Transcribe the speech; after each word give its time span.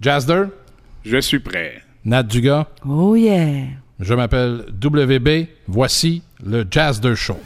Jazder, 0.00 0.44
Je 1.04 1.20
suis 1.20 1.40
prêt. 1.40 1.82
Nat 2.04 2.22
Dugas, 2.22 2.66
Oh 2.88 3.16
yeah! 3.16 3.64
je 4.00 4.14
m'appelle 4.14 4.64
WB. 4.80 5.48
Voici 5.66 6.22
le 6.44 6.64
Jazder 6.70 7.16
Show. 7.16 7.38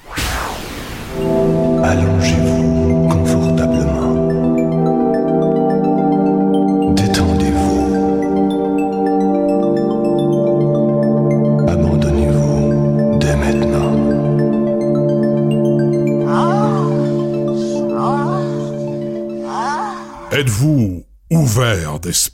Allongez-vous 1.83 2.62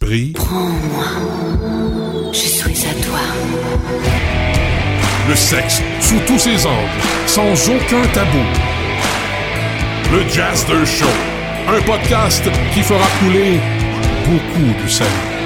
d'esprit? 0.00 0.34
Je 2.32 2.38
suis 2.38 2.86
à 2.86 2.94
toi. 3.04 3.20
Le 5.28 5.36
sexe 5.36 5.82
sous 6.00 6.18
tous 6.26 6.38
ses 6.38 6.66
angles, 6.66 6.88
sans 7.26 7.52
aucun 7.68 8.06
tabou. 8.12 8.44
Le 10.12 10.28
Jazzer 10.28 10.86
Show, 10.86 11.06
un 11.68 11.82
podcast 11.82 12.44
qui 12.72 12.82
fera 12.82 13.06
couler 13.20 13.60
beaucoup 14.24 14.82
de 14.82 14.88
salive. 14.88 15.37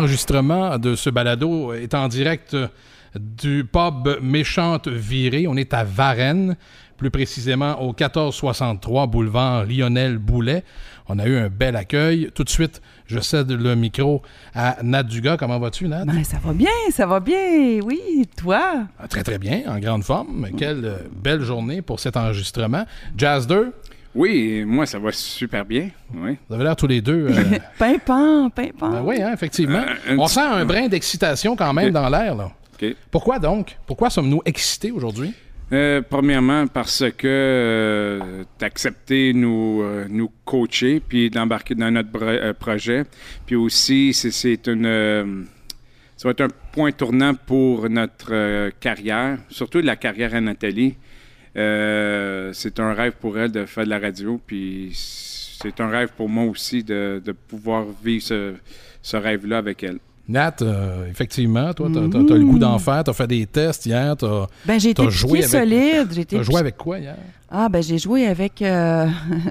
L'enregistrement 0.00 0.78
de 0.78 0.94
ce 0.94 1.10
balado 1.10 1.74
est 1.74 1.92
en 1.92 2.08
direct 2.08 2.56
du 3.14 3.66
pub 3.70 4.08
Méchante 4.22 4.88
Virée. 4.88 5.46
On 5.46 5.56
est 5.58 5.74
à 5.74 5.84
Varennes, 5.84 6.56
plus 6.96 7.10
précisément 7.10 7.78
au 7.82 7.88
1463 7.88 9.06
boulevard 9.08 9.66
Lionel 9.66 10.16
Boulet. 10.16 10.64
On 11.06 11.18
a 11.18 11.26
eu 11.26 11.36
un 11.36 11.50
bel 11.50 11.76
accueil. 11.76 12.30
Tout 12.34 12.44
de 12.44 12.48
suite, 12.48 12.80
je 13.08 13.20
cède 13.20 13.50
le 13.50 13.74
micro 13.74 14.22
à 14.54 14.78
Nat 14.82 15.02
Dugas. 15.02 15.36
Comment 15.36 15.58
vas-tu, 15.58 15.86
Nat? 15.86 16.06
Ben, 16.06 16.24
ça 16.24 16.38
va 16.42 16.54
bien, 16.54 16.70
ça 16.90 17.04
va 17.04 17.20
bien. 17.20 17.80
Oui, 17.84 18.26
toi? 18.38 18.86
Ah, 18.98 19.06
Très, 19.06 19.22
très 19.22 19.38
bien, 19.38 19.64
en 19.68 19.78
grande 19.80 20.02
forme. 20.02 20.48
Quelle 20.56 20.96
belle 21.14 21.42
journée 21.42 21.82
pour 21.82 22.00
cet 22.00 22.16
enregistrement. 22.16 22.86
Jazzer, 23.18 23.64
Oui, 24.14 24.64
moi, 24.66 24.86
ça 24.86 24.98
va 24.98 25.12
super 25.12 25.64
bien. 25.64 25.90
Oui. 26.14 26.36
vous 26.48 26.54
avez 26.54 26.64
l'air 26.64 26.74
tous 26.76 26.86
les 26.88 27.00
deux... 27.00 27.28
euh, 27.30 27.58
Pimpant, 27.78 28.50
pimpant. 28.50 28.90
ben 28.90 29.02
oui, 29.04 29.22
hein, 29.22 29.30
effectivement. 29.32 29.84
Un 30.08 30.18
On 30.18 30.24
petit 30.26 30.34
sent 30.34 30.40
un 30.40 30.64
brin 30.64 30.88
d'excitation 30.88 31.54
quand 31.54 31.72
même 31.72 31.90
dans 31.92 32.08
l'air, 32.08 32.34
là. 32.34 32.50
OK. 32.74 32.96
Pourquoi 33.10 33.38
donc? 33.38 33.76
Pourquoi 33.86 34.10
sommes-nous 34.10 34.42
excités 34.44 34.90
aujourd'hui? 34.90 35.32
Euh, 35.72 36.02
premièrement, 36.08 36.66
parce 36.66 37.04
que 37.16 38.20
tu 38.58 38.64
as 38.64 38.66
accepté 38.66 39.32
nous, 39.32 39.80
euh, 39.82 40.06
nous 40.10 40.32
coacher 40.44 40.98
puis 40.98 41.30
d'embarquer 41.30 41.76
dans 41.76 41.92
notre 41.92 42.10
euh, 42.20 42.52
projet. 42.52 43.04
Puis 43.46 43.54
aussi, 43.54 44.12
c'est- 44.12 44.32
c'est 44.32 44.66
une. 44.66 44.86
euh, 44.86 45.42
ça 46.16 46.26
va 46.26 46.32
être 46.32 46.40
un 46.40 46.48
point 46.72 46.90
tournant 46.90 47.34
pour 47.34 47.88
notre 47.88 48.30
euh, 48.32 48.70
carrière, 48.80 49.38
surtout 49.48 49.80
la 49.80 49.94
carrière 49.94 50.34
à 50.34 50.40
Nathalie. 50.40 50.96
Euh, 51.56 52.50
c'est 52.52 52.78
un 52.80 52.92
rêve 52.94 53.12
pour 53.20 53.38
elle 53.38 53.50
de 53.52 53.64
faire 53.66 53.84
de 53.84 53.90
la 53.90 53.98
radio, 53.98 54.40
puis 54.46 54.90
c'est 54.94 55.80
un 55.80 55.88
rêve 55.88 56.10
pour 56.16 56.28
moi 56.28 56.44
aussi 56.44 56.82
de, 56.84 57.20
de 57.24 57.32
pouvoir 57.32 57.84
vivre 58.04 58.22
ce, 58.22 58.54
ce 59.02 59.16
rêve-là 59.16 59.58
avec 59.58 59.82
elle. 59.82 59.98
Nat, 60.28 60.54
euh, 60.62 61.08
effectivement, 61.10 61.74
toi, 61.74 61.88
t'as, 61.92 62.08
t'as- 62.08 62.24
t'as 62.24 62.34
le 62.34 62.44
goût 62.44 62.58
d'en 62.60 62.78
faire. 62.78 63.02
T'as 63.02 63.12
fait 63.12 63.26
des 63.26 63.46
tests 63.46 63.84
hier. 63.86 64.16
T'as, 64.16 64.46
Ben, 64.64 64.78
j'ai 64.78 64.90
été 64.90 65.02
T'as 65.02 65.10
joué 65.10 65.38
avec- 65.44 65.50
solide. 65.50 66.08
J'ai 66.12 66.20
été 66.20 66.36
t'as 66.36 66.42
joué 66.44 66.58
avec 66.60 66.76
quoi 66.76 67.00
hier? 67.00 67.16
Ah, 67.52 67.68
ben, 67.68 67.82
j'ai 67.82 67.98
joué 67.98 68.26
avec. 68.28 68.62
euh, 68.62 69.06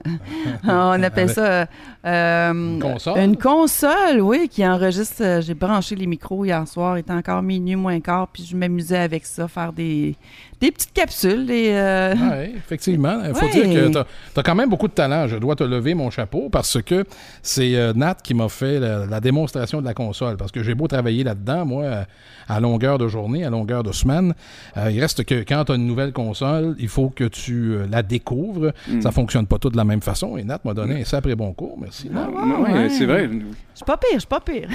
on 0.63 1.03
appelle 1.03 1.29
ça. 1.29 1.67
euh, 2.05 2.51
Une 2.53 2.79
console? 2.79 3.19
Une 3.19 3.37
console, 3.37 4.21
oui, 4.21 4.47
qui 4.49 4.65
enregistre. 4.65 5.21
euh, 5.21 5.41
J'ai 5.41 5.53
branché 5.53 5.95
les 5.95 6.07
micros 6.07 6.45
hier 6.45 6.65
soir. 6.67 6.97
Il 6.97 7.01
était 7.01 7.11
encore 7.13 7.41
minuit 7.41 7.75
moins 7.75 7.99
quart, 7.99 8.27
puis 8.31 8.45
je 8.49 8.55
m'amusais 8.55 8.97
avec 8.99 9.25
ça, 9.25 9.47
faire 9.49 9.73
des, 9.73 10.15
des 10.61 10.71
petites 10.71 10.93
capsules. 10.93 11.45
Euh, 11.49 12.13
Oui, 12.15 12.53
effectivement. 12.57 13.19
Il 13.27 13.33
faut 13.35 13.45
Ouais. 13.47 13.51
dire 13.51 13.65
que 13.73 13.87
t'as, 13.91 14.05
t'as 14.33 14.43
quand 14.43 14.55
même 14.55 14.69
beaucoup 14.69 14.87
de 14.87 14.93
talent. 14.93 15.27
Je 15.27 15.35
dois 15.37 15.55
te 15.55 15.63
lever 15.63 15.93
mon 15.93 16.09
chapeau 16.09 16.49
parce 16.49 16.81
que 16.81 17.03
c'est 17.41 17.75
euh, 17.75 17.93
Nat 17.93 18.15
qui 18.23 18.33
m'a 18.33 18.47
fait 18.49 18.79
la, 18.79 19.05
la 19.07 19.19
démonstration 19.19 19.81
de 19.81 19.85
la 19.85 19.93
console. 19.93 20.37
Parce 20.37 20.51
que 20.53 20.63
j'ai 20.63 20.73
beau 20.75 20.87
travailler 20.87 21.23
là-dedans, 21.25 21.65
moi, 21.65 21.83
euh, 21.83 22.03
à 22.47 22.59
longueur 22.61 22.97
de 22.97 23.07
journée, 23.07 23.43
à 23.45 23.49
longueur 23.49 23.83
de 23.83 23.91
semaine. 23.91 24.33
euh, 24.77 24.89
il 24.91 24.99
reste 25.01 25.23
que 25.25 25.35
quand 25.43 25.65
tu 25.65 25.71
as 25.73 25.75
une 25.75 25.85
nouvelle 25.85 26.13
console, 26.13 26.75
il 26.79 26.87
faut 26.87 27.09
que 27.09 27.25
tu 27.25 27.75
euh, 27.89 27.95
la 27.95 28.03
découvres. 28.03 28.71
Ça 29.01 29.11
fonctionne 29.11 29.45
pas 29.47 29.57
tout 29.57 29.69
de 29.69 29.77
la 29.77 29.83
même 29.85 30.01
façon. 30.01 30.37
Et 30.37 30.43
Nat 30.43 30.59
m'a 30.63 30.73
donné 30.73 31.01
un 31.01 31.05
sacré 31.05 31.35
bon 31.35 31.53
cours. 31.53 31.77
Merci. 31.79 32.09
Oui, 32.13 32.71
ouais. 32.73 32.89
c'est 32.89 33.05
vrai. 33.05 33.29
Je 33.29 33.75
suis 33.75 33.85
pas 33.85 33.97
pire, 33.97 34.09
je 34.15 34.19
suis 34.19 34.27
pas 34.27 34.39
pire. 34.41 34.67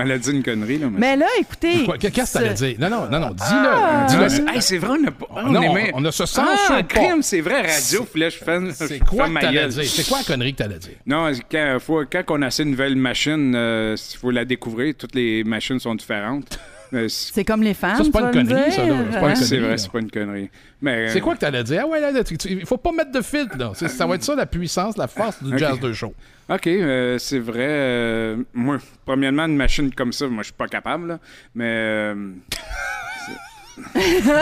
Elle 0.00 0.12
a 0.12 0.18
dit, 0.18 0.30
a 0.30 0.32
une 0.32 0.42
connerie. 0.42 0.78
Là, 0.78 0.86
mais- 0.90 0.98
Mais 0.98 1.16
là, 1.16 1.26
écoutez. 1.40 1.86
Qu'est-ce 1.98 2.32
que 2.32 2.38
t'allais 2.38 2.56
ce- 2.56 2.64
dire? 2.64 2.76
Non, 2.78 2.88
non, 2.88 3.08
non, 3.10 3.18
non, 3.20 3.30
dis-le. 3.30 3.68
Ah! 3.68 4.06
dis-le. 4.08 4.22
Ah, 4.22 4.28
c'est- 4.28 4.42
hey, 4.54 4.62
c'est 4.62 4.78
vrai, 4.78 4.96
on 5.02 5.06
a 5.08 5.10
pas. 5.10 5.26
on 5.34 5.50
non, 5.50 5.62
aimait- 5.62 5.90
on 5.94 6.00
ne 6.00 6.10
se 6.10 6.24
censure 6.24 6.44
ah, 6.70 6.82
crime, 6.84 7.22
c'est 7.22 7.40
vrai, 7.40 7.62
radio, 7.62 8.06
je 8.14 8.30
fasse. 8.30 8.74
C'est 8.76 8.98
quoi 9.00 9.28
que 9.28 9.40
t'allais 9.40 9.68
dire? 9.68 9.84
C'est 9.84 10.08
quoi 10.08 10.18
la 10.18 10.24
connerie 10.24 10.52
que 10.52 10.58
t'allais 10.58 10.78
dire? 10.78 10.92
Non, 11.06 11.30
quand, 11.50 11.76
faut, 11.80 12.04
quand 12.10 12.22
on 12.28 12.42
a 12.42 12.50
une 12.62 12.70
nouvelle 12.70 12.96
machine, 12.96 13.52
il 13.54 14.16
faut 14.18 14.30
la 14.30 14.44
découvrir. 14.44 14.94
Toutes 14.96 15.14
les 15.14 15.42
machines 15.44 15.80
sont 15.80 15.94
différentes. 15.94 16.58
Euh, 16.94 17.06
c'est 17.08 17.44
comme 17.44 17.62
les 17.62 17.74
femmes. 17.74 17.96
Ça, 17.96 18.04
c'est 18.04 18.10
pas 18.10 18.20
une 18.22 18.30
connerie, 18.32 18.64
dire. 18.64 18.72
ça, 18.72 18.86
là. 18.86 18.96
C'est 19.36 19.48
connerie. 19.48 19.66
vrai, 19.66 19.78
c'est 19.78 19.90
pas 19.92 19.98
une 20.00 20.10
connerie. 20.10 20.50
Mais, 20.80 21.08
C'est 21.10 21.18
euh, 21.18 21.22
quoi 21.22 21.34
que 21.34 21.40
t'allais 21.40 21.64
dire? 21.64 21.82
Ah 21.84 21.86
ouais, 21.86 22.00
là, 22.00 22.10
là, 22.12 22.24
tu- 22.24 22.38
tu- 22.38 22.48
il 22.48 22.64
faut 22.66 22.76
pas 22.78 22.92
mettre 22.92 23.12
de 23.12 23.20
filtre, 23.20 23.56
là. 23.58 23.72
Ça 23.74 24.06
va 24.06 24.14
être 24.14 24.22
ça, 24.22 24.34
la 24.34 24.46
puissance, 24.46 24.96
la 24.96 25.06
force 25.08 25.42
du 25.42 25.58
jazz 25.58 25.78
de 25.80 25.92
show. 25.92 26.14
OK, 26.48 26.66
euh, 26.66 27.18
c'est 27.18 27.38
vrai. 27.40 27.66
euh, 27.68 28.36
moi, 28.54 28.78
premièrement, 29.04 29.44
une 29.44 29.56
machine 29.56 29.92
comme 29.94 30.12
ça, 30.12 30.26
moi, 30.28 30.42
je 30.42 30.46
suis 30.46 30.54
pas 30.54 30.66
capable. 30.68 31.08
là, 31.08 31.18
mais 31.54 31.64
euh, 31.66 32.14
C'est 33.94 34.24
même 34.24 34.34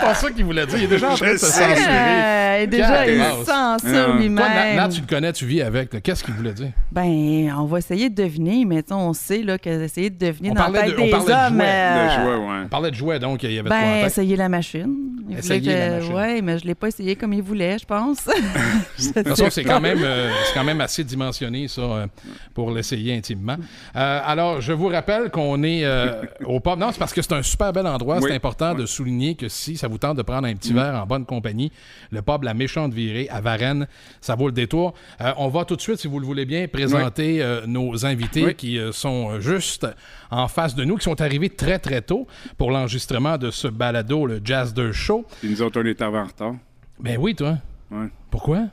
pas 0.00 0.14
ça 0.14 0.30
qu'il 0.30 0.44
voulait 0.44 0.66
dire. 0.66 0.78
Il 0.78 0.84
est 0.84 0.88
déjà 0.88 1.12
en 1.12 1.14
train 1.16 1.32
de 1.32 1.36
se 1.38 1.46
censurer. 1.46 1.74
Euh, 1.88 2.66
déjà, 2.66 3.06
il 3.08 3.18
Non. 3.18 3.44
censure 3.44 3.88
Non. 3.88 4.04
Toi, 4.04 4.06
Nat, 4.14 4.18
lui-même. 4.20 4.76
Nat, 4.76 4.88
tu 4.88 5.00
le 5.00 5.06
connais, 5.06 5.32
tu 5.32 5.46
vis 5.46 5.62
avec. 5.62 6.02
Qu'est-ce 6.02 6.22
qu'il 6.24 6.34
voulait 6.34 6.52
dire? 6.52 6.70
Ben, 6.90 7.52
on 7.58 7.64
va 7.64 7.78
essayer 7.78 8.10
de 8.10 8.14
deviner, 8.22 8.64
mais 8.64 8.82
on 8.92 9.12
sait 9.12 9.42
là, 9.42 9.58
que 9.58 9.68
essayer 9.84 10.10
de 10.10 10.26
deviner 10.26 10.50
On 10.50 10.54
dans 10.54 10.60
la 10.60 10.64
parlait 10.66 10.80
tête 10.88 10.96
de- 10.96 11.00
on 11.00 11.04
des 11.04 11.10
parlait 11.10 11.26
de 11.26 11.54
jouets, 11.54 11.64
euh, 11.66 12.04
le 12.04 12.10
jouet, 12.22 12.46
ouais. 12.46 12.60
On 12.64 12.68
parlait 12.68 12.90
de 12.90 12.96
jouets, 12.96 13.18
donc 13.18 13.42
il 13.42 13.52
y 13.52 13.58
avait 13.58 13.62
de 13.64 13.68
quoi 13.68 13.78
en 13.78 13.80
Ben, 13.80 13.98
tête. 14.02 14.06
essayer 14.06 14.36
la 14.36 14.48
machine. 14.48 14.94
Il 15.28 15.38
Essayer 15.38 15.60
voulait 15.60 15.78
la 15.78 15.86
que- 15.88 16.00
machine. 16.00 16.14
Ouais, 16.14 16.42
mais 16.42 16.58
je 16.58 16.66
l'ai 16.66 16.74
pas 16.74 16.88
essayé 16.88 17.16
comme 17.16 17.32
il 17.32 17.42
voulait, 17.42 17.78
je 17.78 17.86
pense. 17.86 18.24
De 18.26 19.12
toute 19.22 19.28
façon, 19.28 19.46
c'est 19.50 19.64
quand 19.64 19.80
même, 19.80 20.00
euh, 20.02 20.30
c'est 20.46 20.54
quand 20.54 20.64
même 20.64 20.80
assez 20.80 21.04
dimensionné, 21.04 21.68
ça, 21.68 21.80
euh, 21.80 22.06
pour 22.54 22.70
l'essayer 22.70 23.16
intimement. 23.16 23.56
Euh, 23.96 24.20
alors, 24.24 24.60
je 24.60 24.72
vous 24.72 24.88
rappelle 24.88 25.30
qu'on 25.30 25.62
est 25.62 25.84
euh, 25.84 26.22
au 26.44 26.60
pub. 26.60 26.78
Non, 26.78 26.88
c'est 26.92 26.98
parce 26.98 27.12
que 27.14 27.22
c'est 27.22 27.32
un 27.32 27.42
super 27.42 27.72
bel 27.72 27.86
endroit. 27.86 28.16
Oui. 28.18 28.24
C'est 28.28 28.34
important 28.36 28.74
de 28.74 28.81
souligner 28.86 29.34
que 29.34 29.48
si 29.48 29.76
ça 29.76 29.88
vous 29.88 29.98
tente 29.98 30.16
de 30.16 30.22
prendre 30.22 30.46
un 30.46 30.54
petit 30.54 30.72
verre 30.72 30.94
en 30.94 31.06
bonne 31.06 31.24
compagnie, 31.26 31.72
le 32.10 32.22
pub 32.22 32.42
La 32.42 32.54
Méchante 32.54 32.92
Virée 32.92 33.28
à 33.30 33.40
Varennes, 33.40 33.86
ça 34.20 34.34
vaut 34.34 34.46
le 34.46 34.52
détour. 34.52 34.94
Euh, 35.20 35.32
on 35.36 35.48
va 35.48 35.64
tout 35.64 35.76
de 35.76 35.80
suite, 35.80 35.96
si 35.96 36.08
vous 36.08 36.18
le 36.18 36.26
voulez 36.26 36.44
bien, 36.44 36.68
présenter 36.68 37.42
euh, 37.42 37.66
nos 37.66 38.04
invités 38.06 38.44
Oui. 38.46 38.54
qui 38.54 38.78
euh, 38.78 38.92
sont 38.92 39.40
juste 39.40 39.86
en 40.30 40.48
face 40.48 40.74
de 40.74 40.84
nous, 40.84 40.96
qui 40.96 41.04
sont 41.04 41.20
arrivés 41.20 41.50
très, 41.50 41.78
très 41.78 42.02
tôt 42.02 42.26
pour 42.58 42.70
l'enregistrement 42.70 43.38
de 43.38 43.50
ce 43.50 43.68
balado, 43.68 44.26
le 44.26 44.40
Jazz 44.44 44.74
de 44.74 44.92
Show. 44.92 45.26
Puis 45.40 45.50
nous 45.50 45.62
autres, 45.62 45.80
on 45.80 45.84
est 45.86 46.00
en 46.02 46.10
retard. 46.10 46.54
Ben 47.00 47.18
oui, 47.18 47.34
toi. 47.34 47.58
Ouais. 47.90 48.08
Pourquoi? 48.30 48.68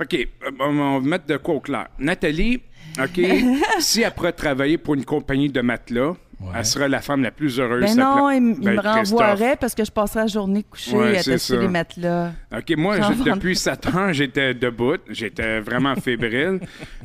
OK, 0.00 0.28
on 0.60 0.98
va 0.98 1.00
mettre 1.00 1.26
de 1.26 1.36
quoi 1.36 1.54
au 1.54 1.60
clair. 1.60 1.86
Nathalie, 1.98 2.60
OK, 2.98 3.20
si 3.80 4.02
pourrait 4.14 4.32
travailler 4.32 4.78
pour 4.78 4.94
une 4.94 5.04
compagnie 5.04 5.48
de 5.48 5.60
matelas, 5.60 6.14
Ouais. 6.44 6.50
elle 6.58 6.64
serait 6.66 6.88
la 6.88 7.00
femme 7.00 7.22
la 7.22 7.30
plus 7.30 7.58
heureuse. 7.58 7.80
ben 7.82 7.96
non, 7.96 8.26
pla- 8.26 8.34
il, 8.36 8.54
Ben, 8.60 8.74
me 8.76 8.80
Christophe. 8.82 9.20
renvoierait 9.20 9.56
parce 9.56 9.74
que 9.74 9.84
je 9.84 9.90
passerais 9.90 10.20
la 10.20 10.26
journée 10.26 10.62
couchée 10.62 10.94
Ouais, 10.96 11.16
à 11.18 11.22
tester 11.22 11.56
les 11.56 11.68
matelas. 11.68 12.32
OK, 12.56 12.76
moi, 12.76 12.98
vends- 12.98 13.10
depuis 13.34 13.56
7 13.56 13.86
ans, 13.94 14.12
j'étais 14.12 14.52
debout. 14.54 14.98
J'étais 15.08 15.60
vraiment 15.60 15.94
fébrile. 15.96 16.60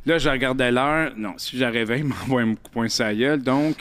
Là, 0.05 0.17
je 0.17 0.29
regardais 0.29 0.71
l'heure. 0.71 1.11
Non, 1.17 1.33
si 1.37 1.57
je 1.57 1.65
réveille, 1.65 1.99
il 2.01 2.05
m'envoie 2.05 2.41
un 2.41 2.49
coup 2.55 2.59
de 2.65 2.69
poing 2.69 2.87
sur 2.89 3.05
la 3.05 3.13
gueule. 3.15 3.41
Donc, 3.41 3.77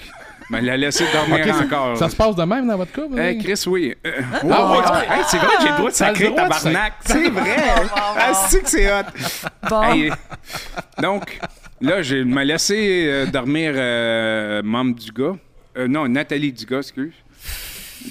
ben, 0.50 0.65
la 0.65 0.77
laisser 0.77 1.05
dormir 1.12 1.55
encore. 1.62 1.97
Ça 1.99 2.09
se 2.09 2.17
passe 2.17 2.35
de 2.37 2.43
même 2.44 2.67
dans 2.67 2.77
votre 2.77 2.93
couple? 2.93 3.19
Hey, 3.19 3.37
hein? 3.38 3.43
Chris, 3.43 3.62
oui. 3.67 3.94
Euh, 4.06 4.12
Ah, 4.32 4.44
wow, 4.44 4.50
ouais, 4.50 4.56
wow. 4.56 4.93
ouais. 4.93 5.06
Hey, 5.11 5.23
c'est 5.27 5.37
vrai 5.38 5.56
que 5.56 5.62
j'ai 5.62 5.69
le 5.71 5.77
droit 5.77 5.91
de 5.91 5.94
sacrer 5.94 6.35
tabarnak. 6.35 6.93
C'est 7.05 7.29
vrai. 7.31 7.56
Ah, 7.94 8.32
c'est 8.49 8.62
que 8.62 8.69
c'est 8.71 8.91
hot. 8.93 9.05
Bon, 9.69 9.82
Hey, 9.82 10.11
donc, 11.03 11.38
là, 11.81 12.03
je 12.03 12.17
me 12.17 12.43
laissé 12.44 13.06
euh, 13.09 13.27
dormir 13.27 13.73
euh, 13.77 14.62
membre 14.65 14.94
du 14.97 15.11
gars. 15.12 15.35
Euh, 15.79 15.89
non, 15.89 16.09
Nathalie 16.09 16.53
Dugas, 16.53 16.79
excuse. 16.79 17.13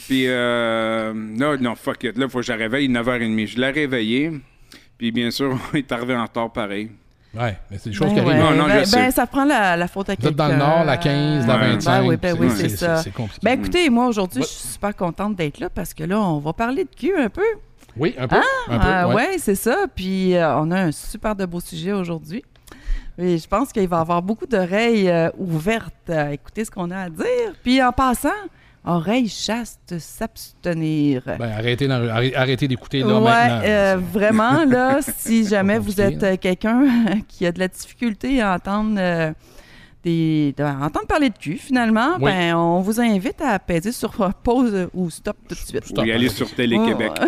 Puis, 0.08 0.24
euh, 0.28 1.14
non, 1.14 1.58
non, 1.60 1.76
fuck 1.76 2.04
it. 2.04 2.18
Là, 2.18 2.26
il 2.26 2.30
faut 2.30 2.40
que 2.40 2.46
je 2.46 2.52
la 2.52 2.58
réveille 2.58 2.90
9h30. 2.90 3.48
Je 3.48 3.58
l'ai 3.60 3.70
réveillée. 3.72 4.32
Puis, 4.98 5.12
bien 5.12 5.32
sûr, 5.32 5.58
on 5.74 5.78
est 5.78 5.92
arrivé 5.92 6.16
en 6.16 6.24
retard 6.24 6.52
pareil. 6.52 6.92
Ouais, 7.34 7.58
mais 7.70 7.78
c'est 7.78 7.90
des 7.90 7.96
choses 7.96 8.08
Ben 8.08 8.14
qui 8.16 8.20
arrivent. 8.22 8.44
ouais, 8.44 8.50
Non, 8.50 8.56
non, 8.56 8.64
je 8.70 8.74
ben, 8.74 8.86
sais. 8.86 8.98
ben, 8.98 9.12
ça 9.12 9.28
prend 9.28 9.46
la, 9.46 9.76
la 9.78 9.88
faute 9.88 10.10
à 10.10 10.14
Vous 10.14 10.28
êtes 10.28 10.36
quelqu'un. 10.36 10.36
dans 10.38 10.48
le 10.48 10.58
nord, 10.58 10.84
la 10.86 10.98
15, 10.98 11.46
la 11.46 11.56
Ouais. 11.56 11.68
25. 11.74 11.92
Ben 12.02 12.08
oui, 12.08 12.18
ben 12.18 12.38
oui, 12.40 12.48
c'est 12.56 12.70
ça. 12.70 12.98
C'est 13.04 13.12
compliqué. 13.14 13.40
Ben 13.44 13.60
écoutez, 13.60 13.90
moi 13.90 14.08
aujourd'hui, 14.08 14.42
je 14.42 14.48
suis 14.48 14.68
super 14.70 14.96
contente 14.96 15.36
d'être 15.36 15.60
là 15.60 15.70
parce 15.70 15.94
que 15.94 16.04
là, 16.04 16.20
on 16.20 16.40
va 16.40 16.54
parler 16.54 16.86
de 16.86 16.90
cul 16.90 17.14
un 17.16 17.30
peu. 17.30 17.44
oui, 17.98 18.16
un 18.18 18.28
peu. 18.28 18.38
un 18.38 18.80
peu, 18.80 18.88
Ah, 18.88 19.08
ouais. 19.10 19.16
ouais, 19.16 19.36
c'est 19.38 19.56
ça. 19.56 19.86
Puis 19.94 20.36
euh, 20.36 20.56
on 20.58 20.72
a 20.72 20.80
un 20.84 20.92
super 20.92 21.36
de 21.36 21.46
beau 21.46 21.60
sujet 21.60 21.92
aujourd'hui. 21.92 22.44
Et 23.20 23.38
je 23.38 23.48
pense 23.48 23.72
qu'il 23.72 23.88
va 23.88 24.00
avoir 24.00 24.22
beaucoup 24.22 24.46
d'oreilles 24.46 25.10
euh, 25.10 25.30
ouvertes 25.38 26.10
à 26.10 26.34
écouter 26.34 26.66
ce 26.66 26.72
qu'on 26.72 26.92
a 26.92 26.98
à 27.04 27.10
dire. 27.10 27.54
Puis 27.64 27.82
en 27.82 27.92
passant, 27.92 28.30
oreilles 28.88 29.30
chastes 29.30 30.00
s'abstenir. 30.00 31.24
Ben, 31.26 31.52
arrêtez, 31.52 32.68
d'écouter 32.68 33.00
là 33.00 33.20
ouais, 33.20 33.22
maintenant. 33.22 33.62
euh, 33.66 33.98
vraiment, 34.12 34.66
là, 34.66 35.00
si 35.18 35.46
jamais 35.48 35.78
vous 35.78 36.00
êtes 36.00 36.24
euh, 36.24 36.38
quelqu'un 36.38 36.86
qui 37.28 37.46
a 37.46 37.52
de 37.52 37.60
la 37.60 37.68
difficulté 37.68 38.42
à 38.42 38.54
entendre, 38.54 38.96
euh, 38.98 39.32
des, 40.08 40.54
de- 40.58 40.64
à 40.64 40.76
entendre 40.86 41.06
parler 41.08 41.30
de 41.30 41.38
cul, 41.38 41.58
finalement, 41.58 42.16
Oui. 42.22 42.32
ben, 42.32 42.56
on 42.56 42.80
vous 42.82 43.02
invite 43.02 43.42
à 43.42 43.60
peser 43.60 43.92
sur 43.92 44.12
pause 44.44 44.88
ou 44.94 45.10
stop 45.10 45.36
tout 45.50 45.56
de 45.56 45.60
suite. 45.60 45.86
Stop. 45.86 46.04
Ou 46.06 46.08
y 46.08 46.12
aller 46.12 46.30
sur 46.30 46.50
Télé-Québec. 46.54 47.12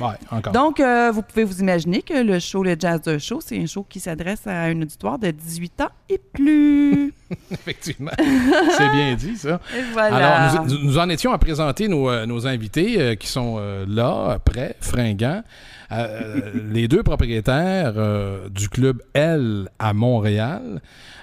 Ouais, 0.00 0.08
encore. 0.30 0.52
Donc, 0.52 0.78
euh, 0.80 1.10
vous 1.12 1.22
pouvez 1.22 1.44
vous 1.44 1.60
imaginer 1.60 2.02
que 2.02 2.12
le 2.22 2.38
show 2.38 2.62
Le 2.62 2.76
Jazz 2.78 3.00
de 3.02 3.16
Show, 3.18 3.40
c'est 3.40 3.58
un 3.58 3.64
show 3.66 3.86
qui 3.88 3.98
s'adresse 3.98 4.46
à 4.46 4.64
un 4.64 4.82
auditoire 4.82 5.18
de 5.18 5.30
18 5.30 5.80
ans 5.82 5.88
et 6.10 6.18
plus. 6.18 7.14
Effectivement. 7.50 8.10
c'est 8.18 8.90
bien 8.90 9.14
dit, 9.14 9.36
ça. 9.36 9.58
Voilà. 9.92 10.48
Alors, 10.50 10.66
nous, 10.66 10.98
en 10.98 11.08
étions 11.08 11.32
à 11.32 11.38
présenter 11.38 11.88
nos, 11.88 12.10
euh, 12.10 12.26
nos 12.26 12.46
invités 12.46 13.00
euh, 13.00 13.14
qui 13.14 13.26
sont 13.28 13.56
euh, 13.58 13.86
là, 13.88 14.38
prêts, 14.44 14.76
fringants. 14.80 15.42
Euh, 15.92 16.50
les 16.72 16.88
deux 16.88 17.02
propriétaires 17.04 17.94
euh, 17.96 18.48
du 18.48 18.68
club 18.68 19.00
L 19.14 19.68
à 19.78 19.92
Montréal. 19.94 20.80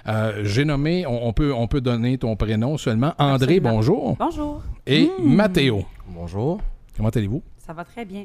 Euh, 0.08 0.42
J'ai 0.64 0.68
nommé, 0.68 1.04
on, 1.06 1.26
on 1.28 1.32
peut, 1.34 1.52
on 1.52 1.66
peut 1.66 1.82
donner 1.82 2.16
ton 2.16 2.36
prénom 2.36 2.78
seulement. 2.78 3.12
André, 3.18 3.56
Absolument. 3.56 3.70
bonjour. 3.74 4.16
Bonjour, 4.18 4.62
Et 4.86 5.10
Mathéo. 5.22 5.84
Bonjour. 6.08 6.58
Comment 6.96 7.10
allez-vous? 7.10 7.42
ça 7.58 7.74
va 7.74 7.84
très 7.84 8.06
bien. 8.06 8.24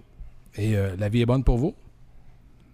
Et 0.55 0.77
euh, 0.77 0.95
la 0.97 1.09
vie 1.09 1.19
est 1.21 1.25
bonne 1.25 1.43
pour 1.43 1.57
vous? 1.57 1.73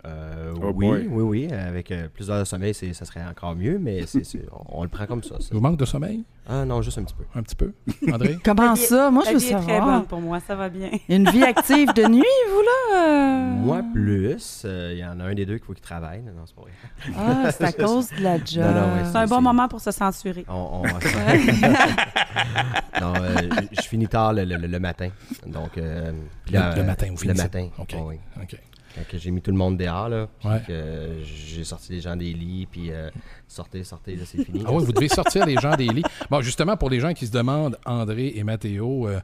Euh, 0.05 0.51
Oh 0.61 0.71
oui, 0.73 0.87
boy. 0.87 1.07
oui, 1.09 1.23
oui. 1.47 1.53
Avec 1.53 1.91
euh, 1.91 2.07
plus 2.07 2.27
d'heures 2.27 2.39
de 2.39 2.43
sommeil, 2.45 2.73
ça 2.73 3.05
serait 3.05 3.23
encore 3.29 3.55
mieux, 3.55 3.77
mais 3.79 4.03
on, 4.51 4.79
on 4.79 4.83
le 4.83 4.89
prend 4.89 5.05
comme 5.05 5.23
ça. 5.23 5.35
ça. 5.39 5.47
Vous 5.51 5.59
manque 5.59 5.77
de 5.77 5.85
sommeil? 5.85 6.23
Ah 6.47 6.63
non, 6.63 6.81
juste 6.81 6.97
un 6.99 7.03
petit 7.03 7.15
peu. 7.15 7.23
Un 7.33 7.41
petit 7.43 7.55
peu, 7.55 7.73
André? 8.11 8.37
Comment 8.45 8.67
La 8.67 8.73
vie- 8.73 8.81
ça? 8.81 9.09
Moi, 9.11 9.23
je 9.25 9.31
veux 9.31 9.37
est 9.37 9.51
très 9.51 9.61
savoir. 9.77 9.99
bonne 9.99 10.05
pour 10.07 10.21
moi, 10.21 10.39
ça 10.39 10.55
va 10.55 10.69
bien. 10.69 10.89
Une 11.09 11.27
vie 11.29 11.43
active 11.43 11.91
de 11.93 12.03
nuit, 12.07 12.23
vous, 12.49 12.61
là? 12.61 12.99
euh? 12.99 13.51
Moi, 13.55 13.81
plus. 13.93 14.61
euh, 14.65 14.91
Il 14.93 14.99
y 14.99 15.05
en 15.05 15.19
a 15.19 15.23
un 15.23 15.33
des 15.33 15.45
deux 15.45 15.57
qu'il 15.57 15.65
faut 15.65 15.73
qu'il 15.73 15.81
travaille. 15.83 16.21
Non, 16.21 16.31
c'est 16.45 16.55
pas 16.55 16.61
vrai. 16.61 16.71
Ah, 17.17 17.51
c'est 17.51 17.63
à 17.63 17.71
cause 17.71 18.09
de 18.11 18.21
la 18.23 18.37
job. 18.37 18.63
Ouais, 18.63 19.03
C'est 19.11 19.17
un 19.17 19.27
bon 19.27 19.41
moment 19.41 19.67
pour 19.67 19.81
se 19.81 19.91
censurer. 19.91 20.45
On, 20.47 20.83
on- 20.83 20.83
non, 23.01 23.13
euh, 23.21 23.35
je 23.71 23.81
finis 23.81 24.07
tard 24.07 24.33
le, 24.33 24.45
le- 24.45 24.67
le 24.67 24.79
matin. 24.79 25.09
Donc, 25.45 25.77
euh, 25.77 26.11
Le- 26.47 26.53
là, 26.53 26.75
le 26.75 26.83
matin, 26.83 27.07
vous 27.07 27.13
Le 27.13 27.17
finissez. 27.17 27.43
matin. 27.43 27.67
OK. 27.79 27.95
oui. 28.05 28.15
OK. 28.41 28.55
Quand 28.95 29.17
j'ai 29.17 29.31
mis 29.31 29.41
tout 29.41 29.51
le 29.51 29.57
monde 29.57 29.77
dehors, 29.77 30.07
là, 30.09 30.27
puis 30.39 30.47
Ouais. 30.49 30.61
que 30.65 31.09
j'ai 31.23 31.63
sorti 31.63 31.91
les 31.93 32.01
gens 32.01 32.15
des 32.15 32.31
lits, 32.33 32.65
puis 32.71 32.91
euh, 32.91 33.09
sortez, 33.47 33.83
sortez, 33.83 34.15
là, 34.15 34.23
c'est 34.25 34.43
fini. 34.43 34.63
Ah 34.65 34.71
oui, 34.71 34.83
vous 34.85 34.93
devez 34.93 35.09
sortir 35.09 35.45
les 35.45 35.55
gens 35.57 35.75
des 35.75 35.87
lits. 35.87 36.03
Bon, 36.29 36.41
justement, 36.41 36.77
pour 36.77 36.89
les 36.89 36.99
gens 36.99 37.13
qui 37.13 37.27
se 37.27 37.31
demandent, 37.31 37.77
André 37.85 38.31
et 38.35 38.43
Mathéo, 38.43 39.07
euh, 39.07 39.19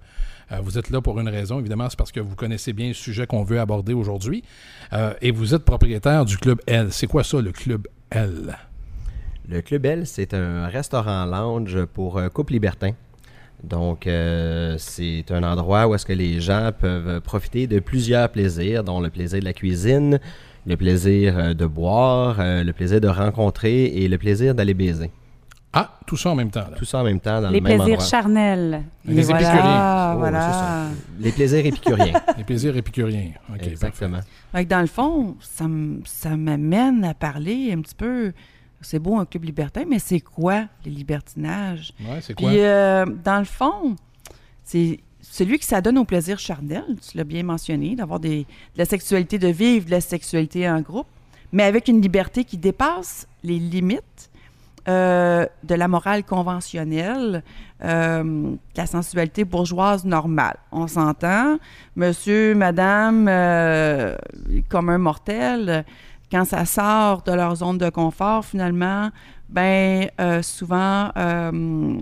euh, 0.52 0.58
vous 0.62 0.78
êtes 0.78 0.90
là 0.90 1.00
pour 1.02 1.20
une 1.20 1.30
raison. 1.30 1.60
Évidemment, 1.60 1.90
c'est 1.90 1.98
parce 1.98 2.12
que 2.12 2.20
vous 2.20 2.36
connaissez 2.36 2.74
bien 2.74 2.90
le 2.90 2.94
sujet 2.94 3.26
qu'on 3.28 3.44
veut 3.44 3.60
aborder 3.62 3.94
aujourd'hui. 3.94 4.44
Euh, 4.92 5.14
et 5.22 5.32
vous 5.32 5.56
êtes 5.56 5.64
propriétaire 5.64 6.26
du 6.26 6.38
Club 6.38 6.60
L. 6.68 6.88
C'est 6.92 7.08
quoi 7.08 7.24
ça, 7.24 7.40
le 7.42 7.52
Club 7.54 7.88
L? 8.10 8.58
Le 9.48 9.62
Club 9.62 9.86
L, 9.86 10.06
c'est 10.06 10.34
un 10.34 10.68
restaurant 10.68 11.26
lounge 11.26 11.86
pour 11.86 12.18
euh, 12.18 12.28
couple 12.30 12.54
libertin. 12.54 12.92
Donc, 13.64 14.08
euh, 14.08 14.76
c'est 14.80 15.26
un 15.32 15.44
endroit 15.44 15.88
où 15.88 15.96
est-ce 15.96 16.06
que 16.06 16.14
les 16.14 16.42
gens 16.42 16.72
peuvent 16.78 17.22
profiter 17.22 17.68
de 17.68 17.80
plusieurs 17.80 18.30
plaisirs, 18.30 18.84
dont 18.84 19.00
le 19.00 19.10
plaisir 19.10 19.40
de 19.40 19.46
la 19.46 19.54
cuisine, 19.54 20.20
le 20.66 20.76
plaisir 20.78 21.38
euh, 21.38 21.54
de 21.54 21.66
boire, 21.66 22.38
euh, 22.40 22.64
le 22.64 22.74
plaisir 22.74 23.00
de 23.00 23.08
rencontrer 23.08 23.86
et 23.86 24.08
le 24.08 24.18
plaisir 24.18 24.56
d'aller 24.56 24.74
baiser. 24.74 25.12
Ah, 25.74 26.00
tout 26.06 26.18
ça 26.18 26.32
en 26.32 26.36
même 26.36 26.50
temps. 26.52 26.68
là. 26.70 26.76
Tout 26.78 26.84
ça 26.86 26.98
en 27.00 27.04
même 27.06 27.20
temps 27.22 27.40
dans 27.42 27.50
Les 27.50 27.60
le 27.62 27.64
même 27.64 27.78
plaisirs 27.78 27.94
endroit. 28.00 28.06
charnels. 28.06 28.84
Les 29.06 29.22
Et 29.22 29.24
voilà, 29.24 29.40
épicuriens. 29.48 30.14
Oh, 30.14 30.18
voilà. 30.20 30.86
Les 31.20 31.32
plaisirs 31.32 31.66
épicuriens. 31.66 32.14
Les 32.38 32.44
plaisirs 32.44 32.76
épicuriens. 32.76 33.32
OK, 33.54 33.68
Exactement. 33.68 34.20
Dans 34.68 34.82
le 34.82 34.88
fond, 34.88 35.38
ça 35.40 36.36
m'amène 36.36 37.06
à 37.06 37.14
parler 37.14 37.72
un 37.74 37.80
petit 37.82 37.96
peu. 37.96 38.34
C'est 38.82 39.00
beau 39.00 39.18
un 39.18 39.26
club 39.26 39.44
libertin, 39.44 39.84
mais 39.88 40.00
c'est 40.00 40.20
quoi 40.20 40.66
les 40.86 40.92
libertinages? 40.92 41.94
parfait. 41.94 42.14
Ouais, 42.14 42.22
c'est 42.22 42.34
quoi? 42.34 42.50
Puis, 42.50 42.60
euh, 42.60 43.06
dans 43.06 43.40
le 43.40 43.46
fond, 43.46 43.96
c'est 44.64 45.00
celui 45.22 45.60
qui 45.60 45.66
s'adonne 45.66 45.98
au 45.98 46.06
plaisir 46.06 46.40
charnel, 46.40 46.84
tu 47.08 47.18
l'as 47.18 47.24
bien 47.24 47.44
mentionné, 47.44 47.96
d'avoir 47.96 48.20
des, 48.20 48.40
de 48.40 48.78
la 48.78 48.86
sexualité, 48.86 49.38
de 49.38 49.48
vivre 49.48 49.86
de 49.86 49.92
la 49.92 50.02
sexualité 50.02 50.70
en 50.70 50.82
groupe, 50.82 51.08
mais 51.52 51.64
avec 51.64 51.88
une 51.88 52.02
liberté 52.02 52.44
qui 52.44 52.58
dépasse 52.58 53.28
les 53.44 53.60
limites 53.60 54.32
euh, 54.88 55.46
de 55.64 55.76
la 55.76 55.88
morale 55.88 56.24
conventionnelle, 56.24 57.44
euh, 57.84 58.24
de 58.24 58.58
la 58.76 58.88
sensualité 58.88 59.44
bourgeoise 59.46 60.06
normale. 60.06 60.58
On 60.72 60.88
s'entend, 60.88 61.60
monsieur, 61.96 62.56
madame, 62.56 63.28
euh, 63.30 64.16
comme 64.70 64.90
un 64.90 64.98
mortel, 64.98 65.86
quand 66.32 66.46
ça 66.46 66.66
sort 66.66 67.22
de 67.24 67.32
leur 67.34 67.56
zone 67.56 67.78
de 67.78 67.90
confort, 67.90 68.46
finalement, 68.46 69.10
ben 69.50 70.08
euh, 70.20 70.42
souvent, 70.42 71.12
euh, 71.18 71.98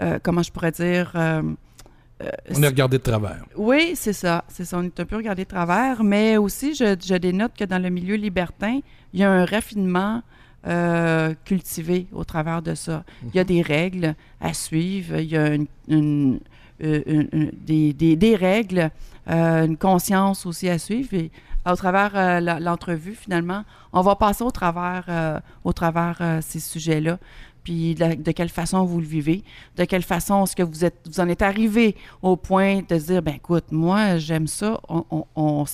euh, 0.00 0.18
comment 0.22 0.42
je 0.42 0.50
pourrais 0.50 0.72
dire, 0.72 1.12
On 1.16 2.62
est 2.62 2.66
regardé 2.66 2.98
de 2.98 3.02
travers. 3.02 3.44
oui, 3.56 3.92
c'est 3.94 4.12
ça. 4.12 4.44
C'est 4.48 4.64
ça. 4.64 4.78
On 4.78 4.82
est 4.84 5.00
un 5.00 5.04
peu 5.06 5.16
regardé 5.16 5.44
de 5.44 5.48
travers, 5.48 6.02
mais 6.04 6.36
aussi, 6.36 6.74
je, 6.74 6.96
je 7.02 7.14
dénote 7.14 7.52
que 7.58 7.64
dans 7.64 7.80
le 7.82 7.88
milieu 7.90 8.16
libertin, 8.16 8.80
il 9.12 9.20
y 9.20 9.24
a 9.24 9.30
un 9.30 9.44
raffinement 9.44 10.22
euh, 10.66 11.32
cultivé 11.46 12.06
au 12.12 12.24
travers 12.24 12.60
de 12.60 12.74
ça. 12.74 13.02
Il 13.24 13.34
y 13.34 13.38
a 13.38 13.44
des 13.44 13.62
règles 13.62 14.14
à 14.40 14.52
suivre, 14.52 15.16
il 15.18 15.30
y 15.30 15.36
a 15.36 15.54
une- 15.54 15.66
une- 15.88 16.40
une- 16.80 17.28
une- 17.32 17.52
des, 17.54 17.94
des- 17.94 18.16
des 18.16 18.36
règles, 18.36 18.90
euh, 19.30 19.64
une 19.66 19.78
conscience 19.78 20.44
aussi 20.44 20.68
à 20.68 20.78
suivre. 20.78 21.14
Et 21.14 21.30
au 21.66 21.76
travers 21.76 22.12
euh, 22.14 22.40
l'entrevue, 22.60 23.14
finalement, 23.14 23.64
on 23.92 24.00
va 24.00 24.16
passer 24.16 24.42
au 24.44 24.50
travers, 24.50 25.04
euh, 25.08 25.40
au 25.64 25.72
travers 25.72 26.18
euh, 26.20 26.38
ces 26.40 26.60
sujets-là. 26.60 27.18
Puis 27.62 27.94
de, 27.94 28.32
quelle 28.32 28.48
façon 28.48 28.84
vous 28.84 29.00
le 29.00 29.06
vivez, 29.06 29.44
de 29.76 29.84
quelle 29.84 30.02
façon 30.02 30.44
est-ce 30.44 30.56
que 30.56 30.62
vous 30.62 30.84
êtes, 30.84 30.96
vous 31.04 31.20
en 31.20 31.28
êtes 31.28 31.42
arrivé 31.42 31.94
au 32.22 32.36
point 32.36 32.80
de 32.88 32.96
dire, 32.96 33.20
ben 33.20 33.34
écoute, 33.34 33.66
moi 33.70 34.16
j'aime 34.16 34.46
ça, 34.46 34.80
on, 34.88 35.04
on, 35.36 35.64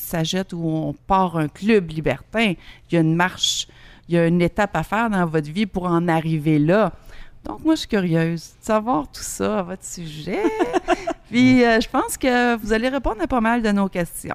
ou 0.52 0.68
on 0.68 0.94
part 1.06 1.36
un 1.36 1.46
club 1.46 1.90
libertin. 1.90 2.54
Il 2.90 2.94
y 2.94 2.96
a 2.96 3.00
une 3.00 3.14
marche, 3.14 3.68
il 4.08 4.16
y 4.16 4.18
a 4.18 4.26
une 4.26 4.42
étape 4.42 4.74
à 4.74 4.82
faire 4.82 5.10
dans 5.10 5.26
votre 5.26 5.48
vie 5.48 5.66
pour 5.66 5.84
en 5.84 6.08
arriver 6.08 6.58
là. 6.58 6.92
Donc 7.44 7.64
moi 7.64 7.76
je 7.76 7.80
suis 7.80 7.88
curieuse 7.88 8.56
de 8.60 8.64
savoir 8.64 9.04
tout 9.06 9.22
ça 9.22 9.60
à 9.60 9.62
votre 9.62 9.84
sujet. 9.84 10.42
Puis 11.30 11.64
euh, 11.64 11.80
je 11.80 11.88
pense 11.88 12.16
que 12.16 12.56
vous 12.56 12.72
allez 12.72 12.88
répondre 12.88 13.22
à 13.22 13.28
pas 13.28 13.40
mal 13.40 13.62
de 13.62 13.70
nos 13.70 13.88
questions. 13.88 14.34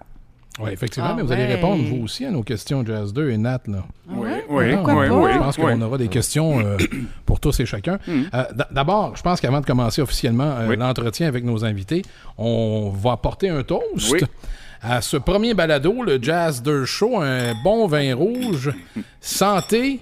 Oui, 0.59 0.71
effectivement, 0.71 1.09
Ah 1.11 1.13
mais 1.15 1.23
vous 1.23 1.31
allez 1.31 1.45
répondre, 1.45 1.81
vous 1.83 2.03
aussi, 2.03 2.25
à 2.25 2.29
nos 2.31 2.43
questions 2.43 2.85
Jazz 2.85 3.13
2 3.13 3.31
et 3.31 3.37
Nat. 3.37 3.61
Là. 3.67 3.85
Oui, 4.09 4.29
oui, 4.49 4.73
Pourquoi 4.75 4.95
oui, 4.95 5.07
pas? 5.07 5.15
oui. 5.15 5.31
Je 5.33 5.37
pense 5.39 5.57
oui. 5.57 5.63
qu'on 5.63 5.81
aura 5.81 5.97
des 5.97 6.09
questions 6.09 6.59
euh, 6.59 6.77
pour 7.25 7.39
tous 7.39 7.57
et 7.61 7.65
chacun. 7.65 7.99
Mm. 8.05 8.23
Euh, 8.33 8.43
D'abord, 8.69 9.15
je 9.15 9.21
pense 9.23 9.39
qu'avant 9.39 9.61
de 9.61 9.65
commencer 9.65 10.01
officiellement 10.01 10.43
euh, 10.57 10.67
Oui. 10.67 10.75
l'entretien 10.77 11.27
avec 11.27 11.45
nos 11.45 11.63
invités, 11.63 12.01
on 12.37 12.89
va 12.89 13.13
apporter 13.13 13.47
un 13.49 13.63
toast 13.63 14.11
Oui. 14.11 14.19
à 14.81 15.01
ce 15.01 15.15
premier 15.15 15.53
balado, 15.53 16.03
le 16.03 16.21
Jazz 16.21 16.61
2 16.61 16.83
Show, 16.85 17.21
un 17.21 17.53
bon 17.63 17.87
vin 17.87 18.13
rouge, 18.13 18.71
santé 19.21 20.01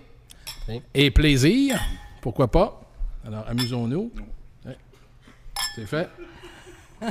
et 0.96 1.12
plaisir. 1.12 1.80
Pourquoi 2.22 2.48
pas? 2.50 2.82
Alors, 3.26 3.46
amusons-nous. 3.48 4.12
C'est 5.76 5.86
fait. 5.86 6.10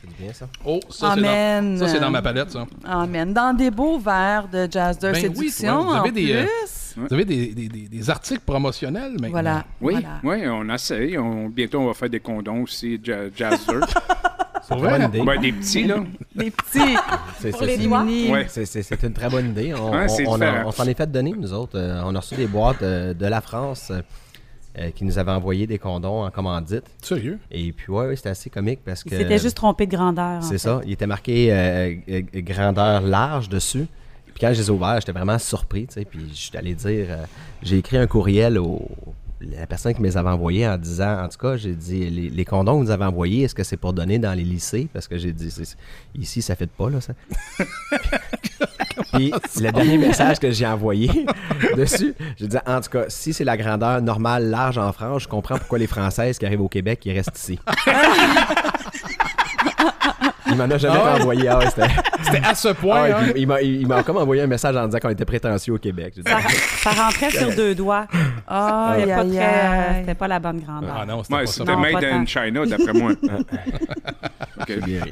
C'est 0.00 0.06
du 0.08 0.14
bien, 0.22 0.32
ça. 0.32 0.46
Oh, 0.64 0.78
ça, 0.90 1.12
c'est 1.14 1.20
dans, 1.22 1.28
Amen. 1.28 1.78
ça, 1.78 1.88
c'est 1.88 2.00
dans 2.00 2.10
ma 2.10 2.22
palette, 2.22 2.50
ça. 2.52 2.66
Amen. 2.84 3.32
Dans 3.34 3.54
des 3.56 3.70
beaux 3.70 3.98
verres 3.98 4.48
de 4.48 4.68
jazz 4.70 4.96
de 4.98 5.10
Ben 5.10 5.20
séduction, 5.20 5.84
vous 5.86 5.92
avez 5.92 6.10
en 6.10 6.12
des, 6.12 6.32
euh, 6.32 6.42
plus. 6.44 6.94
Vous 6.96 7.14
avez 7.14 7.24
des, 7.24 7.46
des- 7.54 7.68
des- 7.68 7.88
des 7.88 8.10
articles 8.10 8.42
promotionnels 8.44 9.12
maintenant. 9.12 9.30
Voilà. 9.30 9.64
Oui, 9.80 9.94
voilà. 9.94 10.20
oui, 10.22 10.48
on 10.48 10.72
essaye. 10.74 11.18
On- 11.18 11.48
bientôt, 11.48 11.80
on 11.80 11.86
va 11.88 11.94
faire 11.94 12.10
des 12.10 12.20
condoms 12.20 12.62
aussi, 12.62 13.00
ja- 13.02 13.28
Jazzer. 13.34 13.80
C'est 14.68 14.74
une 14.74 14.80
vrai? 14.80 15.04
idée. 15.06 15.22
ben, 15.22 15.40
des 15.40 15.52
petits, 15.52 15.84
là. 15.84 15.96
Des 16.34 16.50
petits, 16.50 16.96
C'est- 17.40 17.50
Pour 17.50 17.60
c'est- 17.60 17.66
les 17.66 17.76
c'est- 17.78 17.84
doigts. 17.84 18.04
mini. 18.04 18.30
Ouais. 18.30 18.46
C'est- 18.48 18.66
C'est 18.66 18.82
c'est 18.82 19.02
une 19.02 19.12
très 19.14 19.30
bonne 19.30 19.48
idée. 19.50 19.72
On, 19.74 19.92
Ouais, 19.92 20.08
c'est 20.08 20.26
on- 20.28 20.32
on 20.32 20.40
a- 20.42 20.46
différent. 20.46 20.68
on 20.68 20.72
s'en 20.72 20.84
est 20.84 20.94
fait 20.96 21.10
donner, 21.10 21.32
nous 21.36 21.52
autres. 21.54 21.78
Euh, 21.78 22.02
on 22.04 22.14
a 22.14 22.20
reçu 22.20 22.34
des 22.34 22.46
boîtes 22.46 22.82
euh, 22.82 23.14
de 23.14 23.26
la 23.26 23.40
France. 23.40 23.90
Euh, 24.78 24.90
qui 24.92 25.04
nous 25.04 25.18
avait 25.18 25.32
envoyé 25.32 25.66
des 25.66 25.78
condoms 25.78 26.22
en 26.24 26.30
commandite. 26.30 26.84
Sérieux? 27.02 27.38
Et 27.50 27.72
puis, 27.72 27.90
ouais, 27.90 28.06
ouais, 28.06 28.14
c'était 28.16 28.28
assez 28.28 28.48
comique 28.48 28.78
parce 28.84 29.02
que. 29.02 29.10
s'était 29.10 29.38
juste 29.38 29.56
trompé 29.56 29.86
de 29.86 29.96
grandeur. 29.96 30.40
C'est 30.44 30.58
ça. 30.58 30.80
Il 30.86 30.92
était 30.92 31.06
marqué 31.06 31.52
euh, 31.52 31.94
euh, 32.08 32.22
grandeur 32.36 33.00
large 33.00 33.48
dessus. 33.48 33.86
Puis 34.26 34.34
quand 34.40 34.52
je 34.52 34.60
les 34.60 34.68
ai 34.68 34.70
ouverts, 34.70 35.00
j'étais 35.00 35.10
vraiment 35.10 35.38
surpris, 35.38 35.88
tu 35.88 35.94
sais. 35.94 36.04
Puis 36.04 36.20
je 36.30 36.34
suis 36.34 36.56
allé 36.56 36.74
dire, 36.74 37.06
euh, 37.10 37.24
j'ai 37.62 37.78
écrit 37.78 37.96
un 37.96 38.06
courriel 38.06 38.56
au 38.56 38.86
la 39.40 39.66
personne 39.66 39.94
qui 39.94 40.00
me 40.00 40.06
les 40.06 40.16
avait 40.16 40.30
envoyés 40.30 40.66
en 40.66 40.76
disant, 40.76 41.22
en 41.24 41.28
tout 41.28 41.38
cas, 41.38 41.56
j'ai 41.56 41.74
dit, 41.74 42.10
les, 42.10 42.28
les 42.28 42.44
condoms 42.44 42.80
que 42.80 42.84
vous 42.86 42.90
avez 42.90 43.04
envoyés, 43.04 43.44
est-ce 43.44 43.54
que 43.54 43.62
c'est 43.62 43.76
pour 43.76 43.92
donner 43.92 44.18
dans 44.18 44.34
les 44.34 44.42
lycées? 44.42 44.88
Parce 44.92 45.06
que 45.06 45.16
j'ai 45.16 45.32
dit, 45.32 45.50
c'est- 45.50 45.76
ici, 46.16 46.42
ça 46.42 46.56
fait 46.56 46.68
pas, 46.70 46.90
là, 46.90 47.00
ça. 47.00 47.14
Puis 49.12 49.32
le 49.60 49.70
dernier 49.72 49.98
message 49.98 50.38
que 50.38 50.50
j'ai 50.50 50.66
envoyé 50.66 51.26
dessus, 51.76 52.14
j'ai 52.36 52.46
dit, 52.46 52.56
en 52.66 52.80
tout 52.80 52.90
cas, 52.90 53.04
si 53.08 53.32
c'est 53.32 53.44
la 53.44 53.56
grandeur 53.56 54.00
normale, 54.02 54.48
large 54.50 54.78
en 54.78 54.92
France, 54.92 55.22
je 55.22 55.28
comprends 55.28 55.58
pourquoi 55.58 55.78
les 55.78 55.86
Françaises 55.86 56.38
qui 56.38 56.46
arrivent 56.46 56.60
au 56.62 56.68
Québec, 56.68 57.00
ils 57.04 57.12
restent 57.12 57.38
ici. 57.38 57.58
Il 60.50 60.56
m'en 60.56 60.64
a 60.64 60.78
jamais 60.78 60.98
Ah 61.00 61.14
ouais? 61.14 61.20
envoyé. 61.20 61.48
Ah 61.48 61.58
ouais, 61.58 61.66
c'était- 61.66 61.88
C'était 62.22 62.44
à 62.46 62.54
ce 62.54 62.68
point, 62.68 62.96
ah 62.96 63.02
ouais, 63.02 63.12
hein? 63.12 63.32
puis 63.32 63.42
il 63.42 63.46
m'a- 63.46 63.60
il 63.60 63.86
m'a 63.86 64.02
comme 64.02 64.16
envoyé 64.16 64.42
un 64.42 64.46
message 64.46 64.74
en 64.76 64.86
disant 64.86 64.98
qu'on 64.98 65.10
était 65.10 65.24
prétentieux 65.26 65.74
au 65.74 65.78
Québec. 65.78 66.14
Dit, 66.16 66.22
Ça, 66.26 66.38
ça 66.94 67.02
rentrait 67.02 67.30
sur 67.30 67.54
deux 67.54 67.74
doigts. 67.74 68.06
C'était 68.12 68.48
pas, 68.48 69.24
très, 69.24 69.38
euh, 69.38 70.00
c'était 70.00 70.14
pas 70.14 70.28
la 70.28 70.38
bonne 70.40 70.60
grandeur. 70.60 70.96
Ah 71.00 71.04
non, 71.06 71.22
c'était 71.22 71.34
Ouais, 71.34 71.40
pas 71.42 71.46
ça. 71.46 71.52
c'était 71.52 71.72
Non, 71.72 71.78
made 71.80 71.92
pas 72.00 72.06
in. 72.06 72.24
China, 72.26 72.64
d'après 72.66 72.92
moi. 72.94 73.12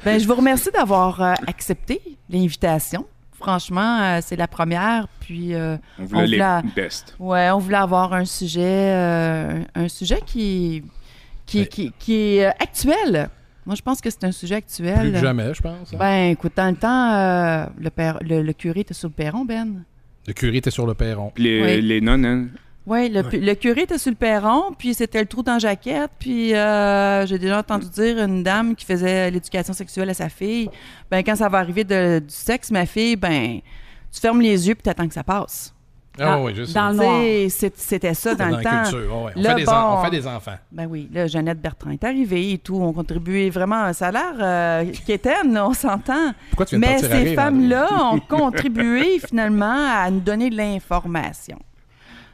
Ben, 0.04 0.18
je 0.18 0.26
vous 0.26 0.34
remercie 0.34 0.70
d'avoir 0.72 1.20
euh, 1.20 1.34
accepté 1.46 2.00
l'invitation. 2.30 3.04
Franchement, 3.38 4.00
euh, 4.00 4.18
c'est 4.22 4.36
la 4.36 4.48
première. 4.48 5.06
Puis, 5.20 5.54
euh, 5.54 5.76
On 5.98 6.02
On 6.02 6.06
voulait 6.06 6.26
les 6.26 6.36
voulait- 6.38 6.62
best. 6.74 7.14
ouais, 7.18 7.50
on 7.50 7.58
voulait 7.58 7.76
avoir 7.76 8.12
un 8.12 8.24
sujet, 8.24 8.62
euh, 8.64 9.62
un 9.74 9.88
sujet 9.88 10.20
qui, 10.24 10.82
qui, 11.44 11.60
Ouais. 11.60 11.66
qui, 11.66 11.92
qui 11.98 12.14
est 12.14 12.46
euh, 12.46 12.50
actuel. 12.58 13.28
Moi, 13.66 13.74
je 13.74 13.82
pense 13.82 14.00
que 14.00 14.08
c'est 14.10 14.24
un 14.24 14.32
sujet 14.32 14.54
actuel. 14.56 15.00
Plus 15.00 15.12
que 15.12 15.18
jamais, 15.18 15.52
je 15.52 15.60
pense. 15.60 15.92
hein. 15.92 15.96
Ben, 15.98 16.30
écoute, 16.30 16.52
dans 16.56 16.70
le 16.70 16.76
temps, 16.76 17.12
euh, 17.14 17.66
le, 17.78 17.90
père, 17.90 18.18
le, 18.22 18.42
le 18.42 18.52
curé 18.52 18.80
était 18.80 18.94
sur 18.94 19.08
le 19.08 19.14
perron, 19.14 19.44
Ben. 19.44 19.82
Le 20.26 20.32
curé 20.32 20.56
était 20.56 20.70
sur 20.70 20.86
le 20.86 20.94
perron. 20.94 21.32
Les, 21.36 21.62
Oui. 21.62 21.82
les 21.82 22.00
nonnes, 22.00 22.24
hein, 22.24 22.46
Oui, 22.86 23.08
le, 23.08 23.22
le 23.22 23.54
curé 23.54 23.82
était 23.82 23.98
sur 23.98 24.10
le 24.10 24.16
perron, 24.16 24.72
puis 24.78 24.94
c'était 24.94 25.18
le 25.20 25.26
trou 25.26 25.42
dans 25.42 25.54
la 25.54 25.58
jaquette, 25.58 26.10
puis 26.20 26.54
euh, 26.54 27.26
j'ai 27.26 27.38
déjà 27.38 27.58
entendu 27.58 27.88
dire 27.90 28.22
une 28.22 28.44
dame 28.44 28.76
qui 28.76 28.84
faisait 28.86 29.28
l'éducation 29.30 29.72
sexuelle 29.72 30.08
à 30.10 30.14
sa 30.14 30.28
fille, 30.28 30.70
ben 31.10 31.24
quand 31.24 31.34
ça 31.34 31.48
va 31.48 31.58
arriver 31.58 31.82
de- 31.82 32.20
du 32.20 32.32
sexe, 32.32 32.70
ma 32.70 32.86
fille, 32.86 33.16
ben 33.16 33.58
tu 34.12 34.20
fermes 34.20 34.40
les 34.40 34.68
yeux 34.68 34.74
puis 34.76 34.82
t'attends 34.84 35.08
que 35.08 35.14
ça 35.14 35.24
passe. 35.24 35.72
Ah 36.18 36.40
oui, 36.40 36.54
juste 36.54 36.72
dans 36.74 36.92
le 36.92 37.48
C'était 37.50 38.14
ça 38.14 38.34
dans, 38.34 38.48
dans 38.48 38.56
le 38.56 38.62
la 38.62 38.70
temps. 38.70 38.82
culture. 38.90 38.98
ouais, 39.16 39.24
ouais. 39.26 39.32
On, 39.36 39.42
Là, 39.42 39.50
fait 39.50 39.54
des 39.64 39.68
en- 39.68 39.72
bon. 39.92 39.98
on 39.98 40.04
fait 40.04 40.10
des 40.10 40.26
enfants. 40.26 40.56
Ben 40.72 40.86
oui, 40.88 41.08
là, 41.12 41.26
Jeannette 41.26 41.60
Bertrand 41.60 41.90
est 41.90 42.04
arrivée 42.04 42.52
et 42.52 42.58
tout, 42.58 42.76
on 42.76 42.92
contribuait 42.94 43.50
vraiment 43.50 43.82
à 43.82 43.88
un 43.88 43.92
salaire 43.92 44.32
euh, 44.40 44.84
quétaine, 45.06 45.52
là, 45.52 45.66
on 45.68 45.74
s'entend. 45.74 46.32
Pourquoi 46.50 46.64
tu 46.64 46.78
viens 46.78 46.96
de 46.96 47.02
Mais 47.02 47.08
ces 47.26 47.34
femmes-là 47.34 47.88
ont 48.12 48.20
contribué 48.20 49.18
finalement 49.18 49.88
à 49.92 50.10
nous 50.10 50.20
donner 50.20 50.48
de 50.48 50.56
l'information. 50.56 51.58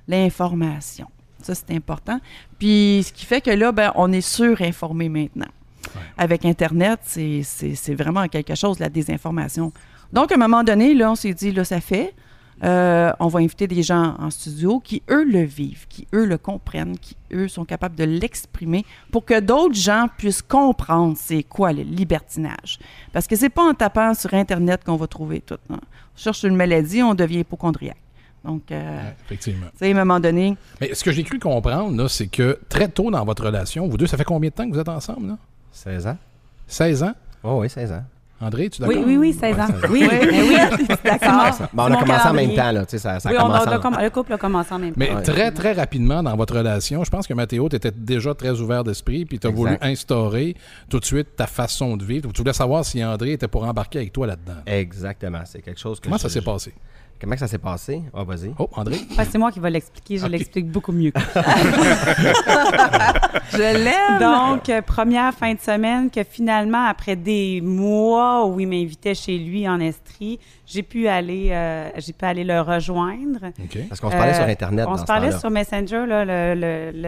L'information. 0.09 1.07
Ça, 1.43 1.55
c'est 1.55 1.73
important. 1.73 2.21
Puis, 2.59 3.05
ce 3.07 3.13
qui 3.13 3.27
fait 3.27 3.41
que 3.41 3.51
là, 3.51 3.73
ben, 3.73 3.93
on 3.95 4.13
est 4.13 4.21
surinformé 4.21 5.09
maintenant. 5.09 5.49
Avec 6.17 6.45
Internet, 6.45 7.01
c'est 7.05 7.95
vraiment 7.95 8.27
quelque 8.29 8.55
chose, 8.55 8.79
la 8.79 8.89
désinformation. 8.89 9.73
Donc, 10.13 10.31
à 10.33 10.37
un 10.37 10.39
moment 10.39 10.63
donné, 10.63 10.95
là, 10.95 11.11
on 11.11 11.15
s'est 11.15 11.35
dit, 11.35 11.53
là, 11.53 11.65
ça 11.65 11.81
fait. 11.81 12.15
Euh, 12.65 13.13
on 13.19 13.27
va 13.27 13.41
inviter 13.41 13.67
des 13.67 13.83
gens 13.83 14.15
en 14.21 14.31
studio 14.31 14.79
qui, 14.79 15.03
eux, 15.11 15.25
le 15.25 15.43
vivent, 15.43 15.87
qui, 15.89 16.07
eux, 16.15 16.25
le 16.25 16.39
comprennent, 16.39 16.97
qui, 16.97 17.17
eux, 17.33 17.49
sont 17.49 17.65
capables 17.65 17.97
de 17.97 18.05
l'exprimer 18.05 18.85
pour 19.11 19.25
que 19.25 19.41
d'autres 19.41 19.75
gens 19.75 20.07
puissent 20.17 20.43
comprendre 20.43 21.17
c'est 21.19 21.43
quoi 21.43 21.73
le 21.73 21.83
libertinage. 21.83 22.79
Parce 23.13 23.27
que 23.27 23.35
c'est 23.35 23.49
pas 23.49 23.65
en 23.65 23.75
tapant 23.75 24.15
sur 24.15 24.33
Internet 24.35 24.85
qu'on 24.85 24.97
va 24.97 25.09
trouver 25.09 25.41
tout. 25.41 25.59
hein. 25.71 25.81
On 25.81 26.19
cherche 26.19 26.45
une 26.45 26.55
maladie, 26.55 27.03
on 27.03 27.15
devient 27.15 27.41
hypochondriaque. 27.41 28.02
Donc, 28.45 28.63
euh, 28.73 28.97
Ouais, 28.97 29.15
effectivement. 29.27 29.67
tu 29.73 29.79
sais, 29.79 29.89
à 29.89 29.91
un 29.91 30.05
moment 30.05 30.19
donné, 30.21 30.57
Mais 30.81 30.95
ce 30.95 31.05
que 31.05 31.13
j'ai 31.13 31.23
cru 31.23 31.39
comprendre, 31.39 32.09
c'est 32.09 32.27
que 32.27 32.59
très 32.69 32.89
tôt 32.89 33.11
dans 33.11 33.25
votre 33.25 33.45
relation, 33.45 33.87
vous 33.87 33.97
deux, 33.97 34.07
ça 34.09 34.17
fait 34.17 34.25
combien 34.25 34.51
de 34.51 34.55
temps 34.55 34.69
que 34.69 34.75
vous 34.75 34.81
êtes 34.81 34.89
ensemble? 34.89 35.29
Là? 35.29 35.39
16 35.73 36.07
ans? 36.09 36.17
16 36.67 37.03
ans? 37.05 37.13
Oh 37.45 37.59
oui, 37.61 37.71
16 37.71 37.93
ans. 37.93 38.05
André, 38.41 38.69
tu 38.71 38.83
es 38.83 38.87
Oui, 38.87 38.95
d'accord? 38.97 39.09
oui, 39.09 39.17
oui, 39.19 39.33
16 39.33 39.55
ans. 39.57 39.67
Ouais, 39.67 39.67
16 39.67 39.85
ans. 39.85 39.89
Oui, 39.93 40.09
mais 40.11 40.43
oui, 40.43 40.87
d'accord. 41.05 41.69
Bon, 41.73 41.85
on 41.85 41.93
a 41.95 41.97
commencé 42.01 42.27
en 42.29 42.33
même 42.33 42.55
temps, 42.57 42.73
là. 42.73 42.85
Tu 42.85 42.91
sais, 42.91 42.99
ça, 42.99 43.21
ça 43.21 43.31
Oui, 43.31 43.37
on 43.39 43.43
a- 43.43 43.43
commencé 43.45 43.69
on 43.69 43.71
a 43.71 43.77
en- 43.79 43.81
comm- 43.93 44.03
le 44.03 44.11
couple 44.11 44.33
a 44.33 44.39
commencé 44.39 44.75
en 44.75 44.79
même 44.81 44.89
temps. 44.91 44.97
Mais 44.99 45.15
Ouais. 45.15 45.23
très, 45.23 45.53
très 45.53 45.73
rapidement 45.75 46.25
dans 46.25 46.35
votre 46.37 46.57
relation, 46.57 47.05
je 47.05 47.11
pense 47.11 47.29
que 47.29 47.35
Mathéo, 47.35 47.69
tu 47.69 47.77
étais 47.77 47.93
déjà 47.93 48.35
très 48.35 48.51
ouvert 48.61 48.83
d'esprit, 48.83 49.25
puis 49.27 49.39
tu 49.39 49.47
as 49.47 49.51
Exact. 49.51 49.61
voulu 49.63 49.79
instaurer 49.81 50.57
tout 50.91 50.99
de 50.99 51.05
suite 51.05 51.37
ta 51.37 51.47
façon 51.47 51.97
de 51.97 52.05
vivre. 52.05 52.33
Tu 52.33 52.41
voulais 52.43 52.53
savoir 52.53 52.85
si 52.85 53.05
André 53.05 53.31
était 53.35 53.47
pour 53.47 53.63
embarquer 53.63 53.99
avec 54.01 54.13
toi 54.13 54.27
là-dedans. 54.27 54.59
Exactement. 54.67 55.43
C'est 55.45 55.63
quelque 55.63 55.79
chose 55.81 56.01
que. 56.01 56.07
Comment 56.07 56.17
je- 56.17 56.23
ça 56.23 56.29
s'est 56.29 56.41
je- 56.41 56.45
passé? 56.45 56.75
Comment 57.23 57.37
ça 57.37 57.47
s'est 57.47 57.59
passé? 57.59 58.03
Ah, 58.13 58.25
vas-y. 58.25 58.53
Oh, 58.59 58.69
André? 58.73 58.97
C'est 59.31 59.39
moi 59.39 59.53
qui 59.53 59.61
vais 59.61 59.71
l'expliquer, 59.71 60.19
je 60.19 60.27
l'explique 60.27 60.69
beaucoup 60.69 60.91
mieux. 60.91 61.13
je 63.53 63.59
l'aime! 63.59 64.19
Donc, 64.19 64.69
euh, 64.69 64.83
première 64.83 65.33
fin 65.33 65.55
de 65.55 65.61
semaine 65.61 66.11
que 66.11 66.25
finalement, 66.25 66.85
après 66.85 67.15
des 67.15 67.61
mois 67.63 68.45
où 68.49 68.59
il 68.59 68.67
m'invitait 68.67 69.15
chez 69.15 69.39
lui 69.39 69.69
en 69.69 69.79
Estrie, 69.79 70.41
j'ai 70.67 70.83
pu 70.83 71.07
aller, 71.07 71.51
euh, 71.53 71.91
j'ai 71.99 72.13
pu 72.13 72.25
aller 72.25 72.43
le 72.43 72.61
rejoindre. 72.61 73.39
OK. 73.63 73.79
Parce 73.89 74.01
qu'on 74.01 74.11
se 74.11 74.17
parlait 74.17 74.33
Euh, 74.33 74.35
sur 74.35 74.45
Internet 74.45 74.87
On 74.89 74.93
dans 74.93 74.99
se 74.99 75.05
parlait 75.05 75.39
sur 75.39 75.51
Messenger, 75.51 76.05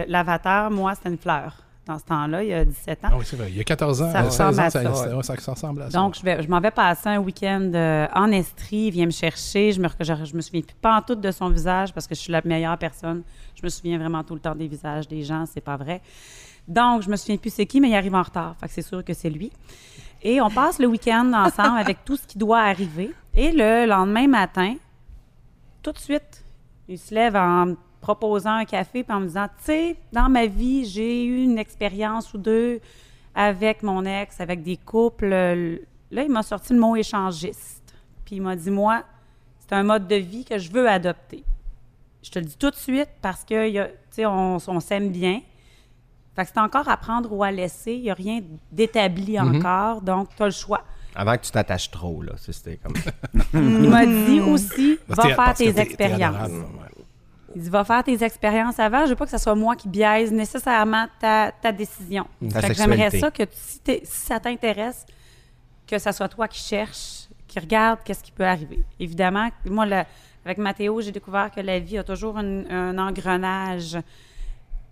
l'avatar, 0.07 0.71
moi, 0.71 0.95
c'était 0.95 1.09
une 1.09 1.17
fleur. 1.17 1.57
Dans 1.85 1.99
ce 1.99 2.05
temps-là, 2.05 2.41
il 2.43 2.49
y 2.49 2.53
a 2.53 2.65
17 2.65 3.05
ans. 3.05 3.09
Ah 3.11 3.15
oui, 3.19 3.25
c'est 3.25 3.35
vrai. 3.35 3.49
Il 3.51 3.57
y 3.57 3.59
a 3.59 3.63
14 3.63 4.01
ans, 4.01 4.11
Ça 4.11 4.21
euh, 4.23 4.29
16 4.29 4.41
ans, 4.41 4.45
ressemble 4.47 4.59
à 4.59 4.69
ça, 4.71 4.81
ça, 4.81 4.93
ça- 4.93 5.15
ouais, 5.17 5.23
ça- 5.23 5.35
ça 5.37 5.51
ressemble 5.51 5.81
à 5.83 5.91
ça. 5.91 5.97
Donc, 5.99 6.15
je, 6.17 6.47
m'en 6.49 6.59
vais 6.59 6.71
passer 6.71 7.09
un 7.09 7.19
week-end 7.19 7.71
euh, 7.75 8.07
en 8.15 8.31
Estrie. 8.31 8.87
Il 8.87 8.91
vient 8.91 9.05
me 9.05 9.11
chercher. 9.11 9.71
Je 9.71 9.79
me, 9.79 9.87
je, 9.99 10.25
je 10.25 10.35
me 10.35 10.41
souviens 10.41 10.61
plus 10.61 10.75
pas 10.81 10.97
en 10.97 11.01
tout 11.03 11.13
de 11.13 11.31
son 11.31 11.49
visage 11.49 11.93
parce 11.93 12.07
que 12.07 12.15
je 12.15 12.21
suis 12.21 12.31
la 12.31 12.41
meilleure 12.43 12.77
personne. 12.79 13.21
Je 13.53 13.61
me 13.63 13.69
souviens 13.69 13.99
vraiment 13.99 14.23
tout 14.23 14.33
le 14.33 14.39
temps 14.39 14.55
des 14.55 14.67
visages 14.67 15.07
des 15.07 15.21
gens. 15.21 15.45
C'est 15.45 15.61
pas 15.61 15.77
vrai. 15.77 16.01
Donc, 16.67 17.03
je 17.03 17.09
me 17.09 17.15
souviens 17.17 17.37
plus 17.37 17.53
c'est 17.53 17.67
qui, 17.67 17.79
mais 17.79 17.89
il 17.89 17.95
arrive 17.95 18.15
en 18.15 18.23
retard. 18.23 18.55
Fait 18.59 18.65
que 18.67 18.73
c'est 18.73 18.81
sûr 18.81 19.03
que 19.03 19.13
c'est 19.13 19.29
lui. 19.29 19.51
Et 20.23 20.41
on 20.41 20.49
passe 20.49 20.79
le 20.79 20.87
week-end 20.87 21.31
ensemble 21.35 21.77
avec 21.77 22.03
tout 22.03 22.15
ce 22.17 22.25
qui 22.25 22.39
doit 22.39 22.61
arriver. 22.61 23.11
Et 23.35 23.51
le 23.51 23.85
lendemain 23.85 24.27
matin, 24.27 24.73
tout 25.83 25.91
de 25.91 25.99
suite, 25.99 26.43
il 26.87 26.97
se 26.97 27.13
lève 27.13 27.35
en 27.35 27.75
proposant 28.05 28.51
un 28.51 28.65
café 28.65 29.03
puis 29.03 29.13
en 29.15 29.19
me 29.19 29.25
disant, 29.25 29.47
tu 29.57 29.65
sais, 29.65 29.95
dans 30.13 30.29
ma 30.29 30.45
vie, 30.45 30.85
j'ai 30.85 31.25
eu 31.25 31.43
une 31.43 31.57
expérience 31.57 32.35
ou 32.35 32.37
deux 32.37 32.79
avec 33.33 33.81
mon 33.81 34.05
ex, 34.05 34.39
avec 34.39 34.61
des 34.61 34.77
couples. 34.77 35.29
Là, 35.29 36.23
il 36.23 36.29
m'a 36.29 36.43
sorti 36.43 36.73
le 36.73 36.79
mot 36.79 36.95
échangiste. 36.95 37.95
Puis 38.23 38.35
il 38.35 38.43
m'a 38.43 38.55
dit, 38.55 38.69
moi, 38.69 39.03
c'est 39.59 39.73
un 39.73 39.81
mode 39.81 40.07
de 40.07 40.17
vie 40.17 40.45
que 40.45 40.59
je 40.59 40.71
veux 40.71 40.87
adopter. 40.87 41.43
Je 42.21 42.29
te 42.29 42.37
le 42.37 42.45
dis 42.45 42.57
tout 42.57 42.69
de 42.69 42.75
suite 42.75 43.09
parce 43.23 43.43
que, 43.43 43.85
tu 43.87 43.91
sais, 44.11 44.25
on, 44.27 44.57
on 44.67 44.79
s'aime 44.79 45.09
bien. 45.09 45.41
Fait 46.35 46.43
que 46.43 46.51
c'est 46.53 46.59
encore 46.59 46.87
à 46.87 46.97
prendre 46.97 47.33
ou 47.33 47.43
à 47.43 47.49
laisser. 47.49 47.93
Il 47.93 48.03
n'y 48.03 48.11
a 48.11 48.13
rien 48.13 48.41
d'établi 48.71 49.39
encore, 49.39 50.01
donc 50.01 50.29
tu 50.35 50.43
as 50.43 50.47
le 50.47 50.51
choix. 50.51 50.83
Avant 51.15 51.37
que 51.37 51.43
tu 51.43 51.51
t'attaches 51.51 51.89
trop, 51.89 52.21
là. 52.21 52.33
Ça, 52.35 52.51
C'était 52.51 52.77
comme. 52.77 52.93
Il 53.53 53.89
m'a 53.89 54.05
dit 54.05 54.41
aussi, 54.41 54.99
va 55.07 55.23
faire 55.23 55.53
t'es 55.53 55.79
expériences. 55.79 56.51
Il 57.55 57.61
dit, 57.61 57.69
va 57.69 57.83
faire 57.85 58.03
tes 58.03 58.21
expériences 58.23 58.79
avant. 58.79 59.05
Je 59.05 59.11
veux 59.11 59.15
pas 59.15 59.25
que 59.25 59.31
ce 59.31 59.37
soit 59.37 59.55
moi 59.55 59.75
qui 59.75 59.87
biaise 59.87 60.31
nécessairement 60.31 61.05
ta, 61.19 61.51
ta 61.53 61.71
décision. 61.71 62.27
Ta 62.51 62.59
Fait 62.61 62.67
que 62.67 62.73
j'aimerais 62.73 63.09
ça 63.21 63.31
que 63.31 63.43
si, 63.53 63.81
ça 64.03 64.39
t'intéresse, 64.39 65.05
que 65.87 65.97
ça 65.97 66.11
soit 66.11 66.27
toi 66.27 66.47
qui 66.49 66.59
cherches, 66.59 67.27
qui 67.47 67.59
regarde 67.59 67.99
qu'est-ce 68.03 68.23
qui 68.23 68.31
peut 68.33 68.45
arriver. 68.45 68.83
Évidemment, 68.99 69.47
moi, 69.65 69.85
le- 69.85 70.03
avec 70.43 70.57
Mathéo, 70.57 70.99
j'ai 71.01 71.11
découvert 71.13 71.49
que 71.49 71.61
la 71.61 71.79
vie 71.79 71.97
a 71.97 72.03
toujours 72.03 72.37
un, 72.37 72.69
un 72.69 72.97
engrenage. 72.97 73.97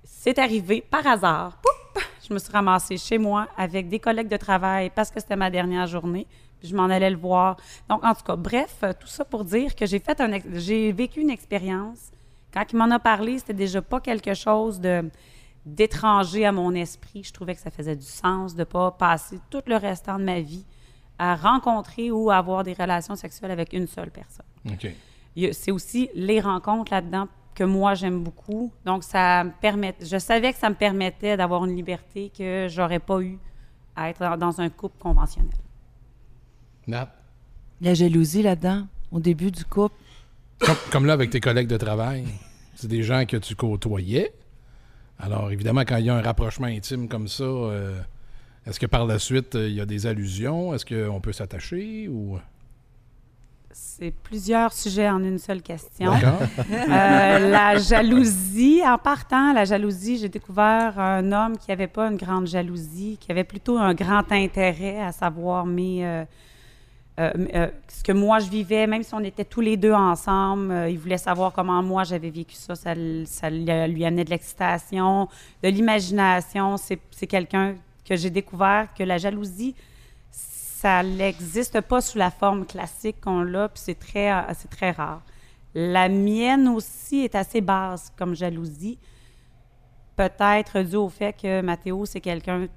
C'est 0.06 0.40
arrivé 0.40 0.82
par 0.90 1.06
hasard. 1.06 1.58
Poup! 1.62 2.02
Je 2.28 2.34
me 2.34 2.40
suis 2.40 2.52
ramassée 2.52 2.96
chez 2.98 3.18
moi 3.18 3.50
avec 3.58 3.90
des 3.90 4.00
collègues 4.00 4.30
de 4.30 4.38
travail 4.38 4.90
parce 4.96 5.12
que 5.12 5.20
c'était 5.20 5.36
ma 5.36 5.50
dernière 5.50 5.86
journée. 5.88 6.26
Puis 6.60 6.70
je 6.70 6.76
m'en 6.76 6.86
allais 6.86 7.10
le 7.10 7.18
voir. 7.18 7.58
Donc, 7.90 8.02
en 8.06 8.16
tout 8.16 8.24
cas, 8.24 8.38
bref, 8.38 8.78
tout 9.00 9.08
ça 9.08 9.26
pour 9.26 9.44
dire 9.44 9.76
que 9.76 9.86
j'ai 9.86 10.00
fait 10.00 10.22
j'ai 10.54 10.94
vécu 10.94 11.20
une 11.20 11.30
expérience. 11.30 12.13
Quand 12.54 12.64
il 12.72 12.78
m'en 12.78 12.92
a 12.92 13.00
parlé, 13.00 13.40
c'était 13.40 13.54
déjà 13.54 13.82
pas 13.82 14.00
quelque 14.00 14.34
chose 14.34 14.80
de 14.80 15.10
d'étranger 15.66 16.46
à 16.46 16.52
mon 16.52 16.74
esprit. 16.76 17.24
Je 17.24 17.32
trouvais 17.32 17.56
que 17.56 17.62
ça 17.62 17.72
faisait 17.72 17.96
du 17.96 18.06
sens 18.06 18.54
de 18.54 18.60
ne 18.60 18.64
pas 18.66 18.92
passer 18.92 19.40
tout 19.50 19.62
le 19.66 19.78
restant 19.78 20.20
de 20.20 20.24
ma 20.26 20.42
vie 20.42 20.66
à 21.18 21.36
rencontrer 21.36 22.12
ou 22.12 22.30
à 22.30 22.36
avoir 22.36 22.64
des 22.66 22.74
relations 22.74 23.16
sexuelles 23.16 23.52
avec 23.52 23.72
une 23.72 23.88
seule 23.88 24.12
personne. 24.12 24.46
C'est 25.54 25.72
aussi 25.72 26.10
les 26.16 26.42
rencontres 26.42 26.92
là-dedans 26.94 27.28
que 27.56 27.64
moi 27.64 27.94
j'aime 27.94 28.22
beaucoup. 28.24 28.74
Donc 28.84 29.04
ça 29.06 29.46
me 29.46 29.52
permet, 29.62 29.96
je 30.02 30.18
savais 30.18 30.52
que 30.52 30.60
ça 30.60 30.70
me 30.70 30.76
permettait 30.76 31.38
d'avoir 31.38 31.64
une 31.64 31.76
liberté 31.76 32.30
que 32.38 32.68
j'aurais 32.70 33.00
pas 33.00 33.22
eu 33.22 33.40
à 33.96 34.10
être 34.10 34.38
dans- 34.38 34.60
un 34.60 34.70
couple 34.70 34.98
conventionnel. 35.00 35.54
La 37.80 37.94
jalousie 37.94 38.42
là-dedans, 38.44 38.88
au 39.12 39.20
début 39.22 39.50
du 39.52 39.64
couple. 39.64 39.96
Comme, 40.66 40.76
comme 40.92 41.06
là 41.06 41.14
avec 41.14 41.30
tes 41.30 41.40
collègues 41.40 41.68
de 41.68 41.78
travail, 41.78 42.26
c'est 42.76 42.88
des 42.88 43.04
gens 43.04 43.26
que 43.26 43.38
tu 43.38 43.56
côtoyais 43.56 44.34
Alors, 45.20 45.52
évidemment, 45.52 45.82
quand 45.82 45.98
il 45.98 46.06
y 46.06 46.10
a 46.10 46.16
un 46.16 46.22
rapprochement 46.22 46.68
intime 46.68 47.08
comme 47.08 47.28
ça, 47.28 47.44
euh, 47.44 48.00
est-ce 48.66 48.80
que 48.80 48.86
par 48.86 49.06
la 49.06 49.20
suite, 49.20 49.56
euh, 49.56 49.68
il 49.68 49.76
y 49.76 49.82
a 49.82 49.86
des 49.86 50.08
allusions? 50.08 50.74
Est-ce 50.74 50.86
qu'on 50.86 51.22
peut 51.22 51.34
s'attacher 51.34 52.08
ou... 52.08 52.40
C'est 53.76 54.12
plusieurs 54.12 54.72
sujets 54.72 55.10
en 55.10 55.24
une 55.24 55.40
seule 55.40 55.62
question. 55.62 56.12
D'accord. 56.12 56.40
Euh, 56.72 57.50
la 57.50 57.78
jalousie, 57.78 58.82
en 58.86 58.98
partant, 58.98 59.52
la 59.54 59.66
jalousie, 59.66 60.18
j'ai 60.18 60.30
découvert 60.30 61.00
un 61.00 61.32
homme 61.32 61.58
qui 61.58 61.70
n'avait 61.70 61.88
pas 61.88 62.08
une 62.08 62.18
grande 62.18 62.46
jalousie, 62.46 63.18
qui 63.20 63.32
avait 63.32 63.44
plutôt 63.44 63.78
un 63.78 63.94
grand 63.94 64.32
intérêt 64.32 65.02
à 65.02 65.12
savoir 65.12 65.66
mes, 65.66 66.06
euh, 66.06 66.24
euh, 67.20 67.32
euh, 67.54 67.68
ce 67.88 68.04
que 68.04 68.12
moi 68.12 68.40
je 68.40 68.50
vivais, 68.50 68.88
même 68.88 69.04
si 69.04 69.14
on 69.14 69.20
était 69.20 69.46
tous 69.46 69.62
les 69.62 69.78
deux 69.78 69.94
ensemble. 69.94 70.72
euh, 70.72 70.90
il 70.90 70.98
voulait 70.98 71.20
savoir 71.20 71.54
comment 71.54 71.84
moi 71.84 72.04
j'avais 72.04 72.32
vécu 72.32 72.56
ça. 72.56 72.74
Ça, 72.76 72.96
lui 72.96 74.06
amenait 74.06 74.24
de 74.24 74.30
l'excitation, 74.32 75.30
de 75.62 75.70
l'imagination. 75.70 76.78
C'est 76.78 77.28
quelqu'un 77.28 77.76
que 78.04 78.16
j'ai 78.16 78.32
découvert 78.32 78.88
que 78.98 79.04
la 79.04 79.20
jalousie, 79.20 79.76
ça 80.32 81.04
n'existe 81.04 81.82
pas 81.82 82.02
sous 82.02 82.18
la 82.18 82.32
forme 82.32 82.66
classique 82.66 83.22
qu'on 83.22 83.44
l'a, 83.44 83.70
puis 83.70 83.82
c'est 83.86 84.00
très, 84.00 84.32
très 84.70 84.92
rare. 84.92 85.22
La 85.76 86.10
mienne 86.10 86.68
aussi 86.68 87.20
est 87.20 87.36
assez 87.36 87.62
basse 87.62 88.12
comme 88.18 88.36
jalousie, 88.36 88.98
peut-être 90.16 90.82
dû 90.82 90.96
au 90.96 91.10
fait 91.10 91.34
que 91.34 91.62
Mathéo, 91.62 92.06
c'est 92.06 92.22
quelqu'un 92.22 92.68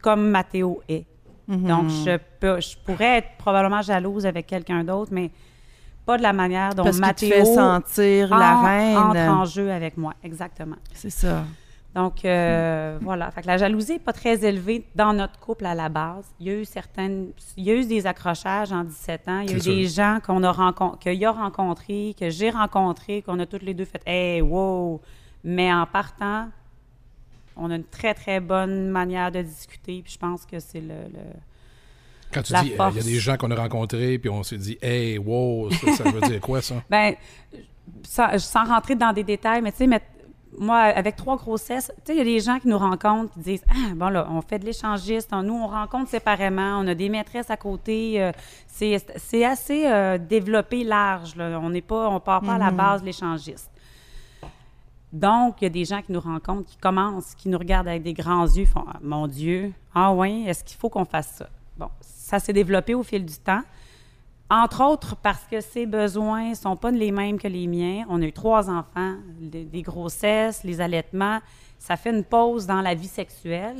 comme 0.00 0.28
Mathéo 0.30 0.82
est. 0.88 1.06
Donc, 1.48 1.88
je, 1.88 2.18
peux, 2.40 2.60
je 2.60 2.76
pourrais 2.84 3.18
être 3.18 3.28
probablement 3.38 3.82
jalouse 3.82 4.26
avec 4.26 4.46
quelqu'un 4.46 4.84
d'autre, 4.84 5.10
mais 5.12 5.30
pas 6.06 6.16
de 6.16 6.22
la 6.22 6.32
manière 6.32 6.74
dont 6.74 6.84
Parce 6.84 6.98
Mathéo 6.98 7.30
fais 7.30 7.44
sentir 7.44 8.36
la 8.36 8.60
reine. 8.62 8.96
entre 8.96 9.20
en 9.20 9.44
jeu 9.44 9.70
avec 9.70 9.96
moi. 9.96 10.14
Exactement. 10.22 10.76
C'est 10.92 11.10
ça. 11.10 11.44
Donc, 11.94 12.24
euh, 12.24 12.98
voilà. 13.02 13.30
Fait 13.30 13.42
que 13.42 13.46
la 13.46 13.58
jalousie 13.58 13.92
n'est 13.92 13.98
pas 13.98 14.14
très 14.14 14.44
élevée 14.44 14.86
dans 14.94 15.12
notre 15.12 15.38
couple 15.38 15.66
à 15.66 15.74
la 15.74 15.90
base. 15.90 16.24
Il 16.40 16.46
y 16.46 16.50
a 16.50 16.54
eu 16.54 16.64
certaines... 16.64 17.28
Il 17.56 17.64
y 17.64 17.70
a 17.70 17.74
eu 17.74 17.84
des 17.84 18.06
accrochages 18.06 18.72
en 18.72 18.84
17 18.84 19.28
ans. 19.28 19.40
Il 19.40 19.50
y 19.50 19.54
a 19.54 19.56
eu 19.56 19.60
des 19.60 19.88
gens 19.88 20.18
qu'on 20.24 20.42
a 20.42 20.50
rencontrés, 20.50 21.16
qu'il 21.16 21.24
a 21.26 21.32
rencontrés, 21.32 22.16
que 22.18 22.30
j'ai 22.30 22.50
rencontrés, 22.50 23.20
qu'on 23.22 23.38
a 23.40 23.46
toutes 23.46 23.62
les 23.62 23.74
deux 23.74 23.84
fait 23.84 24.02
«Hey, 24.06 24.40
wow!» 24.40 25.00
Mais 25.44 25.72
en 25.72 25.84
partant, 25.86 26.48
on 27.56 27.70
a 27.70 27.76
une 27.76 27.84
très, 27.84 28.14
très 28.14 28.40
bonne 28.40 28.88
manière 28.90 29.30
de 29.32 29.42
discuter. 29.42 30.02
Puis 30.02 30.12
je 30.14 30.18
pense 30.18 30.44
que 30.46 30.58
c'est 30.60 30.80
le... 30.80 30.88
le- 31.12 31.32
Quand 32.32 32.42
tu 32.42 32.52
La 32.52 32.62
dis, 32.62 32.72
euh, 32.78 32.88
il 32.90 32.96
y 32.96 33.00
a 33.00 33.02
des 33.02 33.18
gens 33.20 33.36
qu'on 33.36 33.50
a 33.50 33.56
rencontrés, 33.56 34.18
puis 34.18 34.30
on 34.30 34.42
s'est 34.42 34.56
dit, 34.58 34.78
hey, 34.82 35.18
wow, 35.18 35.70
ça, 35.70 35.92
ça 35.92 36.04
veut 36.10 36.20
dire 36.22 36.40
quoi, 36.40 36.62
ça? 36.62 36.76
Ben, 36.90 37.14
sans, 38.04 38.38
sans 38.38 38.64
rentrer 38.64 38.94
dans 38.94 39.12
des 39.12 39.24
détails, 39.24 39.60
mais 39.62 39.72
tu 39.72 39.78
sais, 39.78 39.86
mais- 39.86 40.00
moi, 40.58 40.80
avec 40.80 41.16
trois 41.16 41.36
grossesses, 41.38 41.90
tu 42.04 42.12
sais, 42.12 42.14
il 42.14 42.18
y 42.18 42.20
a 42.20 42.24
des 42.24 42.40
gens 42.40 42.58
qui 42.58 42.68
nous 42.68 42.76
rencontrent, 42.76 43.32
qui 43.32 43.40
disent 43.40 43.64
Ah, 43.70 43.94
bon, 43.96 44.10
là, 44.10 44.28
on 44.30 44.42
fait 44.42 44.58
de 44.58 44.66
l'échangiste, 44.66 45.32
nous, 45.32 45.54
on 45.54 45.66
rencontre 45.66 46.10
séparément, 46.10 46.78
on 46.78 46.86
a 46.88 46.94
des 46.94 47.08
maîtresses 47.08 47.48
à 47.50 47.56
côté. 47.56 48.22
euh, 48.22 48.32
c'est 48.68 49.44
assez 49.46 49.86
euh, 49.86 50.18
développé 50.18 50.84
large, 50.84 51.36
là. 51.36 51.58
On 51.62 51.70
n'est 51.70 51.80
pas, 51.80 52.06
on 52.10 52.20
part 52.20 52.42
pas 52.42 52.56
à 52.56 52.58
la 52.58 52.70
base 52.70 53.00
de 53.00 53.06
l'échangiste. 53.06 53.70
Donc, 55.12 55.56
il 55.60 55.64
y 55.64 55.66
a 55.66 55.70
des 55.70 55.84
gens 55.84 56.00
qui 56.00 56.10
nous 56.12 56.20
rencontrent, 56.20 56.64
qui 56.68 56.76
commencent, 56.78 57.34
qui 57.34 57.48
nous 57.48 57.58
regardent 57.58 57.88
avec 57.88 58.02
des 58.02 58.14
grands 58.14 58.46
yeux, 58.46 58.64
font 58.64 58.84
Ah, 58.88 58.98
Mon 59.02 59.26
Dieu, 59.26 59.72
ah 59.94 60.12
oui, 60.12 60.44
est-ce 60.46 60.64
qu'il 60.64 60.78
faut 60.78 60.88
qu'on 60.88 61.04
fasse 61.04 61.34
ça? 61.36 61.48
Bon, 61.76 61.88
ça 62.00 62.38
s'est 62.38 62.52
développé 62.54 62.94
au 62.94 63.02
fil 63.02 63.24
du 63.24 63.34
temps. 63.36 63.62
Entre 64.48 64.82
autres, 64.84 65.16
parce 65.16 65.44
que 65.50 65.60
ses 65.60 65.86
besoins 65.86 66.50
ne 66.50 66.54
sont 66.54 66.76
pas 66.76 66.90
les 66.90 67.10
mêmes 67.12 67.38
que 67.38 67.48
les 67.48 67.66
miens. 67.66 68.04
On 68.08 68.20
a 68.22 68.24
eu 68.26 68.32
trois 68.32 68.68
enfants, 68.70 69.14
des, 69.40 69.64
des 69.64 69.82
grossesses, 69.82 70.62
les 70.64 70.80
allaitements. 70.80 71.40
Ça 71.78 71.96
fait 71.96 72.10
une 72.10 72.24
pause 72.24 72.66
dans 72.66 72.80
la 72.80 72.94
vie 72.94 73.06
sexuelle 73.08 73.76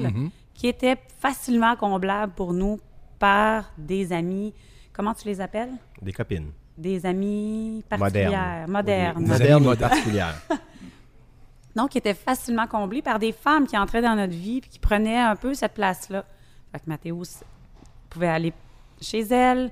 qui 0.55 0.67
était 0.69 0.97
facilement 1.19 1.77
comblable 1.77 2.33
pour 2.35 2.53
nous 2.53 2.79
par 3.19 3.71
des 3.79 4.13
amis. 4.13 4.53
Comment 4.93 5.15
tu 5.15 5.29
les 5.29 5.41
appelles? 5.41 5.73
Des 6.01 6.13
copines. 6.13 6.51
Des 6.77 7.05
amis 7.07 7.85
particulières, 7.89 8.67
Modernes. 8.67 8.71
modernes. 8.71 9.25
Des 9.25 9.31
amis 9.31 9.39
Modernes 9.41 9.63
ou 9.63 9.67
modernes. 9.67 9.89
particulières. 9.91 10.43
Donc, 11.75 11.91
qui 11.91 11.99
était 11.99 12.15
facilement 12.15 12.67
comblé 12.67 13.01
par 13.03 13.19
des 13.19 13.33
femmes 13.33 13.67
qui 13.67 13.77
entraient 13.79 14.03
dans 14.03 14.15
notre 14.15 14.35
vie 14.35 14.61
puis 14.61 14.71
qui 14.71 14.79
prenaient 14.79 15.19
un 15.19 15.37
peu 15.37 15.55
cette 15.55 15.75
place-là. 15.75 16.25
Fait 16.71 16.79
que 16.79 16.85
Mathéo 16.87 17.23
pouvait 18.11 18.29
aller 18.29 18.53
chez 19.01 19.21
elle. 19.21 19.71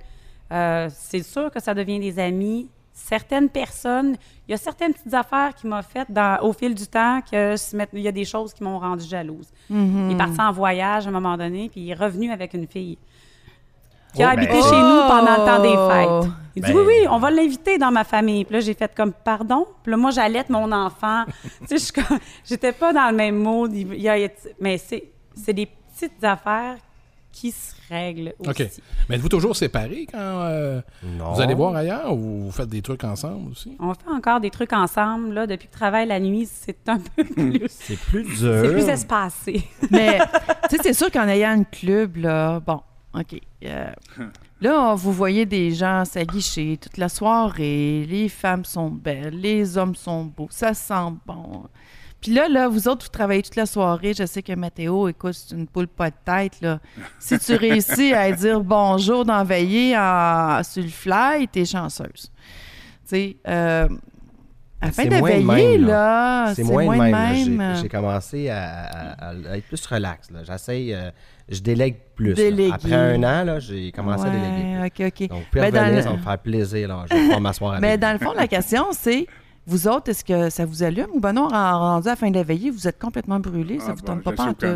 Euh, 0.52 0.88
c'est 0.92 1.22
sûr 1.22 1.50
que 1.50 1.60
ça 1.60 1.74
devient 1.74 2.00
des 2.00 2.18
amis. 2.18 2.68
Certaines 2.92 3.48
personnes, 3.48 4.16
il 4.46 4.50
y 4.50 4.54
a 4.54 4.56
certaines 4.56 4.92
petites 4.92 5.14
affaires 5.14 5.54
qui 5.54 5.66
m'ont 5.66 5.80
faites 5.82 6.10
dans- 6.10 6.38
au 6.42 6.52
fil 6.52 6.74
du 6.74 6.86
temps 6.86 7.20
que 7.22 7.54
il 7.94 8.00
y 8.02 8.08
a 8.08 8.12
des 8.12 8.24
choses 8.24 8.52
qui 8.52 8.62
m'ont 8.64 8.78
rendue 8.78 9.04
jalouse. 9.06 9.48
Il 9.70 10.12
est 10.12 10.18
parti 10.18 10.40
en 10.40 10.52
voyage 10.52 11.06
à 11.06 11.10
un 11.10 11.12
moment 11.12 11.36
donné, 11.36 11.68
puis 11.70 11.80
il 11.82 11.90
est 11.90 11.94
revenu 11.94 12.30
avec 12.32 12.52
une 12.54 12.66
fille 12.66 12.98
qui 14.12 14.22
a 14.22 14.32
Oh, 14.32 14.36
ben. 14.36 14.42
habité 14.42 14.62
chez 14.62 14.76
nous 14.76 15.00
pendant 15.08 15.36
le 15.38 15.46
temps 15.46 15.62
des 15.62 15.94
fêtes. 16.24 16.32
Il 16.56 16.62
dit 16.64 16.72
Ben. 16.72 16.78
oui, 16.78 16.84
oui, 16.86 17.06
on 17.08 17.18
va 17.18 17.30
l'inviter 17.30 17.78
dans 17.78 17.90
ma 17.92 18.04
famille. 18.04 18.44
Puis 18.44 18.54
là, 18.54 18.60
j'ai 18.60 18.74
fait 18.74 18.92
comme 18.94 19.12
pardon? 19.12 19.66
Puis 19.82 19.90
là, 19.92 19.96
moi, 19.96 20.10
j'allaite 20.10 20.50
mon 20.50 20.70
enfant. 20.72 21.24
tu 21.68 21.78
sais, 21.78 21.92
je 21.96 22.02
j'étais 22.44 22.72
pas 22.72 22.92
dans 22.92 23.08
le 23.10 23.16
même. 23.16 23.46
Il- 23.72 23.94
il 23.94 24.08
a- 24.08 24.28
mais 24.60 24.76
c'est, 24.78 25.04
c'est 25.34 25.52
des 25.52 25.66
petites 25.66 26.22
affaires 26.24 26.76
qui 27.32 27.52
se 27.52 27.72
règlent 27.88 28.34
aussi. 28.40 28.50
OK. 28.50 28.68
Mais 29.08 29.14
êtes-vous 29.14 29.28
toujours 29.28 29.54
séparés 29.54 30.06
quand 30.10 30.18
euh, 30.18 30.80
vous 31.02 31.40
allez 31.40 31.54
voir 31.54 31.76
ailleurs 31.76 32.12
ou 32.12 32.46
vous 32.46 32.50
faites 32.50 32.68
des 32.68 32.82
trucs 32.82 33.04
ensemble 33.04 33.52
aussi? 33.52 33.76
On 33.78 33.94
fait 33.94 34.10
encore 34.12 34.40
des 34.40 34.50
trucs 34.50 34.72
ensemble. 34.72 35.32
Là, 35.34 35.46
depuis 35.46 35.68
que 35.68 35.72
je 35.74 35.78
travaille 35.78 36.08
la 36.08 36.18
nuit, 36.18 36.48
c'est 36.52 36.88
un 36.88 36.98
peu 36.98 37.22
plus, 37.22 37.62
C'est 37.68 37.96
plus 37.98 38.24
dur. 38.24 38.36
c'est 38.64 38.72
plus 38.72 38.88
espacé. 38.88 39.62
Mais, 39.92 40.18
tu 40.68 40.76
sais, 40.76 40.82
c'est 40.82 40.92
sûr 40.92 41.10
qu'en 41.12 41.28
ayant 41.28 41.50
un 41.50 41.62
club, 41.62 42.16
là, 42.16 42.58
bon, 42.58 42.80
OK. 43.12 43.40
euh, 43.64 43.92
là, 44.60 44.94
vous 44.94 45.12
voyez 45.12 45.44
des 45.44 45.72
gens 45.72 46.04
s'aguicher 46.04 46.78
toute 46.80 46.96
la 46.96 47.08
soirée. 47.08 48.06
Les 48.08 48.28
femmes 48.28 48.64
sont 48.64 48.88
belles, 48.90 49.40
les 49.40 49.76
hommes 49.76 49.96
sont 49.96 50.24
beaux, 50.24 50.48
ça 50.50 50.74
sent 50.74 51.14
bon. 51.26 51.64
Puis 52.20 52.32
là, 52.32 52.48
là, 52.48 52.68
vous 52.68 52.86
autres, 52.86 53.06
vous 53.06 53.10
travaillez 53.10 53.42
toute 53.42 53.56
la 53.56 53.66
soirée. 53.66 54.12
Je 54.12 54.26
sais 54.26 54.42
que 54.42 54.52
Mathéo, 54.52 55.08
écoute, 55.08 55.32
c'est 55.32 55.56
une 55.56 55.66
poule 55.66 55.88
pas 55.88 56.10
de 56.10 56.16
tête, 56.24 56.60
là. 56.60 56.78
Si 57.18 57.38
tu 57.38 57.54
réussis 57.54 58.12
à 58.12 58.30
dire 58.30 58.60
bonjour 58.60 59.24
d'enveiller 59.24 59.96
en, 59.96 60.60
sur 60.62 60.82
le 60.82 60.88
fly, 60.88 61.48
t'es 61.48 61.64
chanceuse. 61.64 62.30
Tu 63.08 63.16
sais, 63.16 63.36
euh, 63.48 63.88
afin 64.80 65.02
C'est 65.02 65.08
de 65.08 65.16
moins 65.18 65.30
veiller, 65.30 65.78
même, 65.78 65.86
là, 65.86 66.52
C'est 66.54 66.62
moins 66.62 66.84
de 66.96 67.02
même. 67.02 67.34
J'ai- 67.44 67.50
même. 67.50 67.76
J'ai 67.82 67.88
commencé 67.88 68.48
à, 68.48 68.84
à- 68.84 69.28
à 69.30 69.56
être 69.56 69.66
plus 69.66 69.86
relax. 69.86 70.28
J'essaye, 70.46 70.94
euh, 70.94 71.10
je 71.48 71.60
délègue 71.60 71.96
plus. 72.14 72.34
Après 72.72 72.92
un 72.92 73.22
an, 73.22 73.58
j'ai 73.58 73.92
commencé 73.92 74.24
à 74.26 74.30
déléguer. 74.30 74.86
OK, 74.86 75.12
OK. 75.22 75.28
Donc, 75.28 75.44
puis 75.50 75.60
revenir, 75.60 75.96
le- 75.96 76.02
ça 76.02 76.10
va 76.10 76.16
me 76.16 76.22
faire 76.22 76.38
plaisir. 76.38 76.88
Là. 76.88 77.04
Je 77.10 77.14
vais 77.14 77.20
pouvoir 77.22 77.40
m'asseoir 77.40 77.70
avec 77.74 77.82
Mais 77.82 77.98
dans 77.98 78.12
le 78.12 78.18
fond, 78.18 78.32
la 78.36 78.46
question, 78.48 78.86
c'est 78.92 79.26
vous 79.66 79.86
autres, 79.88 80.10
est-ce 80.10 80.24
que 80.24 80.50
ça 80.50 80.64
vous 80.64 80.82
allume? 80.82 81.06
Ou 81.14 81.20
ben 81.20 81.32
non, 81.32 81.48
en- 81.52 81.78
rendu 81.78 82.08
à 82.08 82.12
la 82.12 82.16
fin 82.16 82.30
de 82.30 82.36
la 82.36 82.42
veillée, 82.42 82.70
vous 82.70 82.88
êtes 82.88 82.98
complètement 82.98 83.38
brûlés, 83.38 83.78
ça 83.78 83.86
Ah, 83.90 83.92
vous 83.92 84.02
bon, 84.02 84.18
tente 84.20 84.34
pas 84.34 84.44
en 84.44 84.54
tout? 84.54 84.66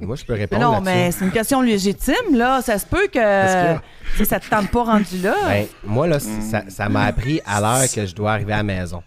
Moi, 0.00 0.16
je 0.16 0.24
peux 0.24 0.34
Mais 0.34 0.38
répondre 0.40 0.62
non, 0.62 0.80
mais 0.80 1.10
c'est 1.12 1.24
une 1.24 1.30
question 1.30 1.62
légitime, 1.62 2.34
là. 2.34 2.60
Ça 2.62 2.78
se 2.78 2.86
peut 2.86 3.06
que, 3.12 3.74
tu 3.74 4.18
sais, 4.18 4.24
ça 4.24 4.40
te 4.40 4.48
tente 4.50 4.70
pas 4.70 4.84
rendu 4.84 5.18
là. 5.22 5.34
Ben, 5.46 5.66
moi, 5.84 6.06
là, 6.06 6.18
c- 6.18 6.28
ça, 6.42 6.64
ça 6.68 6.88
m'a 6.88 7.04
appris 7.04 7.40
à 7.46 7.60
l'heure 7.60 7.90
que 7.92 8.04
je 8.04 8.14
dois 8.14 8.32
arriver 8.32 8.52
à 8.52 8.58
la 8.58 8.62
maison. 8.64 9.02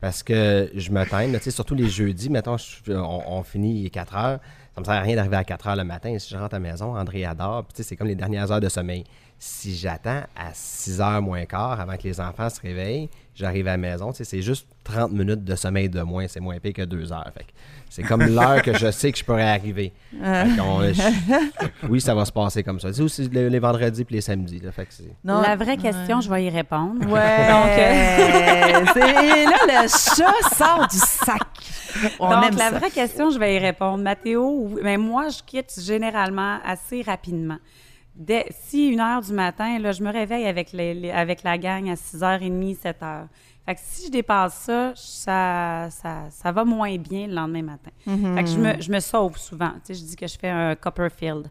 Parce 0.00 0.22
que 0.22 0.70
je 0.74 0.90
me 0.90 1.04
sais, 1.40 1.50
surtout 1.50 1.74
les 1.74 1.88
jeudis, 1.88 2.30
mettons, 2.30 2.56
je- 2.56 2.92
on, 2.92 3.22
on 3.38 3.42
finit 3.42 3.80
il 3.80 3.86
est 3.86 3.90
4 3.90 4.16
heures. 4.16 4.38
Ça 4.74 4.80
me 4.80 4.84
sert 4.86 4.94
à 4.94 5.00
rien 5.00 5.16
d'arriver 5.16 5.36
à 5.36 5.44
4 5.44 5.66
heures 5.68 5.76
le 5.76 5.84
matin. 5.84 6.16
Si 6.18 6.30
je 6.30 6.36
rentre 6.36 6.54
à 6.54 6.58
la 6.58 6.70
maison, 6.70 6.96
André 6.96 7.24
adore. 7.24 7.64
Puis, 7.64 7.74
tu 7.74 7.82
sais, 7.82 7.88
c'est 7.90 7.96
comme 7.96 8.08
les 8.08 8.14
dernières 8.14 8.50
heures 8.50 8.60
de 8.60 8.68
sommeil. 8.70 9.04
Si 9.38 9.76
j'attends 9.76 10.22
à 10.34 10.50
6 10.54 11.00
heures 11.00 11.20
moins 11.20 11.44
quart 11.44 11.78
avant 11.80 11.96
que 11.96 12.04
les 12.04 12.20
enfants 12.20 12.48
se 12.48 12.60
réveillent, 12.60 13.10
j'arrive 13.34 13.66
à 13.68 13.72
la 13.72 13.76
maison. 13.76 14.12
C'est 14.12 14.42
juste 14.42 14.66
30 14.84 15.12
minutes 15.12 15.44
de 15.44 15.54
sommeil 15.56 15.88
de 15.88 16.00
moins. 16.02 16.26
C'est 16.28 16.40
moins 16.40 16.58
pire 16.58 16.72
que 16.72 16.82
2 16.82 17.12
heures. 17.12 17.30
Fait 17.36 17.44
que 17.44 17.50
c'est 17.90 18.02
comme 18.02 18.22
l'heure 18.34 18.62
que 18.62 18.76
je 18.76 18.90
sais 18.90 19.12
que 19.12 19.18
je 19.18 19.24
pourrais 19.24 19.48
arriver. 19.48 19.92
Fait 20.10 20.48
qu'on- 20.58 20.82
je- 20.82 21.86
oui, 21.88 22.00
ça 22.00 22.14
va 22.14 22.24
se 22.24 22.32
passer 22.32 22.62
comme 22.62 22.80
ça. 22.80 22.92
C'est 22.92 23.02
aussi 23.02 23.28
les, 23.28 23.48
les 23.50 23.58
vendredis 23.58 24.04
puis 24.04 24.16
les 24.16 24.20
samedis. 24.20 24.60
Là, 24.60 24.72
fait 24.72 24.86
que 24.86 24.92
c'est... 24.94 25.14
Non. 25.24 25.40
La 25.40 25.56
vraie 25.56 25.76
question, 25.76 26.20
je 26.20 26.28
vais 26.30 26.44
y 26.44 26.50
répondre. 26.50 27.00
Ouais. 27.08 27.48
Donc, 27.50 27.78
euh, 27.78 28.84
c'est- 28.94 29.44
là, 29.44 29.82
le 29.82 29.88
chat 29.88 30.54
sort 30.56 30.86
du 30.90 30.98
sac. 30.98 31.40
On 32.18 32.30
Donc, 32.30 32.44
aime 32.44 32.56
la 32.56 32.70
ça. 32.70 32.78
vraie 32.78 32.90
question, 32.90 33.30
je 33.30 33.38
vais 33.38 33.56
y 33.56 33.58
répondre. 33.58 34.02
Mathéo, 34.02 34.70
mais 34.82 34.96
moi, 34.96 35.28
je 35.28 35.42
quitte 35.44 35.72
généralement 35.80 36.58
assez 36.64 37.02
rapidement. 37.02 37.58
Dès, 38.14 38.46
si 38.50 38.88
une 38.88 39.00
heure 39.00 39.22
du 39.22 39.32
matin, 39.32 39.78
là, 39.78 39.92
je 39.92 40.02
me 40.02 40.12
réveille 40.12 40.46
avec, 40.46 40.72
les, 40.72 40.92
les- 40.94 41.10
avec 41.10 41.42
la 41.42 41.56
gang 41.58 41.88
à 41.88 41.94
6h30, 41.94 42.76
7h. 42.78 43.26
Fait 43.64 43.74
que 43.74 43.80
si 43.82 44.06
je 44.06 44.10
dépasse 44.10 44.54
ça, 44.54 44.92
ça, 44.96 45.88
ça, 45.90 46.26
ça 46.30 46.52
va 46.52 46.64
moins 46.64 46.96
bien 46.98 47.26
le 47.28 47.34
lendemain 47.34 47.62
matin. 47.62 47.90
Fait 48.04 48.42
que 48.44 48.50
je 48.50 48.58
me, 48.58 48.72
je 48.80 48.90
me 48.92 49.00
sauve 49.00 49.38
souvent. 49.38 49.70
Tu 49.86 49.94
sais, 49.94 49.94
je 49.94 50.04
dis 50.04 50.16
que 50.16 50.26
je 50.26 50.36
fais 50.38 50.48
un 50.50 50.74
Copperfield. 50.74 51.48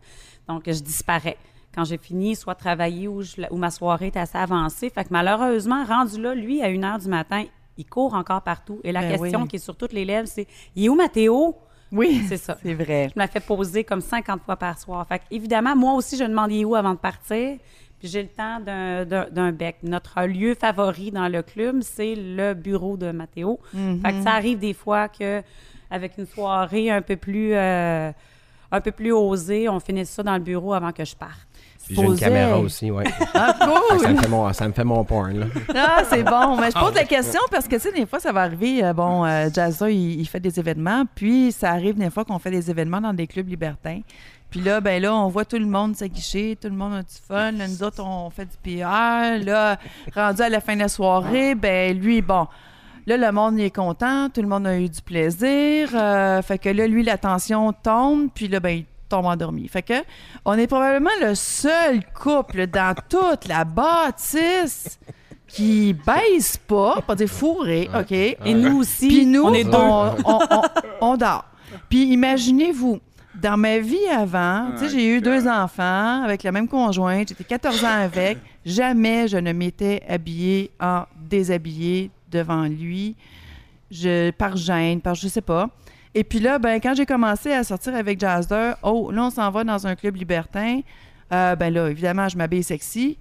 Donc, 0.48 0.64
je 0.68 0.80
disparais. 0.82 1.38
Quand 1.74 1.86
j'ai 1.86 1.98
fini, 1.98 2.36
soit 2.36 2.54
travailler 2.56 3.08
ou, 3.08 3.22
je- 3.22 3.42
ou 3.50 3.56
ma 3.58 3.72
soirée 3.72 4.08
est 4.08 4.18
assez 4.18 4.38
avancée. 4.38 4.90
Fait 4.90 5.04
que 5.06 5.10
malheureusement, 5.12 5.84
rendu 5.86 6.22
là, 6.22 6.36
lui, 6.36 6.62
à 6.62 6.68
1 6.68 6.84
heure 6.84 7.00
du 7.00 7.08
matin, 7.08 7.46
il 7.78 7.86
court 7.86 8.14
encore 8.14 8.42
partout. 8.42 8.82
Et 8.84 8.92
la 8.92 9.00
Ben 9.02 9.12
question 9.18 9.44
oui. 9.44 9.48
qui 9.48 9.56
est 9.56 9.60
sur 9.60 9.76
toutes 9.78 9.94
les 9.94 10.04
lèvres, 10.06 10.28
c'est 10.28 10.48
Il 10.76 10.86
est 10.86 10.90
où 10.90 10.96
Mathéo? 10.96 11.56
Oui, 11.92 12.24
C'est 12.30 12.38
ça. 12.38 12.58
c'est 12.62 12.74
vrai. 12.74 13.10
Je 13.14 13.20
me 13.20 13.24
la 13.24 13.28
fais 13.28 13.40
poser 13.40 13.84
comme 13.84 14.02
50 14.02 14.42
fois 14.44 14.56
par 14.56 14.78
soir. 14.80 15.06
Fait 15.08 15.22
évidemment, 15.32 15.76
moi 15.76 15.94
aussi, 15.94 16.18
je 16.18 16.24
demande 16.24 16.52
où 16.52 16.76
avant 16.76 16.94
de 16.94 17.00
partir. 17.00 17.58
Puis 18.00 18.08
j'ai 18.08 18.24
le 18.24 18.30
temps 18.30 18.60
d'un- 18.60 19.52
bec. 19.52 19.78
Notre 19.84 20.24
lieu 20.26 20.56
favori 20.56 21.12
dans 21.12 21.28
le 21.28 21.44
club, 21.44 21.82
c'est 21.82 22.16
le 22.16 22.54
bureau 22.56 22.98
de 22.98 23.12
Mathéo. 23.12 23.60
Fait 24.02 24.12
que 24.14 24.24
ça 24.24 24.32
arrive 24.32 24.58
des 24.58 24.74
fois 24.74 25.08
que 25.08 25.44
avec 25.92 26.18
une 26.18 26.26
soirée 26.26 26.90
un 26.90 27.02
peu 27.04 27.16
plus 27.16 27.54
euh, 27.54 28.12
un 28.72 28.82
peu 28.82 28.92
plus 28.92 29.12
osée, 29.12 29.68
on 29.70 29.80
finisse 29.80 30.10
ça 30.10 30.24
dans 30.24 30.34
le 30.34 30.40
bureau 30.40 30.74
avant 30.74 30.92
que 30.92 31.04
je 31.06 31.16
parte. 31.16 31.48
Puis 31.88 31.96
j'ai 31.96 32.04
une 32.06 32.18
caméra 32.18 32.60
aussi, 32.60 32.92
ouais. 32.92 33.04
Ah, 33.34 33.56
cool! 33.60 34.00
ça, 34.00 34.10
me 34.10 34.18
fait 34.18 34.28
mon, 34.28 34.54
ça 34.54 34.68
me 34.68 34.74
fait 34.74 34.84
mon 34.84 35.04
porn, 35.04 35.38
là. 35.40 35.46
Ah, 35.76 36.04
c'est 36.10 36.24
bon. 36.24 36.58
Mais 36.58 36.72
je 36.72 36.80
pose 36.80 36.94
la 36.94 37.04
question 37.06 37.42
parce 37.52 37.68
que, 37.68 37.76
tu 37.76 37.82
sais, 37.82 37.92
des 37.92 38.06
fois, 38.06 38.20
ça 38.20 38.32
va 38.32 38.42
arriver. 38.42 38.84
euh, 38.84 38.94
bon, 38.94 39.26
euh, 39.26 39.50
Jazza, 39.54 39.90
il, 39.90 40.20
il 40.20 40.26
fait 40.28 40.40
des 40.40 40.60
événements. 40.60 41.04
Puis, 41.16 41.52
ça 41.52 41.72
arrive 41.72 41.96
des 41.98 42.10
fois 42.10 42.24
qu'on 42.26 42.40
fait 42.40 42.52
des 42.52 42.70
événements 42.70 43.02
dans 43.02 43.14
des 43.14 43.28
clubs 43.28 43.48
libertins. 43.50 44.02
Puis 44.50 44.60
là, 44.60 44.82
ben 44.82 45.02
là, 45.02 45.16
on 45.16 45.30
voit 45.30 45.46
tout 45.46 45.58
le 45.58 45.66
monde 45.66 45.96
s'aguicher, 45.96 46.58
tout 46.62 46.68
le 46.68 46.76
monde 46.76 46.94
a 46.94 47.02
du 47.04 47.16
fun. 47.28 47.52
Là, 47.52 47.68
nous 47.70 47.84
autres, 47.84 48.04
on 48.04 48.30
fait 48.30 48.46
du 48.46 48.58
PR. 48.78 49.44
Là, 49.46 49.78
rendu 50.14 50.42
à 50.42 50.50
la 50.50 50.60
fin 50.60 50.76
de 50.76 50.82
la 50.82 50.90
soirée, 50.90 51.56
ben 51.56 51.98
lui, 51.98 52.22
bon. 52.22 52.48
Là, 53.08 53.16
le 53.18 53.32
monde 53.32 53.58
il 53.58 53.64
est 53.64 53.76
content, 53.76 54.30
tout 54.30 54.42
le 54.42 54.48
monde 54.50 54.68
a 54.68 54.78
eu 54.78 54.90
du 54.90 55.02
plaisir. 55.02 55.90
euh, 55.96 56.42
fait 56.42 56.58
que 56.60 56.68
là, 56.70 56.86
lui, 56.86 57.02
la 57.04 57.18
tension 57.18 57.72
tombe, 57.74 58.28
puis 58.36 58.48
là, 58.50 58.60
ben, 58.60 58.78
il 58.80 58.86
tombe 59.12 59.26
endormi. 59.26 59.68
Fait 59.68 59.82
que 59.84 59.94
on 60.46 60.54
est 60.58 60.68
probablement 60.68 61.10
le 61.22 61.36
seul 61.36 62.02
couple 62.14 62.68
dans 62.68 62.96
toute 63.10 63.48
la 63.48 63.64
bâtisse 63.66 65.00
qui 65.48 65.94
baisse 65.94 66.58
pas, 66.58 67.02
pas 67.06 67.16
dire 67.16 67.28
fourré, 67.28 67.90
OK? 67.98 68.12
Et 68.12 68.54
nous 68.54 68.80
aussi, 68.80 69.08
Puis 69.08 69.26
nous, 69.26 69.44
on 69.44 69.54
est 69.54 69.64
deux. 69.66 69.72
on, 69.74 70.16
on- 70.26 70.40
on- 70.50 70.62
on 71.02 71.18
dort. 71.18 71.46
Puis 71.90 72.04
imaginez-vous, 72.14 73.00
dans 73.36 73.58
ma 73.58 73.80
vie 73.80 74.08
avant, 74.08 74.68
tu 74.74 74.80
sais, 74.80 74.90
j'ai 74.90 75.08
eu 75.16 75.22
deux 75.22 75.48
enfants 75.48 76.24
avec 76.24 76.44
la 76.44 76.52
même 76.52 76.68
conjointe, 76.68 77.30
j'étais 77.30 77.44
14 77.44 77.84
ans 77.84 77.88
avec, 78.04 78.38
jamais 78.66 79.28
je 79.28 79.38
ne 79.38 79.52
m'étais 79.52 80.02
habillée 80.08 80.72
en 80.80 81.04
déshabillé 81.18 82.12
devant 82.30 82.64
lui, 82.64 83.16
je, 83.90 84.32
par 84.32 84.56
gêne, 84.58 85.02
par 85.02 85.16
je 85.16 85.28
sais 85.28 85.42
pas. 85.42 85.70
Et 86.14 86.24
puis 86.24 86.40
là, 86.40 86.60
ben, 86.60 86.80
quand 86.82 86.94
j'ai 86.96 87.06
commencé 87.06 87.52
à 87.54 87.64
sortir 87.64 87.96
avec 87.96 88.20
Jazzer, 88.20 88.74
oh, 88.84 89.12
là, 89.12 89.24
on 89.26 89.30
s'en 89.30 89.50
va 89.50 89.64
dans 89.64 89.88
un 89.88 89.96
club 89.96 90.16
libertin. 90.18 90.82
Euh, 91.32 91.56
ben 91.56 91.74
là, 91.74 91.88
évidemment, 91.90 92.28
je 92.28 92.38
m'habille 92.38 92.64
sexy. 92.64 93.18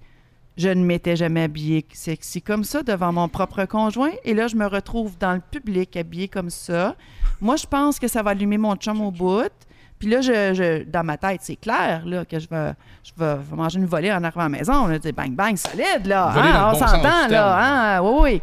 Je 0.57 0.67
ne 0.67 0.83
m'étais 0.83 1.15
jamais 1.15 1.43
habillée 1.43 1.85
sexy 1.93 2.41
comme 2.41 2.65
ça 2.65 2.83
devant 2.83 3.13
mon 3.13 3.29
propre 3.29 3.63
conjoint. 3.65 4.11
Et 4.25 4.33
là, 4.33 4.47
je 4.47 4.57
me 4.57 4.65
retrouve 4.65 5.17
dans 5.17 5.33
le 5.33 5.39
public 5.39 5.95
habillée 5.95 6.27
comme 6.27 6.49
ça. 6.49 6.95
Moi, 7.39 7.55
je 7.55 7.65
pense 7.65 7.97
que 7.99 8.09
ça 8.09 8.21
va 8.21 8.31
allumer 8.31 8.57
mon 8.57 8.75
chum 8.75 8.99
au 8.99 9.11
bout. 9.11 9.49
Puis 9.97 10.09
là, 10.09 10.19
je, 10.19 10.53
je- 10.53 10.83
dans 10.83 11.05
ma 11.05 11.15
tête, 11.15 11.39
c'est 11.43 11.55
clair 11.55 12.03
là, 12.05 12.25
que 12.25 12.37
je 12.39 12.49
vais, 12.49 12.73
je 13.03 13.11
vais, 13.17 13.37
manger 13.55 13.79
une 13.79 13.85
volée 13.85 14.11
en 14.11 14.21
arrivant 14.23 14.41
à 14.41 14.49
la 14.49 14.57
maison. 14.57 14.87
Là, 14.87 14.99
Tu 14.99 15.03
sais, 15.07 15.11
bang, 15.13 15.31
bang, 15.33 15.55
solide, 15.55 16.05
là. 16.05 16.27
Hein, 16.35 16.69
on 16.69 16.71
bon 16.73 16.79
s'entend, 16.79 17.27
là. 17.29 17.95
Hein? 17.97 18.01
Oui, 18.01 18.19
oui. 18.21 18.41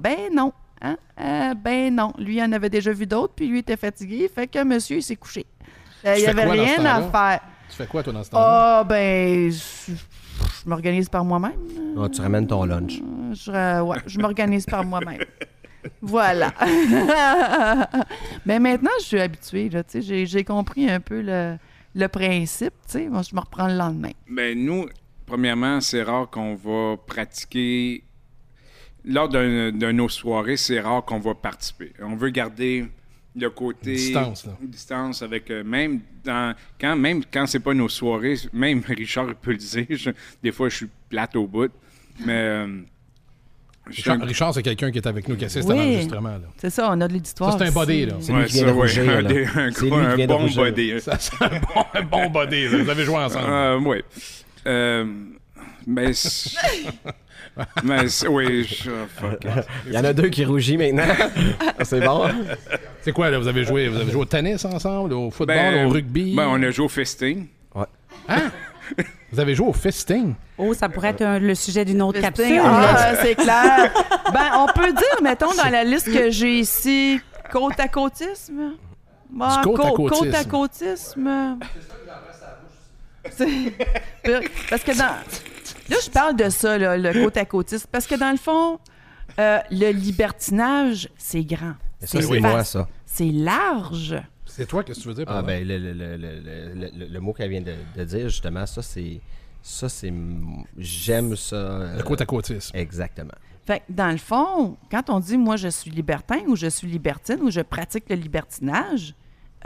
Ben 0.00 0.16
non. 0.34 0.52
Hein? 0.82 0.96
Euh, 1.20 1.54
ben 1.54 1.94
non. 1.94 2.12
Lui, 2.18 2.42
en 2.42 2.50
avait 2.52 2.68
déjà 2.70 2.92
vu 2.92 3.06
d'autres, 3.06 3.32
puis 3.34 3.46
lui 3.46 3.60
était 3.60 3.76
fatigué. 3.76 4.28
Fait 4.34 4.46
que 4.48 4.62
monsieur, 4.64 4.96
il 4.96 5.02
s'est 5.02 5.16
couché. 5.16 5.46
Euh, 6.04 6.14
Tu 6.14 6.20
il 6.20 6.20
n'y 6.20 6.24
fais 6.24 6.28
avait 6.30 6.44
quoi 6.46 6.56
dans 6.56 6.66
ce 6.66 6.80
rien 6.80 6.84
à 6.86 7.02
faire. 7.10 7.40
Tu 7.70 7.76
fais 7.76 7.86
quoi, 7.86 8.02
toi, 8.02 8.12
dans 8.12 8.24
ce 8.24 8.30
temps-là? 8.30 8.78
Ah, 8.80 8.84
ben, 8.84 9.50
je, 9.50 9.92
je 9.92 10.68
m'organise 10.68 11.08
par 11.08 11.24
moi-même. 11.24 11.52
Ah, 11.98 12.08
tu 12.08 12.20
ramènes 12.20 12.46
ton 12.46 12.64
lunch. 12.64 13.00
Je, 13.32 13.50
euh, 13.50 13.82
ouais, 13.82 13.98
je 14.06 14.18
m'organise 14.18 14.66
par 14.66 14.84
moi-même. 14.84 15.18
Voilà. 16.00 16.52
Mais 18.46 18.58
maintenant, 18.60 18.90
je 19.00 19.04
suis 19.04 19.20
habituée. 19.20 19.68
là, 19.68 19.82
tu 19.82 19.92
sais, 19.92 20.02
J'ai 20.02 20.26
j'ai 20.26 20.44
compris 20.44 20.88
un 20.88 21.00
peu 21.00 21.20
le, 21.20 21.56
le 21.94 22.06
principe. 22.08 22.74
tu 22.86 22.92
sais. 22.92 23.08
Moi, 23.08 23.22
je 23.28 23.34
me 23.34 23.40
reprends 23.40 23.66
le 23.66 23.74
lendemain. 23.74 24.12
Ben, 24.30 24.56
nous, 24.56 24.86
premièrement, 25.26 25.80
c'est 25.80 26.02
rare 26.04 26.30
qu'on 26.30 26.54
va 26.54 26.96
pratiquer. 27.04 28.04
Lors 29.04 29.28
d'un- 29.28 29.72
de 29.72 29.90
nos 29.92 30.08
soirées, 30.08 30.56
c'est 30.56 30.80
rare 30.80 31.04
qu'on 31.04 31.18
va 31.18 31.34
participer. 31.34 31.92
On 32.00 32.14
veut 32.14 32.30
garder 32.30 32.86
le 33.34 33.50
côté. 33.50 33.94
Distance, 33.94 34.46
là. 34.46 34.52
Distance 34.62 35.22
avec. 35.22 35.50
euh, 35.50 35.64
même 35.64 36.00
dans, 36.24 36.54
quand, 36.80 36.94
même 36.96 37.22
quand 37.32 37.46
c'est 37.46 37.58
pas 37.60 37.74
nos 37.74 37.88
soirées, 37.88 38.36
même 38.52 38.80
Richard 38.86 39.34
peut 39.40 39.52
le 39.52 39.56
dire, 39.56 39.86
je- 39.90 40.10
des 40.42 40.52
fois, 40.52 40.68
je 40.68 40.76
suis 40.76 40.88
plate 41.08 41.34
au 41.36 41.46
bout. 41.46 41.70
Mais. 42.24 42.32
euh, 42.32 42.64
un- 42.66 43.90
Richard, 43.90 44.20
Richard, 44.20 44.54
c'est 44.54 44.62
quelqu'un 44.62 44.92
qui 44.92 44.98
est 44.98 45.06
avec 45.08 45.26
nous, 45.26 45.34
qui 45.34 45.44
assiste 45.46 45.68
Oui. 45.68 45.76
à 45.76 45.82
l'enregistrement. 45.84 46.28
là. 46.28 46.40
C'est 46.56 46.70
ça, 46.70 46.88
on 46.92 47.00
a 47.00 47.08
de 47.08 47.12
l'histoire. 47.14 47.58
C'est 47.58 47.66
un 47.66 47.72
body, 47.72 48.06
là. 48.06 48.14
C'est 48.20 48.32
lui 48.32 48.38
Ouais, 48.42 48.46
qui 48.46 48.52
vient 48.52 48.62
ça, 48.66 48.68
de 48.68 48.72
ouais, 48.76 48.80
rougir, 48.82 49.02
un 49.10 49.20
là. 49.22 49.28
un 49.30 49.70
C'est 49.72 49.86
un 49.92 50.26
bon 50.28 50.36
rougir. 50.38 50.62
body. 50.62 51.00
Ça, 51.00 51.18
c'est 51.18 51.42
un 51.42 51.48
bon, 51.58 51.84
un 51.94 52.02
bon 52.02 52.30
body. 52.30 52.68
là. 52.68 52.78
Vous 52.84 52.88
avez 52.90 53.04
joué 53.04 53.16
ensemble. 53.16 53.46
Euh, 53.48 53.80
oui. 53.84 54.02
Euh, 54.66 55.04
mais. 55.88 56.12
mais 57.84 58.00
oui, 58.28 58.64
je-. 58.64 58.90
Il 59.86 59.92
y 59.92 59.98
en 59.98 60.04
a 60.04 60.12
deux 60.12 60.28
qui 60.28 60.44
rougit 60.44 60.76
maintenant. 60.78 61.04
c'est 61.82 62.00
bon. 62.00 62.24
hein? 62.24 62.34
C'est 63.02 63.12
quoi, 63.12 63.30
là? 63.30 63.38
Vous 63.38 63.48
avez 63.48 63.64
joué, 63.64 63.88
vous 63.88 64.00
avez 64.00 64.10
joué 64.10 64.22
au 64.22 64.24
tennis 64.24 64.64
ensemble, 64.64 65.12
au 65.12 65.30
football, 65.30 65.56
Ben, 65.56 65.86
au 65.86 65.90
rugby? 65.90 66.34
Ben, 66.34 66.46
on 66.48 66.62
a 66.62 66.70
joué 66.70 66.86
au 66.86 66.88
festing. 66.88 67.46
Vous 69.32 69.40
avez 69.40 69.54
joué 69.54 69.66
au 69.66 69.72
fisting? 69.72 70.34
Oh, 70.58 70.74
ça 70.74 70.88
pourrait 70.90 71.08
être 71.10 71.22
un- 71.22 71.38
le 71.38 71.54
sujet 71.54 71.84
d'une 71.84 72.02
autre 72.02 72.20
capsule. 72.20 72.60
ah, 72.62 73.14
c'est 73.22 73.34
clair. 73.34 73.90
ben, 74.32 74.50
on 74.58 74.66
peut 74.78 74.92
dire, 74.92 75.22
mettons, 75.22 75.54
dans 75.54 75.70
la 75.70 75.84
liste 75.84 76.12
que 76.12 76.30
j'ai 76.30 76.58
ici, 76.58 77.18
côte 77.50 77.78
à 77.80 77.88
côtisme. 77.88 78.72
Ah, 79.40 79.60
Du 79.62 79.68
côte 79.68 79.80
à 79.80 79.88
cô- 79.88 80.08
côtisme. 80.08 80.24
Côte 80.26 80.34
à 80.34 80.44
côtisme. 80.44 81.58
C'est- 83.30 83.72
Parce 84.68 84.82
que 84.82 84.98
dans. 84.98 85.14
Là, 85.88 85.96
je 86.04 86.10
parle 86.10 86.36
de 86.36 86.48
ça, 86.48 86.78
là, 86.78 86.96
le 86.96 87.12
côte 87.24 87.36
à 87.36 87.44
côtisme. 87.44 87.86
Parce 87.90 88.06
que 88.06 88.14
dans 88.14 88.30
le 88.30 88.36
fond, 88.36 88.78
euh, 89.38 89.58
le 89.70 89.90
libertinage, 89.92 91.08
c'est 91.18 91.44
grand. 91.44 91.74
Ça, 92.00 92.06
C'est 92.06 92.22
c'est 92.22 92.40
moi, 92.40 92.52
vaste. 92.54 92.72
ça. 92.72 92.88
C'est 93.06 93.30
large. 93.30 94.16
C'est 94.46 94.66
toi, 94.66 94.82
qu'est-ce 94.84 94.98
que 94.98 95.02
tu 95.02 95.08
veux 95.08 95.14
dire 95.14 95.24
par 95.26 95.36
Ah, 95.36 95.40
là? 95.40 95.46
ben, 95.46 95.66
le, 95.66 95.78
le, 95.78 95.92
le, 95.92 96.16
le, 96.16 96.40
le, 96.74 96.90
le- 96.98 97.06
le 97.06 97.20
mot 97.20 97.32
qu'elle 97.32 97.50
vient 97.50 97.60
de, 97.62 97.74
de 97.96 98.04
dire, 98.04 98.28
justement, 98.28 98.66
ça, 98.66 98.82
c'est. 98.82 99.20
Ça, 99.62 99.88
c'est. 99.88 100.12
J'aime 100.76 101.36
ça. 101.36 101.56
euh, 101.56 101.96
Le 101.96 102.02
côte 102.02 102.20
à 102.20 102.26
côtisme. 102.26 102.76
Exactement. 102.76 103.32
Fait 103.64 103.78
que, 103.80 103.84
dans 103.90 104.10
le 104.10 104.16
fond, 104.16 104.76
quand 104.90 105.08
on 105.08 105.20
dit 105.20 105.38
moi 105.38 105.54
je 105.56 105.68
suis 105.68 105.88
libertin 105.90 106.40
ou 106.48 106.56
je 106.56 106.66
suis 106.66 106.88
libertine 106.88 107.38
ou 107.42 107.50
je 107.50 107.60
pratique 107.60 108.04
le 108.10 108.16
libertinage, 108.16 109.14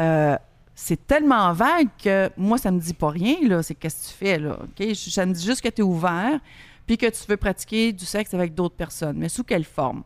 euh, 0.00 0.36
c'est 0.78 1.06
tellement 1.06 1.52
vague 1.54 1.88
que 2.02 2.30
moi 2.36 2.58
ça 2.58 2.70
me 2.70 2.78
dit 2.78 2.92
pas 2.94 3.08
rien 3.08 3.36
là. 3.42 3.62
C'est 3.62 3.74
qu'est-ce 3.74 4.08
que 4.08 4.12
tu 4.12 4.18
fais 4.18 4.38
là, 4.38 4.58
ok? 4.62 4.94
Ça 4.94 5.24
me 5.24 5.32
dit 5.32 5.44
juste 5.44 5.62
que 5.62 5.68
tu 5.70 5.80
es 5.80 5.84
ouvert 5.84 6.38
puis 6.86 6.98
que 6.98 7.06
tu 7.06 7.24
veux 7.28 7.36
pratiquer 7.38 7.92
du 7.92 8.04
sexe 8.04 8.32
avec 8.34 8.54
d'autres 8.54 8.76
personnes, 8.76 9.16
mais 9.18 9.28
sous 9.30 9.42
quelle 9.42 9.64
forme? 9.64 10.04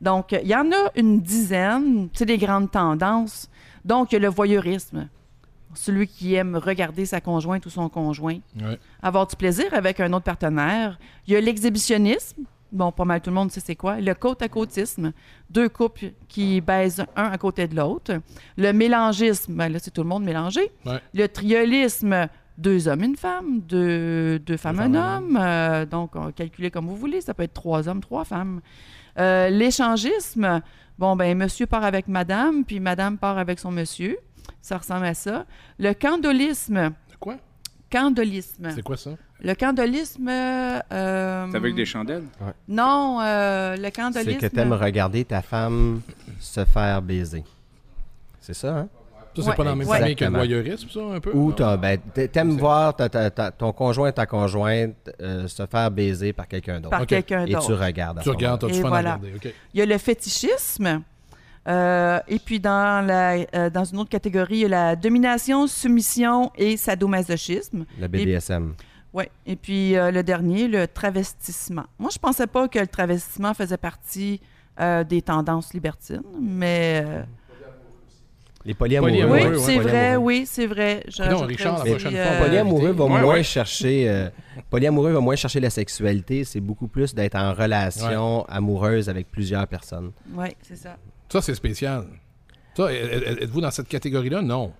Donc 0.00 0.32
il 0.32 0.46
y 0.48 0.54
en 0.54 0.70
a 0.72 0.90
une 0.96 1.20
dizaine, 1.20 2.08
c'est 2.14 2.26
des 2.26 2.38
grandes 2.38 2.70
tendances. 2.70 3.50
Donc 3.84 4.12
il 4.12 4.14
y 4.14 4.16
a 4.16 4.20
le 4.20 4.28
voyeurisme, 4.28 5.08
celui 5.74 6.06
qui 6.06 6.34
aime 6.34 6.54
regarder 6.56 7.04
sa 7.06 7.20
conjointe 7.20 7.66
ou 7.66 7.70
son 7.70 7.88
conjoint 7.88 8.38
Ouais. 8.62 8.78
avoir 9.02 9.26
du 9.26 9.34
plaisir 9.34 9.66
avec 9.72 9.98
un 10.00 10.12
autre 10.12 10.24
partenaire. 10.24 10.98
Il 11.26 11.32
y 11.32 11.36
a 11.36 11.40
l'exhibitionnisme. 11.40 12.44
Bon, 12.74 12.90
pas 12.90 13.04
mal 13.04 13.20
tout 13.20 13.30
le 13.30 13.36
monde 13.36 13.52
sait 13.52 13.60
c'est 13.60 13.76
quoi. 13.76 14.00
Le 14.00 14.14
côte 14.14 14.42
à 14.42 14.48
côtisme. 14.48 15.12
Deux 15.48 15.68
couples 15.68 16.12
qui 16.28 16.60
baisent 16.60 17.06
un 17.14 17.30
à 17.30 17.38
côté 17.38 17.68
de 17.68 17.76
l'autre. 17.76 18.20
Le 18.56 18.72
mélangisme. 18.72 19.54
Ben 19.54 19.72
là, 19.72 19.78
c'est 19.80 19.92
tout 19.92 20.02
le 20.02 20.08
monde 20.08 20.24
mélangé. 20.24 20.72
Ouais. 20.84 21.00
Le 21.14 21.28
triolisme. 21.28 22.28
Deux 22.58 22.86
hommes, 22.86 23.02
une 23.02 23.16
femme. 23.16 23.60
Deux, 23.60 24.38
deux 24.40 24.56
femmes, 24.56 24.80
un 24.80 24.94
homme. 24.94 25.38
Euh, 25.40 25.86
donc, 25.86 26.16
on 26.16 26.30
calculez 26.32 26.70
comme 26.70 26.86
vous 26.86 26.96
voulez. 26.96 27.20
Ça 27.20 27.32
peut 27.32 27.44
être 27.44 27.54
trois 27.54 27.88
hommes, 27.88 28.00
trois 28.00 28.24
femmes. 28.24 28.60
Euh, 29.18 29.50
L'échangisme. 29.50 30.60
Bon, 30.98 31.16
ben, 31.16 31.36
monsieur 31.36 31.66
part 31.66 31.84
avec 31.84 32.06
madame, 32.08 32.64
puis 32.64 32.80
madame 32.80 33.18
part 33.18 33.38
avec 33.38 33.58
son 33.58 33.70
monsieur. 33.70 34.18
Ça 34.62 34.78
ressemble 34.78 35.06
à 35.06 35.14
ça. 35.14 35.46
Le 35.78 35.92
candolisme. 35.92 36.92
Quoi? 37.20 37.36
Candolisme. 37.98 38.70
C'est 38.74 38.82
quoi 38.82 38.96
ça? 38.96 39.10
Le 39.40 39.54
candolisme. 39.54 40.28
euh, 40.28 40.80
C'est 41.50 41.56
avec 41.56 41.74
des 41.76 41.84
chandelles? 41.86 42.24
Non, 42.66 43.20
euh, 43.22 43.76
le 43.76 43.90
candolisme. 43.90 44.30
C'est 44.40 44.48
que 44.50 44.54
t'aimes 44.54 44.72
regarder 44.72 45.24
ta 45.24 45.42
femme 45.42 46.00
se 46.40 46.64
faire 46.64 47.00
baiser. 47.02 47.44
C'est 48.40 48.54
ça, 48.54 48.76
hein? 48.78 48.88
Ça, 49.36 49.42
c'est 49.42 49.48
Ouais, 49.48 49.56
pas 49.56 49.64
dans 49.64 49.70
la 49.70 49.76
même 49.76 49.86
famille 49.88 50.14
que 50.16 50.24
le 50.24 50.30
voyeurisme, 50.30 50.88
ça, 50.92 51.00
un 51.00 51.20
peu? 51.20 51.30
Ou 51.32 51.52
ben, 51.52 51.98
t'a- 52.14 52.28
t'aimes 52.28 52.56
voir 52.56 52.94
ta- 52.94 53.08
ta- 53.08 53.30
ta- 53.30 53.50
ton 53.50 53.72
conjoint, 53.72 54.10
ta 54.12 54.26
conjointe 54.26 55.10
euh, 55.20 55.46
se 55.48 55.64
faire 55.66 55.90
baiser 55.90 56.32
par 56.32 56.46
quelqu'un 56.48 56.76
d'autre. 56.78 56.90
Par 56.90 57.00
Ok. 57.02 57.08
quelqu'un 57.08 57.42
Et 57.44 57.48
tu 57.48 57.52
d'autre. 57.54 57.74
regardes. 57.74 58.18
à 58.18 58.22
Tu 58.22 58.26
ce 58.28 58.30
regardes, 58.34 58.60
t'as 58.60 58.66
du 58.68 58.80
fun 58.80 58.88
voilà. 58.88 59.12
à 59.12 59.16
regarder. 59.16 59.34
OK. 59.36 59.54
Il 59.72 59.78
y 59.80 59.82
a 59.82 59.86
le 59.86 59.98
fétichisme. 59.98 61.02
Euh, 61.66 62.18
et 62.28 62.38
puis, 62.38 62.60
dans, 62.60 63.04
la, 63.06 63.36
euh, 63.54 63.70
dans 63.70 63.84
une 63.84 63.98
autre 63.98 64.10
catégorie, 64.10 64.56
il 64.56 64.60
y 64.60 64.64
a 64.66 64.68
la 64.68 64.96
domination, 64.96 65.66
soumission 65.66 66.50
et 66.56 66.76
sadomasochisme. 66.76 67.84
Le 68.00 68.06
BDSM. 68.08 68.74
Ouais. 69.12 69.30
Et 69.46 69.56
puis, 69.56 69.96
euh, 69.96 70.10
le 70.10 70.22
dernier, 70.22 70.68
le 70.68 70.86
travestissement. 70.88 71.84
Moi, 71.98 72.10
je 72.12 72.18
pensais 72.18 72.46
pas 72.46 72.68
que 72.68 72.78
le 72.78 72.86
travestissement 72.86 73.54
faisait 73.54 73.76
partie 73.78 74.40
euh, 74.80 75.04
des 75.04 75.22
tendances 75.22 75.72
libertines. 75.72 76.22
Mais 76.40 77.02
euh, 77.06 77.22
Les 78.64 78.74
polyamoureux. 78.74 79.10
Polyamoureux, 79.12 79.38
oui, 79.38 79.46
ouais, 79.56 79.58
c'est 79.58 79.78
vrai, 79.78 79.90
polyamoureux. 79.92 80.24
oui, 80.26 80.44
c'est 80.46 80.66
vrai. 80.66 81.04
Je- 81.06 81.22
Non, 81.22 81.40
Richard, 81.46 81.78
la 81.84 81.90
prochaine 81.92 82.14
euh, 82.16 82.38
fois, 82.38 82.46
Polyamoureux 82.46 82.90
va 82.92 83.04
Ouais, 83.04 83.10
moins 83.20 83.24
ouais. 83.34 83.42
chercher. 83.42 84.08
euh, 84.08 84.28
polyamoureux 84.68 85.12
va 85.12 85.20
moins 85.20 85.36
chercher 85.36 85.60
la 85.60 85.70
sexualité. 85.70 86.44
C'est 86.44 86.60
beaucoup 86.60 86.88
plus 86.88 87.14
d'être 87.14 87.36
en 87.36 87.52
relation 87.54 88.44
amoureuse 88.48 89.08
avec 89.08 89.30
plusieurs 89.30 89.66
personnes. 89.68 90.10
Oui, 90.34 90.48
c'est 90.62 90.76
ça. 90.76 90.96
Ça, 91.28 91.42
c'est 91.42 91.54
spécial. 91.54 92.06
Ça, 92.76 92.92
êtes- 92.92 93.42
êtes-vous 93.42 93.60
dans 93.60 93.70
cette 93.70 93.88
catégorie-là? 93.88 94.42
Non. 94.42 94.72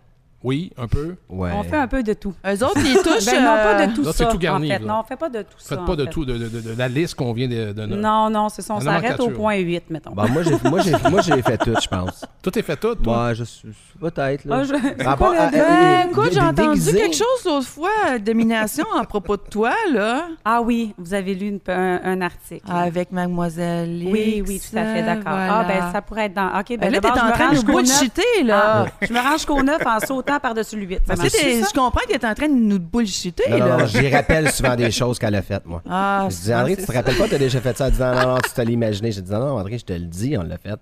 Oui, 0.44 0.70
un 0.76 0.86
peu. 0.86 1.16
Ouais. 1.30 1.50
On 1.54 1.62
fait 1.62 1.76
un 1.78 1.88
peu 1.88 2.02
de 2.02 2.12
tout. 2.12 2.34
Eux 2.46 2.62
autres, 2.64 2.78
ils 2.84 2.94
touchent. 3.02 3.24
Ben, 3.24 3.40
non, 3.40 3.46
pas 3.56 3.80
euh, 3.80 3.86
de 3.86 3.94
tout 3.94 4.02
Là, 4.02 4.10
c'est 4.14 4.24
ça. 4.24 4.30
tout 4.30 4.36
garni, 4.38 4.66
en 4.70 4.74
fait. 4.74 4.78
là. 4.80 4.86
Non, 4.86 5.00
on 5.00 5.04
fait 5.04 5.16
pas 5.16 5.30
de 5.30 5.40
tout 5.40 5.48
ça. 5.56 5.74
Faites 5.76 5.86
pas 5.86 5.92
en 5.92 5.96
de 5.96 6.04
fait. 6.04 6.10
tout, 6.10 6.24
de, 6.26 6.36
de- 6.36 6.48
de- 6.48 6.60
de 6.60 6.78
la 6.78 6.86
liste 6.88 7.14
qu'on 7.14 7.32
vient 7.32 7.48
de, 7.48 7.72
de 7.72 7.86
Non, 7.86 8.28
non, 8.28 8.50
c'est 8.50 8.60
ça. 8.60 8.74
On 8.74 8.80
s'arrête 8.80 9.18
au 9.20 9.30
point 9.30 9.56
8, 9.56 9.84
mettons. 9.88 10.10
Bon, 10.10 10.28
moi, 10.28 10.42
j'ai, 10.42 10.68
moi, 10.68 10.80
j'ai, 10.80 10.92
moi, 11.10 11.22
j'ai 11.22 11.40
fait 11.40 11.56
tout, 11.56 11.74
je 11.82 11.88
pense. 11.88 12.24
Tout 12.42 12.58
est 12.58 12.62
fait 12.62 12.76
tout, 12.76 12.94
toi? 12.96 13.14
Moi, 13.16 13.32
je 13.34 13.44
suis. 13.44 13.68
Peut-être, 13.98 14.44
là. 14.44 14.56
Ah, 14.60 14.64
je- 14.64 14.74
À 14.74 14.78
c'est 14.82 14.94
part- 15.04 15.16
quoi 15.16 15.34
à- 15.38 15.46
le- 15.46 15.52
Ben, 15.52 15.62
euh, 15.62 16.10
écoute, 16.10 16.28
j'ai 16.32 16.40
entendu 16.40 16.68
déguisé. 16.68 16.92
quelque 16.98 17.16
chose 17.16 17.44
l'autre 17.46 17.66
fois, 17.66 17.88
euh, 18.10 18.18
domination, 18.18 18.84
à 19.00 19.04
propos 19.04 19.38
de 19.38 19.42
toi, 19.50 19.72
là, 19.94 20.26
Ah 20.44 20.60
oui, 20.60 20.92
vous 20.98 21.14
avez 21.14 21.34
lu 21.34 21.46
une- 21.48 21.60
un, 21.68 22.00
un 22.04 22.20
article. 22.20 22.70
avec 22.70 23.12
Mademoiselle 23.12 24.02
X. 24.02 24.12
oui, 24.12 24.44
oui, 24.46 24.60
tout 24.60 24.76
à 24.76 24.84
fait, 24.84 25.02
d'accord. 25.02 25.22
voilà. 25.32 25.58
Ah, 25.60 25.64
ben 25.66 25.90
ça 25.92 26.02
pourrait 26.02 26.26
être 26.26 26.34
dans. 26.34 26.48
OK, 26.48 26.66
ben 26.68 26.78
Ben 26.80 26.92
là, 26.92 27.00
t'es 27.00 27.08
en 27.08 27.30
train 27.30 27.48
de 27.50 27.54
neuf. 27.54 27.64
bullshiter, 27.64 28.42
là. 28.44 28.84
Ah, 28.86 28.86
je 29.00 29.10
me 29.12 29.18
range 29.20 29.32
jusqu'au 29.38 29.62
9 29.62 29.80
en 29.86 30.00
sautant 30.00 30.33
par-dessus 30.40 30.76
le 30.78 30.86
8. 30.86 31.00
Ça 31.06 31.14
Tu 31.14 31.18
marche 31.20 31.30
sais, 31.32 31.38
t'es- 31.40 31.60
ça? 31.62 31.68
je 31.72 31.74
comprends 31.78 32.00
que 32.08 32.16
t'es 32.16 32.26
en 32.26 32.34
train 32.34 32.48
de 32.48 32.54
nous 32.54 32.78
bullshiter, 32.78 33.44
Non, 33.50 33.58
non, 33.58 33.66
là. 33.66 33.76
non, 33.78 33.86
j'y 33.86 34.08
rappelle 34.08 34.50
souvent 34.50 34.76
des 34.76 34.90
choses 34.90 35.18
qu'elle 35.18 35.34
a 35.34 35.42
faites, 35.42 35.66
moi. 35.66 35.82
Ah, 35.88 36.26
Je 36.30 36.36
dis, 36.36 36.54
André, 36.54 36.70
c'est 36.74 36.80
tu 36.82 36.86
te 36.86 36.92
ça. 36.92 36.98
rappelles 36.98 37.16
pas, 37.16 37.28
tu 37.28 37.34
as 37.34 37.38
déjà 37.38 37.60
fait 37.60 37.76
ça? 37.76 37.86
Elle 37.88 37.92
dit, 37.94 38.00
non, 38.00 38.14
non, 38.14 38.26
non, 38.34 38.38
tu 38.44 38.50
te 38.50 38.60
l'imaginé. 38.62 39.12
J'ai 39.12 39.22
dit, 39.22 39.30
non, 39.32 39.40
non, 39.40 39.58
André, 39.58 39.78
je 39.78 39.84
te 39.84 39.92
le 39.92 40.06
dis, 40.06 40.36
on 40.38 40.42
l'a 40.42 40.58
fait. 40.58 40.78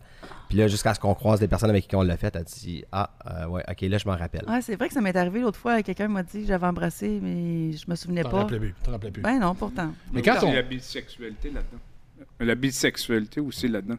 Puis 0.49 0.59
là, 0.59 0.69
jusqu'à 0.69 0.93
ce 0.93 1.01
qu'on 1.01 1.15
croise 1.15 1.41
des 1.41 1.49
personnes 1.49 1.71
avec 1.71 1.89
qui 1.89 1.97
on 1.97 2.03
l'a 2.03 2.17
fait, 2.19 2.35
elle 2.37 2.45
dit, 2.45 2.85
ah, 2.93 3.11
euh, 3.27 3.47
ouais, 3.47 3.63
ok, 3.71 3.81
là, 3.83 3.97
je 3.99 4.07
m'en 4.07 4.17
rappelle. 4.17 4.45
Ouais, 4.47 4.61
c'est 4.61 4.77
vrai 4.77 4.89
que 4.89 4.95
ça 4.95 5.01
m'est 5.01 5.17
arrivé 5.17 5.41
l'autre 5.41 5.59
fois. 5.59 5.83
Quelqu'un 5.83 6.09
m'a 6.09 6.23
dit 6.23 6.43
que 6.43 6.47
j'avais 6.47 6.67
embrassé, 6.67 7.19
mais 7.23 7.73
je 7.73 7.85
me 7.89 7.95
souvenais 7.95 8.23
pas. 8.23 8.31
rappelais 8.41 8.59
plus. 8.59 8.75
T'en 8.85 8.93
rappelais 8.93 9.11
plus. 9.11 9.23
Ben 9.23 9.39
non, 9.39 9.55
pourtant. 9.55 9.93
Mais 10.13 10.21
quand 10.21 10.37
C'est 10.41 10.47
on... 10.47 10.53
la 10.53 10.63
bisexualité 10.63 11.49
là-dedans. 11.49 11.79
La 12.41 12.55
bisexualité 12.55 13.41
aussi 13.41 13.69
là-dedans. 13.69 13.97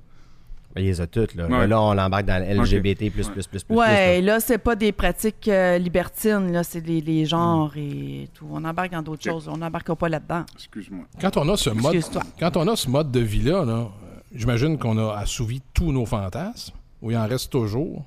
Il 0.76 0.86
les 0.86 1.02
a 1.02 1.08
toutes, 1.08 1.36
là. 1.36 1.48
Ouais. 1.48 1.68
Là, 1.68 1.82
on 1.82 1.94
l'embarque 1.94 2.26
dans 2.26 2.44
le 2.44 2.62
LGBT, 2.62 3.12
plus, 3.12 3.30
plus, 3.30 3.46
plus, 3.48 3.64
plus. 3.64 3.76
Ouais, 3.76 4.18
plus, 4.18 4.26
là, 4.26 4.40
c'est 4.40 4.58
pas 4.58 4.76
des 4.76 4.92
pratiques 4.92 5.48
euh, 5.48 5.78
libertines, 5.78 6.52
là, 6.52 6.64
c'est 6.64 6.86
les, 6.86 7.00
les 7.02 7.26
genres 7.26 7.72
et 7.78 8.28
tout. 8.34 8.48
On 8.52 8.64
embarque 8.64 8.92
dans 8.92 9.04
d'autres 9.04 9.24
choses. 9.24 9.48
On 9.48 9.58
n'embarque 9.58 9.94
pas 9.94 10.10
là-dedans. 10.10 10.44
Excuse-moi. 10.56 11.06
Quand 11.22 11.38
on 11.38 11.48
a 11.50 11.58
ce 11.58 11.70
mode, 11.70 11.94
Excuse-toi. 11.96 12.24
quand 12.40 12.58
on 12.58 12.68
a 12.68 12.76
ce 12.76 12.90
mode 12.90 13.12
de 13.12 13.20
vie-là, 13.20 13.66
là, 13.66 13.88
j'imagine 14.34 14.78
qu'on 14.80 14.98
a 14.98 15.16
assouvi 15.18 15.62
tous 15.74 15.92
nos 15.92 16.06
fantasmes, 16.08 16.74
ou 17.02 17.12
il 17.12 17.18
en 17.18 17.28
reste 17.28 17.52
toujours? 17.52 18.04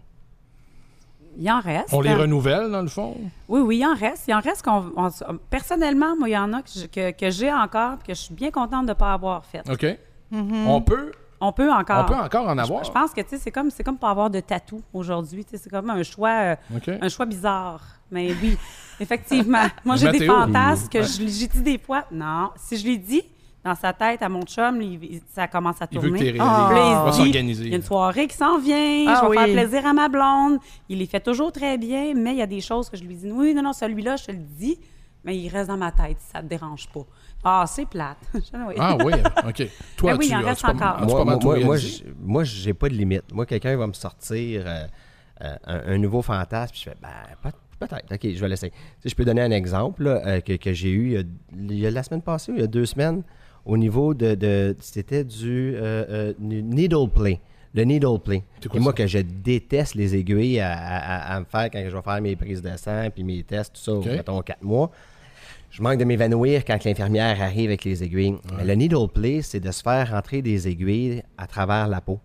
Il 1.38 1.50
en 1.50 1.60
reste. 1.60 1.92
On 1.92 2.00
les 2.00 2.10
hein. 2.10 2.16
renouvelle, 2.16 2.70
dans 2.70 2.80
le 2.82 2.88
fond? 2.88 3.14
Oui, 3.48 3.60
oui, 3.60 3.78
il 3.78 3.86
en 3.86 3.94
reste. 3.94 4.24
Il 4.26 4.34
en 4.34 4.40
reste 4.40 4.62
qu'on. 4.62 4.90
on- 4.96 5.10
personnellement, 5.50 6.16
moi, 6.16 6.28
il 6.28 6.32
y 6.32 6.38
en 6.38 6.52
a 6.54 6.62
que, 6.62 6.70
je- 6.74 6.86
que, 6.86 7.10
que 7.10 7.30
j'ai 7.30 7.52
encore 7.52 7.94
et 8.02 8.06
que 8.08 8.14
je 8.14 8.20
suis 8.22 8.34
bien 8.34 8.50
contente 8.50 8.84
de 8.86 8.90
ne 8.90 8.94
pas 8.94 9.12
avoir 9.12 9.44
fait. 9.44 9.62
OK? 9.70 9.98
Mm-hmm. 10.32 10.66
On 10.66 10.80
peut 10.80 11.12
On 11.40 11.52
peut 11.52 11.70
encore. 11.70 12.04
on 12.04 12.08
peut 12.08 12.14
encore 12.20 12.48
en 12.48 12.56
avoir. 12.58 12.82
Je 12.84 12.90
pense 12.90 13.12
que 13.12 13.20
tu 13.20 13.28
sais, 13.30 13.38
c'est 13.38 13.50
comme 13.50 13.70
c'est 13.70 13.84
comme 13.84 13.98
pas 13.98 14.10
avoir 14.10 14.30
de 14.30 14.40
tatou 14.40 14.80
aujourd'hui. 14.92 15.44
Tu 15.44 15.50
sais, 15.52 15.62
C'est 15.64 15.70
comme 15.70 15.90
un 15.90 16.02
choix, 16.02 16.30
euh, 16.30 16.56
un 17.00 17.08
choix 17.08 17.26
bizarre. 17.26 17.82
Mais 18.10 18.32
oui, 18.42 18.56
effectivement. 19.00 19.66
Moi, 19.84 19.96
j'ai 19.96 20.10
des 20.10 20.26
fantasmes 20.26 20.88
que 20.88 21.02
je- 21.02 21.26
j'ai 21.26 21.46
dit 21.48 21.62
des 21.62 21.78
fois. 21.78 22.04
Non, 22.10 22.50
si 22.56 22.76
je 22.76 22.86
l'ai 22.86 22.96
dit 22.96 23.22
dans 23.64 23.74
sa 23.74 23.92
tête 23.92 24.22
à 24.22 24.28
mon 24.28 24.42
chum, 24.42 24.80
il- 24.80 25.20
ça 25.34 25.48
commence 25.48 25.82
à 25.82 25.88
Il 25.90 25.98
veut 25.98 26.10
que 26.10 26.14
tourner. 26.16 26.36
Ah. 26.38 26.70
Là, 26.72 26.88
il 26.88 27.04
va 27.04 27.10
dit, 27.10 27.16
s'organiser. 27.16 27.64
Il 27.64 27.70
y 27.70 27.74
a 27.74 27.76
une 27.76 27.82
soirée 27.82 28.28
qui 28.28 28.36
s'en 28.36 28.58
vient, 28.58 29.04
Ah 29.08 29.16
je 29.16 29.20
vais 29.22 29.28
oui. 29.30 29.36
faire 29.36 29.52
plaisir 29.66 29.86
à 29.86 29.92
ma 29.92 30.08
blonde. 30.08 30.58
Il 30.88 30.98
les 30.98 31.06
fait 31.06 31.20
toujours 31.20 31.50
très 31.52 31.76
bien, 31.76 32.14
mais 32.14 32.32
il 32.32 32.38
y 32.38 32.42
a 32.42 32.46
des 32.46 32.60
choses 32.60 32.88
que 32.88 32.96
je 32.96 33.02
lui 33.04 33.14
dis 33.16 33.30
oui, 33.30 33.52
non, 33.54 33.62
non, 33.62 33.72
celui-là, 33.72 34.16
je 34.16 34.24
te 34.26 34.30
le 34.32 34.38
dis, 34.38 34.78
mais 35.24 35.36
il 35.36 35.48
reste 35.48 35.68
dans 35.68 35.76
ma 35.76 35.90
tête, 35.90 36.18
ça 36.32 36.40
te 36.40 36.46
dérange 36.46 36.88
pas. 36.94 37.00
Ah, 37.48 37.64
c'est 37.68 37.86
plate. 37.86 38.16
Ah 38.78 38.96
oui, 39.04 39.12
OK. 39.46 39.68
Toi, 39.96 40.12
Ben 40.12 40.18
oui, 40.18 40.26
tu 40.26 40.32
il 40.32 40.36
en 40.36 40.40
reste 40.48 40.64
encore. 40.64 41.00
moi, 41.06 41.24
moi, 41.24 41.76
moi, 42.20 42.42
j'ai 42.44 42.74
pas 42.74 42.88
de 42.88 42.94
limite. 42.94 43.32
Moi, 43.32 43.46
quelqu'un 43.46 43.76
va 43.76 43.86
me 43.86 43.92
sortir 43.92 44.64
euh, 44.66 44.84
euh, 45.42 45.56
un, 45.64 45.94
un 45.94 45.98
nouveau 45.98 46.22
fantasme, 46.22 46.72
puis 46.72 46.82
je 46.84 46.90
fais, 46.90 46.96
ben, 47.00 47.08
peut- 47.42 47.56
peut-être, 47.86 48.12
ok, 48.12 48.34
je 48.34 48.40
vais 48.40 48.48
l'essayer. 48.48 48.72
Sais, 49.00 49.08
je 49.10 49.14
peux 49.14 49.24
donner 49.24 49.42
un 49.42 49.52
exemple 49.52 50.02
là, 50.02 50.20
euh, 50.26 50.40
que, 50.40 50.54
que 50.54 50.72
j'ai 50.72 50.90
eu 50.90 51.24
il 51.56 51.72
y, 51.78 51.86
a, 51.86 51.90
la 51.92 52.02
semaine 52.02 52.22
passée, 52.22 52.50
ou 52.50 52.56
il 52.56 52.62
y 52.62 52.64
a 52.64 52.66
deux 52.66 52.86
semaines, 52.86 53.22
au 53.64 53.76
niveau 53.76 54.12
de. 54.12 54.34
de- 54.34 54.74
C'était 54.80 55.22
du 55.22 55.74
euh, 55.76 56.04
euh, 56.08 56.32
needle 56.40 57.08
play. 57.14 57.40
Le 57.74 57.84
needle 57.84 58.18
play. 58.24 58.42
C'est 58.60 58.68
quoi 58.70 58.80
Et 58.80 58.82
moi, 58.82 58.90
ça? 58.92 58.96
que 58.96 59.06
je 59.06 59.18
déteste 59.18 59.94
les 59.94 60.16
aiguilles 60.16 60.58
à, 60.60 60.72
à- 60.72 60.96
à- 61.32 61.36
à 61.36 61.40
me 61.40 61.44
faire 61.44 61.70
quand 61.70 61.80
je 61.88 61.94
vais 61.94 62.02
faire 62.02 62.20
mes 62.20 62.34
prises 62.34 62.62
de 62.62 62.76
sang, 62.76 63.08
puis 63.14 63.22
mes 63.22 63.44
tests, 63.44 63.74
tout 63.74 63.80
ça, 63.82 63.92
Ok. 63.92 64.06
mettons, 64.06 64.40
quatre 64.42 64.62
mois. 64.64 64.90
Je 65.76 65.82
manque 65.82 65.98
de 65.98 66.06
m'évanouir 66.06 66.64
quand 66.64 66.82
l'infirmière 66.84 67.42
arrive 67.42 67.68
avec 67.68 67.84
les 67.84 68.02
aiguilles. 68.02 68.36
Mais 68.56 68.64
le 68.64 68.72
needle 68.76 69.08
play, 69.12 69.42
c'est 69.42 69.60
de 69.60 69.70
se 69.70 69.82
faire 69.82 70.10
rentrer 70.10 70.40
des 70.40 70.68
aiguilles 70.68 71.22
à 71.36 71.46
travers 71.46 71.86
la 71.86 72.00
peau. 72.00 72.18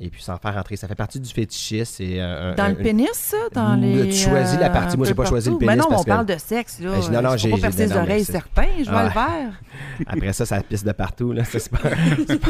Et 0.00 0.10
puis 0.10 0.22
s'en 0.22 0.36
faire 0.38 0.54
rentrer. 0.54 0.76
Ça 0.76 0.86
fait 0.86 0.94
partie 0.94 1.18
du 1.18 1.28
fétichisme. 1.28 1.92
C'est 1.96 2.20
un- 2.20 2.54
Dans 2.54 2.64
un- 2.64 2.68
le 2.68 2.74
pénis, 2.76 3.08
ça? 3.12 3.36
Dans 3.52 3.74
Tu 3.76 3.86
les. 3.86 4.12
choisis 4.12 4.58
la 4.58 4.70
partie. 4.70 4.96
Moi, 4.96 5.06
j'ai 5.06 5.14
pas 5.14 5.24
choisi 5.24 5.50
le 5.50 5.56
pénis 5.58 5.74
Mais 5.74 5.76
non, 5.76 5.86
parce 5.88 6.00
on 6.02 6.04
que- 6.04 6.08
parle 6.08 6.26
de 6.26 6.36
sexe, 6.38 6.78
là. 6.80 6.90
Ben, 6.92 7.10
non, 7.12 7.22
non, 7.30 7.36
Je 7.36 7.38
j'ai- 7.38 7.50
pas 7.50 7.56
percer 7.58 7.86
les 7.86 7.96
oreilles 7.96 8.24
certains, 8.24 8.66
je 8.78 8.84
vais 8.84 8.90
Ah. 8.96 9.04
le 9.04 9.10
faire. 9.10 9.50
Après 10.06 10.32
ça, 10.32 10.46
ça 10.46 10.60
pisse 10.62 10.84
de 10.84 10.92
partout. 10.92 11.32
Là. 11.32 11.44
Ça, 11.44 11.58
C'est 11.58 11.70
pas, 11.70 11.78
c'est 12.28 12.40
pas, 12.40 12.48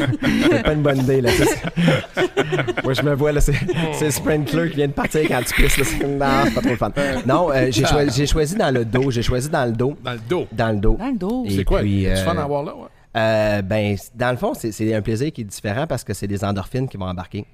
c'est 0.51 0.63
pas 0.63 0.73
une 0.73 0.81
bonne 0.83 0.99
idée. 0.99 1.21
Là. 1.21 1.31
Moi, 2.83 2.93
je 2.93 3.01
me 3.01 3.13
vois, 3.15 3.31
là, 3.31 3.41
c'est, 3.41 3.53
c'est 3.93 4.05
le 4.05 4.11
sprinkler 4.11 4.69
qui 4.69 4.75
vient 4.77 4.87
de 4.87 4.93
partir 4.93 5.21
quand 5.27 5.41
tu 5.45 5.53
pisses. 5.61 5.77
Là. 5.77 5.83
C'est, 5.85 6.07
non, 6.07 6.25
c'est 6.45 6.53
pas 6.53 6.61
trop 6.61 6.69
le 6.69 6.75
fun. 6.77 6.91
Non, 7.25 7.51
euh, 7.51 7.67
j'ai, 7.71 7.85
choisi, 7.85 8.17
j'ai 8.17 8.27
choisi 8.27 8.55
dans 8.55 8.73
le 8.73 8.85
dos. 8.85 9.11
J'ai 9.11 9.21
choisi 9.23 9.49
dans 9.49 9.65
le 9.65 9.71
dos. 9.71 9.95
Dans 10.03 10.13
le 10.13 10.19
dos. 10.29 10.47
Dans 10.51 10.69
le 10.69 10.77
dos. 10.77 10.97
Dans 10.99 11.07
le 11.07 11.17
dos. 11.17 11.43
Et 11.47 11.57
C'est 11.57 11.63
quoi? 11.63 11.79
puis, 11.79 12.05
Tu 12.07 12.15
fun 12.23 12.31
euh, 12.31 12.35
d'en 12.35 12.41
avoir 12.43 12.63
là? 12.63 12.75
Ouais? 12.75 12.87
Euh, 13.17 13.61
ben, 13.61 13.97
dans 14.15 14.31
le 14.31 14.37
fond, 14.37 14.53
c'est 14.53 14.93
un 14.93 15.01
plaisir 15.01 15.31
qui 15.31 15.41
est 15.41 15.45
différent 15.45 15.87
parce 15.87 16.03
que 16.03 16.13
c'est 16.13 16.27
des 16.27 16.43
endorphines 16.43 16.87
qui 16.87 16.97
vont 16.97 17.07
embarquer. 17.07 17.45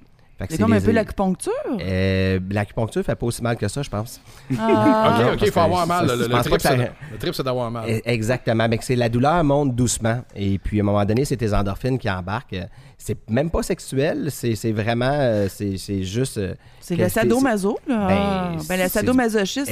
C'est 0.49 0.57
comme 0.59 0.73
un 0.73 0.81
peu 0.81 0.91
l'acupuncture? 0.91 1.53
Euh, 1.79 2.39
l'acupuncture 2.51 3.03
fait 3.03 3.15
pas 3.15 3.25
aussi 3.25 3.41
mal 3.41 3.55
que 3.55 3.67
ça, 3.69 3.81
je 3.81 3.89
pense. 3.89 4.19
Ah. 4.59 5.15
OK, 5.17 5.21
non, 5.21 5.27
OK, 5.31 5.37
parce 5.37 5.41
il 5.47 5.51
faut 5.51 5.59
avoir 5.61 5.87
mal. 5.87 6.07
ça- 6.09 6.15
Le, 6.15 6.27
trip, 6.27 6.61
ça- 6.61 6.69
c'est 6.71 6.77
le 6.77 7.17
trip, 7.19 7.33
c'est 7.33 7.43
d'avoir 7.43 7.71
mal. 7.71 7.85
Eh, 7.87 8.01
Exactement. 8.05 8.67
Mais 8.67 8.77
que 8.77 8.83
c'est 8.83 8.95
la 8.97 9.07
douleur 9.09 9.43
monte 9.43 9.73
doucement. 9.75 10.21
Et 10.35 10.57
puis, 10.59 10.79
à 10.79 10.83
un 10.83 10.85
moment 10.85 11.05
donné, 11.05 11.23
c'est 11.25 11.37
tes 11.37 11.53
endorphines 11.53 11.97
qui 11.97 12.09
embarquent. 12.09 12.53
Euh, 12.53 12.63
C'est 12.97 13.29
même 13.29 13.49
pas 13.51 13.61
sexuel. 13.61 14.29
C'est 14.31 14.71
vraiment. 14.71 15.09
euh, 15.11 15.47
C'est 15.49 16.03
juste. 16.03 16.37
euh, 16.37 16.53
C'est 16.79 16.95
le 16.95 17.07
sadomaso, 17.09 17.77
là. 17.87 18.07
Ben, 18.07 18.17
Ah. 18.19 18.51
Ben, 18.67 18.81
le 18.83 18.89
sadomasochisme, 18.89 19.65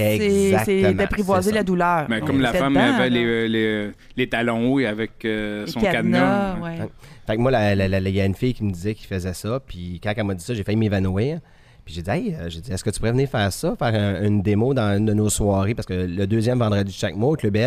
c'est 0.65 0.93
d'apprivoiser 0.93 1.51
la 1.51 1.63
douleur. 1.63 2.05
Mais 2.09 2.19
Donc, 2.19 2.27
comme 2.27 2.41
la 2.41 2.53
femme 2.53 2.73
dedans, 2.73 2.83
avait 2.95 3.09
là. 3.09 3.09
les, 3.09 3.47
les, 3.49 3.91
les 4.15 4.29
talons 4.29 4.71
hauts 4.73 4.79
avec 4.79 5.25
euh, 5.25 5.65
son 5.67 5.79
cadenas, 5.81 6.53
cadenas. 6.55 6.55
ouais. 6.63 6.89
Fait 7.25 7.35
que 7.37 7.41
moi, 7.41 7.51
il 7.73 8.15
y 8.15 8.21
a 8.21 8.25
une 8.25 8.35
fille 8.35 8.53
qui 8.53 8.63
me 8.63 8.71
disait 8.71 8.95
qu'il 8.95 9.07
faisait 9.07 9.33
ça. 9.33 9.59
Puis 9.65 9.99
quand 10.03 10.13
elle 10.15 10.23
m'a 10.25 10.33
dit 10.33 10.43
ça, 10.43 10.53
j'ai 10.53 10.63
failli 10.63 10.77
m'évanouir. 10.77 11.39
Puis 11.85 11.95
j'ai 11.95 12.01
dit, 12.01 12.09
hey, 12.09 12.35
euh, 12.35 12.47
est-ce 12.47 12.83
que 12.83 12.89
tu 12.89 12.99
pourrais 12.99 13.11
venir 13.11 13.27
faire 13.29 13.51
ça, 13.51 13.75
faire 13.77 13.93
un- 13.93 14.23
une 14.23 14.41
démo 14.41 14.73
dans 14.73 14.97
une 14.97 15.05
de 15.05 15.13
nos 15.13 15.29
soirées? 15.29 15.75
Parce 15.75 15.85
que 15.85 15.93
le 15.93 16.25
deuxième 16.27 16.59
vendredi 16.59 16.91
de 16.91 16.97
chaque 16.97 17.15
mois, 17.15 17.31
au 17.31 17.35
Club 17.35 17.57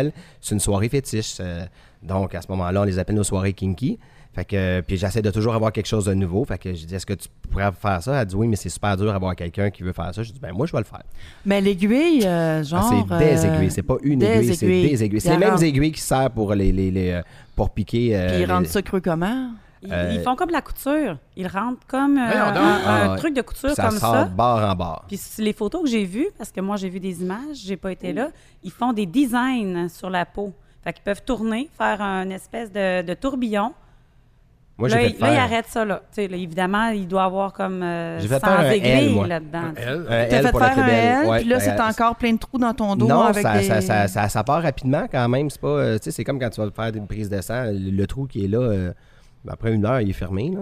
c'est 0.41 0.55
une 0.55 0.59
soirée 0.59 0.89
fétiche. 0.89 1.37
euh, 1.39 1.65
donc, 2.01 2.33
à 2.35 2.41
ce 2.41 2.47
moment-là, 2.49 2.81
on 2.81 2.83
les 2.83 2.97
appelle 2.99 3.15
nos 3.15 3.23
soirées 3.23 3.53
kinky. 3.53 3.99
Fait 4.37 4.45
que, 4.45 4.81
puis 4.81 4.97
j'essaie 4.97 5.23
de 5.23 5.31
toujours 5.31 5.55
avoir 5.55 5.71
quelque 5.71 5.87
chose 5.87 6.05
de 6.05 6.13
nouveau. 6.13 6.45
Fait 6.45 6.59
que 6.59 6.71
j'ai 6.71 6.85
dit, 6.85 6.93
est-ce 6.93 7.07
que 7.07 7.15
tu 7.15 7.27
pourrais 7.49 7.71
faire 7.71 8.03
ça? 8.03 8.21
Elle 8.21 8.27
dit, 8.27 8.35
oui, 8.35 8.47
mais 8.47 8.55
c'est 8.55 8.69
super 8.69 8.95
dur 8.95 9.11
d'avoir 9.11 9.35
quelqu'un 9.35 9.71
qui 9.71 9.81
veut 9.81 9.93
faire 9.93 10.13
ça. 10.13 10.21
J'ai 10.21 10.31
dit, 10.31 10.39
ben 10.39 10.53
moi, 10.53 10.67
je 10.67 10.73
vais 10.73 10.77
le 10.77 10.83
faire. 10.83 11.01
Mais 11.43 11.59
l'aiguille, 11.59 12.21
euh, 12.23 12.59
Ah, 12.59 12.63
genre. 12.63 12.87
c'est 13.09 13.17
des 13.17 13.35
euh, 13.45 13.55
aiguilles, 13.55 13.71
c'est 13.71 13.81
pas 13.81 13.95
une 14.03 14.21
aiguille, 14.21 14.55
c'est 14.55 14.67
des 14.67 15.03
aiguilles. 15.03 15.21
C'est 15.21 15.31
les 15.31 15.37
mêmes 15.37 15.57
aiguilles 15.63 15.91
qui 15.91 16.01
servent 16.01 16.33
pour 16.33 16.53
les, 16.53 16.71
les, 16.71 16.91
les, 16.91 17.09
euh, 17.13 17.21
pour 17.55 17.71
piquer. 17.71 18.15
euh, 18.15 18.27
Puis 18.27 18.35
ils 18.35 18.39
les- 18.41 18.45
rendent 18.45 18.67
ça 18.67 18.79
creux 18.83 19.01
comment? 19.01 19.49
Ils, 19.81 19.91
Euh, 19.91 20.11
ils 20.13 20.21
font 20.21 20.35
comme 20.35 20.51
la 20.51 20.61
couture. 20.61 21.17
Ils 21.35 21.47
rentrent 21.47 21.85
comme 21.87 22.17
euh, 22.17 22.21
un, 22.21 23.13
Ah, 23.13 23.15
truc 23.17 23.33
de 23.35 23.41
couture 23.41 23.71
ça 23.71 23.87
comme 23.89 23.97
sort 23.97 24.13
ça. 24.13 24.23
de 24.25 24.35
bord 24.35 24.59
en 24.59 24.75
bord. 24.75 25.05
Puis 25.07 25.19
les 25.39 25.53
photos 25.53 25.81
que 25.83 25.89
j'ai 25.89 26.03
vues, 26.05 26.27
parce 26.37 26.51
que 26.51 26.61
moi 26.61 26.75
j'ai 26.77 26.89
vu 26.89 26.99
des 26.99 27.23
images, 27.23 27.57
j'ai 27.65 27.77
pas 27.77 27.91
été 27.91 28.13
là, 28.13 28.29
ils 28.63 28.71
font 28.71 28.93
des 28.93 29.07
designs 29.07 29.87
sur 29.89 30.11
la 30.11 30.25
peau. 30.25 30.53
Fait 30.83 30.93
qu'ils 30.93 31.03
peuvent 31.03 31.23
tourner, 31.23 31.69
faire 31.75 32.01
un 32.03 32.29
espèce 32.29 32.71
de, 32.71 33.01
de 33.01 33.13
tourbillon. 33.15 33.73
Moi, 34.77 34.89
là, 34.89 34.97
j'ai 34.99 35.07
il- 35.07 35.13
fait 35.15 35.21
là, 35.21 35.27
il 35.29 35.33
faire 35.35 35.43
arrête 35.43 35.65
ça 35.67 35.85
là. 35.85 36.01
Tu 36.11 36.21
sais, 36.21 36.27
là, 36.27 36.37
évidemment, 36.37 36.87
il 36.89 37.07
doit 37.07 37.23
avoir 37.23 37.51
comme 37.53 37.81
euh, 37.81 38.19
J'ai 38.19 38.27
fait 38.27 38.39
100 38.39 38.45
faire 38.47 38.59
un 38.59 38.69
L, 38.71 39.09
moi. 39.09 39.27
là-dedans. 39.27 39.61
tu 39.75 39.81
sais. 39.81 39.87
Elle, 39.87 39.97
un 40.01 40.05
T'as 40.05 40.37
L 40.37 40.43
fait 40.45 40.51
pour 40.51 40.59
la 40.59 40.69
faire 40.71 40.83
un. 40.83 40.87
L, 40.87 41.27
Ouais, 41.29 41.39
puis 41.39 41.49
là, 41.49 41.55
ben, 41.57 41.61
c'est 41.63 41.79
euh, 41.81 41.87
encore 41.87 42.15
plein 42.15 42.33
de 42.33 42.37
trous 42.37 42.57
dans 42.59 42.73
ton 42.73 42.95
dos 42.95 43.07
Non, 43.07 43.21
avec 43.23 43.41
ça, 43.41 43.57
des... 43.57 43.63
ça, 43.63 43.81
ça, 43.81 44.07
ça, 44.07 44.29
ça 44.29 44.43
part 44.43 44.61
rapidement 44.61 45.07
quand 45.11 45.27
même. 45.29 45.49
C'est 45.49 45.61
pas, 45.61 45.67
euh, 45.67 45.97
tu 45.97 46.03
sais, 46.05 46.11
c'est 46.11 46.23
comme 46.23 46.39
quand 46.39 46.49
tu 46.51 46.61
vas 46.61 46.69
faire 46.69 46.93
une 46.95 47.07
prise 47.07 47.29
de 47.29 47.41
sang, 47.41 47.63
le, 47.65 47.89
le 47.91 48.07
trou 48.07 48.27
qui 48.27 48.45
est 48.45 48.47
là, 48.47 48.59
euh, 48.59 48.93
après 49.49 49.73
une 49.73 49.85
heure, 49.85 50.01
il 50.01 50.09
est 50.09 50.13
fermé. 50.13 50.51
Là, 50.53 50.59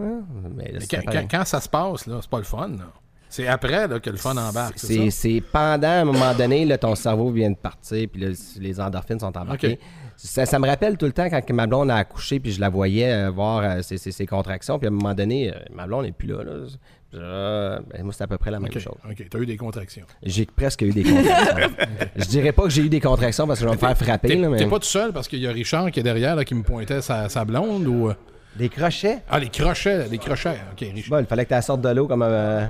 mais 0.55 0.73
quand, 0.89 1.03
pareil. 1.03 1.27
quand- 1.29 1.37
quand 1.39 1.45
ça 1.45 1.59
se 1.59 1.67
passe, 1.67 2.07
là, 2.07 2.17
c'est 2.21 2.29
pas 2.29 2.37
le 2.37 2.43
fun. 2.43 2.67
là. 2.69 2.85
C'est 3.27 3.47
après 3.47 3.87
là, 3.89 3.99
que 3.99 4.09
le 4.09 4.15
fun 4.15 4.37
embarque, 4.37 4.75
c'est 4.77 5.09
C'est 5.09 5.41
pendant, 5.51 5.87
à 5.89 5.91
un 6.01 6.05
moment 6.05 6.33
donné, 6.37 6.63
là, 6.63 6.77
ton 6.77 6.95
cerveau 6.95 7.31
vient 7.31 7.49
de 7.51 7.55
partir, 7.57 8.07
puis 8.09 8.33
les 8.61 8.79
endorphines 8.79 9.19
sont 9.19 9.35
embarquées. 9.37 9.73
Ok. 9.73 9.79
Ça, 10.17 10.45
ça 10.45 10.59
me 10.59 10.67
rappelle 10.67 10.97
tout 10.97 11.05
le 11.05 11.11
temps 11.11 11.29
quand 11.29 11.41
ma 11.51 11.67
blonde 11.67 11.91
a 11.91 11.97
accouché, 11.97 12.39
puis 12.39 12.51
je 12.51 12.59
la 12.61 12.69
voyais 12.69 13.11
euh, 13.11 13.29
voir 13.29 13.59
euh, 13.63 13.81
ses, 13.81 13.97
ses- 13.97 14.11
ses 14.11 14.25
contractions, 14.25 14.79
puis 14.79 14.87
à 14.87 14.89
un 14.89 14.93
moment 14.93 15.13
donné, 15.13 15.49
euh, 15.51 15.57
ma 15.73 15.85
blonde 15.87 16.05
n'est 16.05 16.11
plus 16.11 16.27
là. 16.29 16.43
là. 16.43 16.51
Je- 16.67 16.77
euh, 17.17 17.79
ben, 17.93 18.03
moi, 18.03 18.13
c'est 18.13 18.23
à 18.23 18.27
peu 18.27 18.37
près 18.37 18.51
la 18.51 18.59
même 18.59 18.71
chose. 18.73 18.95
OK. 19.09 19.25
T'as 19.29 19.39
eu 19.39 19.45
des 19.45 19.55
contractions. 19.57 20.05
J'ai 20.23 20.45
presque 20.45 20.81
eu 20.81 20.91
des 20.91 21.03
contractions. 21.03 21.69
Je 22.17 22.25
dirais 22.25 22.51
pas 22.51 22.63
que 22.63 22.69
j'ai 22.69 22.81
eu 22.81 22.89
des 22.89 22.99
contractions 22.99 23.47
parce 23.47 23.59
que 23.59 23.65
je 23.65 23.69
vais 23.69 23.75
me 23.75 23.79
faire 23.79 23.97
frapper, 23.97 24.27
T'es 24.29 24.35
là, 24.35 24.49
mais 24.49 24.57
t'es 24.57 24.65
pas 24.67 24.79
tout 24.79 24.85
seul 24.85 25.13
parce 25.13 25.27
qu'il 25.27 25.39
y 25.39 25.47
a 25.47 25.51
Richard 25.51 25.91
qui 25.91 25.99
est 25.99 26.03
derrière 26.03 26.35
là, 26.35 26.43
qui 26.43 26.55
me 26.55 26.63
pointait 26.63 27.01
sa, 27.01 27.29
sa 27.29 27.45
blonde 27.45 27.87
ou. 27.87 28.11
des 28.57 28.67
crochets? 28.69 29.19
Ah, 29.29 29.39
les 29.39 29.49
crochets, 29.49 30.07
les 30.09 30.17
crochets. 30.17 30.57
OK, 30.73 30.79
Richard. 30.79 31.09
Bon, 31.09 31.19
il 31.19 31.25
fallait 31.25 31.45
que 31.45 31.55
tu 31.55 31.61
sorte 31.61 31.81
de 31.81 31.89
l'eau 31.89 32.07
comme 32.07 32.23
euh, 32.23 32.65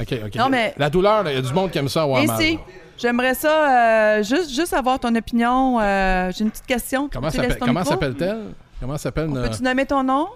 OK, 0.00 0.14
OK. 0.26 0.34
Non, 0.36 0.48
mais- 0.48 0.74
La 0.76 0.90
douleur, 0.90 1.22
là, 1.22 1.30
il 1.32 1.36
y 1.36 1.38
a 1.38 1.42
du 1.42 1.52
monde 1.52 1.70
qui 1.70 1.78
aime 1.78 1.88
ça 1.88 2.06
mal. 2.26 2.38
si, 2.40 2.58
j'aimerais 3.00 3.34
ça, 3.34 4.18
euh, 4.18 4.22
juste, 4.22 4.50
juste 4.50 4.72
avoir 4.72 4.98
ton 4.98 5.14
opinion. 5.14 5.80
euh, 5.80 6.30
J'ai 6.36 6.44
une 6.44 6.50
petite 6.50 6.66
question. 6.66 7.08
Comment 7.12 7.30
s'appelle-t-elle? 7.30 8.54
Comment 8.80 8.96
s'appelle 8.96 9.30
euh, 9.34 9.48
Peux-tu 9.48 9.62
nommer 9.62 9.86
ton 9.86 10.02
nom? 10.02 10.28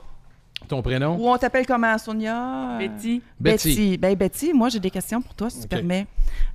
ton 0.68 0.81
prénom? 0.81 1.16
Ou 1.18 1.29
on 1.29 1.37
t'appelle 1.37 1.66
comment, 1.66 1.98
Sonia? 1.98 2.79
Betty. 2.79 3.20
Betty. 3.38 3.68
Betty. 3.68 3.98
Ben, 3.98 4.14
Betty, 4.14 4.53
moi, 4.55 4.70
j'ai 4.70 4.81
des 4.81 4.90
questions 4.90 5.20
pour 5.20 5.35
toi, 5.35 5.50
si 5.50 5.61
tu 5.61 5.68
permets. 5.68 6.07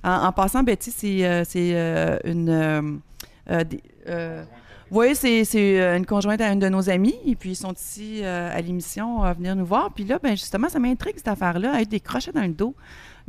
En, 0.02 0.10
en 0.26 0.32
passant, 0.32 0.62
Betty, 0.64 0.90
c'est 0.90 1.24
euh, 1.24 1.44
c'est, 1.46 1.70
euh, 1.74 2.18
une. 2.24 2.48
euh, 2.48 2.82
euh, 3.50 3.64
des- 3.64 3.82
euh, 4.08 4.42
oui, 4.90 5.14
c'est 5.14 5.44
c'est, 5.44 5.96
une 5.96 6.04
conjointe 6.06 6.40
à 6.40 6.48
une 6.52 6.58
de 6.58 6.68
nos 6.68 6.90
amies. 6.90 7.14
Et 7.24 7.36
puis, 7.36 7.50
ils 7.50 7.56
sont 7.56 7.72
ici 7.72 8.20
euh, 8.24 8.50
à 8.52 8.60
l'émission 8.60 9.22
à 9.22 9.32
venir 9.32 9.54
nous 9.54 9.64
voir. 9.64 9.90
Puis 9.94 10.04
là, 10.04 10.18
ben, 10.20 10.30
justement, 10.32 10.68
ça 10.68 10.80
m'intrigue 10.80 11.14
cette 11.16 11.28
affaire-là, 11.28 11.74
avec 11.74 11.88
des 11.88 12.00
crochets 12.00 12.32
dans 12.32 12.42
le 12.42 12.48
dos. 12.48 12.74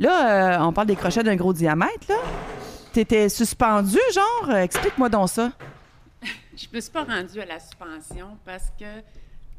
Là, 0.00 0.56
euh, 0.58 0.64
on 0.66 0.72
parle 0.72 0.88
des 0.88 0.96
crochets 0.96 1.22
d'un 1.22 1.36
gros 1.36 1.52
diamètre, 1.52 2.08
là. 2.08 2.16
T'étais 2.92 3.28
suspendu, 3.30 3.98
genre? 4.12 4.50
Euh, 4.50 4.62
Explique-moi 4.62 5.08
donc 5.08 5.28
ça. 5.30 5.52
Je 6.56 6.66
me 6.72 6.80
suis 6.80 6.90
pas 6.90 7.04
rendue 7.04 7.40
à 7.40 7.46
la 7.46 7.58
suspension 7.58 8.36
parce 8.44 8.70
que 8.78 8.84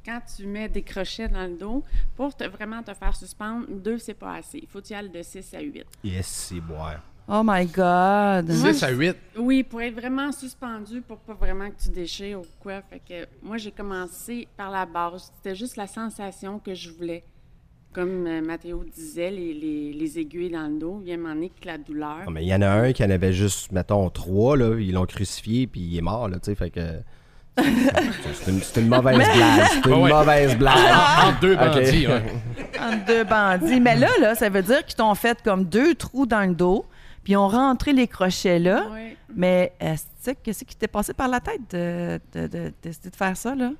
quand 0.05 0.21
tu 0.35 0.45
mets 0.45 0.69
des 0.69 0.83
crochets 0.83 1.27
dans 1.27 1.47
le 1.49 1.57
dos, 1.57 1.83
pour 2.15 2.35
te, 2.35 2.43
vraiment 2.43 2.83
te 2.83 2.93
faire 2.93 3.15
suspendre, 3.15 3.65
deux, 3.69 3.97
c'est 3.97 4.13
pas 4.13 4.35
assez. 4.35 4.59
Il 4.61 4.67
faut 4.67 4.81
que 4.81 4.85
tu 4.85 4.93
y 4.93 4.95
ailles 4.95 5.09
de 5.09 5.23
6 5.23 5.53
à 5.55 5.61
8. 5.61 5.83
Yes, 6.03 6.27
c'est 6.27 6.59
boire. 6.59 7.01
Oh 7.27 7.41
my 7.43 7.65
God! 7.65 8.51
6 8.51 8.83
à 8.83 8.91
8. 8.91 9.15
Oui, 9.37 9.63
pour 9.63 9.81
être 9.81 9.95
vraiment 9.95 10.31
suspendu, 10.31 11.01
pour 11.01 11.17
pas 11.17 11.33
vraiment 11.33 11.69
que 11.71 11.81
tu 11.81 11.89
déchires 11.89 12.41
ou 12.41 12.45
quoi. 12.61 12.81
Fait 12.83 12.99
que 12.99 13.27
moi, 13.41 13.57
j'ai 13.57 13.71
commencé 13.71 14.47
par 14.57 14.69
la 14.69 14.85
base. 14.85 15.31
C'était 15.37 15.55
juste 15.55 15.77
la 15.77 15.87
sensation 15.87 16.59
que 16.59 16.75
je 16.75 16.91
voulais. 16.91 17.23
Comme 17.93 18.25
euh, 18.27 18.41
Mathéo 18.41 18.84
disait, 18.84 19.29
les, 19.32 19.53
les, 19.53 19.93
les 19.93 20.19
aiguilles 20.19 20.49
dans 20.49 20.67
le 20.67 20.79
dos, 20.79 20.99
il 21.03 21.10
y 21.10 21.12
a 21.12 21.15
un 21.15 21.17
moment 21.17 21.34
donné 21.36 21.49
que 21.49 21.65
la 21.67 21.77
douleur. 21.77 22.19
Non, 22.25 22.32
mais 22.32 22.43
il 22.43 22.47
y 22.47 22.56
en 22.56 22.62
a 22.62 22.67
un 22.69 22.91
qui 22.91 23.03
en 23.03 23.10
avait 23.10 23.34
juste, 23.34 23.71
mettons, 23.71 24.10
trois, 24.10 24.58
là. 24.58 24.75
Ils 24.79 24.93
l'ont 24.93 25.06
crucifié, 25.06 25.67
puis 25.67 25.79
il 25.82 25.97
est 25.97 26.01
mort, 26.01 26.27
là, 26.27 26.38
tu 26.39 26.45
sais. 26.45 26.56
Fait 26.56 26.69
que. 26.71 26.82
C'est 27.56 28.82
une, 28.82 28.88
mauvaise 28.88 29.15
blague. 29.15 29.67
C'est 29.71 29.86
une 29.89 29.93
Ouais, 30.01 30.10
mauvaise 30.12 30.58
blague. 30.58 31.27
Entre 31.27 31.39
deux 31.39 31.56
bandits, 31.56 32.08
ouais. 32.08 32.23
Entre 32.79 33.06
deux 33.06 33.23
bandits. 33.23 33.79
Mais 33.79 33.95
là, 33.95 34.10
là, 34.19 34.34
ça 34.34 34.49
veut 34.49 34.63
dire 34.63 34.84
qu'ils 34.86 34.95
t'ont 34.95 35.13
fait 35.13 35.38
comme 35.43 35.65
deux 35.65 35.93
trous 35.93 36.25
dans 36.25 36.47
le 36.49 36.56
dos, 36.56 36.86
puis 37.23 37.34
ils 37.34 37.38
ont 37.38 37.47
rentré 37.47 37.93
les 37.93 38.08
crochets 38.08 38.58
là. 38.60 38.88
Oui. 38.91 39.15
Mais 39.36 39.71
est-ce 39.79 40.32
que 40.32 40.38
qu'est-ce 40.41 40.63
qui 40.63 40.75
t'est 40.75 40.88
passé 40.88 41.13
par 41.13 41.27
la 41.27 41.39
tête 41.39 41.62
de, 41.71 42.19
de, 42.34 42.47
de- 42.47 42.73
décider 42.82 43.10
de 43.12 43.15
faire 43.15 43.38
ça, 43.38 43.53
là? 43.53 43.71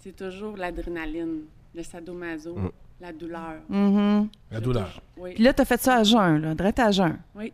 C'est 0.00 0.14
toujours 0.16 0.56
l'adrénaline, 0.58 1.40
le 1.74 1.82
sadomaso, 1.82 2.54
Mm. 2.54 2.70
La 3.00 3.12
douleur. 3.12 3.54
Mhm. 3.68 4.28
La 4.50 4.60
douleur. 4.60 5.00
Oui. 5.16 5.32
Puis 5.34 5.44
là, 5.44 5.52
t'as 5.52 5.64
fait 5.64 5.80
ça 5.80 5.96
à 5.96 6.02
jeun, 6.04 6.38
là, 6.42 6.54
direct 6.54 6.78
à 6.78 6.90
jeun. 6.90 7.18
oui. 7.34 7.52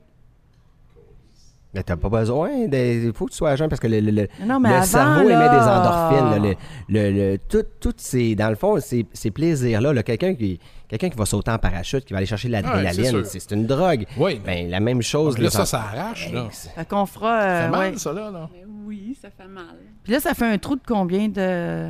Mais 1.77 1.83
t'as 1.83 1.97
pas 1.97 2.09
besoin. 2.09 2.51
Il 2.51 3.13
faut 3.15 3.27
que 3.27 3.31
tu 3.31 3.37
sois 3.37 3.51
à 3.51 3.57
jeun 3.57 3.69
parce 3.69 3.81
que 3.81 3.87
le, 3.87 4.01
le- 4.01 4.11
le- 4.11 4.29
Non, 4.45 4.59
mais 4.59 4.71
le 4.71 4.75
avant, 4.77 4.85
cerveau 4.85 5.29
là- 5.29 5.35
émet 5.47 5.49
des 5.51 5.65
endorphines. 5.65 6.43
là. 6.43 6.57
le, 6.89 7.11
le, 7.11 7.11
le- 7.33 7.39
tout, 7.39 7.65
tout 7.81 7.95
ces, 7.97 8.35
dans 8.35 8.49
le 8.49 8.57
fond, 8.57 8.81
ces, 8.81 9.07
ces 9.13 9.31
plaisirs-là, 9.31 9.93
là, 9.93 10.03
quelqu'un 10.03 10.35
qui, 10.35 10.59
quelqu'un 10.89 11.11
qui 11.11 11.17
va 11.19 11.27
sauter 11.27 11.51
en 11.51 11.59
parachute, 11.59 12.05
qui 12.05 12.13
va 12.13 12.19
aller 12.19 12.27
chercher 12.27 12.49
de 12.49 12.55
c'est 12.55 12.63
l'adrénaline, 12.63 13.25
c'est 13.25 13.51
une 13.53 13.67
drogue. 13.67 14.07
Oui, 14.17 14.41
Ben, 14.45 14.71
la 14.71 14.81
même 14.81 15.03
chose. 15.03 15.39
Là, 15.39 15.51
ça, 15.51 15.67
ça 15.67 15.81
arrache, 15.81 16.33
là. 16.33 16.49
Fait 16.51 16.89
qu'on 16.89 17.07
fera. 17.07 17.41
Ça 17.41 17.47
euh, 17.49 17.65
fait 17.67 17.71
mal, 17.71 17.93
ouais. 17.93 17.99
ça, 17.99 18.13
là, 18.13 18.31
là. 18.31 18.49
Mais 18.53 18.65
oui, 18.87 19.17
ça 19.21 19.29
fait 19.31 19.49
mal. 19.49 19.77
Puis 20.03 20.13
là, 20.13 20.21
ça 20.21 20.35
fait 20.35 20.47
un 20.47 20.59
trou 20.59 20.77
de 20.77 20.83
combien 20.87 21.29
de, 21.29 21.89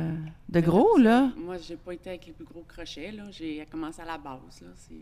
de 0.49 0.59
gros, 0.59 0.97
là? 0.97 1.29
Moi, 1.37 1.55
j'ai 1.65 1.75
pas 1.75 1.93
été 1.93 2.09
avec 2.09 2.25
les 2.27 2.33
plus 2.33 2.45
gros 2.45 2.65
crochets. 2.67 3.11
Là. 3.15 3.23
J'ai 3.31 3.65
commencé 3.71 4.01
à 4.01 4.05
la 4.05 4.17
base. 4.17 4.61
Là. 4.61 4.67
C'est- 4.75 4.93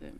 fait, 0.00 0.12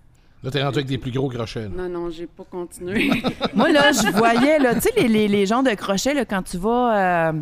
Là, 0.43 0.51
t'es 0.51 0.63
rendu 0.63 0.79
avec 0.79 0.87
des 0.87 0.97
plus 0.99 1.11
gros 1.13 1.29
crochets. 1.29 1.63
là. 1.65 1.69
Non, 1.77 1.89
non, 1.89 2.11
j'ai 2.11 2.27
pas 2.27 2.45
continué. 2.51 3.11
Moi, 3.55 3.71
là, 3.73 3.93
je 3.93 4.11
voyais, 4.11 4.59
là, 4.59 4.75
tu 4.75 4.81
sais, 4.81 4.91
les, 4.97 5.07
les, 5.09 5.29
les 5.29 5.45
genres 5.47 5.63
de 5.63 5.75
crochets, 5.75 6.15
là, 6.15 6.25
quand 6.25 6.43
tu 6.43 6.57
vas 6.57 7.29
euh, 7.29 7.33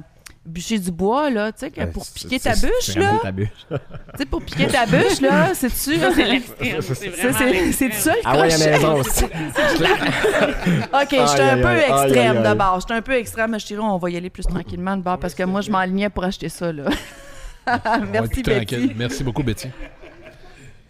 bûcher 0.44 0.80
du 0.80 0.90
bois, 0.90 1.30
là, 1.30 1.52
tu 1.52 1.60
sais, 1.72 1.86
pour 1.86 2.04
piquer 2.12 2.40
ta 2.40 2.54
bûche, 2.56 2.96
là. 2.96 3.20
ta 3.22 3.30
bûche. 3.30 3.48
Tu 3.70 3.76
sais, 4.18 4.24
pour 4.26 4.42
piquer 4.42 4.66
ta 4.66 4.84
bûche, 4.86 5.20
là, 5.20 5.50
c'est-tu? 5.54 5.96
Ça, 6.00 6.10
c'est 6.12 6.24
l'extrême. 6.24 6.80
C'est 6.82 6.94
C'est- 6.94 7.08
vraiment 7.10 7.38
c'est- 7.38 7.52
l'extrême. 7.52 7.90
C'est 7.92 7.92
ça 8.00 8.12
le 8.14 8.20
Ah 8.24 8.40
ouais, 8.40 8.48
maison 8.58 8.94
aussi. 8.98 9.24
OK, 9.24 9.30
j'étais 11.10 11.40
un 11.42 11.58
peu 11.62 11.76
extrême 11.76 12.42
de 12.42 12.54
base. 12.54 12.80
J'étais 12.82 12.94
un 12.94 13.02
peu 13.02 13.12
extrême, 13.14 13.50
mais 13.52 13.58
je 13.60 13.66
dirais, 13.66 13.80
on 13.82 13.98
va 13.98 14.10
y 14.10 14.16
aller 14.16 14.30
plus 14.30 14.44
tranquillement 14.44 14.96
de 14.96 15.02
bord 15.02 15.18
parce 15.18 15.34
que 15.34 15.44
moi, 15.44 15.60
je 15.60 15.70
m'enlignais 15.70 16.08
pour 16.10 16.24
acheter 16.24 16.48
ça, 16.48 16.72
là. 16.72 16.84
Merci, 18.10 18.30
plus 18.30 18.42
tranquille. 18.42 18.80
Betty. 18.88 18.94
Merci 18.96 19.22
beaucoup, 19.24 19.42
Betty. 19.42 19.68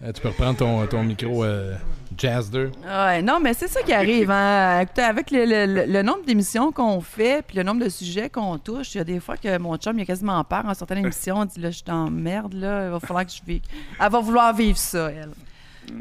Euh, 0.03 0.13
tu 0.13 0.21
peux 0.21 0.29
reprendre 0.29 0.57
ton, 0.57 0.87
ton 0.87 1.03
micro 1.03 1.43
euh, 1.45 1.75
Jazz 2.19 2.51
2. 2.51 2.71
Ouais, 2.85 3.23
non, 3.23 3.39
mais 3.41 3.55
c'est 3.55 3.69
ça 3.69 3.81
qui 3.83 3.93
arrive. 3.93 4.31
Hein. 4.31 4.81
Écoutez, 4.81 5.03
avec 5.03 5.31
le, 5.31 5.45
le- 5.45 5.67
le- 5.73 5.87
le 5.93 6.03
nombre 6.03 6.25
d'émissions 6.27 6.73
qu'on 6.73 7.01
fait, 7.01 7.43
puis 7.47 7.57
le 7.57 7.63
nombre 7.63 7.85
de 7.85 7.89
sujets 7.89 8.29
qu'on 8.29 8.59
touche, 8.59 8.95
il 8.95 8.99
y 8.99 9.01
a 9.01 9.05
des 9.05 9.21
fois 9.21 9.37
que 9.37 9.57
mon 9.59 9.77
chum, 9.77 9.97
il 9.99 10.03
a 10.03 10.05
quasiment 10.05 10.43
peur 10.45 10.65
en 10.67 10.75
sortant 10.75 10.97
l'émission. 10.97 11.45
Il 11.45 11.49
dit 11.49 11.61
là, 11.61 11.71
je 11.71 11.77
suis 11.77 11.91
en 11.91 12.11
merde, 12.11 12.55
là, 12.55 12.87
il 12.87 12.91
va 12.91 13.01
falloir 13.01 13.25
que 13.25 13.33
je 13.33 13.41
vive. 13.47 13.63
Elle 14.01 14.11
va 14.11 14.19
vouloir 14.21 14.53
vivre 14.55 14.77
ça, 14.79 15.11
elle. 15.11 15.31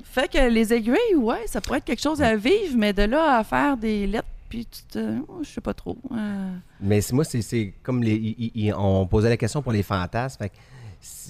Fait 0.04 0.30
que 0.30 0.50
les 0.50 0.74
aiguilles, 0.74 1.16
ouais, 1.16 1.44
ça 1.46 1.62
pourrait 1.62 1.78
être 1.78 1.86
quelque 1.86 2.02
chose 2.02 2.22
à 2.22 2.36
vivre, 2.36 2.76
mais 2.76 2.92
de 2.94 3.04
là 3.04 3.38
à 3.38 3.44
faire 3.44 3.78
des 3.78 4.06
lettres, 4.08 4.28
puis 4.50 4.66
tu 4.66 4.82
te. 4.84 5.00
oh, 5.30 5.40
je 5.44 5.50
sais 5.50 5.62
pas 5.62 5.74
trop. 5.74 5.98
Euh, 6.12 6.50
Mais 6.82 7.00
c'est- 7.00 7.14
moi, 7.14 7.24
c'est- 7.24 7.74
comme 7.84 8.04
les, 8.04 8.74
on 8.78 9.06
posait 9.06 9.30
la 9.30 9.38
question 9.38 9.62
pour 9.62 9.72
les 9.72 9.84
fantasmes. 9.84 10.40
Fait 10.40 10.52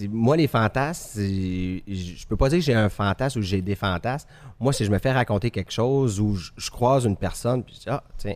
moi, 0.09 0.37
les 0.37 0.47
fantasmes, 0.47 1.19
je 1.21 2.25
peux 2.27 2.35
pas 2.37 2.49
dire 2.49 2.59
que 2.59 2.65
j'ai 2.65 2.73
un 2.73 2.89
fantasme 2.89 3.39
ou 3.39 3.41
j'ai 3.41 3.61
des 3.61 3.75
fantasmes. 3.75 4.27
Moi, 4.59 4.73
c'est 4.73 4.85
je 4.85 4.91
me 4.91 4.97
fais 4.99 5.11
raconter 5.11 5.51
quelque 5.51 5.71
chose 5.71 6.19
ou 6.19 6.35
je, 6.35 6.51
je 6.55 6.69
croise 6.71 7.05
une 7.05 7.17
personne, 7.17 7.63
puis 7.63 7.75
je 7.75 7.79
dis, 7.81 7.89
ah, 7.89 8.03
tiens, 8.17 8.33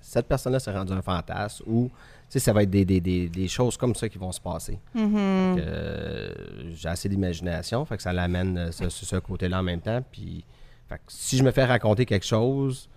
cette 0.00 0.26
personne-là 0.26 0.58
s'est 0.60 0.72
rendue 0.72 0.92
un 0.92 1.02
fantasme 1.02 1.64
ou, 1.66 1.88
tu 1.88 1.94
sais, 2.30 2.38
ça 2.38 2.52
va 2.52 2.62
être 2.62 2.70
des, 2.70 2.84
des- 2.84 3.00
des- 3.00 3.28
des 3.28 3.48
choses 3.48 3.76
comme 3.76 3.94
ça 3.94 4.08
qui 4.08 4.18
vont 4.18 4.32
se 4.32 4.40
passer. 4.40 4.78
Mm-hmm. 4.96 5.58
Euh, 5.58 6.32
j'ai 6.74 6.88
assez 6.88 7.08
d'imagination, 7.08 7.84
fait 7.84 7.96
que 7.96 8.02
ça 8.02 8.12
l'amène 8.12 8.56
euh, 8.58 8.72
ce, 8.72 8.88
ce- 8.88 9.04
ce 9.06 9.16
côté-là 9.16 9.60
en 9.60 9.62
même 9.62 9.80
temps. 9.80 10.02
Puis, 10.10 10.44
fait 10.88 10.96
que 10.96 11.02
si 11.08 11.36
je 11.36 11.42
me 11.42 11.50
fais 11.50 11.64
raconter 11.64 12.06
quelque 12.06 12.26
chose, 12.26 12.88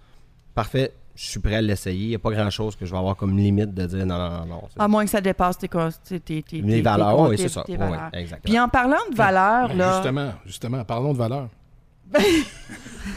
parfait, 0.54 0.93
je 1.15 1.26
suis 1.26 1.39
prêt 1.39 1.56
à 1.56 1.62
l'essayer. 1.62 2.04
Il 2.06 2.10
n'y 2.10 2.15
a 2.15 2.19
pas 2.19 2.32
grand-chose 2.32 2.76
que 2.76 2.86
je 2.86 2.91
vais 2.91 2.98
avoir 2.98 3.15
comme 3.15 3.38
limite 3.38 3.74
de 3.74 3.86
dire 3.86 4.06
non, 4.06 4.17
non, 4.17 4.45
non. 4.45 4.62
à 4.78 4.88
moins 4.88 5.04
que 5.04 5.12
ça 5.12 5.19
dépasse 5.22 5.58
tes. 5.58 5.67
tes, 5.67 6.19
tes, 6.19 6.41
tes- 6.43 6.62
Les 6.62 6.82
valeurs, 6.82 7.15
tes- 7.26 7.30
oui, 7.32 7.38
c'est 7.38 7.50
ça. 7.50 7.63
valeurs. 7.67 8.10
oui, 8.13 8.19
exactement. 8.19 8.41
Puis 8.54 8.60
en 8.60 8.67
parlant 8.69 8.98
de 9.12 9.15
valeurs, 9.15 9.67
Ben, 9.69 9.78
là. 9.78 9.93
Justement, 9.95 10.32
justement, 10.45 10.84
parlons 10.86 11.13
de 11.13 11.17
valeur. 11.17 11.48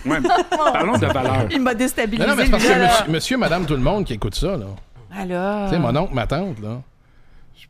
Ouais. 0.04 0.18
Parlons 0.50 0.98
de 0.98 1.06
valeur. 1.06 1.46
Il 1.50 1.60
m'a 1.60 1.74
déstabilisé. 1.74 2.26
Non, 2.26 2.30
non, 2.30 2.36
mais 2.36 2.44
c'est 2.46 2.50
parce 2.50 2.64
que 2.64 2.68
monsieur, 2.82 3.12
monsieur, 3.12 3.36
madame, 3.38 3.66
tout 3.66 3.74
le 3.74 3.80
monde 3.80 4.04
qui 4.04 4.14
écoute 4.14 4.34
ça, 4.34 4.56
là. 4.56 4.66
Alors? 5.14 5.68
Tu 5.68 5.74
sais, 5.76 5.80
mon 5.80 5.94
oncle, 5.94 6.14
ma 6.14 6.26
tante, 6.26 6.58
là. 6.60 6.80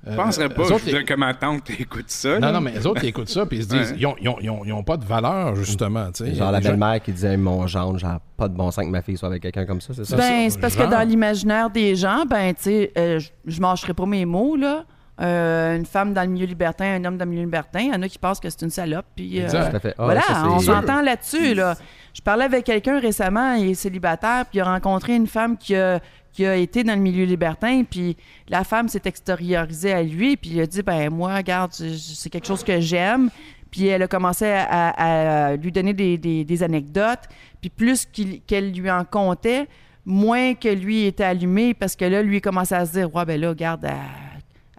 Je 0.07 0.17
penserais 0.17 0.49
pas 0.49 0.63
eux 0.63 0.79
je 0.79 0.91
dire, 0.91 1.05
que 1.05 1.15
ma 1.15 1.35
tante 1.35 1.71
écoute 1.79 2.07
ça. 2.09 2.35
Non, 2.39 2.49
là. 2.49 2.53
non, 2.53 2.61
mais 2.61 2.73
les 2.73 2.87
autres, 2.87 3.03
ils 3.05 3.09
écoutent 3.09 3.29
ça, 3.29 3.47
puis 3.47 3.59
ils 3.59 3.63
se 3.65 3.69
disent, 3.69 3.91
Ouais. 3.93 3.97
ils, 3.99 4.07
ont, 4.07 4.17
ils, 4.21 4.29
ont, 4.29 4.37
ils, 4.41 4.51
ont, 4.51 4.65
ils 4.65 4.73
ont 4.73 4.83
pas 4.83 4.97
de 4.97 5.05
valeur, 5.05 5.55
justement. 5.57 6.11
tu 6.13 6.25
sais. 6.25 6.35
Genre 6.35 6.51
la 6.51 6.61
belle-mère 6.61 7.01
qui 7.03 7.13
disait 7.13 7.37
mon 7.37 7.67
gendre, 7.67 7.99
j'ai 7.99 8.07
pas 8.37 8.49
de 8.49 8.55
bon 8.55 8.71
sens 8.71 8.85
que 8.85 8.91
ma 8.91 9.03
fille 9.03 9.17
soit 9.17 9.29
avec 9.29 9.43
quelqu'un 9.43 9.65
comme 9.67 9.81
ça, 9.81 9.93
c'est 9.95 10.05
ça? 10.05 10.17
Ben, 10.17 10.51
c'est 10.51 10.61
parce 10.61 10.75
genre. 10.77 10.87
que 10.87 10.91
dans 10.91 11.07
l'imaginaire 11.09 11.71
des 11.71 11.95
gens, 11.97 12.25
ben, 12.29 12.53
tu 12.55 12.63
sais, 12.63 12.93
euh, 12.99 13.21
je- 13.47 13.61
mâcherai 13.61 13.95
pas 13.95 14.07
mes 14.07 14.25
mots, 14.25 14.57
là. 14.57 14.85
Euh, 15.21 15.77
une 15.77 15.85
femme 15.87 16.15
dans 16.15 16.23
le 16.23 16.29
milieu 16.29 16.47
libertin, 16.47 16.85
un 16.97 17.05
homme 17.05 17.17
dans 17.19 17.27
le 17.27 17.31
milieu 17.31 17.45
libertin, 17.45 17.81
il 17.81 17.93
y 17.93 17.95
en 17.95 18.03
a 18.03 18.09
qui 18.09 18.19
pensent 18.19 18.41
que 18.41 18.49
c'est 18.51 18.63
une 18.63 18.71
salope. 18.71 19.05
Puis, 19.15 19.39
euh, 19.41 19.45
Exact. 19.45 19.71
Tout 19.71 19.77
à 19.77 19.81
fait. 19.81 19.95
Ah, 19.99 20.05
voilà, 20.05 20.21
ça, 20.23 20.49
on 20.49 20.59
s'entend 20.59 21.03
là-dessus. 21.03 21.55
Là. 21.55 21.75
Je 22.15 22.21
parlais 22.23 22.45
avec 22.45 22.65
quelqu'un 22.65 22.99
récemment, 22.99 23.55
il 23.55 23.71
est 23.71 23.75
célibataire, 23.75 24.47
puis 24.47 24.59
il 24.59 24.61
a 24.63 24.65
rencontré 24.65 25.15
une 25.15 25.27
femme 25.27 25.57
qui 25.59 25.77
a, 25.77 26.01
qui 26.33 26.47
a 26.47 26.57
été 26.57 26.83
dans 26.83 26.95
le 26.95 27.01
milieu 27.01 27.25
libertin, 27.25 27.85
puis 27.89 28.17
la 28.49 28.65
femme 28.65 28.89
s'est 28.89 29.03
extériorisée 29.05 29.93
à 29.93 30.03
lui, 30.03 30.37
puis 30.37 30.51
il 30.51 30.61
a 30.61 30.67
dit, 30.67 30.83
ben 30.83 31.11
moi, 31.11 31.37
regarde, 31.37 31.73
c'est 31.73 32.31
quelque 32.31 32.47
chose 32.47 32.65
que 32.65 32.81
j'aime. 32.81 33.31
Puis 33.71 33.87
elle 33.87 34.03
a 34.03 34.09
commencé 34.09 34.45
à, 34.47 35.57
lui 35.57 35.73
donner 35.73 35.95
des, 35.95 36.63
anecdotes, 36.63 37.27
puis 37.61 37.71
plus 37.71 38.07
qu'elle 38.47 38.73
lui 38.73 38.91
en 38.91 39.05
comptait, 39.05 39.67
moins 40.05 40.55
que 40.55 40.69
lui 40.69 41.07
était 41.07 41.25
allumé, 41.25 41.73
parce 41.75 41.97
que 41.97 42.05
là, 42.05 42.23
lui, 42.23 42.41
commençait 42.41 42.75
à 42.75 42.85
se 42.85 42.93
dire, 42.93 43.15
ouais, 43.15 43.25
ben 43.25 43.41
là, 43.41 43.49
regarde, 43.49 43.85
elle, 43.85 43.93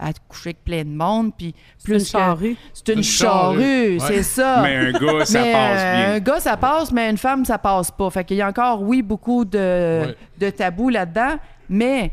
à 0.04 0.12
coucher 0.28 0.50
avec 0.50 0.64
plein 0.64 0.84
de 0.84 0.90
monde, 0.90 1.32
puis 1.38 1.54
C'est 1.78 1.86
plus 1.86 2.00
une 2.00 2.06
charrue. 2.06 2.58
C'est 2.74 2.90
une 2.90 2.98
Une 3.00 3.04
charrue, 3.04 3.60
charrue, 3.60 3.92
ouais. 3.94 4.00
c'est 4.00 4.24
ça. 4.24 4.62
Mais 4.64 4.76
un 4.76 4.92
gars, 4.92 5.26
ça 5.26 5.42
Mais, 5.42 5.52
passe 5.54 5.82
euh, 5.82 5.96
bien. 6.06 6.14
Un 6.16 6.20
gars, 6.20 6.40
ça 6.40 6.58
passe, 6.58 6.92
mais 6.92 7.10
une 7.10 7.18
femme, 7.18 7.46
ça 7.46 7.58
passe 7.58 7.92
pas. 7.92 8.10
Fait 8.10 8.24
qu'il 8.24 8.38
y 8.38 8.42
a 8.42 8.48
encore, 8.50 8.82
oui, 8.82 9.02
beaucoup 9.02 9.46
de, 9.46 10.04
Ouais. 10.08 10.16
de 10.40 10.50
tabous 10.50 10.90
là-dedans, 10.90 11.36
mais 11.70 12.12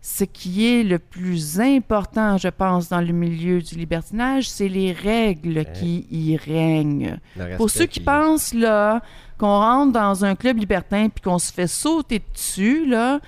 ce 0.00 0.22
qui 0.24 0.66
est 0.72 0.84
le 0.84 1.00
plus 1.00 1.60
important, 1.60 2.38
je 2.38 2.46
pense, 2.48 2.88
dans 2.88 3.00
le 3.00 3.12
milieu 3.12 3.60
du 3.60 3.74
libertinage, 3.74 4.48
c'est 4.48 4.68
les 4.68 4.92
règles 4.92 5.64
qui 5.74 6.06
y 6.10 6.36
règnent. 6.36 7.18
Pour 7.56 7.70
ceux 7.70 7.86
qui 7.86 7.98
puis- 8.00 8.04
pensent 8.06 8.54
là 8.54 9.00
qu'on 9.36 9.58
rentre 9.58 9.92
dans 9.92 10.24
un 10.24 10.34
club 10.36 10.58
libertin 10.58 11.08
puis 11.08 11.22
qu'on 11.22 11.38
se 11.40 11.52
fait 11.52 11.66
sauter 11.66 12.22
dessus 12.32 12.86
là, 12.86 13.18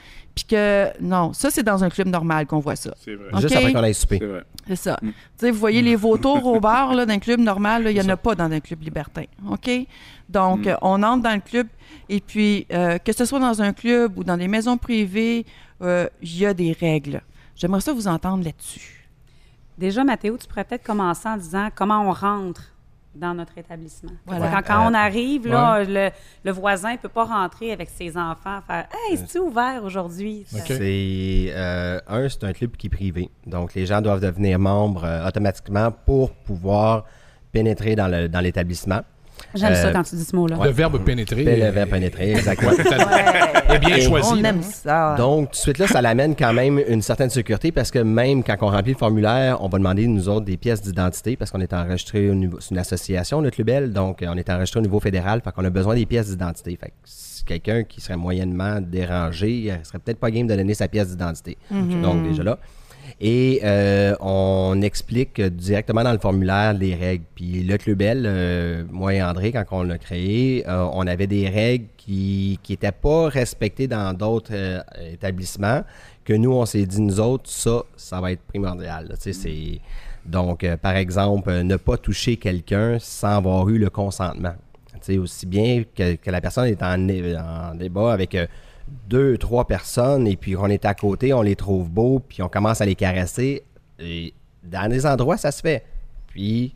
puis 0.45 0.45
que 0.57 0.89
non, 1.01 1.32
ça 1.32 1.51
c'est 1.51 1.62
dans 1.62 1.82
un 1.82 1.89
club 1.91 2.09
normal 2.09 2.47
qu'on 2.47 2.61
voit 2.61 2.76
ça. 2.76 2.95
C'est 3.05 3.14
vrai. 3.14 3.28
Juste 3.41 3.47
Ok. 3.55 3.61
après 3.61 3.72
qu'on 3.72 3.82
aille 3.82 3.95
souper. 3.95 4.18
C'est 4.20 4.26
vrai. 4.26 4.45
C'est 4.68 4.76
ça. 4.76 4.99
Mm. 5.03 5.09
Tu 5.09 5.14
sais, 5.39 5.51
vous 5.51 5.59
voyez 5.59 5.82
les 5.82 5.97
vautours 5.97 6.45
au 6.55 6.61
bar 6.61 6.95
là, 6.95 7.07
d'un 7.07 7.18
club 7.18 7.41
normal, 7.41 7.84
il 7.89 7.95
n'y 7.95 8.01
en 8.01 8.09
a 8.09 8.16
pas 8.16 8.34
dans 8.34 8.51
un 8.51 8.61
club 8.61 8.82
libertin. 8.82 9.24
OK? 9.51 9.70
Donc, 10.28 10.66
Mm. 10.66 10.68
euh, 10.68 10.76
on 10.82 11.03
entre 11.03 11.22
dans 11.24 11.34
le 11.34 11.41
club 11.41 11.66
et 12.09 12.20
puis, 12.20 12.66
euh, 12.72 12.99
que 12.99 13.12
ce 13.12 13.24
soit 13.24 13.41
dans 13.41 13.61
un 13.62 13.72
club 13.72 14.16
ou 14.18 14.24
dans 14.24 14.36
des 14.36 14.49
maisons 14.49 14.76
privées, 14.76 15.45
euh, 15.82 16.07
il 16.22 16.39
y 16.39 16.47
a 16.47 16.55
des 16.55 16.72
règles. 16.72 17.20
J'aimerais 17.57 17.80
ça 17.80 17.93
vous 17.93 18.07
entendre 18.09 18.45
là-dessus. 18.45 19.09
Déjà, 19.76 20.05
Mathéo, 20.05 20.36
tu 20.36 20.47
pourrais 20.47 20.64
peut-être 20.64 20.84
commencer 20.84 21.28
en 21.28 21.36
disant 21.36 21.68
comment 21.74 22.01
on 22.09 22.12
rentre 22.12 22.62
dans 23.18 23.34
notre 23.34 23.58
établissement. 23.58 24.12
Voilà. 24.26 24.50
Quand, 24.50 24.62
quand 24.66 24.84
Euh, 24.86 24.90
on 24.90 24.94
arrive, 24.94 25.46
là, 25.48 25.82
le, 25.84 26.10
le 26.44 26.50
voisin 26.52 26.92
ne 26.92 26.96
peut 26.98 27.08
pas 27.08 27.24
rentrer 27.24 27.72
avec 27.72 27.88
ses 27.90 28.16
enfants 28.16 28.60
faire 28.66 28.86
Hey, 29.10 29.16
c'est-tu 29.16 29.38
ouvert 29.38 29.82
aujourd'hui? 29.84 30.44
C'est 30.48 31.52
euh, 31.54 32.00
un, 32.08 32.28
c'est 32.28 32.44
un 32.44 32.52
club 32.52 32.72
qui 32.76 32.86
est 32.86 32.90
privé. 32.90 33.30
Donc 33.46 33.74
les 33.74 33.86
gens 33.86 34.00
doivent 34.00 34.20
devenir 34.20 34.58
membres 34.58 35.04
euh, 35.04 35.26
automatiquement 35.26 35.90
pour 35.90 36.30
pouvoir 36.30 37.04
pénétrer 37.52 37.96
dans 37.96 38.08
le- 38.08 38.28
dans 38.28 38.40
l'établissement. 38.40 39.00
J'aime 39.55 39.74
ça 39.74 39.86
Euh, 39.88 39.92
quand 39.92 40.03
tu 40.03 40.14
dis 40.16 40.24
ce 40.24 40.36
mot-là. 40.36 40.59
Le 40.62 40.70
verbe 40.70 41.03
pénétrer. 41.05 41.42
Est- 41.42 41.70
verbe 41.70 41.88
pénétrer, 41.90 42.32
exactement. 42.32 42.72
est 42.72 43.78
bien 43.78 43.96
Et 43.96 44.01
choisi. 44.03 44.28
on 44.32 44.44
aime 44.44 44.62
ça. 44.62 45.14
Donc, 45.16 45.46
tout 45.51 45.53
de 45.53 45.57
suite 45.57 45.78
là, 45.78 45.86
ça 45.86 46.03
l'amène 46.03 46.36
quand 46.36 46.53
même 46.53 46.80
une 46.86 47.03
certaine 47.03 47.30
sécurité 47.30 47.72
parce 47.72 47.90
que 47.90 47.99
même 48.01 48.42
quand 48.42 48.57
on 48.61 48.66
remplit 48.68 48.92
le 48.92 48.99
formulaire, 48.99 49.59
on 49.62 49.68
va 49.68 49.78
demander, 49.78 50.07
nous 50.07 50.28
autres, 50.28 50.44
des 50.44 50.57
pièces 50.57 50.82
d'identité 50.82 51.36
parce 51.36 51.51
qu'on 51.51 51.61
est 51.61 51.72
enregistré 51.72 52.28
au 52.30 52.34
niveau, 52.34 52.59
c'est 52.61 52.70
une 52.72 52.78
association, 52.78 53.40
notre 53.42 53.57
Lubel, 53.59 53.92
donc 53.92 54.22
on 54.26 54.36
est 54.36 54.51
enregistré 54.51 54.80
au 54.80 54.82
niveau 54.82 55.01
fédéral, 55.01 55.40
fait 55.42 55.53
qu'on 55.53 55.64
a 55.64 55.70
besoin 55.70 55.94
des 55.94 56.07
pièces 56.07 56.28
d'identité. 56.28 56.76
Fait 56.80 56.88
que 56.88 56.92
si 57.05 57.44
quelqu'un 57.44 57.84
qui 57.84 58.01
serait 58.01 58.16
moyennement 58.16 58.80
dérangé, 58.80 59.51
il 59.51 59.78
serait 59.82 59.99
peut-être 59.99 60.18
pas 60.20 60.30
game 60.30 60.46
de 60.46 60.55
donner 60.55 60.74
sa 60.74 60.88
pièce 60.88 61.09
d'identité. 61.09 61.57
Donc, 61.70 62.22
déjà 62.28 62.42
là. 62.42 62.59
Et 63.20 63.60
euh, 63.64 64.14
on 64.20 64.80
explique 64.80 65.40
directement 65.40 66.04
dans 66.04 66.12
le 66.12 66.18
formulaire 66.18 66.72
les 66.72 66.94
règles. 66.94 67.24
Puis 67.34 67.64
le 67.64 67.76
Clubel, 67.76 68.24
euh, 68.26 68.84
moi 68.90 69.14
et 69.14 69.22
André, 69.22 69.50
quand 69.50 69.64
on 69.72 69.82
l'a 69.82 69.98
créé, 69.98 70.64
euh, 70.68 70.86
on 70.92 71.04
avait 71.06 71.26
des 71.26 71.48
règles 71.48 71.86
qui 71.96 72.60
n'étaient 72.68 72.92
pas 72.92 73.28
respectées 73.28 73.88
dans 73.88 74.16
d'autres 74.16 74.54
établissements, 75.12 75.82
que 76.24 76.32
nous, 76.32 76.52
on 76.52 76.64
s'est 76.64 76.86
dit, 76.86 77.00
nous 77.00 77.18
autres, 77.18 77.50
ça, 77.50 77.82
ça 77.96 78.20
va 78.20 78.32
être 78.32 78.42
primordial. 78.42 79.08
là. 79.08 79.16
Tu 79.16 79.32
sais, 79.32 79.32
c'est... 79.32 79.80
Donc, 80.24 80.66
par 80.82 80.94
exemple, 80.94 81.50
ne 81.62 81.76
pas 81.76 81.96
toucher 81.96 82.36
quelqu'un 82.36 82.98
sans 83.00 83.38
avoir 83.38 83.68
eu 83.70 83.78
le 83.78 83.88
consentement. 83.88 84.54
Tu 84.92 84.98
sais, 85.00 85.18
aussi 85.18 85.46
bien 85.46 85.84
que, 85.96 86.16
que 86.16 86.30
la 86.30 86.40
personne 86.42 86.66
est 86.66 86.82
en, 86.82 87.08
en 87.08 87.74
débat 87.74 88.12
avec 88.12 88.36
deux, 89.09 89.39
trois 89.39 89.66
personnes 89.66 90.26
et 90.26 90.36
puis 90.36 90.57
on 90.57 90.66
est 90.66 90.84
à 90.84 90.95
côté, 90.95 91.32
on 91.32 91.43
les 91.43 91.57
trouve 91.57 91.91
beaux, 91.91 92.20
puis 92.20 92.43
on 92.43 92.49
commence 92.49 92.80
à 92.80 92.86
les 92.86 92.95
caresser. 92.95 93.64
Et 93.99 94.34
dans 94.62 94.89
des 94.91 95.07
endroits, 95.07 95.36
ça 95.36 95.51
se 95.51 95.61
fait. 95.61 95.84
Puis, 96.28 96.74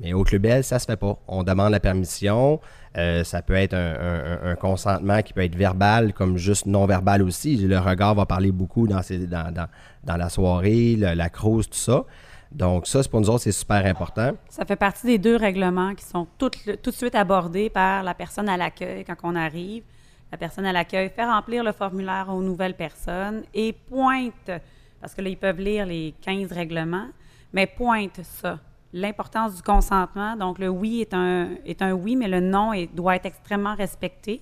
mais 0.00 0.12
au 0.12 0.24
Club 0.24 0.42
Bell, 0.42 0.64
ça 0.64 0.78
se 0.78 0.86
fait 0.86 0.96
pas. 0.96 1.18
On 1.28 1.42
demande 1.42 1.72
la 1.72 1.80
permission. 1.80 2.60
Euh, 2.96 3.22
ça 3.22 3.42
peut 3.42 3.54
être 3.54 3.74
un, 3.74 4.56
consentement 4.56 5.22
qui 5.22 5.32
peut 5.32 5.44
être 5.44 5.54
verbal 5.54 6.12
comme 6.12 6.36
juste 6.36 6.66
non 6.66 6.86
verbal 6.86 7.22
aussi. 7.22 7.56
Le 7.56 7.78
regard 7.78 8.14
va 8.14 8.26
parler 8.26 8.50
beaucoup 8.50 8.88
dans, 8.88 9.00
dans, 9.28 9.68
dans- 10.04 10.16
la 10.16 10.28
soirée, 10.28 10.96
la 10.96 11.28
crouse, 11.28 11.68
tout 11.68 11.78
ça. 11.78 12.04
Donc 12.52 12.88
ça, 12.88 13.00
pour 13.08 13.20
nous 13.20 13.30
autres, 13.30 13.44
c'est 13.44 13.52
super 13.52 13.86
important. 13.86 14.32
Ça 14.48 14.64
fait 14.64 14.76
partie 14.76 15.06
des 15.06 15.18
deux 15.18 15.36
règlements 15.36 15.94
qui 15.94 16.04
sont 16.04 16.26
tout 16.36 16.50
de 16.50 16.90
suite 16.90 17.14
abordés 17.14 17.70
par 17.70 18.02
la 18.02 18.14
personne 18.14 18.48
à 18.48 18.56
l'accueil 18.56 19.04
quand 19.04 19.14
on 19.22 19.36
arrive. 19.36 19.84
La 20.32 20.38
personne 20.38 20.64
à 20.66 20.72
l'accueil 20.72 21.10
fait 21.14 21.24
remplir 21.24 21.64
le 21.64 21.72
formulaire 21.72 22.26
aux 22.30 22.40
nouvelles 22.42 22.74
personnes 22.76 23.42
et 23.52 23.72
pointe, 23.72 24.50
parce 25.00 25.14
que 25.14 25.22
là, 25.22 25.28
ils 25.28 25.36
peuvent 25.36 25.60
lire 25.60 25.86
les 25.86 26.14
15 26.22 26.52
règlements, 26.52 27.08
mais 27.52 27.66
pointe 27.66 28.20
ça. 28.22 28.58
L'importance 28.92 29.56
du 29.56 29.62
consentement. 29.62 30.36
Donc, 30.36 30.58
le 30.58 30.68
oui 30.68 31.00
est 31.00 31.14
un, 31.14 31.50
est 31.64 31.80
un 31.82 31.92
oui, 31.92 32.16
mais 32.16 32.28
le 32.28 32.40
non 32.40 32.72
est- 32.72 32.92
doit 32.94 33.16
être 33.16 33.26
extrêmement 33.26 33.74
respecté. 33.74 34.40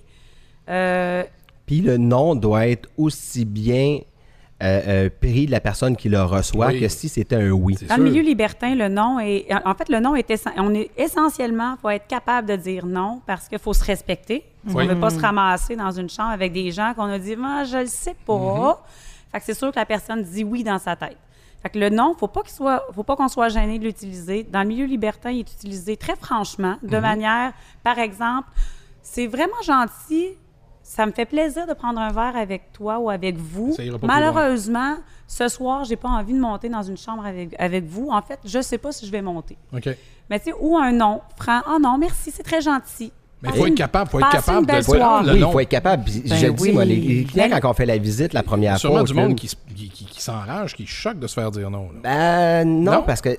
Euh, 0.69 1.23
Puis 1.65 1.81
le 1.81 1.97
nom 1.97 2.35
doit 2.35 2.67
être 2.67 2.89
aussi 2.97 3.45
bien 3.45 3.99
euh, 4.61 4.81
euh, 4.87 5.09
pris 5.21 5.45
de 5.45 5.51
la 5.51 5.59
personne 5.61 5.95
qui 5.95 6.09
le 6.09 6.21
reçoit 6.21 6.67
Oui. 6.67 6.79
que 6.81 6.87
si 6.89 7.07
c'était 7.09 7.35
un 7.37 7.51
oui. 7.51 7.75
Dans 7.87 7.95
sûr. 7.95 7.97
le 7.97 8.03
milieu 8.03 8.21
libertin, 8.21 8.75
le 8.75 8.89
non 8.89 9.19
est. 9.19 9.47
En 9.65 9.73
fait, 9.73 9.87
le 9.89 9.99
non 9.99 10.15
est. 10.15 10.49
On 10.57 10.73
est 10.73 10.89
essentiellement, 10.97 11.77
faut 11.81 11.89
être 11.89 12.07
capable 12.07 12.47
de 12.49 12.55
dire 12.57 12.85
non 12.85 13.21
parce 13.25 13.47
qu'il 13.47 13.59
faut 13.59 13.73
se 13.73 13.85
respecter. 13.85 14.43
On 14.67 14.73
ne 14.73 14.93
veut 14.93 14.99
pas 14.99 15.09
se 15.09 15.19
ramasser 15.19 15.75
dans 15.75 15.91
une 15.91 16.09
chambre 16.09 16.31
avec 16.31 16.51
des 16.51 16.71
gens 16.71 16.93
qu'on 16.93 17.03
a 17.05 17.19
dit, 17.19 17.35
moi, 17.35 17.63
je 17.63 17.77
le 17.77 17.85
sais 17.85 18.15
pas. 18.25 18.33
Mm-hmm. 18.33 18.77
Fait 19.31 19.39
que 19.39 19.45
c'est 19.45 19.53
sûr 19.53 19.71
que 19.71 19.79
la 19.79 19.85
personne 19.85 20.23
dit 20.23 20.43
oui 20.43 20.63
dans 20.63 20.79
sa 20.79 20.95
tête. 20.95 21.17
Fait 21.61 21.69
que 21.69 21.77
le 21.79 21.89
non, 21.89 22.15
faut 22.17 22.27
pas 22.27 22.41
qu'il 22.41 22.51
soit, 22.51 22.85
faut 22.93 23.03
pas 23.03 23.15
qu'on 23.15 23.27
soit 23.27 23.49
gêné 23.49 23.79
de 23.79 23.83
l'utiliser. 23.83 24.43
Dans 24.43 24.61
le 24.61 24.67
milieu 24.67 24.85
libertin, 24.85 25.31
il 25.31 25.39
est 25.39 25.51
utilisé 25.53 25.97
très 25.97 26.15
franchement, 26.15 26.75
de 26.81 26.89
Mm-hmm. 26.89 27.01
manière, 27.01 27.53
par 27.83 27.99
exemple, 27.99 28.49
c'est 29.01 29.27
vraiment 29.27 29.61
gentil. 29.63 30.29
Ça 30.81 31.05
me 31.05 31.11
fait 31.11 31.25
plaisir 31.25 31.67
de 31.67 31.73
prendre 31.73 31.99
un 31.99 32.11
verre 32.11 32.35
avec 32.35 32.71
toi 32.73 32.97
ou 32.97 33.09
avec 33.11 33.37
vous. 33.37 33.75
Malheureusement, 34.01 34.95
ce 35.27 35.47
soir, 35.47 35.83
j'ai 35.83 35.95
pas 35.95 36.09
envie 36.09 36.33
de 36.33 36.39
monter 36.39 36.67
dans 36.67 36.81
une 36.81 36.97
chambre 36.97 37.23
avec, 37.25 37.55
avec 37.59 37.85
vous. 37.85 38.09
En 38.09 38.21
fait, 38.23 38.39
je 38.43 38.59
sais 38.59 38.79
pas 38.79 38.91
si 38.91 39.05
je 39.05 39.11
vais 39.11 39.21
monter. 39.21 39.55
OK. 39.71 39.87
Mais 40.29 40.39
tu 40.39 40.45
sais, 40.45 40.55
ou 40.59 40.77
un 40.77 40.91
non, 40.91 41.21
franc. 41.37 41.61
Oh 41.69 41.77
non, 41.79 41.97
merci, 41.99 42.31
c'est 42.31 42.41
très 42.43 42.61
gentil. 42.61 43.11
Mais 43.41 43.47
il 43.47 43.51
Passez 43.51 43.59
faut 43.61 43.67
être 43.67 43.75
capable, 43.75 44.09
faut 44.11 44.19
être 44.19 44.31
capable 44.31 44.67
de 44.67 44.71
le 45.23 45.31
oui, 45.31 45.37
il 45.37 45.41
nom. 45.41 45.51
faut 45.51 45.59
être 45.61 45.69
capable. 45.69 46.03
Ben 46.03 46.35
je 46.35 46.45
le 46.47 46.51
dis, 46.53 46.71
moi, 46.73 46.83
les, 46.83 47.23
clients, 47.23 47.47
Ben- 47.49 47.59
quand 47.61 47.69
on 47.69 47.73
fait 47.73 47.85
la 47.85 47.97
visite 47.97 48.33
la 48.33 48.43
première 48.43 48.77
Sûrement 48.77 48.95
fois, 48.95 49.01
au 49.03 49.05
du 49.05 49.13
club, 49.13 49.27
monde 49.29 49.35
qui, 49.37 49.45
s- 49.45 49.55
qui, 49.75 49.89
qui- 49.89 50.05
qui 50.05 50.21
s'enrage, 50.21 50.75
qui 50.75 50.85
choque 50.85 51.19
de 51.19 51.27
se 51.27 51.35
faire 51.35 51.49
dire 51.49 51.69
non. 51.69 51.83
là. 51.93 51.99
Ben 52.03 52.65
non, 52.67 52.91
Non? 52.91 53.03
parce 53.03 53.21
que 53.21 53.37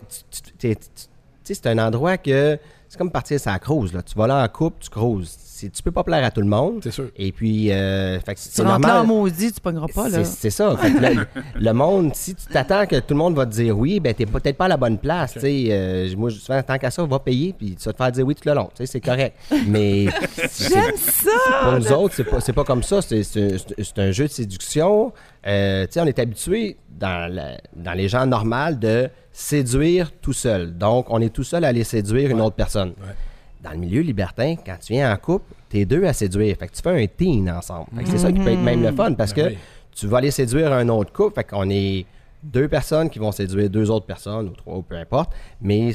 c'est 1.44 1.66
un 1.66 1.78
endroit 1.78 2.16
que 2.16 2.58
c'est 2.88 2.96
comme 2.98 3.10
partir 3.10 3.38
la 3.52 3.58
cruise. 3.58 3.92
Là. 3.92 4.02
Tu 4.02 4.14
vas 4.16 4.26
là 4.26 4.42
en 4.42 4.48
couple, 4.48 4.76
tu 4.80 4.88
cruises. 4.88 5.36
C'est- 5.60 5.70
Tu 5.70 5.82
peux 5.82 5.90
pas 5.92 6.04
plaire 6.04 6.24
à 6.24 6.30
tout 6.30 6.40
le 6.40 6.46
monde. 6.46 6.80
C'est 6.82 6.90
sûr. 6.90 7.08
Et 7.16 7.32
puis, 7.32 7.70
euh, 7.72 8.18
fait 8.20 8.34
que 8.34 8.40
Tu 8.40 8.48
c'est 8.50 8.62
rentres 8.62 8.86
là 8.86 9.02
en 9.02 9.06
maudit, 9.06 9.52
tu 9.52 9.60
pogneras 9.60 9.86
pas, 9.94 10.08
là. 10.08 10.24
C'est 10.24 10.40
c'est 10.40 10.50
ça. 10.50 10.76
Fait 10.76 10.92
que 10.92 10.98
le, 10.98 11.26
le 11.60 11.72
monde, 11.72 12.14
si 12.14 12.34
tu 12.34 12.46
t'attends 12.46 12.86
que 12.86 12.96
tout 12.96 13.14
le 13.14 13.16
monde 13.16 13.34
va 13.36 13.46
te 13.46 13.52
dire 13.52 13.76
oui, 13.78 14.00
ben 14.00 14.14
t'es 14.14 14.26
peut-être 14.26 14.56
pas 14.56 14.64
à 14.66 14.68
la 14.68 14.76
bonne 14.76 14.98
place. 14.98 15.34
tu 15.34 15.40
sais. 15.40 15.66
Euh, 15.70 16.08
moi, 16.16 16.30
je 16.30 16.38
souvent, 16.38 16.62
tant 16.62 16.78
qu'à 16.78 16.90
ça, 16.90 17.04
va 17.04 17.18
payer, 17.18 17.52
puis 17.56 17.76
tu 17.76 17.84
vas 17.84 17.92
te 17.92 17.96
faire 17.98 18.12
dire 18.12 18.26
oui 18.26 18.34
tout 18.34 18.48
le 18.48 18.54
long. 18.54 18.66
Tu 18.74 18.78
sais, 18.78 18.86
C'est 18.86 19.00
correct. 19.00 19.36
Mais 19.66 20.04
J'aime 20.06 20.96
ça! 20.96 21.30
pour 21.62 21.72
nous 21.74 21.92
autres, 21.92 22.14
c'est 22.14 22.24
pas, 22.24 22.40
c'est 22.40 22.52
pas 22.52 22.64
comme 22.64 22.82
ça. 22.82 23.02
C'est, 23.02 23.22
c'est- 23.22 23.58
c'est- 23.58 23.82
c'est 23.82 23.98
un 23.98 24.10
jeu 24.12 24.24
de 24.26 24.30
séduction. 24.32 25.12
Euh, 25.46 25.84
tu 25.86 25.92
sais, 25.92 26.00
on 26.00 26.06
est 26.06 26.18
habitué 26.18 26.76
dans, 26.98 27.32
la- 27.32 27.58
dans 27.74 27.92
les 27.92 28.08
gens 28.08 28.26
normaux 28.26 28.74
de 28.74 29.08
séduire 29.32 30.10
tout 30.20 30.32
seul. 30.32 30.76
Donc, 30.76 31.06
on 31.08 31.20
est 31.20 31.32
tout 31.32 31.44
seul 31.44 31.64
à 31.64 31.68
aller 31.68 31.84
séduire 31.84 32.30
une 32.30 32.40
autre 32.40 32.56
personne. 32.56 32.90
Ouais. 32.90 33.14
Dans 33.62 33.70
le 33.72 33.76
milieu 33.78 34.00
libertin, 34.00 34.54
quand 34.64 34.76
tu 34.80 34.94
viens 34.94 35.12
en 35.12 35.16
couple, 35.16 35.52
t'es 35.68 35.84
deux 35.84 36.04
à 36.04 36.12
séduire. 36.12 36.56
Fait 36.56 36.66
que 36.68 36.72
tu 36.74 36.80
fais 36.82 37.02
un 37.02 37.06
teen 37.06 37.50
ensemble. 37.50 37.86
Fait 37.96 38.04
que 38.04 38.08
c'est 38.10 38.18
ça 38.18 38.32
qui 38.32 38.38
peut 38.40 38.50
être 38.52 38.62
même 38.62 38.82
le 38.82 38.92
fun 38.92 39.12
parce 39.14 39.34
Ben 39.34 39.44
que 39.44 39.50
oui. 39.50 39.58
tu 39.94 40.06
vas 40.06 40.18
aller 40.18 40.30
séduire 40.30 40.72
un 40.72 40.88
autre 40.88 41.12
couple. 41.12 41.34
Fait 41.34 41.44
qu'on 41.44 41.68
est 41.68 42.06
deux 42.42 42.68
personnes 42.68 43.10
qui 43.10 43.18
vont 43.18 43.32
séduire 43.32 43.68
deux 43.68 43.90
autres 43.90 44.06
personnes 44.06 44.48
ou 44.48 44.52
trois 44.52 44.76
ou 44.78 44.82
peu 44.82 44.94
importe, 44.96 45.32
mais 45.60 45.92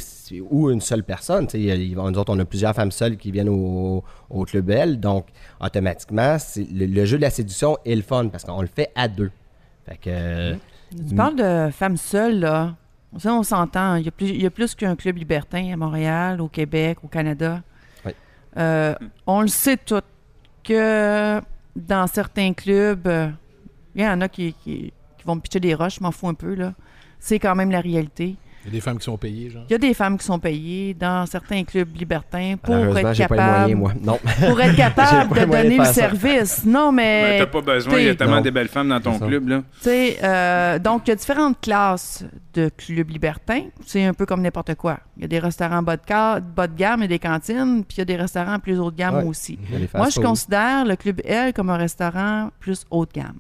ou 0.52 0.70
une 0.70 0.80
seule 0.80 1.04
personne. 1.04 1.48
Nous 1.52 2.18
autres, 2.20 2.32
on 2.36 2.38
a 2.38 2.46
plusieurs 2.46 2.76
femmes 2.76 2.92
seules 2.92 3.18
qui 3.18 3.32
viennent 3.32 3.50
au, 3.50 4.04
au 4.30 4.46
Club 4.46 4.66
Bell, 4.66 5.00
donc 5.00 5.26
automatiquement, 5.60 6.38
c'est- 6.38 6.68
le, 6.72 6.86
le 6.86 7.06
jeu 7.06 7.18
de 7.18 7.24
la 7.24 7.32
séduction 7.32 7.78
est 7.84 7.96
le 7.96 8.04
fun 8.04 8.28
parce 8.28 8.44
qu'on 8.44 8.62
le 8.62 8.68
fait 8.68 8.92
à 8.96 9.08
deux. 9.08 9.32
Fait 9.88 9.98
que 9.98 10.54
Tu 11.10 11.16
parles 11.16 11.36
de 11.36 11.72
femmes 11.72 11.98
seules, 11.98 12.40
là. 12.42 12.76
Ça, 13.18 13.34
on 13.34 13.44
s'entend. 13.44 13.96
Il 13.96 14.06
y 14.06 14.46
a 14.46 14.50
plus, 14.50 14.76
qu'un 14.76 14.96
club 14.96 15.18
libertin 15.18 15.72
à 15.72 15.78
Montréal, 15.78 16.42
au 16.42 16.48
Québec, 16.48 16.98
au 17.04 17.08
Canada. 17.08 17.62
Oui. 18.06 18.12
Euh, 18.58 18.94
on 19.26 19.42
le 19.42 19.48
sait 19.48 19.78
tout 19.78 20.02
que 20.64 21.42
dans 21.76 22.08
certains 22.08 22.54
clubs, 22.54 23.08
euh, 23.08 23.30
il 23.96 24.02
y 24.04 24.08
en 24.08 24.20
a 24.22 24.28
qui, 24.28 24.54
qui- 24.64 24.92
qui 25.18 25.24
vont 25.26 25.36
me 25.36 25.40
pitcher 25.42 25.60
des 25.60 25.74
roches, 25.76 25.96
je 26.00 26.04
m'en 26.04 26.12
fous 26.12 26.28
un 26.28 26.34
peu, 26.34 26.54
là. 26.56 26.74
C'est 27.20 27.40
quand 27.40 27.56
même 27.56 27.72
la 27.72 27.82
réalité. 27.82 28.36
Il 28.66 28.70
y 28.70 28.72
a 28.72 28.72
des 28.74 28.82
femmes 28.82 28.98
qui 28.98 29.06
sont 29.06 29.18
payées, 29.18 29.50
genre. 29.52 29.64
Il 29.70 29.72
y 29.74 29.76
a 29.76 29.78
des 29.78 29.94
femmes 29.94 30.18
qui 30.18 30.26
sont 30.26 30.40
payées 30.40 30.96
dans 30.96 31.26
certains 31.28 31.64
clubs 31.64 31.96
libertins 31.96 32.56
pour 32.62 32.76
être 32.98 33.14
j'ai 33.14 33.28
pas 33.28 33.36
les 33.36 33.40
capable, 33.40 33.76
moyens, 33.76 33.80
moi. 33.80 33.94
Non. 34.02 34.20
pour 34.48 34.60
être 34.60 34.76
capable 34.78 35.40
de 35.40 35.46
donner 35.46 35.78
le 35.78 35.86
service. 35.86 36.66
Non, 36.66 36.92
Ben, 36.92 36.96
mais 36.96 37.38
t'as 37.40 37.46
pas 37.46 37.62
besoin, 37.62 38.00
il 38.00 38.06
y 38.06 38.10
a 38.10 38.16
tellement 38.16 38.38
non. 38.38 38.42
des 38.42 38.50
belles 38.52 38.68
femmes 38.68 38.90
dans 38.90 39.00
ton 39.00 39.20
club, 39.20 39.48
là. 39.48 39.60
Tu 39.78 39.82
sais, 39.84 40.18
euh, 40.24 40.80
donc, 40.80 41.04
il 41.06 41.10
y 41.10 41.14
a 41.14 41.16
différentes 41.16 41.62
classes 41.62 42.26
de 42.56 42.70
clubs 42.76 43.10
libertins. 43.10 43.66
C'est 43.86 44.04
un 44.04 44.14
peu 44.14 44.26
comme 44.26 44.42
n'importe 44.42 44.74
quoi. 44.76 44.98
Il 45.18 45.22
y 45.22 45.26
a 45.26 45.28
des 45.28 45.40
restaurants 45.40 45.84
bas 45.84 45.98
de, 45.98 46.02
ca- 46.08 46.40
bas 46.40 46.66
de 46.68 46.76
gamme 46.76 47.04
et 47.04 47.08
des 47.08 47.20
cantines, 47.20 47.84
puis 47.86 47.98
il 47.98 48.00
y 48.00 48.02
a 48.02 48.06
des 48.06 48.16
restaurants 48.16 48.58
plus 48.60 48.80
haut 48.80 48.90
de 48.90 48.98
gamme 48.98 49.16
Ouais. 49.18 49.24
aussi. 49.26 49.60
Moi, 49.94 50.10
je 50.10 50.20
considère 50.20 50.86
le 50.86 50.96
Club 50.96 51.22
L 51.24 51.54
comme 51.54 51.70
un 51.70 51.78
restaurant 51.78 52.50
plus 52.60 52.84
haut 52.90 53.06
de 53.06 53.12
gamme. 53.14 53.38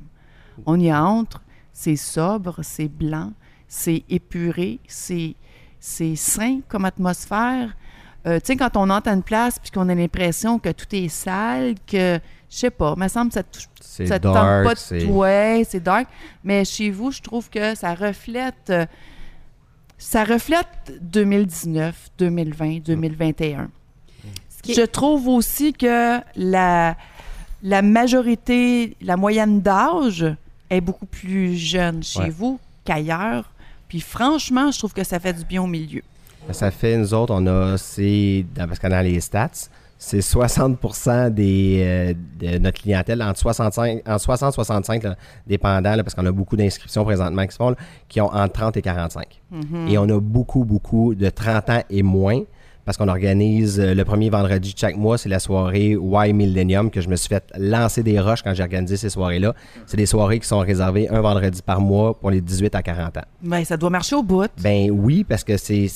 On 0.67 0.80
y 0.80 0.93
entre, 0.93 1.41
c'est 1.73 1.95
sobre, 1.95 2.59
c'est 2.61 2.88
blanc, 2.88 3.32
c'est 3.68 4.03
épuré, 4.09 4.80
c'est 4.88 5.36
c'est 5.80 6.16
sain 6.16 6.61
comme 6.68 6.86
atmosphère. 6.86 7.76
Euh, 8.26 8.39
tu 8.39 8.47
sais, 8.47 8.55
quand 8.55 8.76
on 8.76 8.89
entre 8.89 9.07
à 9.09 9.13
une 9.13 9.22
place 9.22 9.59
puis 9.59 9.70
qu'on 9.70 9.88
a 9.89 9.93
l'impression 9.93 10.57
que 10.57 10.70
tout 10.70 10.88
est 10.93 11.09
sale, 11.09 11.76
que, 11.86 12.20
je 12.49 12.55
sais 12.57 12.72
pas, 12.72 12.95
me 12.95 13.07
semble 13.07 13.28
que 13.30 13.36
ça 13.36 13.43
te 13.43 13.53
touche 13.55 13.68
C'est 13.82 14.07
ça 14.07 14.18
te 14.18 14.24
tente 14.24 14.34
dark, 14.34 14.63
pas 14.66 14.74
de 14.74 14.80
c'est... 14.80 15.05
Ouais, 15.05 15.63
c'est 15.70 15.84
dark. 15.84 16.07
Mais 16.43 16.66
chez 16.66 16.89
vous, 16.89 17.11
je 17.11 17.22
trouve 17.22 17.49
que 17.51 17.76
ça 17.76 17.93
reflète. 17.93 18.72
euh, 18.72 18.86
ça 19.99 20.24
reflète 20.24 20.68
2019, 21.01 22.09
2020, 22.18 22.80
2021. 22.84 23.70
Ce 24.49 24.61
qui 24.63 24.72
est- 24.72 24.76
Je 24.76 24.82
trouve 24.82 25.28
aussi 25.28 25.72
que 25.74 26.20
la, 26.36 26.97
la 27.61 27.82
majorité, 27.84 28.95
la 29.01 29.18
moyenne 29.18 29.61
d'âge 29.61 30.26
est 30.72 30.82
beaucoup 30.82 31.05
plus 31.05 31.55
jeune 31.55 32.01
chez 32.03 32.20
Ouais. 32.22 32.30
vous 32.30 32.59
qu'ailleurs. 32.84 33.51
Puis 33.88 34.02
franchement, 34.02 34.72
je 34.72 34.80
trouve 34.80 34.94
que 34.94 35.04
ça 35.04 35.20
fait 35.20 35.34
du 35.34 35.46
bien 35.46 35.62
au 35.62 35.68
milieu. 35.68 36.02
Ça 36.52 36.70
fait, 36.72 36.98
nous 36.98 37.14
autres, 37.14 37.34
on 37.36 37.46
a, 37.48 37.78
c'est, 37.78 38.46
parce 38.56 38.80
qu'on 38.80 38.92
a 38.92 39.02
les 39.02 39.20
stats, 39.20 39.70
c'est 39.98 40.22
60 40.22 40.78
des, 41.32 41.80
euh, 41.82 42.14
de 42.40 42.58
notre 42.60 42.82
clientèle, 42.82 43.24
entre 43.24 43.40
65, 43.40 44.02
entre 44.08 44.22
60 44.22 44.54
et 44.54 44.56
65 44.56 45.04
là, 45.04 45.16
dépendants, 45.48 45.96
là, 45.96 46.04
parce 46.04 46.14
qu'on 46.14 46.26
a 46.26 46.32
beaucoup 46.32 46.58
d'inscriptions 46.58 47.04
présentement 47.04 47.46
qui 47.46 47.54
se 47.54 47.58
font, 47.58 47.70
là, 47.70 47.76
qui 48.08 48.22
ont 48.22 48.32
entre 48.32 48.54
30 48.54 48.78
et 48.78 48.82
45. 48.82 49.42
Et 49.88 49.98
on 49.98 50.08
a 50.10 50.20
beaucoup, 50.20 50.64
beaucoup 50.64 51.16
de 51.16 51.30
30 51.30 51.70
ans 51.70 51.82
et 51.90 52.04
moins, 52.04 52.42
parce 52.86 52.98
qu'on 52.98 53.08
organise 53.08 53.80
euh, 53.80 53.94
le 53.94 54.06
premier 54.06 54.30
vendredi 54.30 54.74
de 54.74 54.78
chaque 54.78 54.96
mois, 54.96 55.18
c'est 55.18 55.30
la 55.30 55.40
soirée 55.40 55.98
Y 56.00 56.34
Millennium, 56.34 56.92
que 56.92 57.02
je 57.02 57.10
me 57.10 57.16
suis 57.16 57.28
fait 57.30 57.44
lancer 57.58 58.04
des 58.04 58.20
roches 58.20 58.44
quand 58.44 58.54
j'ai 58.54 58.64
organisé 58.64 58.96
ces 58.98 59.10
soirées-là. 59.10 59.54
C'est 59.88 59.98
des 59.98 60.06
soirées 60.06 60.40
qui 60.40 60.48
sont 60.48 60.60
réservées 60.60 61.10
un 61.10 61.22
vendredi 61.22 61.62
par 61.62 61.82
mois 61.82 62.14
pour 62.18 62.30
les 62.32 62.42
18 62.42 62.76
à 62.76 62.84
40 62.84 63.18
ans. 63.18 63.22
Ben, 63.42 63.66
ça 63.66 63.76
doit 63.76 63.90
marcher 63.90 64.16
au 64.16 64.24
bout. 64.24 64.50
Ben 64.62 64.92
oui, 64.92 65.24
parce 65.28 65.44
que 65.44 65.58
c'est- 65.58 65.88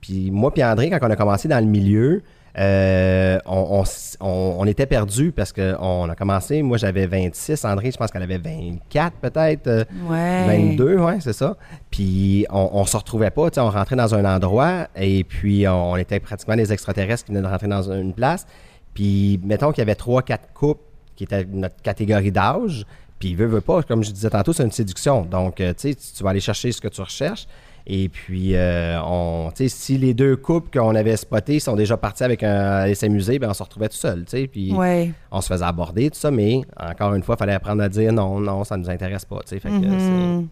Puis 0.00 0.30
moi 0.30 0.50
puis 0.52 0.64
André, 0.64 0.88
quand 0.90 0.98
on 1.02 1.10
a 1.10 1.16
commencé 1.16 1.46
dans 1.46 1.60
le 1.60 1.70
milieu, 1.70 2.22
euh, 2.58 3.38
on, 3.46 4.66
était 4.66 4.86
perdus 4.86 5.32
parce 5.32 5.52
qu'on 5.52 6.08
a 6.08 6.14
commencé. 6.14 6.62
Moi, 6.62 6.78
j'avais 6.78 7.06
26. 7.06 7.64
André, 7.64 7.90
je 7.90 7.96
pense 7.96 8.10
qu'elle 8.10 8.22
avait 8.22 8.38
24 8.38 9.16
peut-être. 9.16 9.66
euh, 9.66 9.84
ouais. 10.08 10.68
22, 10.70 10.98
ouais, 10.98 11.18
c'est 11.20 11.32
ça. 11.32 11.56
Puis 11.90 12.46
on, 12.50 12.70
on 12.72 12.84
se 12.84 12.96
retrouvait 12.96 13.30
pas, 13.30 13.48
on 13.56 13.70
rentrait 13.70 13.96
dans 13.96 14.14
un 14.14 14.24
endroit 14.24 14.88
et 14.96 15.24
puis 15.24 15.66
on, 15.68 15.96
était 15.96 16.20
pratiquement 16.20 16.56
des 16.56 16.72
extraterrestres 16.72 17.24
qui 17.24 17.32
venaient 17.32 17.42
de 17.42 17.50
rentrer 17.50 17.68
dans 17.68 17.90
une 17.92 18.12
place. 18.12 18.46
Puis 18.94 19.40
mettons 19.44 19.70
qu'il 19.70 19.78
y 19.78 19.82
avait 19.82 19.94
trois, 19.94 20.22
quatre 20.22 20.52
couples 20.52 20.82
qui 21.14 21.24
étaient 21.24 21.44
notre 21.44 21.80
catégorie 21.82 22.32
d'âge. 22.32 22.84
Puis 23.18 23.34
veut, 23.34 23.46
veut 23.46 23.60
pas, 23.60 23.82
comme 23.82 24.02
je 24.02 24.10
disais 24.10 24.30
tantôt, 24.30 24.54
c'est 24.54 24.64
une 24.64 24.72
séduction. 24.72 25.22
Donc, 25.26 25.60
euh, 25.60 25.74
tu 25.74 25.90
sais, 25.90 25.94
tu 25.94 26.06
tu 26.16 26.24
vas 26.24 26.30
aller 26.30 26.40
chercher 26.40 26.72
ce 26.72 26.80
que 26.80 26.88
tu 26.88 27.02
recherches. 27.02 27.46
Et 27.86 28.08
puis, 28.08 28.54
euh, 28.54 29.00
on, 29.02 29.50
si 29.56 29.98
les 29.98 30.14
deux 30.14 30.36
couples 30.36 30.78
qu'on 30.78 30.94
avait 30.94 31.16
spotés 31.16 31.58
sont 31.60 31.76
déjà 31.76 31.96
partis 31.96 32.22
avec 32.24 32.42
un, 32.42 32.54
aller 32.82 32.94
s'amuser, 32.94 33.38
ben 33.38 33.50
on 33.50 33.54
se 33.54 33.62
retrouvait 33.62 33.88
tout 33.88 33.96
seul. 33.96 34.24
Puis 34.52 34.72
Ouais. 34.72 35.12
on 35.30 35.40
se 35.40 35.48
faisait 35.48 35.64
aborder, 35.64 36.10
tout 36.10 36.18
ça. 36.18 36.30
Mais 36.30 36.60
encore 36.78 37.14
une 37.14 37.22
fois, 37.22 37.34
il 37.36 37.38
fallait 37.38 37.54
apprendre 37.54 37.82
à 37.82 37.88
dire 37.88 38.12
non, 38.12 38.38
non, 38.40 38.64
ça 38.64 38.76
ne 38.76 38.82
nous 38.82 38.90
intéresse 38.90 39.24
pas, 39.24 39.40
que, 39.40 39.68
Mhm. 39.68 40.48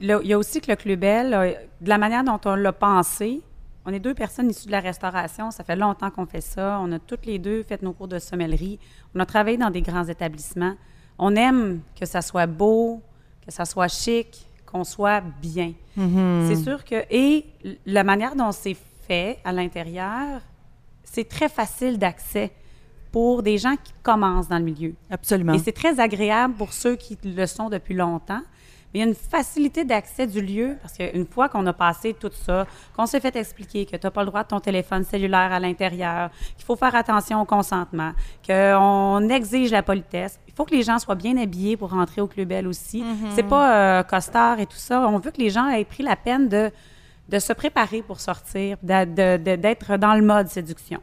Là, 0.00 0.20
il 0.22 0.28
y 0.28 0.32
a 0.34 0.38
aussi 0.38 0.60
que 0.60 0.70
le 0.70 0.76
Club 0.76 1.00
Bell, 1.00 1.32
euh, 1.34 1.52
de 1.80 1.88
la 1.88 1.96
manière 1.98 2.22
dont 2.22 2.38
on 2.44 2.54
l'a 2.54 2.72
pensé, 2.72 3.40
on 3.86 3.92
est 3.92 3.98
deux 4.00 4.12
personnes 4.14 4.50
issues 4.50 4.66
de 4.66 4.72
la 4.72 4.80
restauration. 4.80 5.50
Ça 5.50 5.64
fait 5.64 5.76
longtemps 5.76 6.10
qu'on 6.10 6.26
fait 6.26 6.40
ça. 6.42 6.78
On 6.82 6.92
a 6.92 6.98
toutes 6.98 7.24
les 7.24 7.38
deux 7.38 7.62
fait 7.62 7.80
nos 7.82 7.92
cours 7.92 8.08
de 8.08 8.18
sommellerie. 8.18 8.78
On 9.14 9.20
a 9.20 9.26
travaillé 9.26 9.56
dans 9.56 9.70
des 9.70 9.80
grands 9.82 10.04
établissements. 10.04 10.74
On 11.18 11.34
aime 11.34 11.80
que 11.98 12.04
ça 12.04 12.20
soit 12.20 12.46
beau, 12.46 13.00
que 13.46 13.52
ça 13.52 13.64
soit 13.64 13.88
chic, 13.88 14.46
qu'on 14.76 14.84
soit 14.84 15.22
bien. 15.40 15.72
C'est 15.96 16.56
sûr 16.56 16.84
que... 16.84 17.04
Et 17.10 17.46
la 17.86 18.04
manière 18.04 18.36
dont 18.36 18.52
c'est 18.52 18.76
fait 19.06 19.38
à 19.44 19.52
l'intérieur, 19.52 20.40
c'est 21.04 21.28
très 21.28 21.48
facile 21.48 21.98
d'accès 21.98 22.52
pour 23.10 23.42
des 23.42 23.56
gens 23.56 23.76
qui 23.82 23.92
commencent 24.02 24.48
dans 24.48 24.58
le 24.58 24.64
milieu. 24.64 24.94
Absolument. 25.08 25.54
Et 25.54 25.58
c'est 25.58 25.72
très 25.72 25.98
agréable 26.00 26.54
pour 26.54 26.72
ceux 26.72 26.96
qui 26.96 27.16
le 27.24 27.46
sont 27.46 27.70
depuis 27.70 27.94
longtemps. 27.94 28.42
Mais 28.96 29.00
il 29.02 29.04
y 29.04 29.04
a 29.04 29.08
une 29.08 29.14
facilité 29.14 29.84
d'accès 29.84 30.26
du 30.26 30.40
lieu 30.40 30.76
parce 30.80 30.94
qu'une 30.96 31.26
fois 31.26 31.50
qu'on 31.50 31.66
a 31.66 31.74
passé 31.74 32.14
tout 32.18 32.30
ça, 32.32 32.66
qu'on 32.96 33.04
s'est 33.04 33.20
fait 33.20 33.36
expliquer 33.36 33.84
que 33.84 33.94
tu 33.94 34.06
n'as 34.06 34.10
pas 34.10 34.22
le 34.22 34.28
droit 34.30 34.42
de 34.42 34.48
ton 34.48 34.58
téléphone 34.58 35.04
cellulaire 35.04 35.52
à 35.52 35.60
l'intérieur, 35.60 36.30
qu'il 36.56 36.64
faut 36.64 36.76
faire 36.76 36.94
attention 36.94 37.42
au 37.42 37.44
consentement, 37.44 38.12
qu'on 38.46 39.28
exige 39.28 39.70
la 39.70 39.82
politesse, 39.82 40.38
il 40.48 40.54
faut 40.54 40.64
que 40.64 40.74
les 40.74 40.82
gens 40.82 40.98
soient 40.98 41.14
bien 41.14 41.36
habillés 41.36 41.76
pour 41.76 41.90
rentrer 41.90 42.22
au 42.22 42.26
Club 42.26 42.48
Bell 42.48 42.66
aussi. 42.66 43.04
C'est 43.34 43.42
pas 43.42 43.98
euh, 43.98 44.02
costard 44.02 44.60
et 44.60 44.66
tout 44.66 44.76
ça. 44.78 45.06
On 45.06 45.18
veut 45.18 45.30
que 45.30 45.40
les 45.40 45.50
gens 45.50 45.68
aient 45.68 45.84
pris 45.84 46.02
la 46.02 46.16
peine 46.16 46.48
de 46.48 46.70
de 47.28 47.40
se 47.40 47.52
préparer 47.52 48.02
pour 48.02 48.20
sortir, 48.20 48.76
d'a- 48.84 49.04
de- 49.04 49.36
de- 49.36 49.56
d'être 49.56 49.96
dans 49.96 50.14
le 50.14 50.22
mode 50.22 50.46
séduction. 50.46 51.00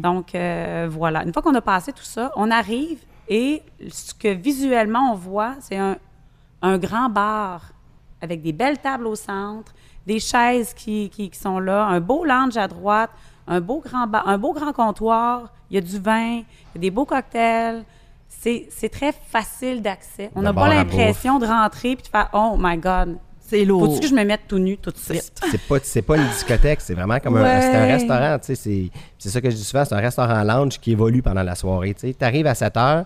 Donc, 0.00 0.34
euh, 0.34 0.88
voilà. 0.90 1.24
Une 1.24 1.32
fois 1.34 1.42
qu'on 1.42 1.54
a 1.54 1.60
passé 1.60 1.92
tout 1.92 2.02
ça, 2.16 2.32
on 2.36 2.50
arrive 2.50 3.00
et 3.28 3.62
ce 3.90 4.14
que 4.14 4.28
visuellement 4.28 5.12
on 5.12 5.14
voit, 5.14 5.56
c'est 5.60 5.76
un, 5.76 5.98
un 6.62 6.78
grand 6.78 7.08
bar 7.08 7.62
avec 8.20 8.42
des 8.42 8.52
belles 8.52 8.78
tables 8.78 9.06
au 9.06 9.14
centre, 9.14 9.72
des 10.06 10.18
chaises 10.18 10.72
qui, 10.74 11.08
qui- 11.10 11.30
qui 11.30 11.38
sont 11.38 11.58
là, 11.60 11.84
un 11.84 12.00
beau 12.00 12.24
lounge 12.24 12.56
à 12.56 12.66
droite, 12.66 13.10
un 13.46 13.60
beau 13.60 13.80
grand, 13.84 14.06
bar, 14.06 14.26
un 14.28 14.38
beau 14.38 14.52
grand 14.52 14.72
comptoir, 14.72 15.52
il 15.70 15.74
y 15.74 15.78
a 15.78 15.80
du 15.80 15.98
vin, 15.98 16.38
il 16.38 16.74
y 16.74 16.78
a 16.78 16.80
des 16.80 16.90
beaux 16.90 17.04
cocktails. 17.04 17.84
C'est 18.28 18.68
c'est 18.70 18.88
très 18.90 19.12
facile 19.12 19.82
d'accès. 19.82 20.30
On 20.36 20.42
n'a 20.42 20.52
pas 20.52 20.68
l'impression 20.68 21.38
de 21.38 21.46
rentrer 21.46 21.96
puis 21.96 22.04
de 22.04 22.08
faire 22.08 22.28
«Oh 22.34 22.56
my 22.58 22.76
God, 22.76 23.16
C'est 23.40 23.64
lourd. 23.64 23.86
faut-tu 23.86 24.00
que 24.00 24.06
je 24.06 24.14
me 24.14 24.22
mette 24.24 24.42
tout 24.46 24.58
nu 24.58 24.76
tout 24.76 24.90
de 24.90 24.98
suite?» 24.98 25.32
c'est 25.50 25.60
pas 25.66 25.76
c'est 25.82 26.02
pas 26.02 26.16
une 26.16 26.26
discothèque, 26.28 26.80
c'est 26.82 26.94
vraiment 26.94 27.18
comme 27.20 27.36
un, 27.36 27.42
Ouais. 27.42 27.74
un 27.76 27.86
restaurant, 27.86 28.38
tu 28.38 28.46
sais, 28.46 28.54
c'est 28.54 28.90
c'est 29.18 29.30
ça 29.30 29.40
que 29.40 29.50
je 29.50 29.56
dis 29.56 29.64
souvent, 29.64 29.84
c'est 29.84 29.94
un 29.94 30.00
restaurant 30.00 30.42
lounge 30.44 30.78
qui 30.78 30.92
évolue 30.92 31.22
pendant 31.22 31.42
la 31.42 31.54
soirée, 31.54 31.94
tu 31.94 32.00
sais. 32.08 32.14
Tu 32.14 32.24
arrives 32.24 32.46
à 32.46 32.54
7 32.54 32.76
heures, 32.76 33.04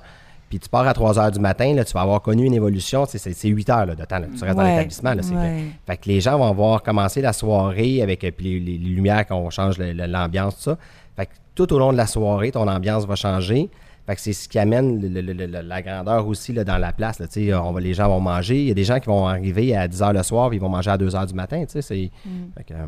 puis 0.52 0.58
tu 0.58 0.68
pars 0.68 0.86
à 0.86 0.92
3 0.92 1.18
heures 1.18 1.30
du 1.30 1.40
matin, 1.40 1.72
là, 1.72 1.82
tu 1.82 1.94
vas 1.94 2.02
avoir 2.02 2.20
connu 2.20 2.44
une 2.44 2.52
évolution, 2.52 3.06
c'est 3.08 3.16
c'est 3.16 3.48
8 3.48 3.70
heures 3.70 3.86
là, 3.86 3.94
de 3.94 4.04
temps, 4.04 4.18
là, 4.18 4.26
tu 4.26 4.44
restes 4.44 4.54
dans 4.54 4.62
l'établissement, 4.72 5.14
là, 5.14 5.22
c'est 5.22 5.34
ouais. 5.34 5.64
fait 5.86 5.96
que 5.96 6.08
les 6.10 6.20
gens 6.20 6.36
vont 6.36 6.46
avoir 6.46 6.82
commencé 6.82 7.22
la 7.22 7.32
soirée 7.32 8.02
avec 8.02 8.22
euh, 8.22 8.30
puis 8.36 8.60
les, 8.60 8.76
les- 8.76 8.76
lumières 8.76 9.26
qu'on 9.26 9.48
change 9.48 9.78
l'ambiance 9.78 10.56
tout 10.56 10.62
ça. 10.64 10.78
Fait 11.16 11.24
que 11.24 11.30
tout 11.54 11.72
au 11.72 11.78
long 11.78 11.90
de 11.90 11.96
la 11.96 12.06
soirée, 12.06 12.52
ton 12.52 12.68
ambiance 12.68 13.06
va 13.06 13.14
changer. 13.14 13.70
Fait 14.06 14.14
que 14.14 14.20
c'est 14.20 14.34
ce 14.34 14.46
qui 14.46 14.58
amène 14.58 15.00
le- 15.00 15.20
le- 15.22 15.32
le- 15.32 15.46
le- 15.46 15.60
la 15.62 15.80
grandeur 15.80 16.26
aussi 16.28 16.52
là, 16.52 16.64
dans 16.64 16.76
la 16.76 16.92
place. 16.92 17.18
Là, 17.18 17.26
on 17.64 17.72
va, 17.72 17.80
les 17.80 17.94
gens 17.94 18.08
vont 18.08 18.20
manger. 18.20 18.60
Il 18.60 18.68
y 18.68 18.70
a 18.72 18.74
des 18.74 18.84
gens 18.84 19.00
qui 19.00 19.06
vont 19.06 19.26
arriver 19.26 19.74
à 19.74 19.88
10 19.88 20.00
h 20.02 20.12
le 20.12 20.22
soir 20.22 20.48
puis 20.50 20.58
ils 20.58 20.60
vont 20.60 20.68
manger 20.68 20.90
à 20.90 20.98
2 20.98 21.08
h 21.08 21.26
du 21.28 21.32
matin. 21.34 21.64
que, 21.64 21.78
euh, 21.78 22.86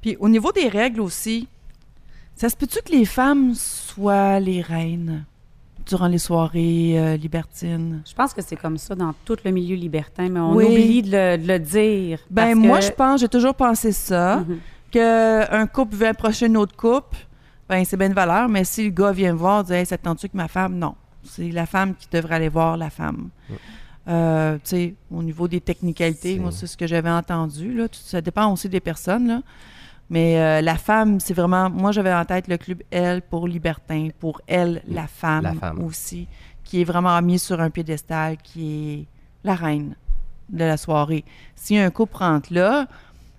Puis 0.00 0.16
au 0.20 0.28
niveau 0.28 0.52
des 0.52 0.68
règles 0.68 1.00
aussi, 1.00 1.48
ça 2.36 2.48
se 2.48 2.56
peut-tu 2.56 2.78
que 2.82 2.92
les 2.92 3.04
femmes 3.04 3.52
soient 3.54 4.38
les 4.38 4.60
reines? 4.62 5.24
Durant 5.90 6.06
les 6.08 6.18
soirées 6.18 6.94
euh, 6.98 7.16
libertines? 7.18 8.00
Je 8.08 8.14
pense 8.14 8.32
que 8.32 8.40
c'est 8.40 8.56
comme 8.56 8.78
ça 8.78 8.94
dans 8.94 9.12
tout 9.26 9.36
le 9.44 9.50
milieu 9.50 9.76
libertin, 9.76 10.28
mais 10.30 10.40
on 10.40 10.54
Oui. 10.54 10.64
oublie 10.64 11.02
de 11.02 11.10
le, 11.10 11.36
de 11.36 11.46
le 11.46 11.58
dire. 11.58 12.18
Ben 12.30 12.54
parce 12.54 12.66
moi, 12.66 12.78
que- 12.78 12.84
je 12.86 12.90
pense, 12.92 13.20
j'ai 13.20 13.28
toujours 13.28 13.54
pensé 13.54 13.92
ça, 13.92 14.36
Mhm. 14.38 14.58
qu'un 14.90 15.66
couple 15.66 15.96
veut 15.96 16.06
approcher 16.08 16.46
une 16.46 16.56
autre 16.56 16.74
couple, 16.76 17.18
ben 17.68 17.84
c'est 17.84 17.96
bien 17.96 18.08
de 18.08 18.14
valeur, 18.14 18.48
mais 18.48 18.64
si 18.64 18.84
le 18.84 18.90
gars 18.90 19.12
vient 19.12 19.32
me 19.32 19.38
voir, 19.38 19.62
dit 19.64 19.72
hey, 19.74 19.84
ça 19.86 19.98
te 19.98 20.04
tente-tu 20.04 20.28
que 20.28 20.36
ma 20.36 20.48
femme? 20.48 20.76
Non. 20.78 20.94
C'est 21.22 21.50
la 21.50 21.66
femme 21.66 21.94
qui 21.94 22.08
devrait 22.10 22.36
aller 22.36 22.48
voir 22.48 22.76
la 22.78 22.88
femme. 22.90 23.28
Euh, 24.08 24.54
tu 24.54 24.60
sais, 24.64 24.94
au 25.10 25.22
niveau 25.22 25.46
des 25.46 25.60
technicalités, 25.60 26.38
moi, 26.38 26.50
c'est 26.50 26.66
ce 26.66 26.76
que 26.76 26.86
j'avais 26.86 27.10
entendu. 27.10 27.72
Là. 27.74 27.88
Tout- 27.88 27.98
Ça 28.02 28.20
dépend 28.20 28.50
aussi 28.52 28.68
des 28.68 28.80
personnes. 28.80 29.28
Là. 29.28 29.42
Mais 30.10 30.38
euh, 30.40 30.60
la 30.60 30.74
femme, 30.76 31.20
c'est 31.20 31.34
vraiment. 31.34 31.70
Moi, 31.70 31.92
j'avais 31.92 32.12
en 32.12 32.24
tête 32.24 32.48
le 32.48 32.56
club 32.58 32.82
Elle 32.90 33.22
pour 33.22 33.46
Libertin, 33.46 34.08
pour 34.18 34.40
elle, 34.46 34.82
la 34.88 35.06
femme, 35.06 35.44
La 35.44 35.54
femme. 35.54 35.82
aussi, 35.84 36.26
qui 36.64 36.80
est 36.80 36.84
vraiment 36.84 37.20
mise 37.22 37.42
sur 37.42 37.60
un 37.60 37.70
piédestal, 37.70 38.36
qui 38.42 38.92
est 38.92 39.06
la 39.44 39.54
reine 39.54 39.94
de 40.48 40.64
la 40.64 40.76
soirée. 40.76 41.24
Si 41.54 41.78
un 41.78 41.90
couple 41.90 42.16
rentre 42.16 42.52
là, 42.52 42.86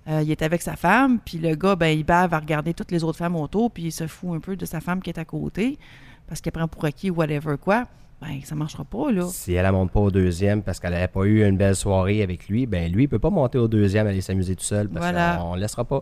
euh, 0.07 0.21
il 0.23 0.31
est 0.31 0.41
avec 0.41 0.61
sa 0.61 0.75
femme, 0.77 1.19
puis 1.23 1.37
le 1.37 1.55
gars, 1.55 1.75
ben, 1.75 1.87
il 1.87 2.05
bave 2.05 2.33
à 2.33 2.39
regarder 2.39 2.73
toutes 2.73 2.91
les 2.91 3.03
autres 3.03 3.17
femmes 3.17 3.35
autour, 3.35 3.69
puis 3.69 3.83
il 3.83 3.91
se 3.91 4.07
fout 4.07 4.33
un 4.35 4.39
peu 4.39 4.55
de 4.55 4.65
sa 4.65 4.79
femme 4.79 5.01
qui 5.01 5.09
est 5.09 5.19
à 5.19 5.25
côté, 5.25 5.77
parce 6.27 6.39
qu'il 6.39 6.51
prend 6.53 6.67
pour 6.69 6.85
acquis 6.85 7.11
ou 7.11 7.15
whatever 7.15 7.55
quoi. 7.59 7.83
ben 8.21 8.39
ça 8.45 8.55
marchera 8.55 8.85
pas, 8.85 9.11
là. 9.11 9.27
Si 9.29 9.53
elle 9.53 9.65
ne 9.65 9.71
monte 9.71 9.91
pas 9.91 9.99
au 9.99 10.09
deuxième 10.09 10.63
parce 10.63 10.79
qu'elle 10.79 10.93
n'avait 10.93 11.09
pas 11.09 11.25
eu 11.25 11.45
une 11.45 11.57
belle 11.57 11.75
soirée 11.75 12.23
avec 12.23 12.47
lui, 12.47 12.65
ben 12.65 12.89
lui, 12.89 13.03
il 13.03 13.07
peut 13.09 13.19
pas 13.19 13.29
monter 13.29 13.57
au 13.57 13.67
deuxième, 13.67 14.07
aller 14.07 14.21
s'amuser 14.21 14.55
tout 14.55 14.63
seul 14.63 14.87
parce 14.87 15.05
Voilà. 15.05 15.35
qu'on 15.37 15.55
ne 15.57 15.59
laissera 15.61 15.83
pas. 15.83 16.01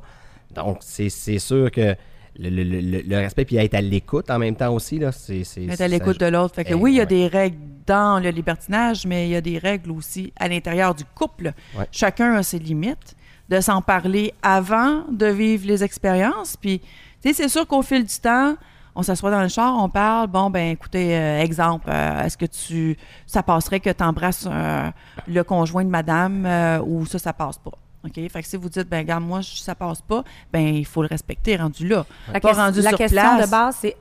Donc, 0.53 0.77
c'est 0.81 1.09
sûr 1.09 1.69
que 1.71 1.95
le, 2.37 2.49
le- 2.49 2.63
le- 2.63 3.01
le 3.01 3.15
respect, 3.17 3.45
puis 3.45 3.57
être 3.57 3.73
à 3.75 3.81
l'écoute 3.81 4.29
en 4.29 4.39
même 4.39 4.55
temps 4.55 4.73
aussi, 4.73 4.97
là, 4.99 5.11
c'est... 5.11 5.43
c'est- 5.43 5.65
Être 5.65 5.81
à 5.81 5.87
l'écoute 5.87 6.19
de 6.19 6.25
l'autre. 6.27 6.55
Fait 6.55 6.63
que 6.63 6.71
Eh, 6.71 6.73
oui, 6.75 6.93
il 6.93 6.95
y 6.95 6.99
a 6.99 7.03
ouais. 7.03 7.07
des 7.07 7.27
règles 7.27 7.57
dans 7.85 8.19
le 8.23 8.29
libertinage, 8.29 9.05
mais 9.05 9.27
il 9.27 9.31
y 9.31 9.35
a 9.35 9.41
des 9.41 9.57
règles 9.57 9.91
aussi 9.91 10.31
à 10.37 10.47
l'intérieur 10.47 10.95
du 10.95 11.03
couple. 11.05 11.51
Ouais. 11.77 11.85
Chacun 11.91 12.35
a 12.35 12.43
ses 12.43 12.59
limites, 12.59 13.15
de 13.49 13.59
s'en 13.61 13.81
parler 13.81 14.33
avant 14.43 15.05
de 15.11 15.25
vivre 15.25 15.65
les 15.67 15.83
expériences. 15.83 16.55
Puis, 16.55 16.79
tu 16.79 16.87
sais, 17.29 17.33
c'est 17.33 17.49
sûr 17.49 17.65
qu'au 17.67 17.81
fil 17.81 18.05
du 18.05 18.15
temps, 18.19 18.55
on 18.95 19.01
s'assoit 19.03 19.31
dans 19.31 19.41
le 19.41 19.47
char, 19.47 19.75
on 19.81 19.89
parle. 19.89 20.27
Bon, 20.27 20.49
ben, 20.51 20.71
écoutez, 20.71 21.15
euh, 21.17 21.41
exemple, 21.41 21.89
euh, 21.89 22.23
est-ce 22.23 22.37
que 22.37 22.45
tu, 22.45 22.95
ça 23.25 23.41
passerait 23.43 23.79
que 23.79 23.89
tu 23.89 24.03
embrasses 24.03 24.47
le 25.27 25.41
conjoint 25.43 25.83
de 25.83 25.89
madame 25.89 26.45
euh, 26.45 26.79
ou 26.85 27.05
ça, 27.05 27.17
ça 27.19 27.33
passe 27.33 27.57
pas? 27.57 27.71
OK? 28.05 28.13
Fait 28.29 28.41
que 28.41 28.47
si 28.47 28.55
vous 28.57 28.69
dites, 28.69 28.87
ben, 28.89 28.99
regarde, 28.99 29.23
moi, 29.23 29.41
ça 29.43 29.75
passe 29.75 30.01
pas, 30.01 30.23
ben, 30.53 30.61
il 30.75 30.85
faut 30.85 31.01
le 31.01 31.07
respecter 31.07 31.57
rendu 31.57 31.87
là. 31.87 32.05
La, 32.33 32.39
Pas 32.39 32.51
ques- 32.53 32.55
rendu 32.57 32.81
la 32.81 32.89
sur 32.89 32.97
question 32.97 33.21
place. 33.21 33.45
de 33.45 33.51
base, 33.51 33.75
c'est 33.81 33.95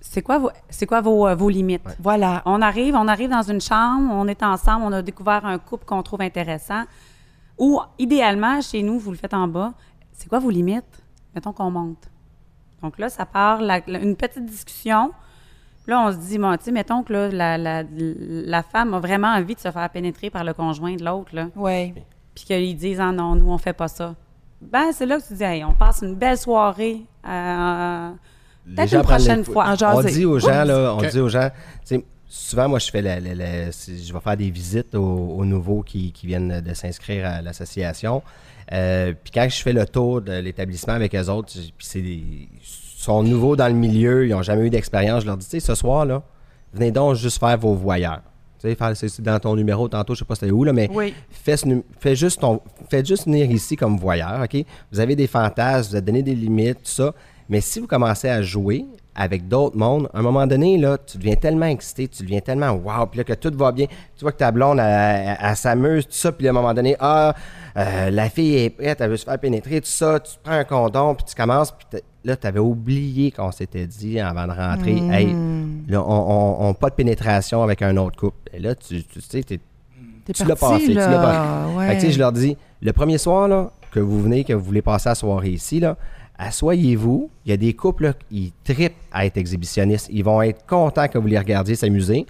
c'est 0.00 0.22
quoi, 0.22 0.38
vos, 0.38 0.50
c'est 0.70 0.86
quoi 0.86 1.00
vos, 1.00 1.26
euh, 1.26 1.34
vos 1.34 1.48
limites? 1.48 1.82
Voilà. 1.98 2.40
On 2.44 2.62
arrive, 2.62 2.94
on 2.94 3.08
arrive 3.08 3.30
dans 3.30 3.42
une 3.42 3.60
chambre, 3.60 4.12
on 4.12 4.28
est 4.28 4.42
ensemble, 4.42 4.84
on 4.84 4.92
a 4.92 5.02
découvert 5.02 5.44
un 5.44 5.58
couple 5.58 5.84
qu'on 5.84 6.02
trouve 6.02 6.20
intéressant. 6.20 6.84
Ou 7.58 7.80
idéalement, 7.98 8.60
chez 8.60 8.82
nous, 8.82 8.98
vous 8.98 9.10
le 9.10 9.16
faites 9.16 9.34
en 9.34 9.48
bas. 9.48 9.72
C'est 10.12 10.28
quoi 10.28 10.38
vos 10.38 10.50
limites? 10.50 10.84
Mettons 11.34 11.52
qu'on 11.52 11.70
monte. 11.70 12.08
Donc 12.82 12.98
là, 12.98 13.08
ça 13.08 13.26
part 13.26 13.60
la- 13.62 13.80
la- 13.86 13.98
une 14.00 14.14
petite 14.16 14.44
discussion. 14.46 15.12
Là, 15.88 16.00
on 16.06 16.12
se 16.12 16.16
dit, 16.18 16.38
bon, 16.38 16.56
tu 16.56 16.64
sais, 16.64 16.72
mettons 16.72 17.02
que 17.02 17.12
là, 17.12 17.28
la, 17.28 17.58
la, 17.58 17.82
la 17.90 18.62
femme 18.62 18.94
a 18.94 19.00
vraiment 19.00 19.28
envie 19.28 19.54
de 19.54 19.60
se 19.60 19.70
faire 19.70 19.90
pénétrer 19.90 20.30
par 20.30 20.44
le 20.44 20.52
conjoint 20.52 20.94
de 20.94 21.04
l'autre, 21.04 21.34
là. 21.34 21.48
Oui. 21.56 21.94
Puis 22.36 22.44
qu'ils 22.44 22.76
disent, 22.76 23.00
ah 23.00 23.10
non, 23.10 23.34
nous, 23.34 23.50
on 23.50 23.58
fait 23.58 23.72
pas 23.72 23.88
ça. 23.88 24.14
Ben, 24.60 24.92
c'est 24.92 25.06
là 25.06 25.18
que 25.18 25.26
tu 25.26 25.34
dis, 25.34 25.42
hey, 25.42 25.64
on 25.64 25.72
passe 25.74 26.02
une 26.02 26.14
belle 26.14 26.38
soirée. 26.38 27.00
euh, 27.28 28.10
Les 28.66 28.74
Peut-être 28.76 28.92
une 28.94 29.02
prochaine 29.02 29.38
les- 29.38 29.44
fois. 29.44 29.64
En 29.68 29.96
On 29.96 30.02
dit 30.02 30.24
aux 30.26 30.38
gens, 30.38 30.64
là, 30.64 30.94
on 30.94 31.02
dit 31.02 31.18
aux 31.20 31.28
gens, 31.28 31.48
tu 31.50 31.96
sais, 31.96 32.04
souvent, 32.28 32.68
moi, 32.68 32.78
je 32.78 32.90
fais 32.90 33.00
la, 33.02 33.20
la- 33.20 33.70
je 33.70 34.12
vais 34.12 34.20
faire 34.20 34.36
des 34.36 34.50
visites 34.50 34.94
aux, 34.94 35.00
aux 35.38 35.44
nouveaux 35.44 35.82
qui, 35.82 36.12
qui 36.12 36.26
viennent 36.26 36.60
de 36.60 36.74
s'inscrire 36.74 37.26
à 37.26 37.42
l'association. 37.42 38.22
Euh, 38.72 39.12
puis 39.22 39.30
quand 39.32 39.46
je 39.48 39.62
fais 39.62 39.72
le 39.72 39.86
tour 39.86 40.20
de 40.20 40.32
l'établissement 40.32 40.94
avec 40.94 41.14
eux 41.14 41.28
autres, 41.30 41.52
puis 41.54 41.86
c'est 41.86 42.18
sont 42.98 43.22
nouveaux 43.22 43.54
dans 43.56 43.68
le 43.68 43.74
milieu, 43.74 44.26
ils 44.26 44.30
n'ont 44.32 44.42
jamais 44.42 44.66
eu 44.66 44.70
d'expérience, 44.70 45.22
je 45.22 45.26
leur 45.26 45.36
dis, 45.36 45.44
tu 45.46 45.52
sais, 45.52 45.60
ce 45.60 45.74
soir, 45.76 46.04
là, 46.04 46.22
venez 46.74 46.90
donc 46.90 47.14
juste 47.14 47.38
faire 47.38 47.56
vos 47.56 47.74
voyeurs. 47.74 48.20
Faire- 48.74 48.96
c'est 48.96 49.20
dans 49.20 49.38
ton 49.38 49.54
numéro 49.56 49.88
tantôt, 49.88 50.14
je 50.14 50.20
sais 50.20 50.24
pas 50.24 50.34
c'était 50.34 50.50
où, 50.50 50.64
là, 50.64 50.72
mais 50.72 50.88
Oui. 50.92 51.14
fais, 51.30 51.56
ce 51.56 51.66
nu- 51.66 51.82
fais 52.00 52.16
juste 52.16 52.40
ton, 52.40 52.60
juste 53.04 53.26
venir 53.26 53.50
ici 53.50 53.76
comme 53.76 53.96
voyeur, 53.98 54.40
OK? 54.42 54.64
Vous 54.92 55.00
avez 55.00 55.14
des 55.16 55.26
fantasmes, 55.26 55.90
vous 55.90 55.96
avez 55.96 56.04
donné 56.06 56.22
des 56.22 56.34
limites, 56.34 56.78
tout 56.82 56.90
ça. 56.90 57.12
Mais 57.48 57.60
si 57.60 57.78
vous 57.78 57.86
commencez 57.86 58.28
à 58.28 58.42
jouer 58.42 58.84
avec 59.14 59.48
d'autres 59.48 59.76
mondes, 59.78 60.10
à 60.12 60.18
un 60.18 60.22
moment 60.22 60.46
donné, 60.46 60.76
là, 60.76 60.98
tu 60.98 61.16
deviens 61.16 61.36
tellement 61.36 61.66
excité, 61.66 62.06
tu 62.08 62.22
deviens 62.24 62.40
tellement 62.40 62.72
wow, 62.72 63.06
puis 63.06 63.18
là, 63.18 63.24
que 63.24 63.32
tout 63.32 63.52
va 63.56 63.72
bien. 63.72 63.86
Tu 63.86 64.22
vois 64.22 64.32
que 64.32 64.36
ta 64.38 64.50
blonde, 64.50 64.78
elle, 64.78 64.84
elle- 65.28 65.38
elle 65.40 65.56
s'amuse, 65.56 66.04
tout 66.06 66.12
ça, 66.12 66.32
puis 66.32 66.46
à 66.48 66.50
un 66.50 66.52
moment 66.54 66.74
donné, 66.74 66.96
ah, 67.00 67.34
euh, 67.78 68.10
la 68.10 68.28
fille 68.28 68.56
est 68.56 68.70
prête, 68.70 69.00
elle 69.00 69.10
veut 69.10 69.16
se 69.16 69.24
faire 69.24 69.38
pénétrer, 69.38 69.80
tout 69.80 69.86
ça, 69.86 70.20
tu 70.20 70.32
prends 70.42 70.52
un 70.54 70.64
condom, 70.64 71.14
puis 71.14 71.24
tu 71.24 71.34
commences, 71.34 71.70
puis 71.72 72.00
là, 72.26 72.36
tu 72.36 72.46
avais 72.46 72.58
oublié 72.58 73.30
qu'on 73.30 73.50
s'était 73.52 73.86
dit 73.86 74.20
avant 74.20 74.46
de 74.46 74.52
rentrer, 74.52 74.96
hey, 75.12 75.28
là, 75.88 76.02
on, 76.02 76.12
on- 76.12 76.68
on- 76.68 76.74
pas 76.74 76.90
de 76.90 76.94
pénétration 76.94 77.62
avec 77.62 77.80
un 77.82 77.96
autre 77.96 78.16
couple. 78.18 78.50
Et 78.52 78.58
là, 78.58 78.74
tu, 78.74 79.02
tu 79.04 79.20
sais, 79.20 79.42
t'es 79.42 79.60
T'es 80.24 80.32
tu 80.32 80.44
l'as 80.44 80.56
passé, 80.56 80.86
tu 80.86 80.92
là. 80.94 81.08
l'as 81.08 81.18
passé. 81.20 81.76
Ouais. 81.76 81.86
Fait 81.88 81.96
que, 81.98 82.06
tu 82.06 82.12
je 82.12 82.18
leur 82.18 82.32
dis, 82.32 82.56
le 82.82 82.92
premier 82.92 83.16
soir, 83.16 83.46
là, 83.46 83.70
que 83.92 84.00
vous 84.00 84.20
venez, 84.20 84.42
que 84.42 84.52
vous 84.52 84.64
voulez 84.64 84.82
passer 84.82 85.08
la 85.08 85.14
soirée 85.14 85.50
ici, 85.50 85.78
là, 85.78 85.96
assoyez-vous. 86.36 87.30
Il 87.44 87.50
y 87.50 87.52
a 87.52 87.56
des 87.56 87.74
couples, 87.74 88.12
qui 88.28 88.52
tripent 88.64 88.92
à 89.12 89.24
être 89.26 89.36
exhibitionnistes. 89.36 90.08
Ils 90.12 90.24
vont 90.24 90.42
être 90.42 90.66
contents 90.66 91.06
que 91.08 91.18
vous 91.18 91.28
les 91.28 91.38
regardiez 91.38 91.76
s'amuser. 91.76 92.26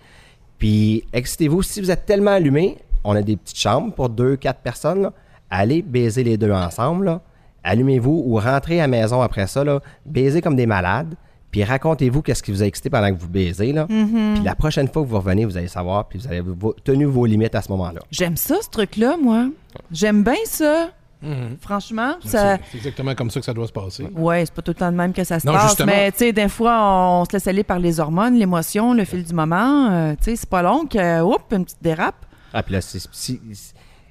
Puis, 0.58 1.04
excitez-vous. 1.12 1.62
Si 1.62 1.80
vous 1.80 1.90
êtes 1.90 2.04
tellement 2.06 2.32
allumés, 2.32 2.76
on 3.04 3.14
a 3.16 3.22
des 3.22 3.36
petites 3.36 3.58
chambres 3.58 3.92
pour 3.94 4.08
deux, 4.08 4.36
quatre 4.36 4.60
personnes, 4.60 5.02
là. 5.02 5.12
Allez 5.48 5.80
baiser 5.80 6.22
les 6.24 6.36
deux 6.36 6.52
ensemble, 6.52 7.06
là. 7.06 7.20
Allumez-vous 7.66 8.22
ou 8.26 8.38
rentrez 8.38 8.78
à 8.80 8.84
la 8.84 8.88
maison 8.88 9.20
après 9.20 9.46
ça, 9.46 9.64
là. 9.64 9.80
Baisez 10.06 10.40
comme 10.40 10.56
des 10.56 10.66
malades. 10.66 11.14
Puis 11.50 11.64
racontez-vous 11.64 12.22
qu'est-ce 12.22 12.42
qui 12.42 12.50
vous 12.50 12.62
a 12.62 12.66
excité 12.66 12.90
pendant 12.90 13.08
que 13.14 13.18
vous 13.18 13.28
baisez, 13.28 13.72
là. 13.72 13.86
Puis 13.86 14.42
la 14.44 14.54
prochaine 14.54 14.88
fois 14.88 15.02
que 15.02 15.08
vous 15.08 15.16
revenez, 15.16 15.44
vous 15.44 15.56
allez 15.56 15.68
savoir, 15.68 16.06
puis 16.06 16.18
vous 16.18 16.26
avez 16.26 16.42
tenu 16.84 17.04
vos 17.06 17.24
limites 17.26 17.54
à 17.54 17.62
ce 17.62 17.70
moment-là. 17.72 18.00
J'aime 18.10 18.36
ça, 18.36 18.56
ce 18.62 18.68
truc-là, 18.68 19.16
moi. 19.20 19.46
J'aime 19.90 20.22
bien 20.22 20.34
ça. 20.44 20.90
Mhm. 21.22 21.56
Franchement, 21.62 22.16
ça. 22.24 22.58
C'est 22.70 22.76
exactement 22.76 23.14
comme 23.14 23.30
ça 23.30 23.40
que 23.40 23.46
ça 23.46 23.54
doit 23.54 23.66
se 23.66 23.72
passer. 23.72 24.06
Ouais, 24.14 24.44
c'est 24.44 24.52
pas 24.54 24.60
tout 24.60 24.72
le 24.72 24.74
temps 24.76 24.92
de 24.92 24.96
même 24.96 25.14
que 25.14 25.24
ça 25.24 25.40
se 25.40 25.46
Non, 25.46 25.54
passe. 25.54 25.68
justement. 25.68 25.86
Mais, 25.90 26.12
tu 26.12 26.18
sais, 26.18 26.32
des 26.32 26.48
fois, 26.48 26.76
on 27.20 27.24
se 27.24 27.32
laisse 27.32 27.46
aller 27.46 27.64
par 27.64 27.78
les 27.78 27.98
hormones, 28.00 28.34
l'émotion, 28.34 28.92
le 28.92 29.04
fil 29.06 29.24
du 29.24 29.32
moment. 29.32 29.88
Euh, 29.90 30.12
tu 30.18 30.24
sais, 30.24 30.36
c'est 30.36 30.48
pas 30.50 30.60
long 30.62 30.84
que, 30.84 31.22
oups, 31.22 31.42
une 31.52 31.64
petite 31.64 31.82
dérape. 31.82 32.26
Ah, 32.52 32.62
puis 32.62 32.74
là, 32.74 32.80
si- 32.82 33.40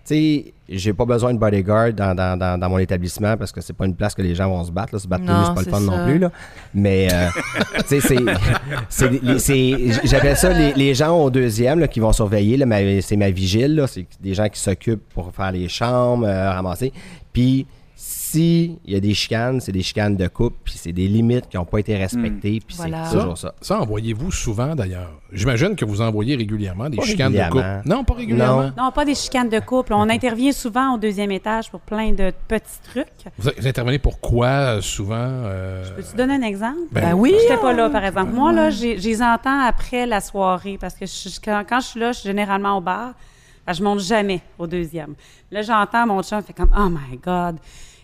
sais, 0.06 0.53
j'ai 0.68 0.93
pas 0.93 1.06
besoin 1.06 1.34
de 1.34 1.39
bodyguard 1.39 1.93
dans, 1.93 2.16
dans, 2.16 2.38
dans, 2.38 2.60
dans 2.60 2.70
mon 2.70 2.78
établissement 2.80 3.38
parce 3.38 3.51
que 3.51 3.62
c'est 3.62 3.74
pas 3.74 3.86
une 3.86 3.95
place 3.95 4.14
que 4.16 4.22
les 4.22 4.34
gens 4.36 4.49
vont 4.49 4.64
se 4.64 4.72
battre. 4.72 4.93
Là. 4.93 4.99
Se 4.99 5.08
battre 5.08 5.24
nu, 5.24 5.30
c'est 5.47 5.53
pas 5.53 5.62
le 5.64 5.72
fun 5.72 5.80
non 5.80 6.06
plus. 6.06 6.20
Là. 6.20 6.32
Mais, 6.74 7.08
euh, 7.14 7.28
tu 7.88 7.99
sais, 7.99 8.01
c'est- 8.01 8.16
c'est. 8.89 9.10
les- 9.10 9.39
c'est- 9.39 10.08
J'appelle 10.08 10.38
ça 10.38 10.51
les, 10.53 10.74
les 10.74 10.93
gens 10.93 11.16
au 11.22 11.30
deuxième 11.30 11.80
là, 11.80 11.88
qui 11.88 11.99
vont 11.99 12.14
surveiller. 12.14 12.58
là, 12.58 12.66
ma- 12.66 13.01
C'est 13.01 13.16
ma 13.18 13.30
vigile. 13.30 13.84
C'est 13.88 14.06
des 14.22 14.34
gens 14.34 14.47
qui 14.49 14.60
s'occupent 14.60 15.08
pour 15.14 15.32
faire 15.34 15.51
les 15.51 15.68
chambres, 15.70 16.26
euh, 16.28 16.51
ramasser. 16.51 16.91
Puis, 17.34 17.66
si 18.36 18.80
il 18.86 18.94
y 18.94 18.96
a 18.96 19.00
des 19.00 19.14
chicanes, 19.14 19.60
c'est 19.62 19.72
des 19.72 19.82
chicanes 19.82 20.16
de 20.16 20.28
couple, 20.28 20.58
puis 20.64 20.74
c'est 20.78 20.92
des 20.92 21.08
limites 21.08 21.48
qui 21.50 21.58
n'ont 21.58 21.66
pas 21.66 21.80
été 21.80 21.96
respectées, 21.98 22.62
puis 22.66 22.76
Voilà. 22.78 23.06
c'est 23.06 23.18
toujours 23.18 23.38
ça. 23.38 23.54
Ça, 23.62 23.80
envoyez-vous 23.82 24.32
souvent, 24.32 24.76
d'ailleurs? 24.76 25.12
J'imagine 25.32 25.76
que 25.76 25.84
vous 25.86 26.02
envoyez 26.02 26.36
régulièrement 26.36 26.90
des 26.90 26.98
Pas 26.98 27.04
chicanes 27.04 27.34
de 27.34 27.50
couple. 27.50 27.82
Non, 27.86 28.04
pas 28.04 28.14
régulièrement. 28.14 28.72
Non, 28.78 28.92
pas 28.92 29.04
des 29.06 29.16
chicanes 29.16 29.50
de 29.50 29.60
couple. 29.60 29.94
On 29.94 30.10
intervient 30.10 30.52
souvent 30.52 30.96
au 30.96 30.98
deuxième 30.98 31.32
étage 31.32 31.70
pour 31.70 31.80
plein 31.82 32.12
de 32.14 32.32
petits 32.48 32.80
trucs. 32.90 33.08
Vous, 33.38 33.50
vous 33.58 33.68
intervenez 33.68 34.00
pour 34.00 34.20
quoi, 34.20 34.48
euh, 34.48 34.82
souvent? 34.82 35.16
euh, 35.20 35.84
Peux-tu 35.96 36.16
donner 36.16 36.36
un 36.36 36.42
exemple? 36.42 36.78
Ben 36.92 37.14
oui. 37.14 37.34
J'étais 37.42 37.58
pas 37.58 37.74
là, 37.74 37.90
par 37.90 38.06
exemple. 38.06 38.32
Moi, 38.32 38.52
là, 38.54 38.70
je 38.70 38.96
les 39.02 39.22
entends 39.22 39.60
après 39.62 40.06
la 40.06 40.22
soirée 40.22 40.78
parce 40.80 40.96
que 40.96 41.06
je- 41.06 41.40
quand, 41.44 41.64
quand 41.68 41.80
je 41.82 41.86
suis 41.88 42.00
là, 42.00 42.12
je 42.12 42.20
suis 42.20 42.28
généralement 42.30 42.78
au 42.78 42.82
bar. 42.82 43.14
Ben, 43.68 43.74
je 43.74 43.84
monte 43.84 44.00
jamais 44.00 44.42
au 44.60 44.68
deuxième. 44.68 45.16
Là, 45.52 45.64
j'entends 45.64 46.06
mon 46.06 46.22
chum 46.22 46.42
fait 46.44 46.54
comme 46.54 46.70
Oh 46.78 46.88
my 46.88 47.18
God. 47.18 47.56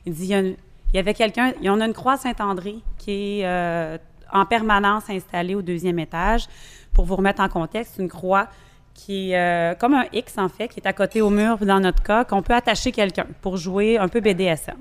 Il 0.06 0.14
dit 0.14 0.24
il 0.24 0.30
y, 0.30 0.34
a 0.34 0.40
une- 0.40 0.56
il 0.94 0.96
y 0.96 1.00
avait 1.00 1.14
quelqu'un, 1.14 1.54
il 1.60 1.66
y 1.66 1.70
en 1.70 1.80
a 1.82 1.86
une 1.86 1.94
croix 1.94 2.18
Saint-André 2.18 2.76
qui 2.98 3.40
est 3.42 3.46
euh, 3.46 3.98
en 4.34 4.46
permanence 4.46 5.10
installée 5.10 5.56
au 5.56 5.62
deuxième 5.62 6.00
étage. 6.00 6.48
Pour 6.94 7.06
vous 7.06 7.16
remettre 7.16 7.42
en 7.42 7.50
contexte, 7.50 7.98
une 8.00 8.10
croix 8.10 8.48
qui 8.94 9.32
est 9.32 9.38
euh, 9.38 9.74
comme 9.76 9.94
un 9.94 10.06
X, 10.12 10.38
en 10.38 10.50
fait, 10.50 10.68
qui 10.68 10.80
est 10.82 10.88
à 10.88 10.94
côté 10.94 11.22
au 11.22 11.30
mur, 11.30 11.58
dans 11.60 11.80
notre 11.80 12.04
cas, 12.04 12.26
qu'on 12.26 12.42
peut 12.42 12.54
attacher 12.54 12.92
quelqu'un 12.92 13.26
pour 13.42 13.56
jouer 13.58 13.98
un 13.98 14.08
peu 14.10 14.20
BDSM. 14.20 14.76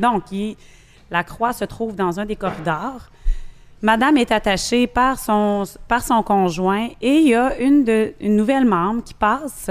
Donc, 0.00 0.30
il- 0.32 0.56
la 1.10 1.24
croix 1.24 1.52
se 1.52 1.64
trouve 1.64 1.94
dans 1.96 2.20
un 2.20 2.26
des 2.26 2.36
corridors. 2.36 3.08
Madame 3.82 4.16
est 4.16 4.32
attachée 4.32 4.86
par 4.86 5.18
son, 5.18 5.64
par 5.88 6.02
son 6.02 6.22
conjoint 6.22 6.88
et 7.00 7.16
il 7.16 7.28
y 7.28 7.34
a 7.34 7.58
une, 7.58 7.84
de, 7.84 8.14
une 8.20 8.36
nouvelle 8.36 8.64
membre 8.64 9.02
qui 9.04 9.14
passe. 9.14 9.70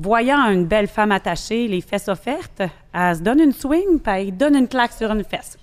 Voyant 0.00 0.48
une 0.50 0.64
belle 0.64 0.86
femme 0.88 1.12
attachée, 1.12 1.68
les 1.68 1.80
fesses 1.82 2.08
offertes, 2.08 2.62
elle 2.94 3.16
se 3.16 3.20
donne 3.22 3.40
une 3.40 3.52
swing, 3.52 3.98
puis 4.02 4.12
elle 4.12 4.36
donne 4.36 4.56
une 4.56 4.68
claque 4.68 4.92
sur 4.92 5.10
une 5.10 5.24
fesse. 5.24 5.58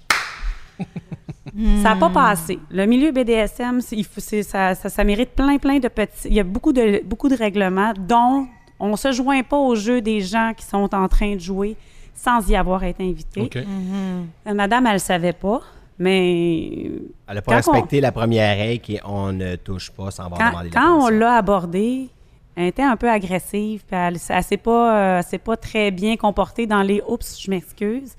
Ça 1.82 1.90
n'a 1.90 1.96
pas 1.96 2.10
passé. 2.12 2.60
Le 2.70 2.86
milieu 2.86 3.12
BDSM, 3.12 3.80
il 3.94 4.06
faut- 4.06 4.22
ça, 4.22 4.76
ça, 4.76 4.90
ça 4.90 5.04
mérite 5.04 5.32
plein, 5.32 5.58
plein 5.58 5.80
de 5.80 5.88
petits. 5.88 6.28
Il 6.28 6.34
y 6.36 6.40
a 6.40 6.44
beaucoup 6.44 6.72
de, 6.72 7.02
beaucoup 7.04 7.30
de 7.30 7.36
règlements, 7.36 7.94
dont 7.98 8.46
on 8.80 8.90
ne 8.92 8.96
se 8.96 9.12
joint 9.12 9.42
pas 9.42 9.58
au 9.58 9.74
jeu 9.74 10.02
des 10.02 10.22
gens 10.22 10.52
qui 10.56 10.66
sont 10.66 10.94
en 10.94 11.08
train 11.08 11.34
de 11.34 11.40
jouer 11.40 11.76
sans 12.14 12.48
y 12.48 12.56
avoir 12.56 12.84
été 12.84 13.04
invité. 13.04 13.42
OK. 13.42 13.56
Euh, 13.58 14.54
Madame, 14.54 14.86
elle 14.86 14.94
ne 14.94 14.98
savait 15.00 15.34
pas, 15.34 15.62
mais 15.98 16.92
Elle 17.28 17.36
n'a 17.36 17.42
pas 17.42 17.54
on- 17.54 17.56
respecté 17.56 18.02
la 18.02 18.12
première 18.12 18.56
règle 18.56 18.82
qui 18.82 18.96
est 18.96 19.02
on 19.04 19.32
ne 19.34 19.56
touche 19.56 19.90
pas 19.90 20.12
sans 20.12 20.26
avoir 20.26 20.40
quand, 20.40 20.50
demandé 20.52 20.70
la 20.72 20.80
quand 20.82 21.06
on 21.06 21.10
l'a 21.10 21.38
abordée, 21.38 22.10
elle 22.58 22.66
était 22.66 22.84
un 22.84 22.98
peu 22.98 23.10
agressive, 23.10 23.84
puis 23.86 23.96
elle 23.96 24.14
ne 24.16 24.42
s'est 24.42 24.58
pas, 24.58 25.20
euh, 25.20 25.22
s'est 25.22 25.38
pas 25.38 25.56
très 25.56 25.92
bien 25.92 26.18
comportée 26.18 26.66
dans 26.68 26.82
les 26.82 27.02
«oups, 27.08 27.40
je 27.40 27.50
m'excuse». 27.50 28.16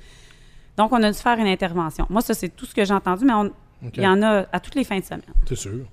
Donc, 0.78 0.93
on 0.93 1.03
a 1.03 1.11
dû 1.11 1.18
faire 1.18 1.39
une 1.39 1.49
intervention. 1.49 2.07
Moi, 2.09 2.22
ça, 2.22 2.34
c'est 2.34 2.49
tout 2.49 2.64
ce 2.64 2.72
que 2.74 2.84
j'ai 2.84 2.95
entendu, 2.95 3.24
mais 3.24 3.32
on- 3.34 3.53
il 3.82 4.03
y 4.05 4.07
en 4.07 4.22
a 4.22 4.47
à 4.53 4.61
toutes 4.61 4.76
les 4.76 4.84
fins 4.84 4.99
de 5.01 5.05
semaine. 5.05 5.22
C'est 5.49 5.57
sûr. 5.57 5.84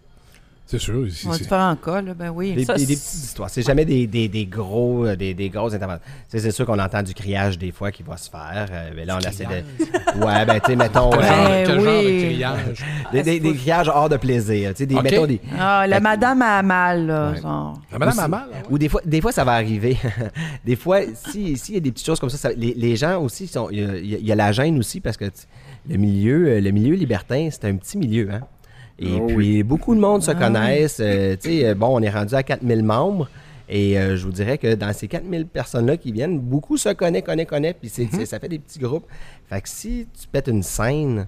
C'est 0.67 0.79
sûr. 0.79 1.05
ici, 1.07 1.25
On 1.27 1.31
a 1.31 1.33
c'est- 1.33 1.43
différents 1.43 1.75
cas, 1.75 2.01
là, 2.01 2.13
ben 2.15 2.31
oui. 2.31 2.53
Des, 2.55 2.65
Ça, 2.65 2.73
des- 2.73 2.85
petites 2.85 2.97
histoires. 2.97 3.49
C'est 3.51 3.61
jamais 3.61 3.85
des, 3.85 4.07
des, 4.07 4.27
des 4.27 4.45
gros, 4.47 5.05
euh, 5.05 5.15
des, 5.15 5.35
des 5.35 5.49
grosses 5.49 5.75
interventions. 5.75 6.03
C'est 6.27 6.49
sûr 6.51 6.65
qu'on 6.65 6.79
entend 6.79 7.03
du 7.03 7.13
criage 7.13 7.59
des 7.59 7.71
fois 7.71 7.91
qui 7.91 8.01
va 8.01 8.17
se 8.17 8.29
faire. 8.31 8.67
euh, 8.71 8.89
mais 8.95 9.05
là, 9.05 9.17
on 9.23 9.29
essaie 9.29 9.45
de. 9.45 10.25
Ouais, 10.25 10.43
ben, 10.45 10.59
tu 10.59 10.71
sais, 10.71 10.75
mettons. 10.75 11.11
Quel 11.11 11.19
euh, 11.23 11.25
genre, 11.27 11.47
Ben 11.47 11.65
quel 11.67 11.79
genre 11.81 12.03
de 12.03 12.23
criage? 12.25 12.85
des, 13.11 13.23
des, 13.23 13.39
des 13.39 13.53
criages 13.53 13.89
hors 13.89 14.09
de 14.09 14.17
plaisir. 14.17 14.71
Tu 14.71 14.77
sais, 14.77 14.85
des, 14.87 14.95
mettons, 14.99 15.27
des, 15.27 15.39
Ah, 15.57 15.85
la 15.87 15.97
Fait 15.97 15.99
que- 15.99 16.03
madame 16.03 16.41
a 16.41 16.61
mal, 16.63 17.05
là. 17.05 17.31
Ouais. 17.31 17.41
genre. 17.41 17.79
La 17.91 17.99
madame 17.99 18.19
a 18.19 18.27
mal. 18.27 18.47
ouais. 18.49 18.63
Ou 18.71 18.77
des 18.79 18.89
fois, 18.89 19.01
des 19.05 19.21
fois, 19.21 19.31
ça 19.31 19.43
va 19.43 19.51
arriver. 19.53 19.97
des 20.65 20.75
fois, 20.75 21.01
si- 21.13 21.57
s'il 21.57 21.75
y 21.75 21.77
a 21.77 21.81
des 21.81 21.91
petites 21.91 22.07
choses 22.07 22.19
comme 22.19 22.29
ça, 22.31 22.37
ça- 22.37 22.53
les, 22.53 22.73
les 22.73 22.95
gens 22.95 23.21
aussi, 23.21 23.45
sont, 23.47 23.69
il, 23.69 23.79
y 24.05 24.15
a, 24.15 24.33
y 24.33 24.35
la 24.35 24.51
gêne 24.51 24.79
aussi 24.79 24.99
parce 24.99 25.15
que 25.17 25.25
le 25.87 25.97
milieu, 25.97 26.59
le 26.59 26.71
milieu 26.71 26.95
libertin, 26.95 27.49
c'est 27.51 27.65
un 27.65 27.75
petit 27.75 27.97
milieu. 27.99 28.29
Hein? 28.31 28.41
Et 28.99 29.17
Oh 29.19 29.27
puis, 29.27 29.63
beaucoup 29.63 29.93
de 29.93 29.99
monde 29.99 30.23
se 30.23 30.31
Ah 30.31 30.35
connaissent. 30.35 30.99
euh, 31.01 31.35
tu 31.35 31.49
sais, 31.49 31.65
euh, 31.67 31.75
bon, 31.75 31.87
on 31.97 32.01
est 32.01 32.09
rendu 32.09 32.33
à 32.35 32.43
4000 32.43 32.83
membres. 32.83 33.29
Et 33.67 33.97
euh, 33.97 34.15
je 34.15 34.23
vous 34.25 34.31
dirais 34.31 34.57
que 34.57 34.75
dans 34.75 34.93
ces 34.93 35.07
4000 35.07 35.47
personnes-là 35.47 35.97
qui 35.97 36.11
viennent, 36.11 36.39
beaucoup 36.39 36.77
se 36.77 36.89
connaissent, 36.89 37.23
connaissent, 37.23 37.47
connaissent. 37.47 37.75
Puis 37.79 37.89
c'est- 37.89 38.07
c'est- 38.11 38.25
ça 38.27 38.39
fait 38.39 38.47
des 38.49 38.59
petits 38.59 38.79
groupes. 38.79 39.05
Fait 39.49 39.59
que 39.61 39.67
si 39.67 40.07
tu 40.19 40.27
pètes 40.27 40.47
une 40.47 40.61
scène, 40.63 41.25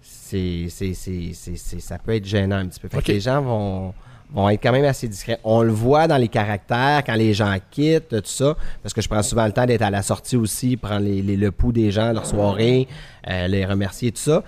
c'est, 0.00 0.66
c'est, 0.70 0.94
c'est, 0.94 1.30
c'est- 1.34 1.56
c'est- 1.56 1.80
ça 1.80 1.98
peut 1.98 2.14
être 2.14 2.24
gênant 2.24 2.56
un 2.56 2.66
petit 2.66 2.80
peu. 2.80 2.88
Fait 2.88 3.02
que 3.02 3.12
les 3.12 3.20
gens 3.20 3.42
vont, 3.42 3.94
vont 4.32 4.48
être 4.48 4.62
quand 4.62 4.72
même 4.72 4.84
assez 4.86 5.06
discrets. 5.08 5.38
On 5.44 5.62
le 5.62 5.72
voit 5.72 6.08
dans 6.08 6.16
les 6.16 6.28
caractères, 6.28 7.02
quand 7.06 7.14
les 7.14 7.34
gens 7.34 7.54
quittent, 7.70 8.08
tout 8.08 8.22
ça, 8.24 8.56
parce 8.82 8.92
que 8.94 9.00
je 9.02 9.08
prends 9.08 9.22
souvent 9.22 9.44
le 9.46 9.52
temps 9.52 9.66
d'être 9.66 9.82
à 9.82 9.90
la 9.90 10.02
sortie 10.02 10.36
aussi, 10.36 10.76
prendre 10.76 11.04
les, 11.04 11.22
les- 11.22 11.36
le 11.36 11.50
pouls 11.50 11.72
des 11.72 11.90
gens, 11.90 12.12
leur 12.12 12.26
soirée, 12.26 12.88
euh, 13.28 13.46
les 13.46 13.64
remercier, 13.64 14.10
tout 14.10 14.20
ça. 14.22 14.42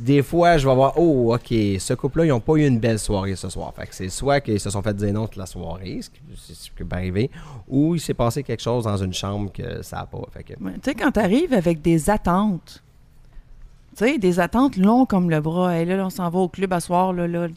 Des 0.00 0.22
fois, 0.22 0.56
je 0.56 0.66
vais 0.66 0.74
voir, 0.74 0.94
oh, 0.96 1.34
OK, 1.34 1.48
ce 1.48 1.92
couple-là, 1.94 2.24
ils 2.26 2.28
n'ont 2.28 2.40
pas 2.40 2.54
eu 2.54 2.66
une 2.66 2.78
belle 2.78 2.98
soirée 2.98 3.36
ce 3.36 3.48
soir. 3.50 3.72
Fait 3.74 3.86
que 3.86 3.94
c'est 3.94 4.08
soit 4.08 4.40
qu'ils 4.40 4.60
se 4.60 4.70
sont 4.70 4.80
fait 4.80 4.94
dire 4.94 5.12
non 5.12 5.26
toute 5.26 5.36
la 5.36 5.44
soirée, 5.46 6.00
ce 6.00 6.08
qui, 6.08 6.20
ce 6.36 6.70
qui 6.70 6.70
peut 6.70 6.86
arriver, 6.90 7.30
ou 7.68 7.94
il 7.94 8.00
s'est 8.00 8.14
passé 8.14 8.42
quelque 8.42 8.62
chose 8.62 8.84
dans 8.84 8.96
une 8.96 9.12
chambre 9.12 9.52
que 9.52 9.82
ça 9.82 9.96
n'a 9.96 10.06
pas. 10.06 10.22
Fait 10.32 10.42
que, 10.44 10.52
Ouais, 10.64 10.72
Tu 10.74 10.80
sais, 10.84 10.94
quand 10.94 11.10
tu 11.12 11.20
arrives 11.20 11.52
avec 11.52 11.82
des 11.82 12.08
attentes, 12.08 12.82
tu 13.96 14.04
sais, 14.06 14.18
des 14.18 14.40
attentes 14.40 14.76
longues 14.76 15.08
comme 15.08 15.28
le 15.28 15.40
bras, 15.40 15.76
et 15.76 15.84
là, 15.84 16.02
on 16.06 16.10
s'en 16.10 16.30
va 16.30 16.38
au 16.38 16.48
club 16.48 16.72
à 16.72 16.80
soir, 16.80 17.12
là, 17.12 17.26
là. 17.26 17.48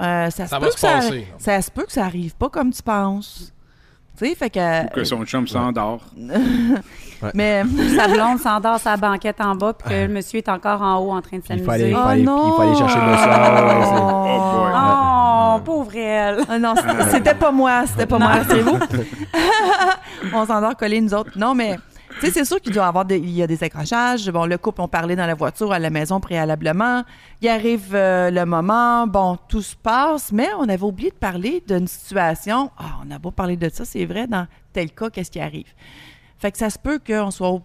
Euh, 0.00 0.30
ça, 0.30 0.30
Ça 0.30 0.46
se 0.46 0.50
va 0.52 0.60
peut 0.60 0.66
se 0.70 0.74
que 0.74 0.80
ça, 0.80 0.92
passer. 0.94 1.26
ça 1.38 1.62
se 1.62 1.70
peut 1.70 1.84
que 1.84 1.92
ça 1.92 2.04
arrive 2.06 2.34
pas 2.36 2.48
comme 2.48 2.72
tu 2.72 2.82
penses. 2.82 3.52
Tu 4.18 4.28
sais, 4.28 4.34
fait 4.34 4.50
que. 4.50 4.84
Ou 4.84 4.88
que 4.90 5.04
son 5.04 5.24
chum 5.24 5.46
s'endort. 5.48 6.00
Mais. 7.34 7.62
Sa 7.96 8.08
blonde 8.08 8.38
s'endort 8.40 8.78
sa 8.80 8.96
banquette 8.96 9.40
en 9.40 9.54
bas, 9.54 9.72
puis 9.72 9.88
que 9.88 9.94
le 9.94 10.08
monsieur 10.08 10.38
est 10.38 10.48
encore 10.48 10.82
en 10.82 10.98
haut 10.98 11.12
en 11.12 11.22
train 11.22 11.38
de 11.38 11.44
s'amuser. 11.44 11.88
il 11.90 11.94
faut 11.94 12.00
Oh 12.58 12.62
il 12.72 12.76
chercher 12.76 12.98
le 12.98 13.16
soir. 13.16 13.84
c'est- 13.84 14.00
Oh 14.00 14.58
boy. 14.58 14.72
Oh, 14.74 15.60
pauvre 15.64 15.96
elle! 15.96 16.40
Ah 16.48 16.58
non, 16.58 16.74
c'était- 16.74 17.10
c'était 17.10 17.34
pas 17.34 17.52
moi, 17.52 17.84
c'était 17.86 18.06
pas 18.06 18.18
moi, 18.18 18.32
c'est 18.48 18.60
vous. 18.60 18.78
on 20.34 20.46
s'endort 20.46 20.76
collés, 20.76 21.00
nous 21.00 21.14
autres. 21.14 21.30
Non, 21.36 21.54
mais, 21.54 21.78
tu 22.22 22.32
sais, 22.32 22.32
c'est 22.32 22.44
sûr 22.44 22.60
qu'il 22.60 22.72
doit 22.72 22.84
y 22.84 22.88
avoir 22.88 23.04
des, 23.04 23.18
il 23.18 23.30
y 23.30 23.42
a 23.42 23.46
des 23.46 23.62
accrochages. 23.64 24.30
Bon, 24.30 24.46
le 24.46 24.56
couple, 24.58 24.80
on 24.80 24.88
parlait 24.88 25.16
dans 25.16 25.26
la 25.26 25.34
voiture, 25.34 25.72
à 25.72 25.78
la 25.78 25.90
maison 25.90 26.20
préalablement. 26.20 27.02
Il 27.40 27.48
arrive 27.48 27.90
euh, 27.94 28.30
le 28.30 28.44
moment, 28.44 29.06
bon, 29.06 29.36
tout 29.48 29.62
se 29.62 29.76
passe, 29.76 30.32
mais 30.32 30.48
on 30.58 30.68
avait 30.68 30.82
oublié 30.82 31.10
de 31.10 31.16
parler 31.16 31.62
d'une 31.66 31.86
situation. 31.86 32.70
Ah, 32.78 33.00
on 33.06 33.10
a 33.10 33.18
beau 33.18 33.30
parler 33.30 33.56
de 33.56 33.68
ça, 33.68 33.84
c'est 33.84 34.04
vrai, 34.04 34.26
dans 34.26 34.46
tel 34.72 34.90
cas, 34.92 35.10
qu'est-ce 35.10 35.30
qui 35.30 35.40
arrive? 35.40 35.66
Fait 36.38 36.50
que 36.50 36.58
ça 36.58 36.70
se 36.70 36.78
peut 36.78 36.98
qu'on 36.98 37.30
soit 37.30 37.50
ob- 37.50 37.62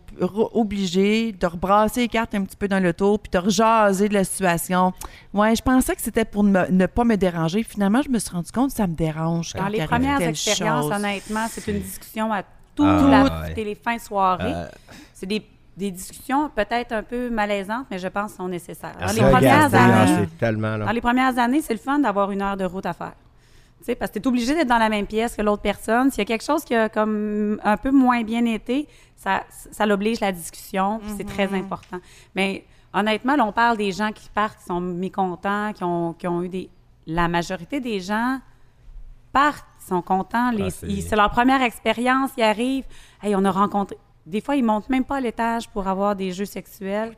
obligé 0.54 1.32
de 1.32 1.48
rebrasser 1.48 2.02
les 2.02 2.08
cartes 2.08 2.36
un 2.36 2.44
petit 2.44 2.56
peu 2.56 2.68
dans 2.68 2.80
le 2.82 2.94
tour, 2.94 3.18
puis 3.20 3.32
de 3.32 3.40
rejaser 3.40 4.08
de 4.08 4.14
la 4.14 4.24
situation. 4.24 4.94
Ouais, 5.34 5.56
je 5.56 5.64
pensais 5.64 5.96
que 5.96 6.02
c'était 6.02 6.26
pour 6.26 6.44
ne, 6.44 6.64
ne 6.70 6.86
pas 6.86 7.04
me 7.04 7.16
déranger. 7.16 7.64
Finalement, 7.64 8.04
je 8.04 8.10
me 8.10 8.20
suis 8.20 8.30
rendu 8.30 8.52
compte 8.52 8.70
que 8.70 8.76
ça 8.76 8.86
me 8.86 8.94
dérange. 8.94 9.54
Dans 9.54 9.68
les 9.68 9.84
premières 9.86 10.22
expériences, 10.22 10.84
chose. 10.84 10.94
honnêtement, 10.94 11.48
c'est 11.50 11.66
une 11.72 11.80
discussion 11.80 12.32
à 12.32 12.44
toute 12.78 12.86
Ah, 12.88 13.10
la 13.10 13.24
ouais. 13.48 13.64
les 13.64 13.76
fins 13.76 13.96
de 13.96 14.02
soirée. 14.02 14.54
Euh, 14.54 14.68
C'est 15.14 15.26
des, 15.26 15.44
des 15.76 15.92
discussions 15.92 16.50
peut-être 16.50 16.92
un 16.94 17.04
peu 17.04 17.30
malaisantes, 17.30 17.88
mais 17.92 18.00
je 18.00 18.08
pense 18.08 18.32
qu'elles 18.32 18.38
sont 18.38 18.48
nécessaires. 18.48 18.96
Dans 19.00 19.08
les, 19.08 19.20
ça, 19.20 19.30
premières 19.30 19.70
ah, 19.74 19.78
années, 19.78 20.28
c'est 20.32 20.38
tellement, 20.38 20.78
dans 20.78 20.92
les 20.92 21.02
premières 21.02 21.38
années, 21.38 21.62
c'est 21.62 21.74
le 21.74 21.80
fun 21.80 22.00
d'avoir 22.00 22.32
une 22.32 22.42
heure 22.42 22.56
de 22.56 22.66
route 22.66 22.86
à 22.86 22.94
faire. 22.94 23.14
Tu 23.80 23.86
sais, 23.86 23.96
parce 23.96 24.12
que 24.12 24.20
tu 24.20 24.24
es 24.24 24.28
obligé 24.28 24.56
d'être 24.56 24.68
dans 24.68 24.78
la 24.78 24.90
même 24.90 25.06
pièce 25.06 25.36
que 25.36 25.42
l'autre 25.42 25.62
personne. 25.62 26.10
S'il 26.12 26.20
y 26.20 26.22
a 26.22 26.26
quelque 26.26 26.44
chose 26.44 26.64
qui 26.64 26.76
a 26.76 26.88
comme 26.90 27.60
un 27.64 27.78
peu 27.78 27.92
moins 27.92 28.24
bien 28.24 28.46
été, 28.46 28.88
ça, 29.16 29.44
ça 29.50 29.86
l'oblige 29.86 30.20
la 30.20 30.32
discussion, 30.32 31.00
c'est 31.16 31.28
très 31.28 31.54
important. 31.54 31.98
Mais 32.36 32.64
honnêtement, 32.94 33.36
là, 33.36 33.46
on 33.46 33.52
parle 33.52 33.78
des 33.78 33.92
gens 33.92 34.12
qui 34.12 34.30
partent, 34.30 34.60
qui 34.60 34.66
sont 34.66 34.82
mécontents, 34.82 35.74
qui 35.74 35.84
ont, 35.84 36.14
qui 36.14 36.28
ont 36.28 36.42
eu 36.44 36.50
des... 36.50 36.70
La 37.06 37.28
majorité 37.28 37.80
des 37.80 38.00
gens 38.00 38.40
partent, 39.32 39.66
sont 39.88 40.02
contents. 40.02 40.52
Les- 40.52 40.64
Ah, 40.64 40.70
c'est- 40.70 40.88
ils- 40.88 41.02
c'est 41.02 41.16
leur 41.16 41.30
première 41.32 41.62
expérience, 41.62 42.32
ils 42.38 42.44
arrivent. 42.44 42.86
Hey, 43.24 43.36
on 43.36 43.44
a 43.46 43.52
rencontré... 43.52 43.98
Des 44.26 44.42
fois, 44.42 44.56
ils 44.58 44.64
montent 44.64 44.90
même 44.90 45.06
pas 45.06 45.18
à 45.18 45.22
l'étage 45.22 45.70
pour 45.70 45.88
avoir 45.88 46.16
des 46.16 46.32
jeux 46.34 46.46
sexuels. 46.46 47.14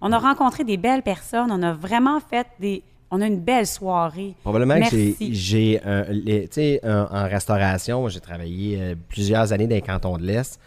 On 0.00 0.10
a 0.12 0.18
rencontré 0.18 0.64
des 0.64 0.76
belles 0.78 1.02
personnes. 1.02 1.50
On 1.52 1.62
a 1.62 1.72
vraiment 1.72 2.20
fait 2.20 2.46
des... 2.58 2.82
On 3.10 3.20
a 3.20 3.26
une 3.26 3.38
belle 3.38 3.66
soirée. 3.66 4.34
Probablement 4.42 4.80
que 4.80 4.96
j'ai- 4.96 5.14
j'ai, 5.34 5.80
un- 5.84 6.04
les- 6.08 6.48
tu 6.48 6.54
sais, 6.54 6.80
un- 6.82 7.06
en 7.12 7.24
restauration, 7.28 8.00
moi, 8.00 8.08
j'ai 8.10 8.18
travaillé 8.20 8.78
euh, 8.80 8.94
plusieurs 9.08 9.52
années 9.52 9.66
dans 9.66 9.74
les 9.76 9.82
cantons 9.82 10.16
de 10.16 10.22
l'Est, 10.24 10.58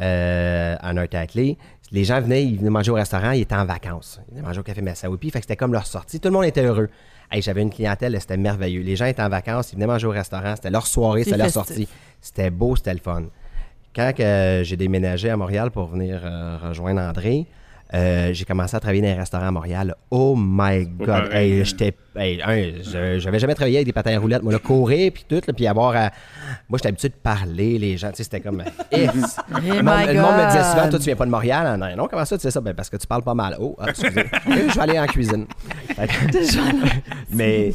euh, 0.00 0.76
à 0.80 0.92
North-Aclay. 0.92 1.56
Les 1.94 2.02
gens 2.02 2.20
venaient, 2.20 2.44
ils 2.44 2.58
venaient 2.58 2.70
manger 2.70 2.90
au 2.90 2.94
restaurant, 2.94 3.30
ils 3.30 3.42
étaient 3.42 3.54
en 3.54 3.64
vacances. 3.64 4.18
Ils 4.26 4.34
venaient 4.34 4.44
manger 4.44 4.58
au 4.58 4.62
café 4.64 4.82
Massaoupi, 4.82 5.30
fait 5.30 5.38
que 5.38 5.44
c'était 5.44 5.54
comme 5.54 5.72
leur 5.72 5.86
sortie. 5.86 6.18
Tout 6.18 6.26
le 6.26 6.34
monde 6.34 6.44
était 6.44 6.64
heureux. 6.64 6.88
Hey, 7.30 7.40
j'avais 7.40 7.62
une 7.62 7.70
clientèle, 7.70 8.20
c'était 8.20 8.36
merveilleux. 8.36 8.82
Les 8.82 8.96
gens 8.96 9.04
étaient 9.04 9.22
en 9.22 9.28
vacances, 9.28 9.70
ils 9.70 9.76
venaient 9.76 9.86
manger 9.86 10.08
au 10.08 10.10
restaurant, 10.10 10.56
c'était 10.56 10.70
leur 10.70 10.88
soirée, 10.88 11.22
c'était 11.22 11.36
leur 11.36 11.50
sortie. 11.50 11.86
C'était 12.20 12.50
beau, 12.50 12.74
c'était 12.74 12.94
le 12.94 12.98
fun. 12.98 13.26
Quand 13.94 14.12
j'ai 14.16 14.76
déménagé 14.76 15.30
à 15.30 15.36
Montréal 15.36 15.70
pour 15.70 15.86
venir 15.86 16.20
euh, 16.24 16.58
rejoindre 16.60 17.00
André, 17.00 17.46
euh, 17.94 18.32
j'ai 18.32 18.44
commencé 18.44 18.76
à 18.76 18.80
travailler 18.80 19.02
dans 19.02 19.08
un 19.08 19.16
restaurant 19.16 19.46
à 19.46 19.50
Montréal. 19.50 19.94
Oh 20.10 20.34
my 20.36 20.84
God! 20.86 21.28
Hey, 21.32 21.60
hein. 21.60 21.64
j'étais, 21.64 21.94
hey, 22.16 22.42
un, 22.42 22.82
je- 22.82 23.18
j'avais 23.20 23.38
jamais 23.38 23.54
travaillé 23.54 23.76
avec 23.78 23.86
des 23.86 23.92
patins 23.92 24.14
à 24.16 24.18
roulettes. 24.18 24.42
Moi, 24.42 24.52
là, 24.52 24.58
courir, 24.58 25.12
puis 25.12 25.24
tout, 25.28 25.40
là, 25.46 25.52
puis 25.54 25.66
avoir 25.66 25.94
à... 25.94 26.10
Moi, 26.68 26.78
j'étais 26.78 26.88
habitué 26.88 27.08
de 27.10 27.14
parler, 27.14 27.78
les 27.78 27.96
gens, 27.96 28.10
tu 28.10 28.16
sais, 28.16 28.24
c'était 28.24 28.40
comme... 28.40 28.62
eh, 28.92 29.06
Oh 29.08 29.58
le, 29.60 29.82
monde, 29.82 30.06
le 30.08 30.20
monde 30.20 30.36
me 30.36 30.46
disait 30.48 30.64
souvent, 30.64 30.88
toi, 30.90 30.98
tu 30.98 31.04
viens 31.04 31.16
pas 31.16 31.26
de 31.26 31.30
Montréal? 31.30 31.66
Ah, 31.66 31.76
Non, 31.76 31.96
non, 31.96 32.08
comment 32.10 32.24
ça, 32.24 32.36
tu 32.36 32.42
sais 32.42 32.50
ça? 32.50 32.60
Ben, 32.60 32.74
parce 32.74 32.90
que 32.90 32.96
tu 32.96 33.06
parles 33.06 33.22
pas 33.22 33.34
mal. 33.34 33.56
Oh, 33.60 33.76
ah, 33.80 33.86
excusez. 33.90 34.24
Eh, 34.46 34.68
je 34.68 34.74
vais 34.74 34.80
aller 34.80 34.98
en 34.98 35.06
cuisine. 35.06 35.46
Mais, 37.30 37.72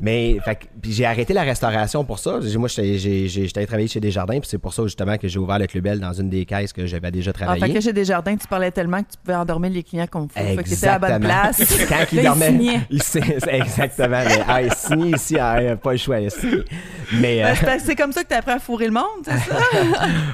mais, 0.00 0.38
fait 0.44 0.58
puis 0.80 0.92
j'ai 0.92 1.04
arrêté 1.06 1.32
la 1.32 1.42
restauration 1.42 2.04
pour 2.04 2.18
ça. 2.18 2.38
Moi, 2.56 2.68
j'étais 2.68 2.98
j'ai- 2.98 3.28
j'ai- 3.28 3.46
j'étais 3.46 3.58
allé 3.58 3.66
travailler 3.66 3.88
chez 3.88 4.00
Desjardins, 4.00 4.38
puis 4.38 4.48
c'est 4.48 4.58
pour 4.58 4.72
ça, 4.72 4.82
justement, 4.84 5.16
que 5.18 5.26
j'ai 5.28 5.38
ouvert 5.38 5.58
le 5.58 5.66
Club 5.66 5.84
Bell 5.84 6.00
dans 6.00 6.12
une 6.12 6.28
des 6.30 6.44
caisses 6.44 6.72
que 6.72 6.86
j'avais 6.86 7.10
déjà 7.10 7.32
Ah, 7.34 7.38
fait 7.38 7.44
travaillé. 7.44 7.74
que 7.74 7.80
chez 7.80 7.92
Desjardins, 7.92 8.36
tu 8.36 8.46
parlais 8.46 8.70
tellement 8.70 9.02
que 9.02 9.10
tu 9.10 9.18
pouvais 9.22 9.36
endormir 9.44 9.70
les 9.70 9.82
clients 9.82 10.06
comme 10.10 10.28
fou. 10.28 10.34
Fait 10.34 10.56
que 10.56 10.86
à 10.86 10.92
la 10.92 10.98
bonne 10.98 11.10
Exactement. 11.12 11.28
place. 11.28 11.86
Quand 11.88 12.04
il 12.12 12.22
dormait. 12.22 12.46
signait. 12.48 12.80
il 12.90 13.02
signait, 13.02 13.36
c'est 13.42 13.54
exactement. 13.54 14.22
Mais, 14.26 14.38
ah, 14.48 14.62
il 14.62 14.72
signait 14.74 15.16
ici, 15.16 15.36
ah, 15.38 15.58
pas 15.82 15.92
le 15.92 15.98
choix. 15.98 16.18
signe. 16.30 16.64
Mais. 17.12 17.42
euh, 17.44 17.54
Ben, 17.64 17.78
c'est- 17.78 17.86
c'est 17.86 17.94
comme 17.96 18.12
ça 18.12 18.22
que 18.24 18.28
tu 18.28 18.34
appris 18.34 18.52
à 18.52 18.58
fourrer 18.58 18.86
le 18.86 18.92
monde, 18.92 19.04
c'est 19.24 19.30
ça? 19.30 19.56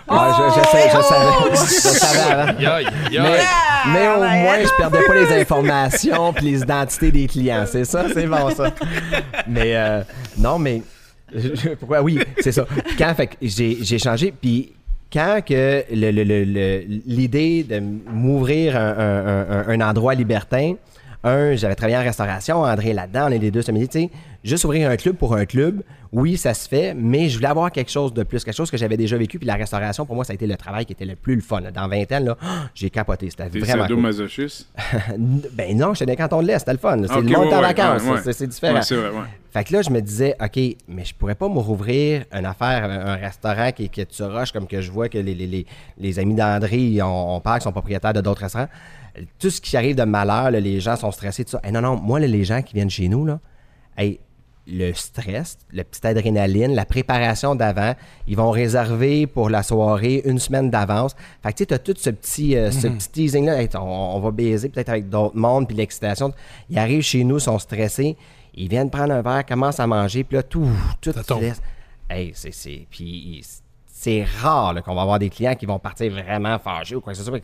ouais, 0.08 0.50
je, 0.54 0.61
je 0.61 0.66
sais, 0.68 0.88
je 0.88 1.02
savais. 1.02 1.54
Je 1.54 1.98
savais 1.98 2.32
avant. 2.32 2.58
Aïe, 2.58 2.66
aïe, 2.66 2.86
Mais, 3.92 4.08
au 4.08 4.18
moins, 4.18 4.58
je 4.62 4.76
perdais 4.76 5.02
pas 5.06 5.14
les 5.14 5.40
informations 5.40 6.32
puis 6.32 6.44
les 6.46 6.61
identités 6.62 7.11
des 7.11 7.26
clients. 7.26 7.64
C'est 7.70 7.84
ça, 7.84 8.04
c'est 8.12 8.26
bon 8.26 8.50
ça. 8.50 8.70
Mais 9.46 9.76
euh, 9.76 10.02
non, 10.38 10.58
mais 10.58 10.82
pourquoi? 11.78 12.00
Oui, 12.02 12.20
c'est 12.40 12.52
ça. 12.52 12.64
Quand 12.98 13.14
fait 13.14 13.26
que 13.28 13.34
j'ai 13.42 13.78
j'ai 13.82 13.98
changé, 13.98 14.32
puis 14.38 14.72
quand 15.12 15.40
que 15.44 15.84
l'idée 17.06 17.64
de 17.64 17.80
m'ouvrir 18.12 18.76
un, 18.76 18.88
un- 18.98 19.46
un- 19.50 19.80
un 19.80 19.88
endroit 19.90 20.14
libertin, 20.14 20.74
un, 21.22 21.54
j'avais 21.54 21.74
travaillé 21.74 21.98
en 21.98 22.02
restauration, 22.02 22.62
André 22.62 22.92
là-dedans, 22.92 23.26
on 23.28 23.32
est 23.32 23.38
les 23.38 23.50
deux 23.50 23.62
ce 23.62 23.70
midi, 23.72 23.88
tu 23.88 24.00
sais, 24.00 24.10
juste 24.42 24.64
ouvrir 24.64 24.90
un 24.90 24.96
club 24.96 25.16
pour 25.16 25.34
un 25.34 25.44
club, 25.44 25.82
oui, 26.12 26.36
ça 26.36 26.54
se 26.54 26.68
fait, 26.68 26.94
mais 26.94 27.28
je 27.28 27.36
voulais 27.36 27.48
avoir 27.48 27.70
quelque 27.70 27.90
chose 27.90 28.12
de 28.12 28.22
plus, 28.22 28.42
quelque 28.42 28.56
chose 28.56 28.70
que 28.70 28.76
j'avais 28.76 28.96
déjà 28.96 29.16
vécu, 29.16 29.38
puis 29.38 29.46
la 29.46 29.54
restauration, 29.54 30.06
pour 30.06 30.14
moi, 30.16 30.24
ça 30.24 30.32
a 30.32 30.34
été 30.34 30.46
le 30.46 30.56
travail 30.56 30.86
qui 30.86 30.92
était 30.92 31.04
le 31.04 31.14
plus 31.16 31.36
le 31.36 31.40
fun. 31.40 31.60
là. 31.60 31.70
Dans 31.70 31.86
20 31.88 32.12
ans, 32.12 32.20
là, 32.20 32.36
j'ai 32.74 32.90
capoté, 32.90 33.30
c'était 33.30 33.48
vraiment 33.48 33.82
cool. 33.84 33.88
sadomasochiste? 33.90 34.68
ben 35.52 35.76
non, 35.76 35.94
j'étais 35.94 36.06
dans 36.06 36.12
les 36.12 36.16
cantons 36.16 36.42
de 36.42 36.46
l'Est, 36.48 36.58
c'était 36.60 36.72
le 36.72 36.78
fun. 36.78 36.96
C'est 37.06 37.14
le 37.14 37.22
monde 37.22 37.46
ouais, 37.48 37.54
en 37.54 37.60
ouais, 37.60 37.74
vacances, 37.74 38.02
ouais, 38.02 38.32
c'est- 38.32 38.46
différent. 38.46 38.80
Vrai. 38.80 39.28
Fait 39.52 39.64
que 39.64 39.72
là, 39.72 39.82
je 39.82 39.90
me 39.90 40.00
disais, 40.00 40.34
OK, 40.40 40.58
mais 40.88 41.04
je 41.04 41.14
pourrais 41.14 41.34
pas 41.34 41.48
me 41.48 41.58
rouvrir 41.58 42.24
une 42.32 42.46
affaire, 42.46 42.84
un 42.84 43.16
restaurant 43.16 43.70
qui, 43.72 43.88
qui 43.88 44.00
est 44.00 44.12
sur 44.12 44.32
roche, 44.32 44.52
comme 44.52 44.66
que 44.66 44.80
je 44.80 44.90
vois 44.90 45.08
que 45.08 45.18
les, 45.18 45.34
les, 45.34 45.46
les, 45.46 45.66
les 45.98 46.18
amis 46.18 46.34
d'André, 46.34 47.00
on, 47.02 47.36
on 47.36 47.40
parle, 47.40 47.58
qui 47.58 47.64
sont 47.64 47.72
propriétaires 47.72 48.12
de 48.12 48.20
d'autres 48.20 48.42
restaurants. 48.42 48.68
Tout 49.38 49.50
ce 49.50 49.61
qui 49.61 49.76
arrive 49.76 49.96
de 49.96 50.04
malheur, 50.04 50.50
là, 50.50 50.61
les 50.61 50.80
gens 50.80 50.96
sont 50.96 51.11
stressés, 51.11 51.44
tout 51.44 51.52
ça. 51.52 51.61
Eh 51.64 51.70
non, 51.70 51.80
non, 51.80 51.96
moi, 51.96 52.20
là, 52.20 52.26
les 52.26 52.44
gens 52.44 52.62
qui 52.62 52.74
viennent 52.74 52.90
chez 52.90 53.08
nous, 53.08 53.24
là, 53.24 53.40
hey, 53.96 54.20
le 54.66 54.92
stress, 54.92 55.58
le 55.72 55.82
petit 55.82 56.06
adrénaline, 56.06 56.74
la 56.74 56.84
préparation 56.84 57.54
d'avant, 57.54 57.94
ils 58.28 58.36
vont 58.36 58.50
réserver 58.50 59.26
pour 59.26 59.50
la 59.50 59.62
soirée 59.62 60.22
une 60.24 60.38
semaine 60.38 60.70
d'avance. 60.70 61.16
Fait 61.42 61.52
que 61.52 61.58
tu 61.58 61.64
sais, 61.64 61.72
as 61.72 61.78
tout 61.78 61.94
ce 61.96 62.11
petit, 62.11 62.56
euh, 62.56 62.70
ce 62.70 62.86
petit 62.86 63.08
teasing-là, 63.11 63.61
Hey, 63.61 63.68
on, 63.74 63.78
on 63.80 64.20
va 64.20 64.30
baiser 64.30 64.68
peut-être 64.68 64.90
avec 64.90 65.08
d'autres 65.08 65.36
mondes, 65.36 65.66
puis 65.66 65.76
l'excitation. 65.76 66.32
Ils 66.68 66.78
arrivent 66.78 67.02
chez 67.02 67.24
nous, 67.24 67.38
sont 67.40 67.58
stressés. 67.58 68.16
Ils 68.54 68.68
viennent 68.68 68.90
prendre 68.90 69.12
un 69.12 69.22
verre, 69.22 69.44
commencent 69.46 69.80
à 69.80 69.86
manger, 69.86 70.24
puis 70.24 70.36
là, 70.36 70.42
tout, 70.42 70.68
tout. 71.00 71.12
Hey, 72.08 72.32
c'est. 72.34 72.86
Puis 72.90 73.42
c'est 73.86 74.24
rare 74.40 74.72
là, 74.72 74.82
qu'on 74.82 74.94
va 74.94 75.02
avoir 75.02 75.18
des 75.18 75.30
clients 75.30 75.54
qui 75.54 75.66
vont 75.66 75.78
partir 75.78 76.11
vraiment 76.11 76.58
fâchés 76.58 76.94
ou 76.96 77.00
quoi 77.00 77.12
que 77.12 77.18
ce 77.18 77.24
soit. 77.24 77.38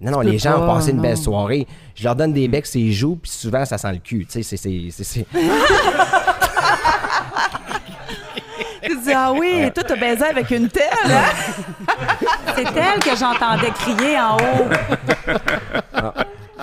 Non, 0.00 0.12
non, 0.12 0.20
les 0.20 0.38
gens 0.38 0.62
ont 0.62 0.66
pas, 0.66 0.74
passé 0.76 0.92
une 0.92 1.00
belle 1.00 1.16
non. 1.16 1.22
soirée. 1.22 1.66
Je 1.94 2.04
leur 2.04 2.16
donne 2.16 2.32
des 2.32 2.48
becs, 2.48 2.64
c'est 2.66 2.90
joues, 2.90 3.16
puis 3.20 3.30
souvent, 3.30 3.64
ça 3.66 3.76
sent 3.76 3.92
le 3.92 3.98
cul. 3.98 4.26
Tu 4.26 4.42
sais, 4.42 4.42
c'est- 4.42 4.56
c'est. 4.56 4.88
c'est- 4.90 5.04
c'est- 5.04 5.26
Tu 8.82 8.96
dis, 9.04 9.12
ah 9.14 9.30
oui, 9.32 9.70
toi, 9.74 9.84
t'as 9.86 9.96
baisé 9.96 10.24
avec 10.24 10.50
une 10.50 10.68
telle. 10.68 10.84
hein? 11.04 11.22
C'est 12.56 12.64
elle 12.76 12.98
que 13.00 13.14
j'entendais 13.16 13.70
crier 13.72 14.18
en 14.18 14.36
haut. 14.36 14.68
Ah, 15.94 16.12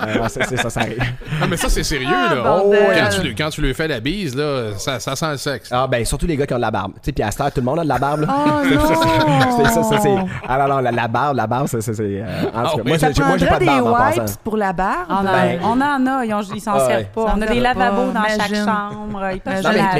non, 0.06 0.28
c'est 0.28 0.44
c'est 0.44 0.56
ça, 0.56 0.70
ça 0.70 0.80
arrive. 0.80 1.02
Ah, 1.42 1.46
mais 1.48 1.56
ça, 1.56 1.68
c'est 1.68 1.82
sérieux, 1.82 2.08
Ah, 2.12 2.34
là. 2.34 2.42
bordel. 2.42 2.78
quand, 2.96 3.08
tu, 3.16 3.20
lui- 3.22 3.34
quand 3.34 3.50
tu 3.50 3.60
lui 3.62 3.74
fais 3.74 3.88
la 3.88 4.00
bise, 4.00 4.34
là, 4.36 4.72
ça, 4.76 4.98
ça 5.00 5.14
sent 5.16 5.30
le 5.32 5.36
sexe. 5.36 5.68
Ah, 5.72 5.86
ben, 5.86 6.04
surtout 6.04 6.26
les 6.26 6.36
gars 6.36 6.46
qui 6.46 6.54
ont 6.54 6.58
de 6.58 6.62
la 6.62 6.70
barbe. 6.70 6.92
Tu 6.94 6.98
sais, 7.06 7.12
puis 7.12 7.22
à 7.24 7.30
cette 7.30 7.40
heure, 7.40 7.52
tout 7.52 7.60
le 7.60 7.64
monde 7.66 7.78
a 7.80 7.82
de 7.84 7.88
la 7.88 7.98
barbe, 7.98 8.20
là. 8.22 8.28
Oh 8.30 8.50
C'est 8.68 8.74
ça, 8.74 9.80
non! 9.80 9.82
ça, 9.82 9.98
c'est. 10.00 10.14
Ah 10.48 10.58
non, 10.58 10.68
non, 10.74 10.78
la, 10.80 10.90
la 10.92 11.08
barbe, 11.08 11.36
la 11.36 11.46
barbe, 11.46 11.66
c'est. 11.68 11.80
c'est- 11.80 11.94
c'est, 11.94 12.02
euh, 12.22 12.24
en 12.54 12.62
tout 12.70 12.76
cas, 12.78 12.82
oui. 12.84 12.88
moi, 12.88 12.96
j'ai- 12.98 13.22
moi, 13.24 13.36
j'ai 13.38 13.46
pas 13.46 13.54
de 13.54 13.58
des 13.60 13.66
barbe 13.66 13.86
en 13.86 13.90
wipes 14.06 14.16
passant. 14.16 14.38
pour 14.44 14.56
la 14.56 14.72
barbe? 14.72 15.06
On, 15.08 15.14
en- 15.14 15.22
Ben- 15.24 15.60
on 15.62 15.80
en 15.80 16.06
a, 16.06 16.24
ils, 16.24 16.34
ont- 16.34 16.40
ils 16.54 16.60
s'en 16.60 16.72
Ah 16.74 16.78
ouais. 16.78 16.86
servent 16.92 17.04
pas. 17.14 17.34
On 17.36 17.42
a 17.42 17.46
des 17.46 17.60
lavabos 17.60 18.12
pas, 18.12 18.20
dans 18.20 18.28
chaque 18.28 18.54
chambre. 18.54 19.08
Non, 19.12 19.20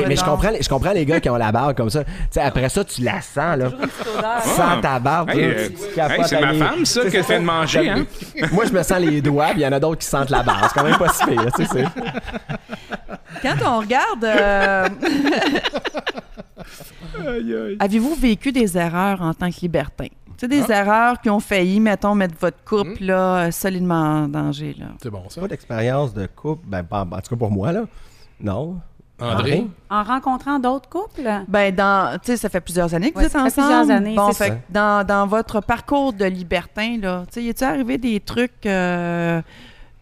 mais, 0.08 0.16
je, 0.16 0.20
non. 0.24 0.30
comprends, 0.32 0.50
je 0.60 0.68
comprends 0.68 0.92
les 0.92 1.04
gars 1.06 1.20
qui 1.20 1.30
ont 1.30 1.36
la 1.36 1.52
barbe 1.52 1.74
comme 1.76 1.90
ça. 1.90 2.04
Tu 2.04 2.10
sais, 2.30 2.40
après 2.40 2.68
ça, 2.68 2.84
tu 2.84 3.02
la 3.02 3.20
sens, 3.20 3.56
là. 3.58 3.68
Sans 4.42 4.80
ta 4.80 4.98
barbe. 4.98 5.30
Euh, 5.34 5.68
c'est 6.24 6.40
ma 6.40 6.54
femme, 6.54 6.84
ça, 6.84 7.00
qui 7.04 7.22
fait 7.22 7.38
de 7.40 7.44
manger, 7.44 7.88
hein? 7.90 8.04
Moi, 8.52 8.64
je 8.66 8.72
me 8.72 8.82
sens 8.82 8.98
les 8.98 9.20
doigts, 9.20 9.46
puis 9.50 9.60
il 9.60 9.62
y 9.62 9.66
en 9.66 9.72
a 9.72 9.80
d'autres 9.88 10.00
qui 10.00 10.06
sentent 10.06 10.30
la 10.30 10.42
barbe. 10.42 10.66
C'est 10.68 10.74
quand 10.80 10.84
même 10.86 10.98
pas 10.98 11.08
si 11.08 11.24
pire, 11.26 11.52
tu 11.56 11.64
sais, 11.64 11.70
c'est- 11.72 13.40
Quand 13.42 13.54
on 13.66 13.78
regarde. 13.80 14.24
euh, 14.24 14.88
Avez-vous 17.80 18.14
vécu 18.14 18.52
des 18.52 18.76
erreurs 18.76 19.22
en 19.22 19.34
tant 19.34 19.50
que 19.50 19.60
libertin? 19.60 20.06
Tu 20.06 20.46
sais, 20.46 20.48
des 20.48 20.70
erreurs 20.70 21.20
qui 21.20 21.30
ont 21.30 21.40
failli, 21.40 21.80
mettons, 21.80 22.14
mettre 22.14 22.34
votre 22.40 22.62
couple 22.64 23.02
là, 23.04 23.46
euh, 23.46 23.50
solidement 23.50 24.22
en 24.24 24.28
danger. 24.28 24.74
Là. 24.78 24.86
C'est 25.02 25.10
bon, 25.10 25.22
ça. 25.28 25.40
Pas 25.40 25.48
d'expérience 25.48 26.14
de 26.14 26.26
couple, 26.26 26.62
ben, 26.66 26.84
en 26.90 27.04
tout 27.20 27.30
cas 27.30 27.36
pour 27.36 27.50
moi, 27.50 27.72
là. 27.72 27.84
Non. 28.40 28.76
André? 29.20 29.66
En 29.90 30.04
rencontrant 30.04 30.60
d'autres 30.60 30.88
couples? 30.88 31.28
Ben, 31.48 31.74
dans, 31.74 32.16
tu 32.20 32.26
sais, 32.30 32.36
ça 32.36 32.48
fait 32.48 32.60
plusieurs 32.60 32.94
années 32.94 33.10
que 33.10 33.18
Ouais, 33.18 33.22
vous 33.22 33.26
êtes 33.26 33.32
ça 33.32 33.40
fait 33.40 33.60
ensemble. 33.60 33.66
plusieurs 33.66 33.96
années, 33.96 34.14
Bon, 34.14 34.30
c'est 34.30 34.44
fait 34.44 34.50
ça. 34.50 34.56
dans, 34.70 35.04
dans 35.04 35.26
votre 35.26 35.60
parcours 35.60 36.12
de 36.12 36.24
libertin, 36.26 36.98
là, 37.02 37.24
tu 37.26 37.34
sais, 37.40 37.42
y 37.42 37.48
est-il 37.48 37.64
arrivé 37.64 37.98
des 37.98 38.20
trucs 38.20 38.64
euh, 38.64 39.42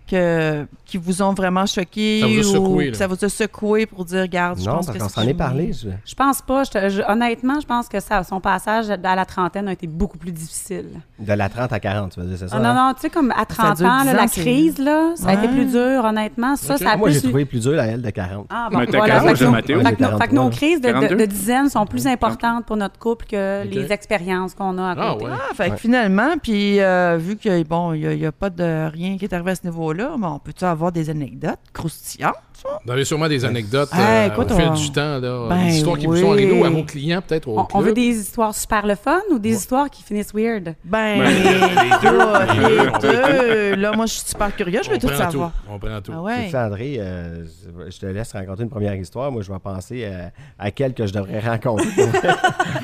que, 0.06 0.68
qui 0.86 0.96
vous 0.98 1.20
ont 1.20 1.34
vraiment 1.34 1.66
choqué 1.66 2.20
Ça 2.20 2.26
vous 2.28 2.34
a 2.34 2.38
ou 2.60 2.64
secoué, 2.64 2.90
là? 2.90 2.94
ça 2.94 3.06
vous 3.08 3.24
a 3.24 3.28
secoué 3.28 3.86
pour 3.86 4.04
dire, 4.04 4.22
regarde, 4.22 4.58
je 4.60 4.64
Non, 4.64 4.76
pense 4.76 4.86
parce 4.86 4.98
que 4.98 5.02
qu'on 5.02 5.08
c'est 5.08 5.20
s'en 5.20 5.26
est 5.28 5.34
parlé. 5.34 5.72
je- 5.72 5.88
Je 6.04 6.14
pense 6.14 6.40
pas. 6.42 6.64
Je 6.64 6.70
te- 6.70 6.88
je- 6.88 7.02
honnêtement, 7.10 7.60
je 7.60 7.66
pense 7.66 7.88
que 7.88 7.98
ça, 8.00 8.22
son 8.22 8.40
passage 8.40 8.88
à 8.90 8.96
la 9.16 9.24
trentaine 9.24 9.68
a 9.68 9.72
été 9.72 9.86
beaucoup 9.86 10.16
plus 10.18 10.32
difficile. 10.32 10.86
De 11.18 11.32
la 11.32 11.48
30 11.48 11.72
à 11.72 11.80
40, 11.80 12.12
tu 12.12 12.20
veux 12.20 12.26
dire, 12.26 12.36
c'est 12.38 12.48
ça? 12.48 12.56
Ah, 12.58 12.60
non, 12.62 12.74
non, 12.74 12.92
tu 12.94 13.00
sais, 13.02 13.10
comme 13.10 13.32
à 13.36 13.44
30 13.44 13.78
dure 13.78 13.86
ans, 13.86 13.98
10 14.02 14.06
là, 14.06 14.12
ans, 14.12 14.16
la 14.16 14.26
crise, 14.28 14.78
là, 14.78 15.12
ça 15.16 15.28
a 15.30 15.34
été 15.34 15.46
Ouais. 15.48 15.52
plus 15.54 15.66
dur, 15.66 16.04
honnêtement. 16.04 16.56
Ça, 16.56 16.76
ça 16.76 16.92
a 16.92 16.96
Moi, 16.96 17.10
j'ai 17.10 17.20
plus... 17.20 17.28
trouvé 17.28 17.44
plus 17.44 17.60
dur 17.62 17.72
la 17.72 17.86
L 17.88 18.02
de 18.02 18.10
40. 18.10 18.46
Ah, 18.50 18.68
Mais 18.70 18.76
bon, 18.86 18.92
t'as 18.92 18.98
voilà. 18.98 19.14
quel 19.14 19.22
Fait 19.22 19.28
âge 19.30 19.34
que 19.34 19.40
de 19.40 19.44
nos- 19.46 19.50
Mathéo? 19.52 19.76
fait 19.78 19.82
nos- 19.82 19.88
J'ai 19.88 19.90
fait 19.90 19.96
que 19.96 20.02
nos 20.02 20.18
43. 20.18 20.50
crises 20.50 20.80
de, 20.80 20.86
de, 20.86 20.92
42? 20.92 21.16
de 21.16 21.24
dizaines 21.26 21.68
sont 21.68 21.86
plus 21.86 22.06
importantes 22.06 22.64
pour 22.66 22.76
notre 22.76 22.98
couple 22.98 23.26
que 23.26 23.64
les 23.64 23.92
expériences 23.92 24.54
qu'on 24.54 24.78
a 24.78 24.90
à 24.90 24.94
Ah, 24.96 25.12
côté. 25.14 25.24
ouais. 25.26 25.30
Ah, 25.34 25.54
fait 25.54 25.70
que 25.70 25.76
finalement, 25.76 26.34
puis 26.42 26.80
euh, 26.80 27.16
vu 27.20 27.36
que 27.36 27.62
bon, 27.64 27.92
il 27.92 28.08
n'y 28.18 28.26
a, 28.26 28.32
pas 28.32 28.50
de 28.50 28.88
rien 28.90 29.16
qui 29.16 29.24
est 29.24 29.32
arrivé 29.34 29.50
à 29.52 29.54
ce 29.54 29.64
niveau-là, 29.64 30.10
bon, 30.18 30.28
on 30.28 30.38
peut-tu 30.38 30.64
avoir 30.76 30.92
des 30.92 31.10
anecdotes 31.10 31.58
croustillantes? 31.72 32.34
ça? 32.54 32.80
Vous 32.84 32.90
avez 32.92 33.04
sûrement 33.04 33.28
des 33.28 33.44
anecdotes 33.44 33.90
Hey, 33.92 34.30
euh, 34.30 34.32
écoute, 34.32 34.50
au 34.50 34.56
fil 34.56 34.68
on- 34.70 34.74
du 34.74 34.90
temps, 34.90 35.18
là. 35.18 35.46
Ben 35.48 35.66
des 35.66 35.76
histoires 35.76 35.98
qui 35.98 36.06
vous 36.06 36.12
oui. 36.14 36.20
sont 36.22 36.32
arrivées 36.32 36.58
ou 36.58 36.64
à 36.64 36.70
vos 36.70 36.84
clients, 36.84 37.20
peut-être 37.20 37.48
On, 37.48 37.80
veut 37.80 37.92
des 37.92 38.00
histoires 38.18 38.54
super 38.54 38.86
le 38.86 38.94
fun 38.94 39.20
ou 39.30 39.38
des 39.38 39.52
histoires 39.54 39.90
qui 39.90 40.02
finissent 40.02 40.32
weird? 40.32 40.74
Ben, 40.84 41.18
Ben, 41.18 41.28
les 41.28 42.08
deux, 42.08 42.68
Les 42.68 42.84
les 42.84 42.98
deux. 43.00 43.74
Là, 43.76 43.92
moi, 43.92 44.06
je 44.06 44.12
suis 44.14 44.26
super 44.28 44.54
curieux, 44.56 44.80
je 44.82 44.90
veux 44.90 44.98
tout 44.98 45.08
savoir. 45.08 45.50
tout. 45.52 45.58
On 45.70 45.78
prend 45.78 46.00
tout. 46.00 46.12
Ah 46.14 46.22
ouais. 46.22 46.44
Tu 46.46 46.50
sais, 46.52 46.58
André, 46.58 46.96
euh, 46.98 47.44
je 47.90 47.98
te 47.98 48.06
laisse 48.06 48.32
raconter 48.32 48.62
une 48.62 48.70
première 48.70 48.94
histoire. 48.94 49.30
Moi, 49.30 49.42
je 49.42 49.52
vais 49.52 49.58
penser 49.58 50.06
à, 50.06 50.30
à 50.58 50.70
quelle 50.70 50.94
que 50.94 51.06
je 51.06 51.12
devrais 51.12 51.40
rencontrer. 51.40 51.86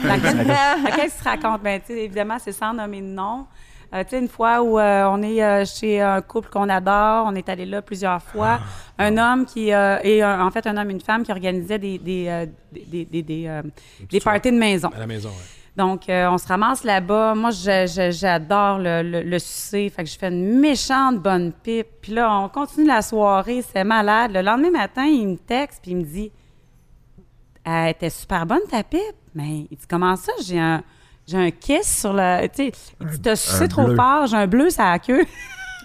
Laquelle, 0.04 0.46
laquelle 0.84 1.10
se 1.10 1.24
raconte? 1.24 1.62
Ben, 1.62 1.80
tu 1.80 1.94
sais, 1.94 2.00
évidemment, 2.04 2.36
c'est 2.38 2.52
sans 2.52 2.74
nommer 2.74 3.00
de 3.00 3.06
nom. 3.06 3.46
Euh, 3.94 4.02
tu 4.04 4.10
sais, 4.10 4.18
une 4.20 4.28
fois 4.28 4.62
où 4.62 4.78
euh, 4.78 5.04
on 5.10 5.22
est 5.22 5.42
euh, 5.44 5.64
chez 5.66 6.00
un 6.00 6.22
couple 6.22 6.48
qu'on 6.48 6.68
adore, 6.68 7.26
on 7.26 7.34
est 7.34 7.48
allé 7.48 7.66
là 7.66 7.82
plusieurs 7.82 8.22
fois. 8.22 8.58
Un 8.98 9.18
homme 9.18 9.44
qui 9.44 9.68
et 9.68 10.22
un- 10.22 10.46
en 10.46 10.50
fait 10.50 10.66
un 10.66 10.76
homme 10.76 10.88
et 10.90 10.92
une 10.94 11.00
femme 11.00 11.22
qui 11.24 11.30
organisaient 11.32 11.78
des 11.78 11.98
des 11.98 12.48
des, 12.72 13.04
des, 13.04 13.22
des, 13.22 14.20
parties 14.20 14.50
de 14.50 14.56
maison. 14.56 14.88
À 14.94 14.98
la 14.98 15.06
maison, 15.06 15.28
ouais. 15.28 15.34
Donc, 15.74 16.08
euh, 16.10 16.28
on 16.30 16.36
se 16.36 16.46
ramasse 16.46 16.84
là-bas. 16.84 17.34
Moi, 17.34 17.50
j'adore 17.50 18.78
le, 18.78 19.02
le, 19.02 19.22
le 19.22 19.38
sucer. 19.38 19.88
Fait 19.88 20.04
que 20.04 20.10
je 20.10 20.18
fais 20.18 20.28
une 20.28 20.58
méchante 20.60 21.18
bonne 21.22 21.50
pipe. 21.50 21.86
Puis 22.02 22.12
là, 22.12 22.30
on 22.40 22.48
continue 22.50 22.86
la 22.86 23.00
soirée. 23.00 23.62
C'est 23.62 23.82
malade. 23.84 24.32
Le 24.34 24.42
lendemain 24.42 24.70
matin, 24.70 25.04
il 25.04 25.28
me 25.28 25.36
texte 25.36 25.80
puis 25.82 25.92
il 25.92 25.96
me 25.98 26.02
dit 26.04 26.30
Elle 27.64 27.88
était 27.88 28.10
super 28.10 28.44
bonne 28.44 28.60
ta 28.70 28.82
pipe. 28.82 29.00
Mais 29.34 29.66
il 29.70 29.76
dit 29.78 29.86
Comment 29.88 30.14
ça? 30.16 30.32
J'ai 30.44 30.60
un, 30.60 30.82
j'ai 31.26 31.38
un 31.38 31.50
kiss 31.50 32.00
sur 32.00 32.12
le. 32.12 32.46
Tu 32.48 32.70
sais, 32.70 32.72
il 33.00 33.06
dit 33.06 33.20
T'as 33.20 33.36
sucé 33.36 33.68
trop 33.68 33.84
bleu. 33.84 33.96
fort. 33.96 34.26
J'ai 34.26 34.36
un 34.36 34.46
bleu 34.46 34.70
sur 34.70 34.82
la 34.82 34.98
queue. 34.98 35.24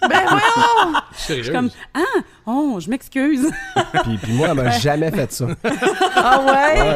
ben 0.02 0.20
voyons? 0.28 1.00
Je 1.28 1.42
suis 1.42 1.52
comme 1.52 1.70
Ah, 1.94 2.00
oh, 2.46 2.78
je 2.80 2.90
m'excuse. 2.90 3.50
puis, 4.02 4.18
puis 4.22 4.32
moi, 4.32 4.48
elle 4.48 4.54
m'a 4.54 4.70
jamais 4.70 5.10
fait 5.10 5.32
ça. 5.32 5.46
Ah 6.16 6.40
ouais? 6.44 6.94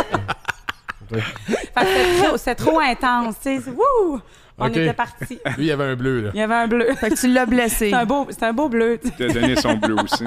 Fait 1.13 1.85
que 1.85 2.39
c'était 2.39 2.55
trop, 2.55 2.81
intense. 2.81 3.37
Tu 3.43 3.61
sais, 3.61 3.71
wouh 3.71 4.21
On 4.59 4.69
était 4.69 4.93
partis. 4.93 5.39
Lui, 5.57 5.65
il 5.65 5.67
y 5.67 5.73
avait 5.73 5.85
un 5.85 5.97
bleu, 5.97 6.23
là. 6.23 6.31
Il 6.35 6.41
y 6.41 6.43
avait 6.43 6.55
un 6.55 6.69
bleu. 6.69 6.95
Fait 6.95 7.11
que 7.11 7.15
tu 7.15 7.29
l'as 7.29 7.47
blessé. 7.47 7.91
C'est 7.91 7.97
un 7.97 8.07
beau, 8.07 8.27
c'est 8.31 8.43
un 8.45 8.53
beau 8.53 8.69
bleu. 8.69 8.99
tu 9.03 9.09
sais. 9.09 9.15
Il 9.19 9.27
t'a 9.27 9.41
donné 9.41 9.57
son 9.57 9.75
bleu 9.77 9.97
aussi. 10.03 10.25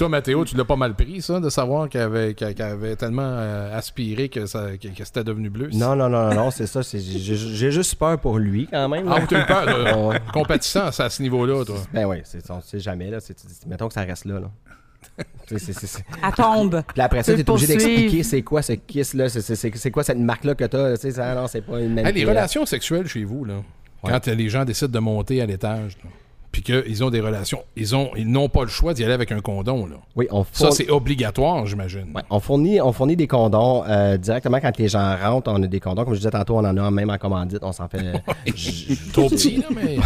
Toi, 0.00 0.08
Mathéo, 0.08 0.46
tu 0.46 0.56
l'as 0.56 0.64
pas 0.64 0.76
mal 0.76 0.94
pris, 0.94 1.20
ça, 1.20 1.40
de 1.40 1.50
savoir 1.50 1.86
qu'elle 1.90 2.00
avait, 2.00 2.96
tellement 2.96 3.20
euh, 3.22 3.76
aspiré 3.76 4.30
que, 4.30 4.46
ça, 4.46 4.68
que, 4.80 4.88
que 4.88 5.04
c'était 5.04 5.24
devenu 5.24 5.50
bleu? 5.50 5.68
Non, 5.74 5.94
non, 5.94 6.08
non, 6.08 6.30
non, 6.30 6.34
non, 6.36 6.50
c'est 6.50 6.66
ça. 6.66 6.80
J'ai 6.80 7.70
juste 7.70 7.96
peur 7.96 8.18
pour 8.18 8.38
lui, 8.38 8.66
quand 8.66 8.88
même. 8.88 9.06
Ah, 9.12 9.18
là. 9.18 9.26
t'as 9.28 9.42
eu 9.42 9.46
peur, 9.46 9.66
là, 9.66 10.18
compatissant 10.32 10.90
c'est 10.90 11.02
à 11.02 11.10
ce 11.10 11.20
niveau-là, 11.20 11.66
toi? 11.66 11.76
Ben 11.92 12.06
oui, 12.06 12.22
c'est- 12.24 12.50
on 12.50 12.62
sait 12.62 12.80
jamais. 12.80 13.10
Là, 13.10 13.20
tu 13.20 13.34
mettons 13.66 13.88
que 13.88 13.92
ça 13.92 14.00
reste 14.00 14.24
là. 14.24 14.40
là. 14.40 14.50
Tu 15.46 15.56
Elle 15.56 16.32
tombe. 16.34 16.82
Puis 16.94 17.02
après 17.02 17.22
ça, 17.22 17.34
Tu 17.34 17.44
tu 17.44 17.50
es 17.50 17.50
obligé 17.50 17.66
d'expliquer 17.66 18.22
c'est 18.22 18.40
quoi 18.40 18.62
ce 18.62 18.72
kiss-là, 18.72 19.28
c'est- 19.28 19.42
c'est 19.42 19.54
c'est- 19.56 19.76
c'est 19.76 19.90
quoi 19.90 20.02
cette 20.02 20.16
marque-là 20.16 20.54
que 20.54 20.64
t'as. 20.64 20.94
Tu 20.94 21.02
sais, 21.02 21.10
ça, 21.10 21.34
non, 21.34 21.46
c'est 21.46 21.60
pas 21.60 21.78
une 21.78 21.98
Hey, 21.98 22.14
les 22.14 22.24
relations 22.24 22.64
sexuelles 22.64 23.06
chez 23.06 23.24
vous, 23.24 23.44
là, 23.44 23.56
quand 24.02 24.26
les 24.28 24.48
gens 24.48 24.64
décident 24.64 24.90
de 24.92 24.98
monter 24.98 25.42
à 25.42 25.46
l'étage, 25.46 25.98
là, 26.02 26.08
puis 26.52 26.62
qu'ils 26.62 27.04
ont 27.04 27.10
des 27.10 27.20
relations, 27.20 27.62
ils 27.76 27.94
ont 27.94 28.10
ils 28.16 28.28
n'ont 28.28 28.48
pas 28.48 28.62
le 28.62 28.68
choix 28.68 28.92
d'y 28.92 29.04
aller 29.04 29.12
avec 29.12 29.30
un 29.30 29.40
condom, 29.40 29.86
là. 29.86 29.96
Oui, 30.16 30.26
on 30.30 30.44
Ça, 30.52 30.70
c'est 30.72 30.90
obligatoire, 30.90 31.64
j'imagine. 31.66 32.06
Ouais, 32.14 32.22
on, 32.28 32.40
fournit, 32.40 32.80
on 32.80 32.92
fournit 32.92 33.16
des 33.16 33.28
condoms 33.28 33.84
euh, 33.86 34.16
directement 34.16 34.60
quand 34.60 34.76
les 34.76 34.88
gens 34.88 35.16
rentrent. 35.16 35.50
On 35.52 35.62
a 35.62 35.66
des 35.66 35.80
condoms, 35.80 36.04
comme 36.04 36.14
je 36.14 36.18
disais 36.18 36.30
tantôt, 36.30 36.56
on 36.56 36.64
en 36.64 36.76
a 36.76 36.90
même 36.90 37.10
en 37.10 37.18
commandite. 37.18 37.60
On 37.62 37.72
s'en 37.72 37.88
fait. 37.88 38.12
Trop 39.12 39.28
petit, 39.28 39.58
là, 39.58 39.68
mais... 39.74 39.98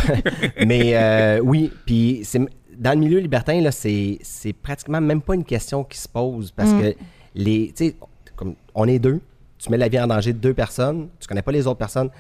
Mais 0.67 0.97
euh, 0.97 1.41
oui, 1.41 1.71
puis 1.87 2.21
c'est 2.25 2.41
dans 2.77 2.93
le 2.93 2.99
milieu 2.99 3.19
libertin, 3.19 3.61
là, 3.61 3.71
c'est, 3.71 4.19
c'est 4.23 4.53
pratiquement 4.53 5.01
même 5.01 5.23
pas 5.23 5.35
une 5.35 5.45
question 5.45 5.85
qui 5.85 5.99
se 5.99 6.09
pose 6.09 6.51
parce 6.51 6.73
que 6.73 6.95
les. 7.35 7.73
Tu 7.75 7.87
sais, 7.87 7.97
comme 8.37 8.55
on 8.75 8.87
est 8.87 8.99
deux, 8.99 9.21
tu 9.59 9.71
mets 9.71 9.77
la 9.77 9.89
vie 9.89 10.01
en 10.01 10.07
danger 10.07 10.33
de 10.33 10.39
deux 10.39 10.55
personnes, 10.55 11.09
tu 11.21 11.29
connais 11.29 11.43
pas 11.43 11.53
les 11.53 11.67
autres 11.67 11.79
personnes. 11.79 12.11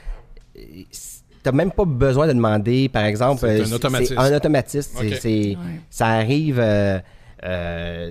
N'as 1.44 1.52
même 1.52 1.70
pas 1.72 1.84
besoin 1.84 2.26
de 2.26 2.32
demander, 2.32 2.88
par 2.88 3.04
exemple. 3.04 3.40
C'est 3.40 3.60
euh, 3.60 3.64
un 3.64 3.72
automatisme. 3.72 4.14
un 4.18 4.36
automatisme. 4.36 4.98
Ça 5.90 6.06
arrive. 6.08 6.58
euh, 6.60 6.98
euh, 7.44 8.10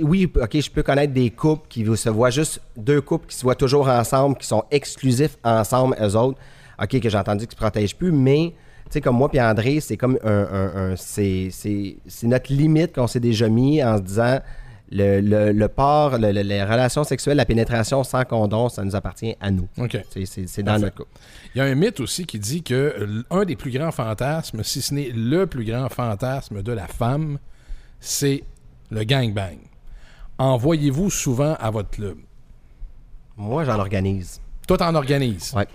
oui, 0.00 0.30
OK, 0.40 0.60
je 0.60 0.70
peux 0.70 0.82
connaître 0.84 1.12
des 1.12 1.30
couples 1.30 1.66
qui 1.68 1.84
se 1.96 2.08
voient 2.08 2.30
juste 2.30 2.60
deux 2.76 3.00
couples 3.00 3.26
qui 3.26 3.34
se 3.36 3.42
voient 3.42 3.56
toujours 3.56 3.88
ensemble, 3.88 4.36
qui 4.38 4.46
sont 4.46 4.62
exclusifs 4.70 5.36
ensemble, 5.42 5.96
eux 6.00 6.16
autres. 6.16 6.38
OK, 6.80 7.00
que 7.00 7.08
j'ai 7.10 7.18
entendu 7.18 7.46
qu'ils 7.46 7.56
se 7.56 7.60
protègent 7.60 7.96
plus, 7.96 8.12
mais 8.12 8.54
tu 8.84 8.92
sais, 8.94 9.00
comme 9.00 9.16
moi 9.16 9.28
puis 9.28 9.40
André, 9.40 9.80
c'est 9.80 9.96
comme 9.96 10.16
un. 10.24 10.30
un- 10.30 10.92
un- 10.92 10.96
c'est, 10.96 11.48
c'est- 11.50 11.96
c'est 12.06 12.26
notre 12.26 12.52
limite 12.52 12.94
qu'on 12.94 13.06
s'est 13.06 13.20
déjà 13.20 13.48
mis 13.48 13.82
en 13.84 13.96
se 13.98 14.02
disant 14.02 14.38
le, 14.92 15.20
le, 15.20 15.52
le 15.52 15.68
port, 15.68 16.18
le- 16.18 16.32
le- 16.32 16.42
les 16.42 16.62
relations 16.64 17.04
sexuelles, 17.04 17.36
la 17.36 17.44
pénétration 17.44 18.02
sans 18.04 18.24
condom, 18.24 18.68
ça 18.68 18.82
nous 18.84 18.96
appartient 18.96 19.36
à 19.40 19.50
nous. 19.50 19.68
OK. 19.78 19.96
C'est, 20.26 20.62
dans 20.62 20.78
notre 20.78 20.96
couple. 20.96 21.10
Il 21.54 21.58
y 21.58 21.60
a 21.60 21.64
un 21.64 21.74
mythe 21.74 22.00
aussi 22.00 22.26
qui 22.26 22.38
dit 22.38 22.62
que 22.62 23.24
un 23.30 23.44
des 23.44 23.56
plus 23.56 23.70
grands 23.70 23.92
fantasmes, 23.92 24.62
si 24.64 24.82
ce 24.82 24.94
n'est 24.94 25.10
le 25.14 25.46
plus 25.46 25.64
grand 25.64 25.88
fantasme 25.88 26.62
de 26.62 26.72
la 26.72 26.86
femme, 26.86 27.38
c'est 28.00 28.42
le 28.90 29.04
gangbang. 29.04 29.58
Envoyez-vous 30.38 31.10
souvent 31.10 31.54
à 31.60 31.70
votre 31.70 31.90
club? 31.90 32.16
Moi, 33.36 33.64
j'en 33.64 33.78
organise. 33.78 34.40
Toi, 34.66 34.78
t'en 34.78 34.94
organises? 34.94 35.52
Ouais. 35.54 35.66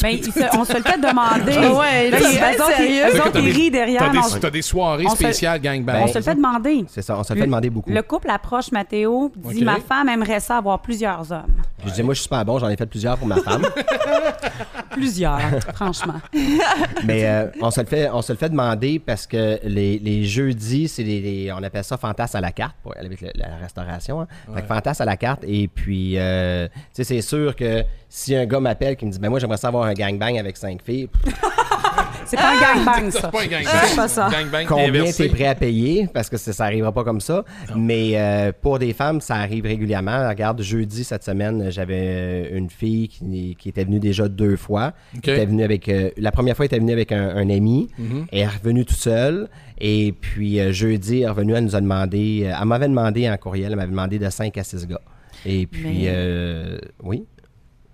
Se- 0.00 0.56
on 0.58 0.64
se 0.64 0.74
le 0.76 0.82
fait 0.82 0.98
demander. 1.00 1.54
Ah 1.58 1.72
ouais, 1.74 2.10
Là, 2.10 2.18
là, 2.20 2.28
ils- 2.32 2.38
ben, 2.40 2.52
eux 2.52 2.62
autres, 2.62 2.70
ils- 2.80 2.86
sérieux? 2.86 3.02
eux 3.16 3.20
autres, 3.20 3.38
ils 3.38 3.44
des- 3.44 3.50
rient 3.52 3.70
derrière. 3.70 4.00
T'as 4.00 4.10
des, 4.34 4.40
t'as 4.40 4.50
des 4.50 4.62
soirées 4.62 5.06
spéciales 5.08 5.60
gangbang. 5.60 6.02
on 6.02 6.06
se 6.08 6.18
le 6.18 6.22
fait 6.24 6.34
demander. 6.34 6.84
C'est 6.88 7.02
ça, 7.02 7.18
on 7.18 7.22
se 7.24 7.32
le 7.32 7.40
fait 7.40 7.46
demander 7.46 7.70
beaucoup. 7.70 7.90
Le 7.90 8.02
couple 8.02 8.30
approche 8.30 8.70
Mathéo, 8.72 9.32
dit. 9.36 9.64
Ma 9.64 9.76
femme 9.76 10.08
aimerait 10.08 10.40
ça 10.40 10.58
avoir 10.58 10.80
plusieurs 10.80 11.30
hommes. 11.32 11.54
Je 11.84 11.90
dis, 11.92 12.02
moi, 12.02 12.14
je 12.14 12.18
suis 12.20 12.24
super 12.24 12.44
bon, 12.44 12.58
j'en 12.58 12.68
ai 12.68 12.76
fait 12.76 12.86
plusieurs 12.86 13.16
pour 13.16 13.26
ma 13.28 13.36
femme. 13.36 13.62
Plusieurs, 14.92 15.38
franchement. 15.74 16.14
Mais 17.04 17.26
euh, 17.26 17.48
on, 17.60 17.70
se 17.70 17.80
le 17.80 17.86
fait, 17.86 18.08
on 18.10 18.22
se 18.22 18.32
le 18.32 18.38
fait 18.38 18.48
demander 18.48 18.98
parce 18.98 19.26
que 19.26 19.58
les, 19.64 19.98
les 19.98 20.24
jeudis, 20.24 20.88
c'est 20.88 21.02
les, 21.02 21.20
les- 21.20 21.52
on 21.52 21.62
appelle 21.62 21.84
ça 21.84 21.96
fantasme 21.96 22.36
à 22.38 22.40
la 22.40 22.52
carte 22.52 22.76
pour, 22.82 22.94
avec 22.96 23.20
la 23.20 23.56
restauration. 23.60 24.22
Hein. 24.22 24.26
Fait 24.54 24.62
que 24.62 24.66
fantasme 24.66 25.02
à 25.02 25.04
la 25.04 25.16
carte. 25.16 25.44
Et 25.46 25.68
puis, 25.68 26.14
euh, 26.16 26.66
tu 26.68 26.74
sais, 26.94 27.04
c'est 27.04 27.20
sûr 27.20 27.54
que 27.54 27.82
si 28.16 28.34
un 28.34 28.46
gars 28.46 28.60
m'appelle 28.60 28.96
qui 28.96 29.04
me 29.04 29.10
dit, 29.10 29.18
ben 29.18 29.28
moi, 29.28 29.38
j'aimerais 29.38 29.58
savoir 29.58 29.84
un 29.84 29.92
gangbang 29.92 30.38
avec 30.38 30.56
cinq 30.56 30.80
filles, 30.82 31.06
C'est 32.24 32.36
pas 32.38 32.54
un 32.56 32.74
gangbang, 32.74 33.10
C'est 33.10 33.20
ça. 33.20 33.28
pas 33.28 33.42
un 33.42 33.46
gangbang. 33.46 33.72
C'est 33.84 33.94
pas 33.96 34.08
ça. 34.08 34.28
Gangbang 34.32 34.64
combien 34.66 34.88
inversé. 34.88 35.28
t'es 35.28 35.34
prêt 35.34 35.46
à 35.46 35.54
payer? 35.54 36.08
Parce 36.12 36.30
que 36.30 36.38
ça, 36.38 36.54
ça 36.54 36.64
arrivera 36.64 36.90
pas 36.92 37.04
comme 37.04 37.20
ça. 37.20 37.44
Mais 37.76 38.12
euh, 38.14 38.52
pour 38.58 38.78
des 38.78 38.94
femmes, 38.94 39.20
ça 39.20 39.36
arrive 39.36 39.64
régulièrement. 39.66 40.28
Regarde, 40.28 40.60
jeudi 40.62 41.04
cette 41.04 41.22
semaine, 41.24 41.70
j'avais 41.70 42.50
une 42.52 42.70
fille 42.70 43.08
qui, 43.08 43.54
qui 43.58 43.68
était 43.68 43.84
venue 43.84 44.00
déjà 44.00 44.28
deux 44.28 44.56
fois. 44.56 44.94
Était 45.14 45.44
venue 45.44 45.62
avec, 45.62 45.88
euh, 45.90 46.10
la 46.16 46.32
première 46.32 46.56
fois, 46.56 46.64
elle 46.64 46.72
était 46.72 46.78
venue 46.80 46.92
avec 46.92 47.12
un, 47.12 47.36
un 47.36 47.50
ami. 47.50 47.90
Mm-hmm. 48.00 48.24
Elle 48.32 48.38
est 48.38 48.46
revenue 48.46 48.84
toute 48.86 48.96
seule. 48.96 49.48
Et 49.78 50.14
puis 50.18 50.58
euh, 50.58 50.72
jeudi, 50.72 51.18
elle 51.18 51.24
est 51.24 51.28
revenue, 51.28 51.52
elle 51.54 51.64
nous 51.64 51.76
a 51.76 51.80
demandé, 51.82 52.44
euh, 52.46 52.56
elle 52.58 52.66
m'avait 52.66 52.88
demandé 52.88 53.28
en 53.28 53.36
courriel, 53.36 53.72
elle 53.72 53.76
m'avait 53.76 53.90
demandé 53.90 54.18
de 54.18 54.28
5 54.30 54.56
à 54.56 54.64
6 54.64 54.86
gars. 54.86 55.00
Et 55.44 55.66
puis, 55.66 55.84
Mais- 55.84 56.04
euh, 56.06 56.78
oui. 57.02 57.24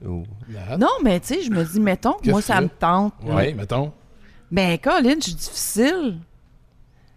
Ou-. 0.05 0.25
Non, 0.79 0.89
mais 1.03 1.21
tu 1.21 1.29
sais, 1.35 1.43
je 1.43 1.51
me 1.51 1.65
dis, 1.65 1.81
mettons, 1.81 2.15
que 2.15 2.31
moi, 2.31 2.41
que 2.41 2.47
ça 2.47 2.61
me 2.61 2.69
tente. 2.69 3.15
Oui, 3.25 3.55
mettons. 3.55 3.93
Ben, 4.51 4.79
Colin, 4.79 5.15
je 5.19 5.25
suis 5.25 5.35
difficile. 5.35 6.19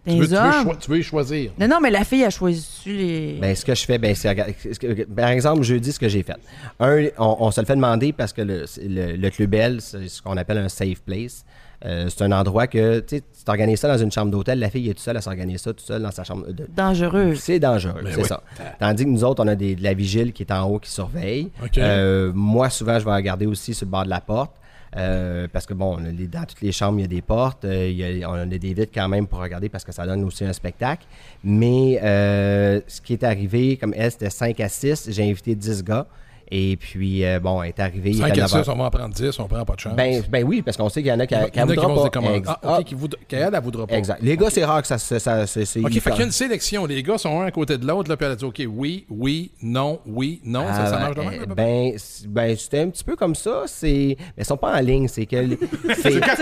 Tu 0.06 0.12
veux, 0.18 0.26
tu, 0.28 0.30
veux 0.34 0.38
hommes. 0.38 0.62
choi- 0.62 0.76
tu 0.76 0.90
veux 0.92 0.98
y 0.98 1.02
choisir. 1.02 1.50
Non, 1.58 1.66
non, 1.66 1.80
mais 1.82 1.90
la 1.90 2.04
fille 2.04 2.22
a 2.24 2.30
choisi 2.30 2.64
les. 2.86 3.38
Ben, 3.40 3.56
ce 3.56 3.64
que 3.64 3.74
je 3.74 3.84
fais, 3.84 3.98
ben, 3.98 4.14
c'est, 4.14 4.28
regarde, 4.28 4.52
ce 4.62 4.78
que- 4.78 5.02
par 5.04 5.28
exemple, 5.30 5.62
jeudi, 5.64 5.92
ce 5.92 5.98
que 5.98 6.08
j'ai 6.08 6.22
fait. 6.22 6.36
Un, 6.78 7.06
on, 7.18 7.36
on 7.40 7.50
se 7.50 7.60
le 7.60 7.66
fait 7.66 7.74
demander 7.74 8.12
parce 8.12 8.32
que 8.32 8.40
le, 8.42 8.64
le, 8.86 9.16
le 9.16 9.30
Club 9.30 9.50
Bell, 9.50 9.80
c'est 9.80 10.06
ce 10.08 10.22
qu'on 10.22 10.36
appelle 10.36 10.58
un 10.58 10.68
safe 10.68 11.02
place. 11.02 11.44
Euh, 11.86 12.08
c'est 12.08 12.22
un 12.24 12.32
endroit 12.32 12.66
que, 12.66 12.98
tu 13.00 13.16
sais, 13.16 13.20
tu 13.20 13.44
t'organises 13.44 13.78
ça 13.78 13.88
dans 13.88 14.02
une 14.02 14.10
chambre 14.10 14.30
d'hôtel, 14.32 14.58
la 14.58 14.68
fille 14.70 14.86
est 14.90 14.94
toute 14.94 14.98
seule 15.00 15.16
à 15.16 15.20
s'organiser 15.20 15.58
ça 15.58 15.70
toute 15.72 15.86
seule 15.86 16.02
dans 16.02 16.10
sa 16.10 16.24
chambre. 16.24 16.46
de- 16.52 16.66
Dangereux. 16.76 17.34
c'est 17.36 17.60
dangereux, 17.60 18.00
Ben 18.02 18.10
c'est 18.12 18.22
oui. 18.22 18.26
ça. 18.28 18.42
Tandis 18.80 19.04
que 19.04 19.10
nous 19.10 19.22
autres, 19.24 19.44
on 19.44 19.48
a 19.48 19.54
des, 19.54 19.76
de 19.76 19.82
la 19.84 19.94
vigile 19.94 20.32
qui 20.32 20.42
est 20.42 20.52
en 20.52 20.64
haut 20.68 20.78
qui 20.80 20.90
surveille. 20.90 21.50
Euh, 21.78 22.32
moi, 22.34 22.70
souvent, 22.70 22.98
je 22.98 23.04
vais 23.04 23.14
regarder 23.14 23.46
aussi 23.46 23.72
sur 23.72 23.86
le 23.86 23.90
bord 23.92 24.04
de 24.04 24.10
la 24.10 24.20
porte. 24.20 24.52
euh, 24.96 25.46
parce 25.52 25.66
que 25.66 25.74
bon, 25.74 25.98
on 26.00 26.04
a 26.06 26.10
les- 26.10 26.26
dans 26.26 26.44
toutes 26.44 26.62
les 26.62 26.72
chambres, 26.72 26.98
il 26.98 27.02
y 27.02 27.04
a 27.04 27.08
des 27.08 27.20
portes, 27.20 27.66
euh, 27.66 27.88
il 27.90 27.96
y 27.98 28.24
a- 28.24 28.30
on 28.30 28.34
a 28.34 28.46
des 28.46 28.58
vitres 28.72 28.92
quand 28.94 29.08
même 29.08 29.26
pour 29.26 29.40
regarder 29.40 29.68
parce 29.68 29.84
que 29.84 29.92
ça 29.92 30.06
donne 30.06 30.24
aussi 30.24 30.42
un 30.44 30.54
spectacle. 30.54 31.04
Mais 31.44 32.00
euh, 32.02 32.80
ce 32.86 33.00
qui 33.02 33.12
est 33.12 33.22
arrivé, 33.22 33.76
comme 33.76 33.92
elle, 33.94 34.10
c'était 34.10 34.30
5 34.30 34.58
à 34.60 34.68
6, 34.70 35.08
j'ai 35.10 35.28
invité 35.28 35.54
10 35.54 35.84
gars. 35.84 36.06
Et 36.50 36.76
puis, 36.76 37.24
euh, 37.24 37.40
bon, 37.40 37.62
elle 37.62 37.70
est 37.70 37.80
arrivée. 37.80 38.10
il 38.10 38.18
5 38.18 38.28
était 38.28 38.40
à 38.40 38.44
9 38.44 38.54
heures. 38.54 38.64
6, 38.64 38.70
on 38.70 38.76
va 38.76 38.84
en 38.84 38.90
prendre 38.90 39.14
10, 39.14 39.38
on 39.40 39.48
prend 39.48 39.64
pas 39.64 39.74
de 39.74 39.80
chance. 39.80 39.96
Ben, 39.96 40.22
ben 40.28 40.44
oui, 40.44 40.62
parce 40.62 40.76
qu'on 40.76 40.88
sait 40.88 41.02
qu'il 41.02 41.10
y 41.10 41.12
en 41.12 41.18
a 41.20 41.26
qui 41.26 41.34
il 41.34 41.38
y 41.58 41.62
en 41.62 41.68
a 41.68 41.74
qui 41.74 41.80
vont 41.84 41.98
se 41.98 42.04
décommander. 42.04 42.36
Ex- 42.38 42.48
Ah, 42.62 42.78
OK, 42.78 42.84
qui 42.84 42.96
qu'elle, 43.28 43.50
elle 43.54 43.62
voudra 43.62 43.86
pas. 43.86 43.96
Exact. 43.96 44.18
Les 44.22 44.36
gars, 44.36 44.48
c'est 44.50 44.64
rare 44.64 44.80
que 44.82 44.86
ça 44.88 44.98
se. 44.98 45.18
Ça, 45.18 45.46
c'est- 45.46 45.64
c'est- 45.64 45.80
OK, 45.80 45.92
fait 45.92 46.10
qu'il 46.10 46.18
y 46.20 46.22
a 46.22 46.26
une 46.26 46.30
sélection. 46.32 46.86
Les 46.86 47.02
gars 47.02 47.18
sont 47.18 47.40
un 47.40 47.46
à 47.46 47.50
côté 47.50 47.78
de 47.78 47.86
l'autre, 47.86 48.08
là, 48.08 48.16
puis 48.16 48.26
elle 48.26 48.32
a 48.32 48.36
dit 48.36 48.44
OK, 48.44 48.62
oui, 48.68 49.06
oui, 49.10 49.50
non, 49.62 49.98
oui, 50.06 50.40
non. 50.44 50.66
ça, 50.68 50.86
ça 50.86 50.96
Ah, 50.96 51.00
marche 51.00 51.14
de 51.16 51.20
même, 51.22 51.28
euh, 51.34 51.46
peu 51.46 51.54
près? 51.54 51.64
ben, 51.64 51.92
ben, 52.28 52.56
c'était 52.56 52.80
un 52.80 52.90
petit 52.90 53.04
peu 53.04 53.16
comme 53.16 53.34
ça. 53.34 53.62
C'est, 53.66 54.16
mais 54.18 54.42
ils 54.42 54.44
sont 54.44 54.56
pas 54.56 54.76
en 54.76 54.80
ligne. 54.80 55.08
C'est 55.08 55.26
que 55.26 55.36
c'est, 56.00 56.22
avec 56.22 56.24
la 56.24 56.36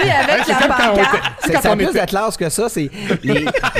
c'est, 1.40 1.60
ça 1.62 1.76
plus 1.76 1.92
classe 2.06 2.36
que 2.36 2.48
ça. 2.48 2.68
C'est, 2.68 2.90
je 2.92 3.16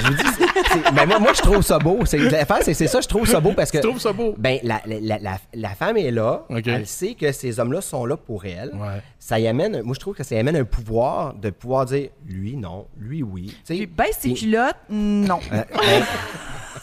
vous 0.07 0.15
dis, 0.15 0.91
ben, 0.95 1.07
moi, 1.07 1.19
moi, 1.19 1.33
je 1.35 1.43
trouve 1.43 1.63
ça 1.63 1.79
beau. 1.79 1.99
C'est, 2.05 2.19
l'affaire, 2.19 2.59
c'est, 2.63 2.75
c'est 2.75 2.87
ça, 2.87 3.01
je 3.01 3.09
trouve 3.09 3.27
ça 3.27 3.41
beau 3.41 3.53
parce 3.53 3.71
que. 3.71 3.79
Tu 3.79 3.83
trouves 3.89 4.01
ça 4.01 4.13
beau? 4.13 4.35
Ben, 4.39 4.59
la, 4.63 4.81
la, 4.87 4.97
la, 5.01 5.19
la- 5.19 5.39
la 5.55 5.69
femme 5.71 5.97
est 5.97 6.11
là. 6.15 6.45
Elle 6.51 6.87
sait 6.87 7.15
que 7.15 7.31
ces 7.33 7.61
hommes-là 7.61 7.81
sont 7.81 8.07
là 8.07 8.17
pour 8.17 8.45
elle. 8.45 8.71
Ouais. 8.75 9.03
Ça 9.19 9.39
y 9.39 9.47
amène, 9.47 9.83
moi, 9.83 9.95
je 9.95 10.01
trouve 10.01 10.15
que 10.15 10.23
ça 10.25 10.35
y 10.35 10.39
amène 10.39 10.57
un 10.57 10.65
pouvoir 10.65 11.35
de 11.35 11.51
pouvoir 11.51 11.87
dire, 11.87 12.11
lui, 12.27 12.57
non, 12.57 12.87
lui, 12.99 13.23
oui. 13.23 13.57
Puis 13.67 13.87
baisse 13.87 14.19
ses 14.21 14.35
culottes, 14.35 14.77
non. 14.91 15.39
euh, 15.53 15.63
ben, 15.73 16.05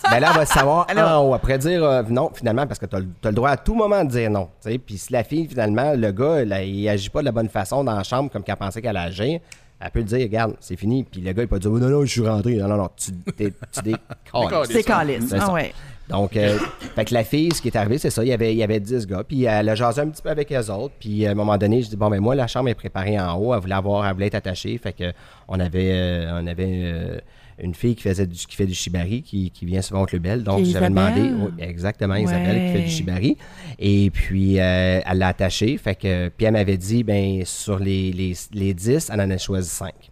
ben 0.10 0.20
là, 0.20 0.30
elle 0.32 0.38
va 0.38 0.46
savoir 0.46 0.86
Alors- 0.90 1.24
en 1.24 1.30
haut. 1.30 1.34
Après 1.34 1.58
dire 1.58 1.84
euh, 1.84 2.04
non, 2.10 2.32
finalement, 2.34 2.66
parce 2.68 2.80
que 2.80 2.86
tu 2.86 2.96
as, 2.96 3.00
le 3.00 3.32
droit 3.32 3.50
à 3.52 3.58
tout 3.58 3.76
moment 3.76 4.04
de 4.04 4.10
dire 4.10 4.30
non. 4.30 4.50
Puis 4.64 4.98
si 4.98 5.14
la 5.14 5.24
fille, 5.24 5.48
finalement, 5.48 5.94
le 5.96 6.12
gars, 6.12 6.44
là, 6.46 6.64
il 6.64 6.88
agit 6.90 7.10
pas 7.10 7.20
de 7.20 7.26
la 7.26 7.32
bonne 7.32 7.50
façon 7.50 7.84
dans 7.84 7.96
la 7.96 8.04
chambre 8.04 8.30
comme 8.32 8.44
qu'elle 8.44 8.56
pensait 8.56 8.82
qu'elle 8.82 8.98
agir, 8.98 9.40
elle 9.84 9.90
peut 9.92 10.00
le 10.00 10.06
dire, 10.06 10.20
regarde, 10.20 10.56
c'est 10.60 10.76
fini. 10.76 11.04
Puis 11.04 11.22
le 11.22 11.32
gars, 11.34 11.42
il 11.42 11.48
peut 11.48 11.58
dire, 11.60 11.72
Oh, 11.72 11.80
non, 11.80 11.90
non, 11.90 12.02
je 12.06 12.12
suis 12.12 12.28
rentré. 12.28 12.56
Non, 12.56 12.68
non, 12.68 12.78
non, 12.78 12.90
tu, 12.96 13.12
t'es, 13.36 13.52
tu. 13.72 13.96
C'est 14.70 14.84
calice. 14.84 15.34
Ah 15.40 15.52
ouais. 15.52 15.74
Donc, 16.12 16.36
euh, 16.36 16.57
fait 16.95 17.05
que 17.05 17.14
la 17.14 17.24
fille, 17.24 17.49
ce 17.55 17.62
qui 17.62 17.70
est 17.70 17.78
arrivé, 17.78 17.97
c'est 17.97 18.09
ça. 18.09 18.24
Il 18.24 18.28
y 18.28 18.34
avait, 18.34 18.53
il 18.53 18.57
y 18.57 18.64
avait 18.64 18.80
10 18.80 19.07
gars. 19.07 19.24
Puis 19.24 19.45
elle 19.45 19.70
a 19.70 19.76
jasé 19.76 20.01
un 20.01 20.09
petit 20.09 20.22
peu 20.22 20.30
avec 20.30 20.51
eux 20.51 20.70
autres. 20.72 20.93
Puis 20.99 21.26
à 21.26 21.32
un 21.32 21.36
moment 21.36 21.57
donné, 21.57 21.82
je 21.82 21.89
dis, 21.89 21.95
bon, 21.95 22.09
ben 22.09 22.20
moi, 22.20 22.36
la 22.36 22.47
chambre 22.47 22.70
est 22.70 22.76
préparée 22.76 23.20
en 23.20 23.36
haut. 23.36 23.53
Elle 23.53 23.62
voulait 23.62 23.76
avoir, 23.76 24.05
elle 24.05 24.14
voulait 24.14 24.28
être 24.28 24.36
attachée. 24.36 24.78
Fait 24.78 24.93
que 24.93 25.14
on 25.47 25.59
avait, 25.59 25.91
euh, 25.93 26.41
on 26.41 26.47
avait 26.47 26.82
euh, 26.84 27.20
une 27.59 27.74
fille 27.74 27.95
qui 27.95 28.03
faisait 28.03 28.28
du, 28.28 28.36
qui 28.36 28.55
fait 28.55 28.66
du 28.66 28.74
shibari, 28.74 29.22
qui, 29.22 29.51
qui 29.51 29.66
vient 29.66 29.82
souvent 29.82 30.03
au 30.03 30.05
Club 30.05 30.24
Bell. 30.24 30.43
Donc, 30.43 30.66
j'avais 30.66 30.89
demandé, 30.89 31.22
oui, 31.22 31.51
exactement, 31.59 32.16
Isabelle, 32.16 32.68
qui 32.68 32.78
fait 32.78 32.86
du 32.86 32.91
shibari. 32.91 33.38
Et 33.80 34.09
puis, 34.12 34.59
euh, 34.59 34.99
elle 35.05 35.18
l'a 35.18 35.30
attachée. 35.30 35.78
Fait 35.78 35.95
que, 35.95 36.30
puis 36.30 36.45
elle 36.45 36.53
m'avait 36.53 36.78
dit, 36.78 37.03
ben 37.03 37.43
sur 37.45 37.80
les, 37.80 38.12
les, 38.12 38.34
les 38.53 38.74
10, 38.74 39.09
elle 39.14 39.22
en 39.22 39.30
a 39.30 39.38
choisi 39.38 39.70
5. 39.70 40.11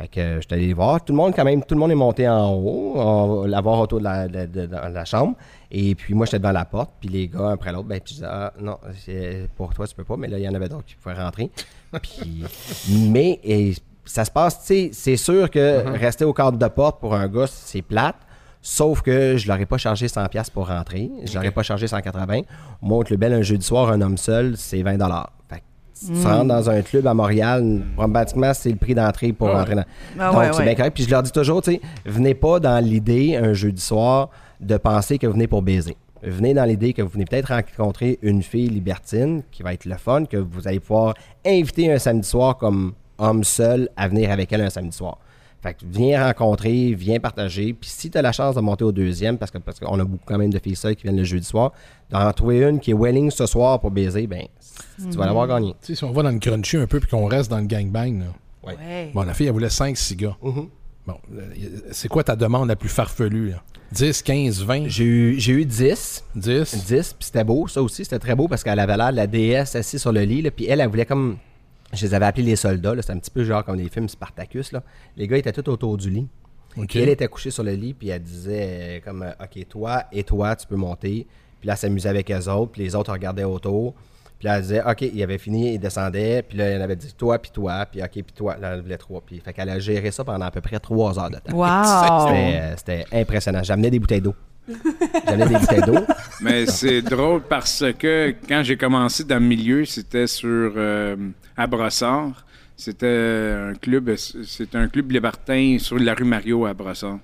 Fait 0.00 0.08
que 0.08 0.20
euh, 0.20 0.36
je 0.36 0.46
suis 0.46 0.54
allé 0.54 0.66
les 0.68 0.72
voir. 0.72 1.04
Tout 1.04 1.12
le 1.12 1.18
monde, 1.18 1.34
quand 1.36 1.44
même, 1.44 1.62
tout 1.62 1.74
le 1.74 1.80
monde 1.80 1.90
est 1.90 1.94
monté 1.96 2.26
en 2.28 2.52
haut, 2.54 3.46
la 3.46 3.60
voir 3.60 3.80
autour 3.80 3.98
de 3.98 4.04
la, 4.04 4.28
de- 4.28 4.46
de- 4.46 4.66
de 4.66 4.74
la 4.94 5.04
chambre. 5.04 5.34
Et 5.70 5.94
puis 5.94 6.14
moi, 6.14 6.24
j'étais 6.26 6.38
devant 6.38 6.52
la 6.52 6.64
porte, 6.64 6.90
puis 7.00 7.08
les 7.10 7.28
gars, 7.28 7.40
un 7.40 7.52
après 7.52 7.70
l'autre, 7.72 7.86
ben, 7.88 8.00
puis 8.00 8.14
je 8.14 8.20
disais, 8.20 8.26
ah, 8.30 8.52
non, 8.60 8.78
pour 9.56 9.74
toi, 9.74 9.86
tu 9.86 9.94
peux 9.94 10.04
pas, 10.04 10.16
mais 10.16 10.26
là, 10.28 10.38
il 10.38 10.44
y 10.44 10.48
en 10.48 10.54
avait 10.54 10.68
d'autres 10.68 10.86
qui 10.86 10.94
pouvaient 10.96 11.14
rentrer. 11.14 11.50
Puis, 12.02 12.44
mais 13.10 13.38
et 13.44 13.74
ça 14.04 14.24
se 14.24 14.30
passe, 14.30 14.60
tu 14.60 14.66
sais, 14.66 14.90
c'est 14.92 15.16
sûr 15.16 15.50
que 15.50 15.82
rester 15.98 16.24
au 16.24 16.32
cadre 16.32 16.56
de 16.58 16.66
porte 16.68 16.98
pour 17.00 17.14
un 17.14 17.28
gars, 17.28 17.46
c'est 17.46 17.82
plate. 17.82 18.16
Sauf 18.62 19.00
que 19.00 19.36
je 19.38 19.48
leur 19.48 19.58
ai 19.58 19.64
pas 19.64 19.78
chargé 19.78 20.06
100$ 20.06 20.28
piastres 20.28 20.52
pour 20.52 20.68
rentrer. 20.68 21.10
Je 21.24 21.32
leur 21.34 21.44
ai 21.44 21.50
pas 21.50 21.62
chargé 21.62 21.86
180$. 21.86 22.44
Moi, 22.82 22.98
au 22.98 23.02
Club 23.04 23.20
Bell, 23.20 23.32
un 23.32 23.40
jeudi 23.42 23.64
soir, 23.64 23.90
un 23.90 24.00
homme 24.02 24.18
seul, 24.18 24.54
c'est 24.58 24.82
20$. 24.82 25.24
Fait 25.48 25.60
que 25.60 25.62
si 26.00 26.12
tu 26.12 26.26
rentres 26.26 26.46
dans 26.46 26.70
un 26.70 26.80
club 26.80 27.06
à 27.06 27.14
Montréal, 27.14 27.82
pratiquement, 27.96 28.54
c'est 28.54 28.70
le 28.70 28.76
prix 28.76 28.94
d'entrée 28.94 29.32
pour 29.32 29.48
ouais. 29.48 29.54
rentrer 29.54 29.74
dans. 29.74 29.84
Ah 30.18 30.30
Donc, 30.30 30.38
ouais, 30.38 30.48
c'est 30.52 30.58
ouais. 30.58 30.64
bien 30.64 30.74
correct. 30.74 30.94
Puis 30.94 31.04
je 31.04 31.10
leur 31.10 31.22
dis 31.22 31.30
toujours, 31.30 31.60
tu 31.60 31.72
sais, 31.72 31.80
venez 32.06 32.34
pas 32.34 32.58
dans 32.58 32.82
l'idée, 32.82 33.36
un 33.36 33.52
jeudi 33.52 33.82
soir, 33.82 34.30
de 34.60 34.76
penser 34.78 35.18
que 35.18 35.26
vous 35.26 35.34
venez 35.34 35.46
pour 35.46 35.62
baiser. 35.62 35.96
Venez 36.22 36.54
dans 36.54 36.64
l'idée 36.64 36.92
que 36.92 37.02
vous 37.02 37.08
venez 37.08 37.24
peut-être 37.24 37.52
rencontrer 37.52 38.18
une 38.22 38.42
fille 38.42 38.68
libertine 38.68 39.42
qui 39.50 39.62
va 39.62 39.72
être 39.74 39.84
le 39.84 39.96
fun, 39.96 40.24
que 40.24 40.36
vous 40.36 40.66
allez 40.68 40.80
pouvoir 40.80 41.14
inviter 41.46 41.92
un 41.92 41.98
samedi 41.98 42.28
soir 42.28 42.56
comme 42.56 42.92
homme 43.18 43.44
seul 43.44 43.88
à 43.96 44.08
venir 44.08 44.30
avec 44.30 44.52
elle 44.52 44.62
un 44.62 44.70
samedi 44.70 44.96
soir. 44.96 45.18
Fait 45.62 45.74
que 45.74 45.80
viens 45.84 46.24
rencontrer, 46.24 46.94
viens 46.94 47.20
partager. 47.20 47.74
Puis 47.74 47.90
si 47.90 48.10
tu 48.10 48.16
as 48.16 48.22
la 48.22 48.32
chance 48.32 48.54
de 48.54 48.60
monter 48.60 48.84
au 48.84 48.92
deuxième, 48.92 49.36
parce 49.36 49.50
que 49.50 49.58
parce 49.58 49.78
qu'on 49.78 49.98
a 50.00 50.04
beaucoup 50.04 50.24
quand 50.24 50.38
même 50.38 50.52
de 50.52 50.58
filles 50.58 50.76
seules 50.76 50.96
qui 50.96 51.02
viennent 51.02 51.18
le 51.18 51.24
jeudi 51.24 51.46
soir, 51.46 51.72
d'en 52.08 52.32
trouver 52.32 52.62
une 52.62 52.80
qui 52.80 52.92
est 52.92 52.94
willing 52.94 53.30
ce 53.30 53.44
soir 53.44 53.78
pour 53.78 53.90
baiser, 53.90 54.26
ben 54.26 54.44
tu 54.98 55.16
vas 55.16 55.26
l'avoir 55.26 55.46
gagné. 55.46 55.74
Tu 55.80 55.88
sais, 55.88 55.94
si 55.94 56.04
on 56.04 56.12
va 56.12 56.22
dans 56.22 56.30
le 56.30 56.38
crunchy 56.38 56.76
un 56.76 56.86
peu 56.86 57.00
puis 57.00 57.08
qu'on 57.08 57.26
reste 57.26 57.50
dans 57.50 57.58
le 57.58 57.66
gangbang, 57.66 58.20
là. 58.20 58.26
Ouais. 58.62 59.10
Bon, 59.14 59.22
la 59.22 59.32
fille, 59.34 59.46
elle 59.46 59.52
voulait 59.52 59.68
5-6 59.68 60.16
gars. 60.16 60.36
Mhm. 60.42 60.68
Bon, 61.06 61.16
euh, 61.34 61.40
c'est 61.92 62.08
quoi 62.08 62.22
ta 62.22 62.36
demande 62.36 62.68
la 62.68 62.76
plus 62.76 62.90
farfelue? 62.90 63.50
là? 63.50 63.62
10, 63.92 64.22
15, 64.22 64.62
20, 64.62 64.88
J'ai 64.88 65.04
eu, 65.04 65.40
j'ai 65.40 65.52
eu 65.52 65.64
10. 65.64 66.24
10? 66.36 66.86
10, 66.86 67.12
puis 67.14 67.14
c'était 67.20 67.42
beau, 67.42 67.66
ça 67.66 67.82
aussi, 67.82 68.04
c'était 68.04 68.18
très 68.18 68.36
beau 68.36 68.46
parce 68.46 68.62
qu'elle 68.62 68.78
avait 68.78 68.96
l'air 68.96 69.10
de 69.10 69.16
la 69.16 69.26
déesse 69.26 69.74
assise 69.74 70.00
sur 70.00 70.12
le 70.12 70.22
lit, 70.22 70.42
là, 70.42 70.50
puis 70.50 70.66
elle, 70.66 70.80
elle 70.80 70.88
voulait 70.88 71.06
comme. 71.06 71.38
Je 71.92 72.06
les 72.06 72.14
avais 72.14 72.26
appelés 72.26 72.44
les 72.44 72.56
soldats, 72.56 72.94
là, 72.94 73.02
c'était 73.02 73.14
un 73.14 73.18
petit 73.18 73.32
peu 73.32 73.42
genre 73.42 73.64
comme 73.64 73.74
les 73.74 73.88
films 73.88 74.08
Spartacus. 74.08 74.70
Là. 74.70 74.84
Les 75.16 75.26
gars 75.26 75.38
étaient 75.38 75.52
tout 75.52 75.68
autour 75.70 75.96
du 75.96 76.08
lit. 76.08 76.28
OK. 76.76 76.86
Puis 76.86 77.00
elle 77.00 77.08
était 77.08 77.26
couchée 77.26 77.50
sur 77.50 77.64
le 77.64 77.72
lit, 77.72 77.94
puis 77.94 78.10
elle 78.10 78.22
disait 78.22 78.68
euh, 78.68 79.00
comme 79.04 79.22
euh, 79.22 79.32
OK, 79.42 79.68
toi 79.68 80.04
et 80.12 80.22
toi, 80.22 80.54
tu 80.54 80.68
peux 80.68 80.76
monter. 80.76 81.26
Puis 81.58 81.66
là, 81.66 81.72
elle 81.72 81.78
s'amusait 81.78 82.08
avec 82.08 82.30
eux 82.30 82.48
autres, 82.48 82.70
puis 82.70 82.82
les 82.82 82.94
autres 82.94 83.10
regardaient 83.10 83.42
autour. 83.42 83.94
Puis 84.40 84.46
là, 84.46 84.56
elle 84.56 84.62
disait 84.62 84.82
OK, 84.82 85.02
il 85.02 85.22
avait 85.22 85.36
fini, 85.36 85.74
il 85.74 85.78
descendait. 85.78 86.42
Puis 86.42 86.56
là, 86.56 86.64
elle 86.64 86.80
avait 86.80 86.96
dit 86.96 87.12
toi, 87.12 87.38
puis 87.38 87.50
toi, 87.50 87.84
puis 87.84 88.02
OK, 88.02 88.10
puis 88.10 88.24
toi. 88.34 88.56
Là, 88.58 88.72
elle 88.72 88.80
voulait 88.80 88.96
trois. 88.96 89.20
Puis 89.20 89.38
fait 89.38 89.52
qu'elle 89.52 89.68
a 89.68 89.78
géré 89.78 90.10
ça 90.10 90.24
pendant 90.24 90.46
à 90.46 90.50
peu 90.50 90.62
près 90.62 90.80
trois 90.80 91.18
heures 91.18 91.28
de 91.28 91.36
temps. 91.36 91.54
Wow! 91.54 92.34
C'était, 92.78 93.04
euh, 93.12 93.20
impressionnant. 93.20 93.62
J'amenais 93.62 93.90
des 93.90 93.98
bouteilles 93.98 94.22
d'eau. 94.22 94.34
J'amenais 95.26 95.46
des 95.46 95.56
bouteilles 95.56 95.82
d'eau. 95.82 96.06
Mais 96.40 96.64
c'est 96.64 97.02
drôle 97.02 97.42
parce 97.42 97.84
que 97.98 98.34
quand 98.48 98.62
j'ai 98.62 98.78
commencé 98.78 99.24
dans 99.24 99.38
le 99.38 99.46
milieu, 99.46 99.84
c'était 99.84 100.26
sur 100.26 100.72
euh, 100.74 101.16
à 101.54 101.66
Brossard. 101.66 102.46
C'était 102.78 103.58
un 103.58 103.74
club, 103.74 104.16
c'est 104.16 104.74
un 104.74 104.88
club 104.88 105.10
libertin 105.10 105.76
sur 105.78 105.98
la 105.98 106.14
rue 106.14 106.24
Mario 106.24 106.64
à 106.64 106.72
Brossard. 106.72 107.18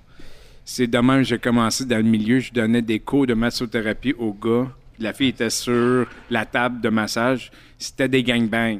C'est 0.63 0.85
de 0.85 0.99
même 0.99 1.21
que 1.21 1.29
j'ai 1.29 1.39
commencé 1.39 1.83
dans 1.83 1.97
le 1.97 2.03
milieu. 2.03 2.39
Je 2.39 2.53
donnais 2.53 2.83
des 2.83 2.99
cours 2.99 3.25
de 3.25 3.33
massothérapie 3.33 4.13
aux 4.19 4.33
gars. 4.33 4.67
La 4.99 5.13
fille 5.13 5.29
était 5.29 5.49
sur 5.49 6.07
la 6.29 6.45
table 6.45 6.81
de 6.81 6.89
massage. 6.89 7.51
C'était 7.77 8.07
des 8.09 8.23
gangbangs. 8.23 8.79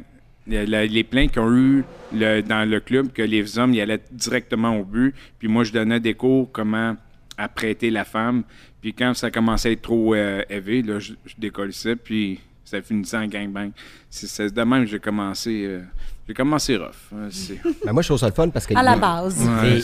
le- 0.50 0.64
le- 0.66 0.86
les 0.88 1.04
plaintes 1.04 1.32
qu'ils 1.34 1.42
ont 1.42 1.54
eu 1.56 1.84
dans 2.14 2.70
le 2.70 2.80
club, 2.80 3.12
que 3.12 3.22
les 3.22 3.60
hommes 3.60 3.74
y 3.74 3.82
allaient 3.82 4.02
directement 4.12 4.78
au 4.80 4.86
but. 4.86 5.14
Puis 5.40 5.50
moi, 5.50 5.66
je 5.66 5.74
donnais 5.74 6.00
des 6.00 6.14
cours 6.14 6.50
comment 6.54 6.96
apprêter 7.38 7.90
la 7.90 8.06
femme. 8.06 8.44
Puis 8.82 8.94
quand 8.94 9.14
ça 9.14 9.30
commençait 9.30 9.70
à 9.70 9.72
être 9.74 9.82
trop 9.82 10.16
euh, 10.16 10.42
élevé, 10.50 10.82
là, 10.84 11.00
je, 11.00 11.14
je 11.26 11.34
décollissais, 11.38 11.98
puis 11.98 12.40
ça 12.64 12.82
finissait 12.82 13.18
en 13.18 13.28
gangbang. 13.28 13.72
C'est 14.10 14.54
de 14.54 14.62
même 14.62 14.86
que 14.86 14.90
j'ai 14.92 15.00
commencé. 15.00 15.66
euh, 15.66 15.82
j'ai 16.28 16.34
commencé 16.34 16.76
rough. 16.78 17.30
c'est- 17.32 17.60
Ben, 17.86 17.94
moi, 17.94 18.02
je 18.02 18.08
trouve 18.10 18.20
ça 18.20 18.28
le 18.28 18.34
fun 18.34 18.50
parce 18.50 18.66
que 18.68 18.76
À 18.78 18.84
la 18.84 18.96
les- 18.96 19.00
base. 19.02 19.38
Ouais, 19.48 19.82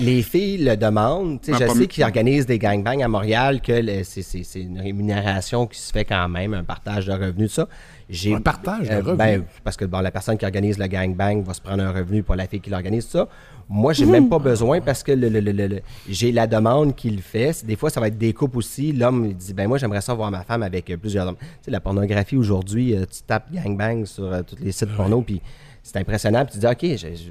les, 0.00 0.22
filles 0.22 0.64
le 0.64 0.76
demandent. 0.76 1.40
Tu 1.40 1.52
sais, 1.54 1.66
je 1.66 1.72
sais 1.72 1.86
qu'ils 1.86 2.04
organisent 2.04 2.46
des 2.46 2.58
gangbangs 2.58 3.00
à 3.02 3.08
Montréal, 3.08 3.60
que 3.60 4.02
c'est 4.02 4.60
une 4.60 4.80
rémunération 4.80 5.66
qui 5.66 5.78
se 5.78 5.92
fait 5.92 6.04
quand 6.04 6.28
même, 6.28 6.54
un 6.54 6.64
partage 6.64 7.06
de 7.06 7.12
revenus, 7.12 7.48
tout 7.50 7.54
ça. 7.54 7.68
J'ai- 8.10 8.34
Un 8.34 8.40
partage 8.40 8.88
de 8.88 8.94
euh, 8.94 9.14
ben, 9.14 9.44
parce 9.64 9.76
que 9.76 9.84
bon, 9.84 10.00
la 10.00 10.10
personne 10.10 10.36
qui 10.36 10.44
organise 10.44 10.78
le 10.78 10.86
gangbang 10.86 11.42
va 11.42 11.54
se 11.54 11.60
prendre 11.60 11.82
un 11.82 11.92
revenu 11.92 12.22
pour 12.22 12.34
la 12.34 12.46
fille 12.46 12.60
qui 12.60 12.68
l'organise, 12.70 13.04
tout 13.06 13.12
ça. 13.12 13.28
Moi, 13.68 13.92
j'ai 13.92 14.04
même 14.04 14.28
pas 14.28 14.40
besoin 14.40 14.80
parce 14.80 15.04
que 15.04 15.12
le, 15.12 15.28
le- 15.28 15.40
le- 15.40 15.80
j'ai 16.08 16.32
la 16.32 16.48
demande 16.48 16.96
qui 16.96 17.08
le 17.10 17.22
fait. 17.22 17.64
Des 17.64 17.76
fois, 17.76 17.88
ça 17.88 18.00
va 18.00 18.08
être 18.08 18.18
des 18.18 18.32
couples 18.32 18.58
aussi. 18.58 18.92
L'homme 18.92 19.26
il 19.26 19.36
dit 19.36 19.54
ben 19.54 19.68
moi, 19.68 19.78
j'aimerais 19.78 20.00
ça 20.00 20.12
voir 20.12 20.30
ma 20.32 20.42
femme 20.42 20.64
avec 20.64 20.90
euh, 20.90 20.96
plusieurs 20.96 21.26
hommes. 21.28 21.36
Tu 21.36 21.46
sais, 21.66 21.70
la 21.70 21.78
pornographie 21.80 22.36
aujourd'hui, 22.36 22.96
euh, 22.96 23.04
tu 23.10 23.22
tapes 23.22 23.52
gangbang 23.52 24.04
sur 24.06 24.24
euh, 24.24 24.42
tous 24.42 24.56
les 24.60 24.72
sites 24.72 24.94
porno, 24.96 25.22
puis 25.22 25.40
c'est 25.82 25.96
impressionnant. 25.98 26.44
Puis 26.44 26.54
tu 26.54 26.58
dis 26.58 26.66
ok, 26.66 26.78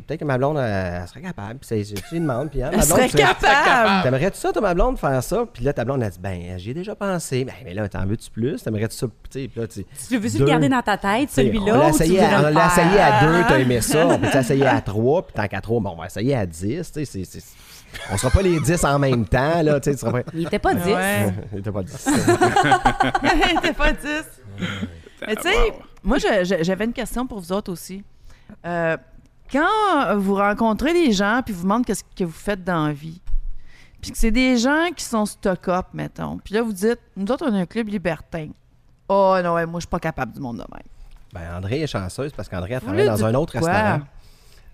peut-être 0.08 0.20
que 0.20 0.26
ma 0.26 0.38
blonde, 0.38 0.58
elle, 0.58 1.00
elle 1.02 1.08
serait 1.08 1.22
capable. 1.22 1.60
Puis 1.60 1.84
tu 1.86 2.14
lui 2.14 2.20
demandes, 2.20 2.50
puis 2.50 2.62
hein, 2.64 2.72
ma 2.72 2.82
Elle 2.82 2.88
blonde, 2.88 2.98
serait 3.00 3.10
tu- 3.10 3.18
capable! 3.18 4.04
T'aimerais-tu 4.04 4.38
ça, 4.38 4.52
toi, 4.52 4.62
ma 4.62 4.74
blonde, 4.74 4.98
faire 4.98 5.24
ça? 5.24 5.46
Puis 5.54 5.64
là, 5.64 5.74
ta 5.74 5.86
blonde, 5.86 6.02
elle 6.04 6.10
dit, 6.12 6.20
ben, 6.20 6.58
j'y 6.58 6.72
ai 6.72 6.74
déjà 6.74 6.96
pensé. 6.96 7.46
Ben, 7.46 7.54
mais 7.64 7.74
là, 7.74 7.88
t'en 7.88 8.06
veux-tu 8.06 8.30
plus? 8.32 8.62
T'aimerais-tu 8.62 8.96
ça? 8.96 9.08
Tu 9.08 9.42
sais, 9.42 9.48
puis 9.48 9.62
là, 9.62 9.68
tu 9.68 9.86
Tu 10.08 10.18
veux-tu 10.18 10.38
le 10.40 10.46
garder 10.46 10.70
dans 10.70 10.82
ta 10.82 10.98
tête, 10.98 11.30
celui-là? 11.32 11.74
On 11.76 11.78
l'a 11.80 11.88
ou 11.88 11.98
tu 11.98 12.04
essayé, 12.04 12.20
à, 12.22 13.22
deux, 13.26 13.44
t'as 13.48 13.60
aimé 13.60 13.82
ça. 13.82 14.08
On 14.08 14.20
peut 14.20 14.28
essayer 14.38 14.66
à 14.66 14.82
trois, 14.86 15.22
puis 15.26 15.34
tant 15.34 15.48
qu'à 15.48 15.62
trois, 15.62 15.80
bon, 15.80 15.92
on 15.92 15.96
va 16.02 16.08
essayer 16.08 16.36
à 16.36 16.46
dix. 16.46 16.92
tu 16.92 17.06
sais, 17.06 17.24
c'est- 17.24 17.44
On 18.12 18.18
sera 18.18 18.30
pas 18.32 18.42
les 18.44 18.60
dix 18.60 18.84
en 18.84 19.00
même 19.00 19.26
temps, 19.26 19.64
là. 19.64 19.80
Tu 19.80 19.94
sais, 19.94 20.12
pas. 20.12 20.22
Il 20.34 20.46
était 20.46 20.60
pas 20.60 20.76
10. 20.76 20.84
Ouais. 20.86 21.34
Il 21.54 21.60
était 21.60 21.72
pas 21.72 21.82
dix. 21.82 22.06
T'es 23.64 23.74
pas 23.74 23.92
10. 23.94 24.24
Mais 25.28 25.36
tu 25.36 25.42
sais, 25.42 25.56
Wow. 25.56 25.74
moi, 26.04 26.18
j'avais 26.44 26.86
une 26.86 26.94
question 26.94 27.26
pour 27.28 27.40
vous 27.40 27.52
autres 27.52 27.72
aussi. 27.72 28.04
Euh, 28.66 28.98
quand 29.52 30.18
vous 30.18 30.36
rencontrez 30.36 30.94
des 30.94 31.12
gens 31.12 31.42
puis 31.44 31.54
vous 31.54 31.64
demandez 31.64 31.86
qu'est-ce 31.86 32.04
que 32.04 32.24
vous 32.24 32.32
faites 32.32 32.64
dans 32.64 32.88
la 32.88 32.94
vie, 32.94 33.22
puis 34.02 34.12
que 34.12 34.18
c'est 34.18 34.32
des 34.32 34.58
gens 34.58 34.90
qui 34.96 35.04
sont 35.04 35.26
stock-up, 35.26 35.88
mettons, 35.94 36.38
puis 36.38 36.54
là, 36.54 36.62
vous 36.62 36.74
dites, 36.74 37.00
nous 37.16 37.32
autres, 37.32 37.46
on 37.50 37.54
a 37.54 37.60
un 37.60 37.66
club 37.66 37.88
libertin. 37.88 38.50
Oh 39.08 39.36
non, 39.44 39.56
ouais, 39.56 39.66
moi, 39.66 39.80
je 39.80 39.86
suis 39.86 39.90
pas 39.90 40.00
capable 40.00 40.34
du 40.34 40.40
monde 40.40 40.58
de 40.58 40.66
même. 40.72 40.84
Ben, 41.34 41.58
André 41.58 41.82
est 41.82 41.88
chanceuse 41.88 42.32
parce 42.32 42.48
qu'André 42.48 42.76
a 42.76 42.80
travaillé 42.80 43.06
dans 43.06 43.26
un 43.26 43.34
autre 43.34 43.58
quoi? 43.60 43.68
restaurant. 43.72 44.02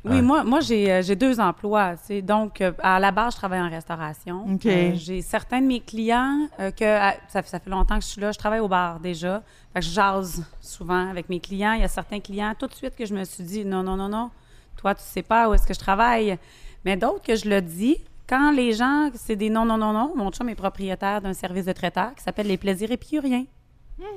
Oui, 0.06 0.22
moi, 0.22 0.44
moi 0.44 0.60
j'ai, 0.60 0.92
euh, 0.92 1.02
j'ai 1.02 1.16
deux 1.16 1.40
emplois. 1.40 1.94
tu 1.98 2.06
sais. 2.06 2.22
Donc, 2.22 2.62
euh, 2.62 2.72
à 2.82 3.00
la 3.00 3.12
base, 3.12 3.34
je 3.34 3.38
travaille 3.38 3.60
en 3.62 3.70
restauration. 3.70 4.46
OK. 4.54 4.66
Euh, 4.66 4.92
j'ai 4.96 5.22
certains 5.22 5.62
de 5.62 5.66
mes 5.68 5.80
clients 5.80 6.48
euh, 6.60 6.72
que 6.72 6.86
à- 6.86 7.16
ça, 7.28 7.42
ça 7.44 7.60
fait 7.60 7.70
longtemps 7.70 7.98
que 7.98 8.04
je 8.04 8.10
suis 8.10 8.22
là. 8.22 8.32
Je 8.32 8.38
travaille 8.38 8.60
au 8.60 8.68
bar 8.68 9.00
déjà. 9.00 9.42
Fait 9.74 9.80
que 9.80 9.86
je 9.86 9.92
jase 9.92 10.44
souvent 10.62 11.10
avec 11.10 11.28
mes 11.30 11.40
clients. 11.40 11.74
Il 11.74 11.82
y 11.82 11.84
a 11.84 11.88
certains 11.88 12.20
clients 12.20 12.54
tout 12.58 12.68
de 12.68 12.74
suite 12.74 12.96
que 12.96 13.06
je 13.06 13.14
me 13.14 13.24
suis 13.24 13.44
dit 13.44 13.66
non, 13.66 13.84
non, 13.84 13.96
non, 13.98 14.10
non. 14.10 14.30
Toi, 14.78 14.94
tu 14.96 15.04
sais 15.04 15.24
pas 15.24 15.50
où 15.50 15.54
est-ce 15.54 15.66
que 15.68 15.74
je 15.74 15.80
travaille. 15.80 16.38
Mais 16.84 16.96
d'autres 16.98 17.22
que 17.24 17.36
je 17.36 17.50
le 17.50 17.62
dis. 17.62 17.98
Quand 18.28 18.52
les 18.52 18.74
gens, 18.74 19.10
c'est 19.14 19.36
des 19.36 19.50
non, 19.52 19.66
non, 19.66 19.78
non, 19.78 19.94
non, 19.94 20.12
mon 20.16 20.32
chum 20.32 20.50
est 20.50 20.56
propriétaire 20.56 21.22
d'un 21.22 21.34
service 21.34 21.66
de 21.66 21.74
traiteur 21.74 22.16
qui 22.16 22.24
s'appelle 22.24 22.48
Les 22.48 22.58
Plaisirs 22.58 22.92
Épicuriens. 22.92 23.46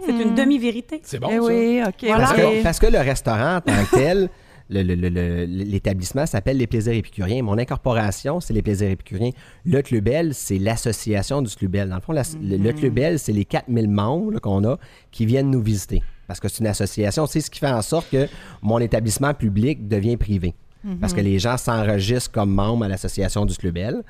C'est 0.04 0.12
une 0.12 0.34
demi-vérité. 0.34 1.00
C'est 1.04 1.18
bon, 1.20 1.28
eh 1.30 1.36
ça. 1.36 1.42
oui, 1.42 1.82
OK. 1.86 2.16
Parce, 2.16 2.32
que, 2.32 2.62
parce 2.62 2.78
que 2.80 2.86
le 2.86 2.98
restaurant 2.98 3.56
en 3.56 3.60
tant 3.60 3.84
que 3.84 3.94
tel, 3.96 4.28
l'établissement 4.70 6.26
s'appelle 6.26 6.56
Les 6.56 6.66
Plaisirs 6.66 6.92
Épicuriens. 6.94 7.42
Mon 7.42 7.58
incorporation, 7.58 8.40
c'est 8.40 8.52
Les 8.54 8.62
Plaisirs 8.62 8.90
Épicuriens. 8.90 9.30
Le 9.64 9.82
Clubel, 9.82 10.34
c'est 10.34 10.58
l'association 10.58 11.42
du 11.42 11.54
Clubel. 11.54 11.88
Dans 11.88 11.96
le 11.96 12.00
fond, 12.02 12.12
la- 12.12 12.22
le, 12.42 12.56
le 12.56 12.72
Clubel, 12.72 13.18
c'est 13.18 13.32
les 13.32 13.44
4000 13.44 13.88
membres 13.88 14.38
qu'on 14.40 14.64
a 14.64 14.78
qui 15.10 15.26
viennent 15.26 15.50
nous 15.50 15.62
visiter. 15.62 16.02
Parce 16.26 16.40
que 16.40 16.48
c'est 16.48 16.60
une 16.60 16.66
association. 16.66 17.26
C'est 17.26 17.40
ce 17.40 17.50
qui 17.50 17.58
fait 17.60 17.70
en 17.70 17.82
sorte 17.82 18.10
que 18.10 18.26
mon 18.62 18.78
établissement 18.78 19.32
public 19.34 19.88
devient 19.88 20.16
privé. 20.16 20.54
Parce 21.00 21.12
que 21.12 21.20
les 21.20 21.38
gens 21.38 21.56
s'enregistrent 21.56 22.30
comme 22.30 22.50
membres 22.54 22.84
à 22.84 22.88
l'association 22.88 23.44
du 23.44 23.54
Clubel. 23.56 24.02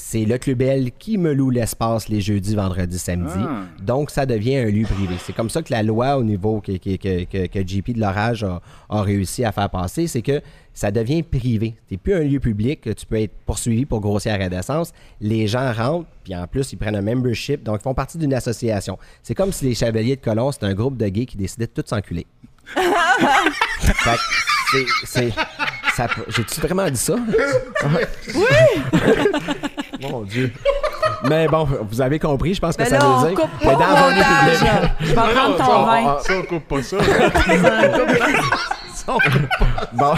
C'est 0.00 0.24
le 0.24 0.38
Clubel 0.38 0.92
qui 0.96 1.18
me 1.18 1.32
loue 1.34 1.50
l'espace 1.50 2.08
les 2.08 2.20
jeudis, 2.20 2.54
vendredis, 2.54 2.98
samedis. 3.00 3.32
Ah. 3.36 3.64
Donc, 3.82 4.10
ça 4.10 4.26
devient 4.26 4.56
un 4.58 4.66
lieu 4.70 4.84
privé. 4.84 5.16
C'est 5.26 5.32
comme 5.34 5.50
ça 5.50 5.60
que 5.60 5.72
la 5.72 5.82
loi 5.82 6.16
au 6.16 6.22
niveau 6.22 6.60
que, 6.60 6.72
que, 6.78 6.94
que, 6.96 7.24
que- 7.24 7.46
que 7.46 7.66
JP 7.66 7.94
de 7.94 8.00
l'Orage 8.00 8.44
a, 8.44 8.62
a 8.88 9.02
réussi 9.02 9.44
à 9.44 9.50
faire 9.50 9.68
passer, 9.68 10.06
c'est 10.06 10.22
que 10.22 10.40
ça 10.72 10.92
devient 10.92 11.24
privé. 11.24 11.74
C'est 11.90 11.96
plus 11.96 12.14
un 12.14 12.20
lieu 12.20 12.38
public 12.38 12.80
que 12.82 12.90
tu 12.90 13.04
peux 13.06 13.20
être 13.20 13.34
poursuivi 13.44 13.84
pour 13.86 14.00
grossière 14.00 14.40
indécence. 14.40 14.92
Les 15.20 15.48
gens 15.48 15.72
rentrent, 15.72 16.06
puis 16.22 16.34
en 16.36 16.46
plus, 16.46 16.72
ils 16.72 16.76
prennent 16.76 16.96
un 16.96 17.02
membership, 17.02 17.64
donc 17.64 17.80
ils 17.80 17.82
font 17.82 17.94
partie 17.94 18.18
d'une 18.18 18.32
association. 18.34 18.98
C'est 19.24 19.34
comme 19.34 19.52
si 19.52 19.64
les 19.64 19.74
Chevaliers 19.74 20.14
de 20.16 20.20
Colomb, 20.22 20.52
c'était 20.52 20.66
un 20.66 20.74
groupe 20.74 20.96
de 20.96 21.08
gays 21.08 21.26
qui 21.26 21.36
décidaient 21.36 21.66
de 21.66 21.82
tous 21.82 21.88
s'enculer. 21.88 22.24
Fait 22.76 24.14
que 24.14 24.86
c'est... 25.06 25.32
J'ai-tu 26.28 26.60
vraiment 26.60 26.88
dit 26.88 26.96
ça? 26.96 27.16
Oui! 28.36 28.42
Mon 30.00 30.22
Dieu. 30.22 30.52
Mais 31.24 31.46
bon, 31.48 31.66
vous 31.90 32.00
avez 32.00 32.18
compris, 32.18 32.54
je 32.54 32.60
pense 32.60 32.76
que 32.76 32.82
Mais 32.82 32.88
ça 32.88 32.98
là, 32.98 33.04
on 33.08 33.18
veut 33.20 33.28
dire. 33.30 33.40
coupe 33.40 33.50
Mais 33.60 33.66
pas 33.66 33.74
dans 33.74 34.06
au 34.06 34.10
lieu 34.10 34.16
montage. 34.16 34.58
public- 34.58 34.90
Je 35.00 35.06
vais 35.06 35.14
prendre 35.14 35.56
ton 35.56 35.64
ça, 35.64 35.84
vin. 35.84 36.18
ça, 36.22 36.32
on 36.38 36.42
coupe 36.42 36.68
pas 36.68 36.82
ça. 36.82 36.96
Bon. 39.94 40.12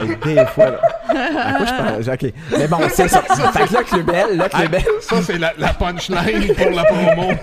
Hey, 0.00 0.16
Des 0.24 0.46
fois, 0.46 0.70
là. 0.70 0.78
À 1.08 1.52
quoi 1.54 1.66
je 1.66 1.72
pense? 2.06 2.14
OK. 2.14 2.24
Mais 2.56 2.66
bon, 2.68 2.78
c'est 2.88 3.08
ça. 3.08 3.20
Fait 3.22 3.66
que 3.68 3.74
là, 3.74 3.82
Clubel, 3.82 4.36
là, 4.36 4.48
Clubel. 4.48 4.84
Ça, 5.02 5.16
c'est 5.22 5.38
la, 5.38 5.52
la 5.58 5.72
punchline 5.74 6.54
pour 6.54 6.70
la 6.70 6.84
promo. 6.84 7.32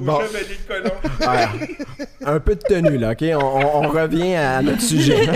Bon. 0.00 0.18
Ouais. 0.18 1.76
Un 2.24 2.40
peu 2.40 2.54
de 2.54 2.60
tenue, 2.60 2.98
là, 2.98 3.12
OK? 3.12 3.24
On, 3.34 3.36
on- 3.44 3.84
on 3.84 3.88
revient 3.88 4.34
à 4.34 4.62
notre 4.62 4.80
sujet. 4.82 5.26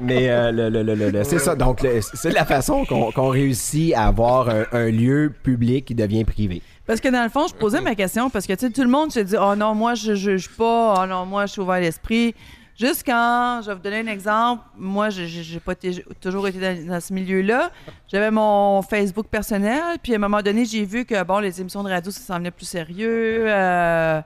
Mais 0.00 0.30
euh, 0.30 0.50
le, 0.50 0.68
le- 0.68 0.82
le- 0.82 0.94
le- 0.94 1.10
le- 1.10 1.24
c'est 1.24 1.38
ça. 1.38 1.54
Donc, 1.54 1.80
c'est 2.14 2.32
la 2.32 2.44
façon 2.44 2.84
qu'on 2.84 3.28
réussit 3.28 3.94
à 3.94 4.06
avoir 4.06 4.48
un, 4.48 4.64
un 4.72 4.90
lieu 4.90 5.32
public 5.42 5.84
qui 5.86 5.94
devient 5.94 6.24
privé. 6.24 6.62
Parce 6.86 7.00
que 7.00 7.08
dans 7.08 7.22
le 7.22 7.28
fond, 7.28 7.46
je 7.46 7.54
posais 7.54 7.80
ma 7.80 7.94
question 7.94 8.30
parce 8.30 8.46
que 8.46 8.52
tu 8.54 8.66
sais, 8.66 8.70
tout 8.72 8.82
le 8.82 8.88
monde 8.88 9.12
se 9.12 9.20
dit 9.20 9.36
Oh 9.40 9.54
non, 9.56 9.74
moi, 9.74 9.94
je 9.94 10.14
juge 10.14 10.48
pas. 10.48 10.94
Oh 11.02 11.06
non, 11.06 11.24
moi, 11.26 11.46
je 11.46 11.52
suis 11.52 11.60
ouvert 11.60 11.80
l'esprit. 11.80 12.34
Juste 12.80 13.02
quand, 13.04 13.60
je 13.62 13.66
vais 13.68 13.74
vous 13.74 13.82
donner 13.82 13.98
un 14.00 14.06
exemple, 14.06 14.62
moi, 14.78 15.10
je 15.10 15.26
j'ai 15.26 15.60
pas 15.60 15.74
j'ai 15.82 16.02
toujours 16.18 16.48
été 16.48 16.58
dans, 16.58 16.94
dans 16.94 17.00
ce 17.00 17.12
milieu-là. 17.12 17.70
J'avais 18.10 18.30
mon 18.30 18.80
Facebook 18.80 19.26
personnel, 19.26 19.82
puis 20.02 20.14
à 20.14 20.16
un 20.16 20.18
moment 20.18 20.40
donné, 20.40 20.64
j'ai 20.64 20.86
vu 20.86 21.04
que, 21.04 21.22
bon, 21.22 21.40
les 21.40 21.60
émissions 21.60 21.82
de 21.82 21.90
radio, 21.90 22.10
ça 22.10 22.20
s'en 22.20 22.38
venait 22.38 22.50
plus 22.50 22.64
sérieux. 22.64 23.44
euh, 23.46 24.22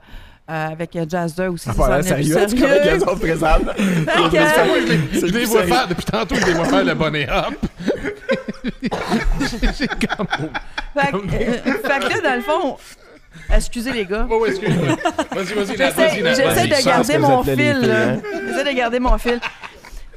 euh, 0.47 0.67
avec 0.67 0.97
Jazz 1.09 1.35
2 1.35 1.47
aussi, 1.47 1.65
ça 1.65 1.73
s'en 1.73 1.77
Voilà, 1.77 2.03
sérieux, 2.03 2.37
tu 2.47 2.55
connais. 2.55 2.81
Fait 2.99 2.99
que- 4.29 5.19
je 5.19 5.25
les, 5.25 5.45
vois 5.45 5.63
faire, 5.63 5.87
depuis 5.87 6.05
tantôt, 6.05 6.35
je 6.35 6.45
les 6.45 6.53
vois 6.53 6.65
faire 6.65 6.85
le 6.85 6.93
bonnet 6.93 7.27
hop. 7.29 7.55
C'est 9.41 9.87
comme... 10.15 10.27
Euh, 10.97 11.01
fait 11.01 11.99
que 11.99 12.13
là, 12.13 12.21
dans 12.23 12.35
le 12.35 12.41
fond, 12.41 12.77
excusez 13.53 13.91
les 13.91 14.05
gars. 14.05 14.27
Oh, 14.29 14.45
excuse-moi. 14.45 14.95
Vas-y, 15.31 15.53
vas-y, 15.53 15.75
vas-y, 15.75 16.21
Nat, 16.23 16.33
j'essaie 16.33 16.67
vas-y. 16.67 16.69
de 16.69 16.85
garder 16.85 17.17
mon 17.17 17.43
fil. 17.43 17.91
hein. 17.91 18.17
J'essaie 18.47 18.63
de 18.73 18.77
garder 18.77 18.99
mon 18.99 19.17
fil. 19.17 19.39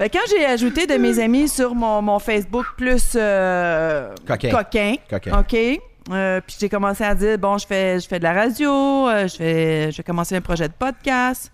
Quand 0.01 0.21
j'ai 0.31 0.47
ajouté 0.47 0.87
de 0.87 0.95
mes 0.95 1.19
amis 1.19 1.49
sur 1.49 1.75
mon, 1.75 2.01
mon 2.03 2.19
Facebook 2.21 2.67
plus 2.77 3.15
euh, 3.17 4.15
Coquin. 4.27 4.51
coquin, 4.51 4.95
Coquin. 5.11 5.41
OK, 5.41 5.57
euh, 6.13 6.41
puis 6.47 6.57
j'ai 6.61 6.69
commencé 6.69 7.03
à 7.03 7.15
dire, 7.17 7.37
bon, 7.37 7.59
je 7.59 7.67
fais, 7.67 7.99
je 7.99 8.07
fais 8.07 8.19
de 8.21 8.25
la 8.25 8.33
radio, 8.33 8.71
euh, 9.09 9.27
je 9.27 9.37
fais, 9.37 9.91
je 9.91 9.97
vais 9.97 10.03
commencer 10.05 10.37
un 10.37 10.41
projet 10.41 10.69
de 10.69 10.73
podcast. 10.79 11.51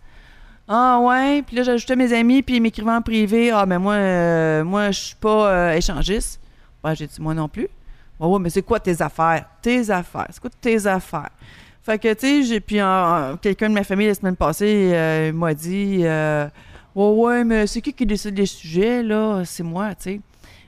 Ah 0.69 0.99
ouais, 1.01 1.43
puis 1.47 1.57
là 1.57 1.63
j'ajoutais 1.63 1.97
mes 1.97 2.13
amis, 2.13 2.43
puis 2.43 2.57
ils 2.57 2.61
m'écrivaient 2.61 2.91
en 2.91 3.01
privé, 3.03 3.51
ah 3.51 3.65
mais 3.67 3.79
moi, 3.79 3.95
euh, 3.95 4.63
moi 4.65 4.91
je 4.91 5.01
suis 5.01 5.17
pas 5.17 5.49
euh, 5.51 5.73
échangiste. 5.73 6.39
Ouais, 6.85 6.95
j'ai 6.95 7.07
dit 7.07 7.21
moi 7.21 7.33
non 7.35 7.49
plus. 7.49 7.69
Ouais, 8.21 8.29
ouais, 8.29 8.39
mais 8.39 8.51
c'est 8.51 8.63
quoi 8.63 8.79
tes 8.79 9.01
affaires? 9.03 9.45
Tes 9.63 9.91
affaires. 9.91 10.27
C'est 10.31 10.41
quoi 10.41 10.51
tes 10.61 10.87
affaires? 10.87 11.31
Fait 11.85 11.99
que, 11.99 12.13
tu 12.15 12.21
sais, 12.27 12.43
j'ai 12.45 12.61
puis 12.61 12.79
quelqu'un 13.43 13.69
de 13.69 13.75
ma 13.75 13.85
famille 13.85 14.07
la 14.07 14.15
semaine 14.15 14.37
passée 14.37 14.91
euh, 14.95 15.33
m'a 15.33 15.53
dit 15.53 16.01
euh, 16.03 16.47
Ouais, 16.95 17.09
ouais, 17.11 17.45
mais 17.45 17.67
c'est 17.67 17.83
qui 17.83 17.93
qui 17.93 18.07
décide 18.07 18.35
des 18.35 18.47
sujets, 18.47 19.03
là? 19.03 19.43
C'est 19.45 19.63
moi, 19.63 19.95
tu 19.95 20.21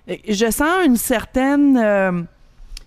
sais. 0.09 0.21
Je 0.29 0.51
sens 0.51 0.85
une 0.85 0.97
certaine 0.97 1.77
euh, 1.83 2.23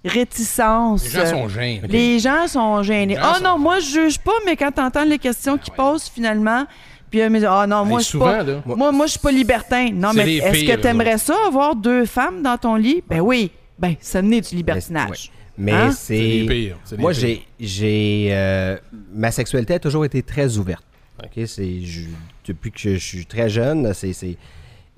réticence. 0.06 1.04
Les 1.04 1.10
gens 1.10 1.26
sont 1.26 1.50
gênés. 1.50 1.82
Les 1.88 2.20
gens 2.20 2.48
sont 2.48 2.84
gênés. 2.84 3.18
Ah 3.20 3.36
sont- 3.36 3.44
non, 3.44 3.58
moi, 3.58 3.80
je 3.80 3.90
juge 3.90 4.20
pas, 4.20 4.32
mais 4.46 4.56
quand 4.56 4.72
tu 4.72 4.82
entends 4.82 5.04
les 5.06 5.20
questions 5.20 5.58
qu'ils 5.58 5.74
posent 5.74 6.08
finalement, 6.08 6.66
puis 7.10 7.22
euh, 7.22 7.30
mais 7.30 7.44
ah 7.46 7.66
non, 7.68 7.84
moi, 7.86 8.00
je 8.00 8.04
suis 8.06 8.12
souvent, 8.12 8.26
pas. 8.26 8.44
là, 8.44 8.62
Moi, 8.66 8.92
moi 8.92 9.06
je 9.08 9.12
suis 9.12 9.20
pas 9.20 9.32
libertin. 9.32 9.90
Non, 9.92 10.12
mais 10.14 10.36
est-ce 10.36 10.66
que 10.66 10.82
tu 10.82 10.88
aimerais 10.88 11.18
ça 11.18 11.34
avoir 11.48 11.76
deux 11.76 12.06
femmes 12.06 12.42
dans 12.44 12.58
ton 12.58 12.76
lit? 12.76 13.04
Ben 13.10 13.22
oui. 13.22 13.52
Ben, 13.78 13.96
ça 14.02 14.22
n'est 14.22 14.42
du 14.42 14.56
libertinage. 14.56 15.32
Mais, 15.60 15.72
Hein? 15.74 15.92
C'est 15.92 16.14
les 16.18 16.42
c'est. 16.48 16.54
pires. 16.54 16.78
c'est 16.86 16.96
les 16.96 17.02
Moi, 17.02 17.12
pires. 17.12 17.20
j'ai. 17.22 17.42
j'ai 17.60 18.28
euh, 18.32 18.78
ma 19.14 19.30
sexualité 19.30 19.74
a 19.76 19.80
toujours 19.80 20.06
été 20.06 20.24
très 20.24 20.58
ouverte. 20.58 20.84
OK? 21.24 21.44
C'est, 21.46 21.82
je- 21.82 22.08
depuis 22.46 22.72
que 22.72 22.80
je, 22.80 22.90
je 22.96 22.98
suis 23.06 23.26
très 23.26 23.50
jeune, 23.50 23.94
c'est. 23.94 24.14
c'est- 24.14 24.38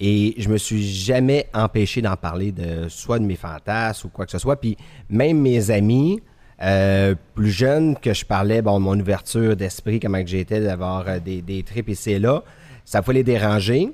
et 0.03 0.33
je 0.37 0.49
me 0.49 0.57
suis 0.57 0.81
jamais 0.87 1.47
empêché 1.53 2.01
d'en 2.01 2.15
parler, 2.15 2.51
de, 2.51 2.87
soit 2.89 3.19
de 3.19 3.23
mes 3.25 3.35
fantasmes 3.35 4.07
ou 4.07 4.09
quoi 4.09 4.25
que 4.25 4.31
ce 4.31 4.39
soit. 4.39 4.59
Puis 4.59 4.75
même 5.09 5.39
mes 5.39 5.69
amis, 5.69 6.21
euh, 6.63 7.13
plus 7.35 7.51
jeunes, 7.51 7.95
que 7.95 8.11
je 8.13 8.25
parlais, 8.25 8.61
bon, 8.63 8.79
de 8.79 8.83
mon 8.83 8.99
ouverture 8.99 9.55
d'esprit, 9.55 9.99
comment 9.99 10.21
que 10.23 10.29
j'étais, 10.29 10.59
d'avoir 10.59 11.07
euh, 11.07 11.19
des, 11.19 11.41
des 11.43 11.61
trips 11.61 11.89
ici 11.89 12.11
et 12.13 12.19
là, 12.19 12.43
ça 12.85 13.01
pouvait 13.03 13.15
les 13.15 13.23
déranger. 13.23 13.89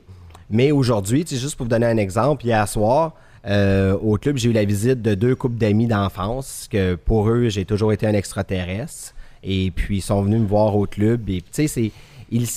Mais 0.50 0.72
aujourd'hui, 0.72 1.26
tu 1.26 1.36
sais, 1.36 1.42
juste 1.42 1.56
pour 1.58 1.66
vous 1.66 1.70
donner 1.72 1.88
un 1.88 1.98
exemple, 1.98 2.46
hier 2.46 2.66
soir, 2.70 3.14
euh, 3.46 3.98
au 3.98 4.18
club, 4.18 4.38
j'ai 4.38 4.50
eu 4.50 4.54
la 4.54 4.66
visite 4.66 5.02
de 5.02 5.16
deux 5.16 5.36
couples 5.36 5.58
d'amis 5.58 5.88
d'enfance, 5.88 6.68
que 6.72 6.96
pour 6.96 7.30
eux, 7.30 7.50
j'ai 7.50 7.66
toujours 7.66 7.94
été 7.94 8.08
un 8.08 8.14
extraterrestre. 8.14 9.14
Et 9.44 9.72
puis, 9.72 9.98
ils 9.98 10.02
sont 10.02 10.22
venus 10.22 10.42
me 10.42 10.48
voir 10.48 10.76
au 10.76 10.86
club. 10.86 11.30
Et 11.30 11.42
tu 11.42 11.68
sais. 11.68 11.92
Ils 12.30 12.42
ils, 12.42 12.48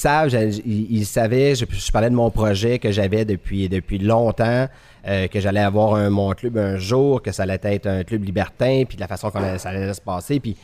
savaient, 1.06 1.54
je, 1.54 1.92
parlais 1.92 2.10
de 2.10 2.14
mon 2.16 2.30
projet 2.32 2.80
que 2.80 2.90
j'avais 2.90 3.24
depuis, 3.24 3.68
depuis 3.68 3.98
longtemps, 3.98 4.66
euh, 5.06 5.28
que 5.28 5.38
j'allais 5.38 5.60
avoir 5.60 5.94
un, 5.94 6.10
mon 6.10 6.32
club 6.32 6.58
un 6.58 6.76
jour, 6.76 7.22
que 7.22 7.30
ça 7.30 7.44
allait 7.44 7.60
être 7.62 7.86
un 7.86 8.02
club 8.02 8.24
libertin, 8.24 8.82
puis 8.88 8.96
de 8.96 9.00
la 9.00 9.06
façon 9.06 9.30
qu'on 9.30 9.58
ça 9.58 9.68
allait 9.68 9.94
se 9.94 10.00
passer. 10.00 10.40
Puis 10.40 10.56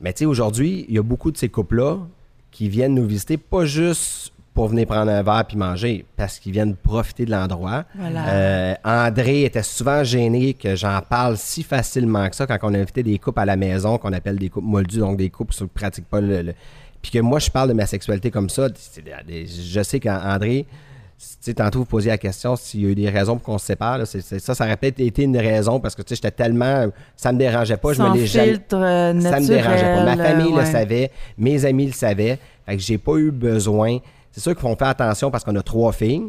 mais 0.00 0.12
tu 0.12 0.20
sais, 0.20 0.24
aujourd'hui, 0.26 0.86
il 0.88 0.94
y 0.94 0.98
a 0.98 1.02
beaucoup 1.02 1.30
de 1.30 1.36
ces 1.36 1.48
couples-là 1.48 1.98
qui 2.50 2.68
viennent 2.68 2.94
nous 2.94 3.06
visiter, 3.06 3.36
pas 3.36 3.64
juste 3.64 4.32
pour 4.58 4.66
venir 4.66 4.88
prendre 4.88 5.08
un 5.08 5.22
verre 5.22 5.44
puis 5.46 5.56
manger, 5.56 6.04
parce 6.16 6.40
qu'ils 6.40 6.50
viennent 6.50 6.74
profiter 6.74 7.24
de 7.24 7.30
l'endroit. 7.30 7.84
Voilà. 7.96 8.28
Euh, 8.28 8.74
André 8.84 9.44
était 9.44 9.62
souvent 9.62 10.02
gêné 10.02 10.52
que 10.54 10.74
j'en 10.74 11.00
parle 11.00 11.36
si 11.36 11.62
facilement 11.62 12.28
que 12.28 12.34
ça 12.34 12.44
quand 12.48 12.58
on 12.62 12.74
a 12.74 12.78
invité 12.78 13.04
des 13.04 13.20
couples 13.20 13.38
à 13.38 13.44
la 13.44 13.54
maison, 13.54 13.98
qu'on 13.98 14.12
appelle 14.12 14.36
des 14.36 14.48
couples 14.48 14.66
moldus, 14.66 14.98
donc 14.98 15.16
des 15.16 15.30
couples 15.30 15.54
qui 15.54 15.62
ne 15.62 15.68
pratiquent 15.68 16.08
pas 16.08 16.20
le, 16.20 16.42
le- 16.42 16.54
Puis 17.00 17.12
que 17.12 17.20
moi, 17.20 17.38
je 17.38 17.48
parle 17.52 17.68
de 17.68 17.72
ma 17.74 17.86
sexualité 17.86 18.32
comme 18.32 18.48
ça. 18.50 18.66
je 18.66 19.82
sais 19.84 20.00
qu'André, 20.00 20.66
tu 21.20 21.26
sais, 21.40 21.54
tantôt, 21.54 21.78
vous 21.78 21.84
posiez 21.84 22.10
la 22.10 22.18
question 22.18 22.56
s'il 22.56 22.82
y 22.82 22.86
a 22.86 22.88
eu 22.88 22.94
des 22.96 23.10
raisons 23.10 23.36
pour 23.36 23.44
qu'on 23.44 23.58
se 23.58 23.66
sépare. 23.66 23.98
là. 23.98 24.06
Ça, 24.06 24.54
ça 24.56 24.64
aurait 24.64 24.76
peut-être 24.76 24.98
été 24.98 25.22
une 25.22 25.36
raison 25.38 25.78
parce 25.78 25.94
que, 25.94 26.02
tu 26.02 26.08
sais, 26.08 26.14
j'étais 26.16 26.32
tellement... 26.32 26.86
Ça 27.14 27.30
me 27.32 27.38
dérangeait 27.38 27.76
pas. 27.76 27.92
Je 27.92 28.02
me 28.02 28.16
filtre 28.26 28.74
euh, 28.76 29.20
ça 29.20 29.30
naturel. 29.30 29.42
me 29.42 29.46
dérangeait 29.48 29.94
pas. 29.94 30.16
Ma 30.16 30.16
famille 30.16 30.52
le 30.52 30.64
savait, 30.64 31.12
mes 31.38 31.64
amis 31.64 31.86
le 31.86 31.92
savaient. 31.92 32.40
Fait 32.66 32.76
que 32.76 32.82
j'ai 32.82 32.98
pas 32.98 33.14
eu 33.18 33.30
besoin. 33.30 33.98
C'est 34.32 34.40
sûr 34.40 34.52
qu'il 34.52 34.60
faut 34.60 34.74
faire 34.76 34.88
attention 34.88 35.30
parce 35.30 35.44
qu'on 35.44 35.54
a 35.56 35.62
trois 35.62 35.92
filles. 35.92 36.22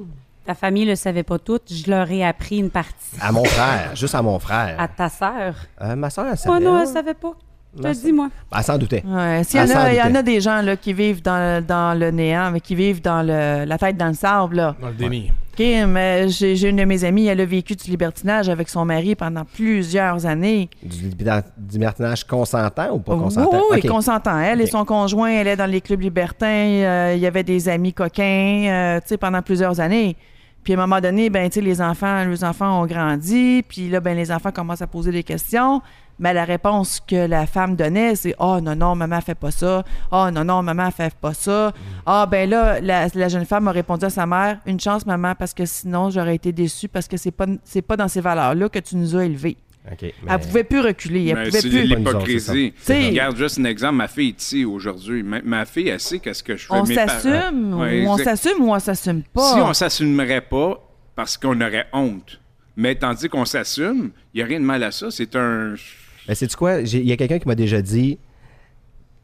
Ta 0.46 0.56
famille 0.56 0.86
le 0.86 0.96
savait 0.96 1.24
pas 1.24 1.38
toutes. 1.38 1.72
Je 1.72 1.90
leur 1.92 2.10
ai 2.10 2.24
appris 2.26 2.58
une 2.58 2.70
partie. 2.72 2.94
À 3.22 3.32
mon 3.32 3.44
frère, 3.46 3.92
juste 3.96 4.16
à 4.16 4.22
mon 4.22 4.40
frère. 4.40 4.76
À 4.80 4.88
ta 4.88 5.10
sœur. 5.10 5.54
Euh, 5.82 5.96
ma 5.96 6.10
soeur, 6.10 6.26
elle 6.28 6.34
Oh 6.34 6.38
savait. 6.38 6.66
non, 6.66 6.76
là. 6.76 6.82
elle 6.82 6.88
savait 6.88 7.14
pas. 7.14 7.34
Je 7.76 7.78
te 7.78 7.84
Ma 7.84 7.90
le 7.90 7.96
dis, 7.96 8.12
moi. 8.12 8.30
Elle 8.56 8.64
s'en 8.64 8.78
doutait. 8.80 9.04
Ouais, 9.06 9.44
s'il 9.44 9.60
y, 9.64 9.72
Ah, 9.72 9.94
y 9.94 10.02
en 10.02 10.16
a 10.16 10.24
des 10.24 10.42
gens 10.42 10.62
là, 10.64 10.76
qui 10.76 10.92
vivent 10.92 11.22
dans, 11.22 11.64
dans 11.64 11.98
le 11.98 12.10
néant, 12.10 12.50
mais 12.50 12.62
qui 12.62 12.74
vivent 12.74 13.02
dans 13.02 13.22
le, 13.22 13.66
la 13.66 13.78
tête 13.78 13.96
dans 13.96 14.08
le 14.08 14.16
sable. 14.16 14.56
Là. 14.56 14.76
Dans 14.82 14.88
le 14.88 14.96
déni. 14.96 15.32
Mais 15.60 16.30
j'ai 16.30 16.70
une 16.70 16.78
de 16.78 16.86
mes 16.86 17.04
amies, 17.04 17.28
elle 17.28 17.42
a 17.42 17.46
vécu 17.46 17.76
du 17.76 17.90
libertinage 17.90 18.48
avec 18.48 18.70
son 18.70 18.86
mari 18.86 19.16
pendant 19.16 19.44
plusieurs 19.44 20.26
années. 20.26 20.70
Du, 20.82 21.10
libertinage 21.72 22.24
consentant 22.26 22.94
ou 22.94 23.00
pas 23.00 23.14
Oui, 23.16 23.20
consentant? 23.24 23.62
oui, 23.72 23.80
Ok. 23.84 23.88
consentant. 23.90 24.40
Elle 24.40 24.62
et 24.62 24.68
son 24.68 24.86
conjoint, 24.86 25.30
elle 25.30 25.48
est 25.48 25.58
dans 25.58 25.70
les 25.70 25.82
clubs 25.82 26.02
libertins. 26.02 26.46
euh, 26.48 27.14
Il 27.16 27.20
y 27.22 27.28
avait 27.28 27.44
des 27.44 27.68
amis 27.68 27.94
coquins, 27.94 28.66
euh, 28.68 29.00
tu 29.02 29.08
sais, 29.10 29.18
pendant 29.18 29.42
plusieurs 29.42 29.80
années. 29.82 30.16
Puis 30.64 30.74
à 30.74 30.78
un 30.78 30.80
moment 30.88 31.02
donné, 31.02 31.30
ben, 31.30 31.50
tu 31.50 31.56
sais, 31.56 31.62
les 31.62 31.82
enfants, 31.82 32.26
les 32.26 32.44
enfants 32.44 32.82
ont 32.82 32.86
grandi. 32.86 33.64
Puis 33.68 33.90
là, 33.90 34.00
ben, 34.00 34.16
les 34.16 34.32
enfants 34.32 34.52
commencent 34.52 34.82
à 34.82 34.88
poser 34.88 35.12
des 35.12 35.24
questions. 35.24 35.82
Mais 36.20 36.34
la 36.34 36.44
réponse 36.46 37.00
que 37.00 37.28
la 37.28 37.46
femme 37.48 37.76
donnait, 37.76 38.16
c'est 38.16 38.36
Oh 38.40 38.60
non, 38.62 38.76
non, 38.76 38.94
maman 38.96 39.22
fait 39.22 39.36
pas 39.36 39.52
ça. 39.52 39.84
Oh 40.12 40.28
non, 40.32 40.44
non, 40.44 40.62
maman 40.62 40.92
fait 40.92 41.14
pas 41.16 41.34
ça. 41.34 41.72
Ah, 42.06 42.26
ben 42.30 42.50
là, 42.50 42.82
la, 42.82 43.08
la 43.14 43.28
jeune 43.30 43.46
femme 43.46 43.68
a 43.70 43.72
répondu 43.72 44.06
à 44.06 44.10
sa 44.10 44.26
mère 44.26 44.60
Une 44.66 44.80
chance, 44.80 45.06
maman, 45.06 45.34
parce 45.36 45.54
que 45.54 45.66
sinon, 45.66 46.10
j'aurais 46.10 46.36
été 46.36 46.52
déçue 46.52 46.88
parce 46.90 47.08
que 47.08 47.16
c'est 47.18 47.32
pas, 47.32 47.46
c'est 47.64 47.82
pas 47.82 47.96
dans 47.96 48.08
ces 48.10 48.22
valeurs-là 48.22 48.68
que 48.70 48.80
tu 48.80 48.96
nous 48.98 49.16
as 49.16 49.26
élevés. 49.26 49.58
Ok, 49.90 50.02
mais- 50.02 50.12
Elle 50.28 50.40
pouvait 50.42 50.64
plus 50.66 50.82
reculer. 50.82 51.28
Elle 51.30 51.36
Mais 51.38 51.46
pouvait 51.46 51.62
c'est 51.62 51.70
plus. 51.70 51.84
l'hypocrisie. 51.84 52.74
Regarde 52.90 53.38
juste 53.38 53.58
un 53.60 53.64
exemple. 53.64 53.96
Ma 53.96 54.08
fille 54.10 54.30
est 54.30 54.42
ici 54.42 54.66
aujourd'hui. 54.66 55.24
Ma, 55.24 55.42
ma 55.42 55.66
fille, 55.66 55.88
elle 55.88 56.00
sait 56.02 56.20
qu'est-ce 56.20 56.44
que 56.44 56.58
je 56.58 56.68
fais. 56.68 56.74
On 56.74 56.84
Mes 56.84 56.96
parents- 56.96 57.08
s'assume 57.08 57.74
Ouais, 57.80 58.06
ou 58.06 58.10
on 58.10 58.18
s'assume 58.18 58.62
ou 58.62 58.74
on 58.74 58.80
s'assume 58.80 59.24
pas? 59.34 59.54
Si 59.54 59.60
on 59.62 59.74
s'assumerait 59.74 60.42
pas, 60.42 60.80
parce 61.16 61.38
qu'on 61.38 61.60
aurait 61.62 61.88
honte. 61.94 62.40
Mais 62.76 62.96
tandis 62.96 63.30
qu'on 63.30 63.46
s'assume, 63.46 64.12
il 64.34 64.38
n'y 64.38 64.44
a 64.44 64.46
rien 64.46 64.60
de 64.60 64.66
mal 64.66 64.84
à 64.84 64.92
ça. 64.92 65.08
C'est 65.12 65.36
un. 65.36 65.76
C'est 66.36 66.54
quoi? 66.56 66.84
J'ai- 66.84 67.00
Il 67.00 67.08
y 67.08 67.12
a 67.12 67.18
quelqu'un 67.18 67.40
qui 67.40 67.48
m'a 67.48 67.56
déjà 67.56 67.82
dit 67.82 68.18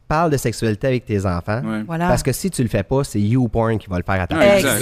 parle 0.08 0.30
de 0.30 0.36
sexualité 0.36 0.86
avec 0.86 1.04
tes 1.06 1.24
enfants. 1.26 1.60
Ouais. 1.64 1.82
Voilà. 1.86 2.08
Parce 2.08 2.22
que 2.22 2.32
si 2.32 2.50
tu 2.50 2.62
le 2.62 2.68
fais 2.68 2.82
pas, 2.82 3.02
c'est 3.04 3.20
YouPorn 3.20 3.78
qui 3.78 3.88
va 3.88 3.98
le 3.98 4.04
faire 4.04 4.20
à 4.22 4.26
ta 4.26 4.36
place. 4.36 4.58
exact. 4.58 4.74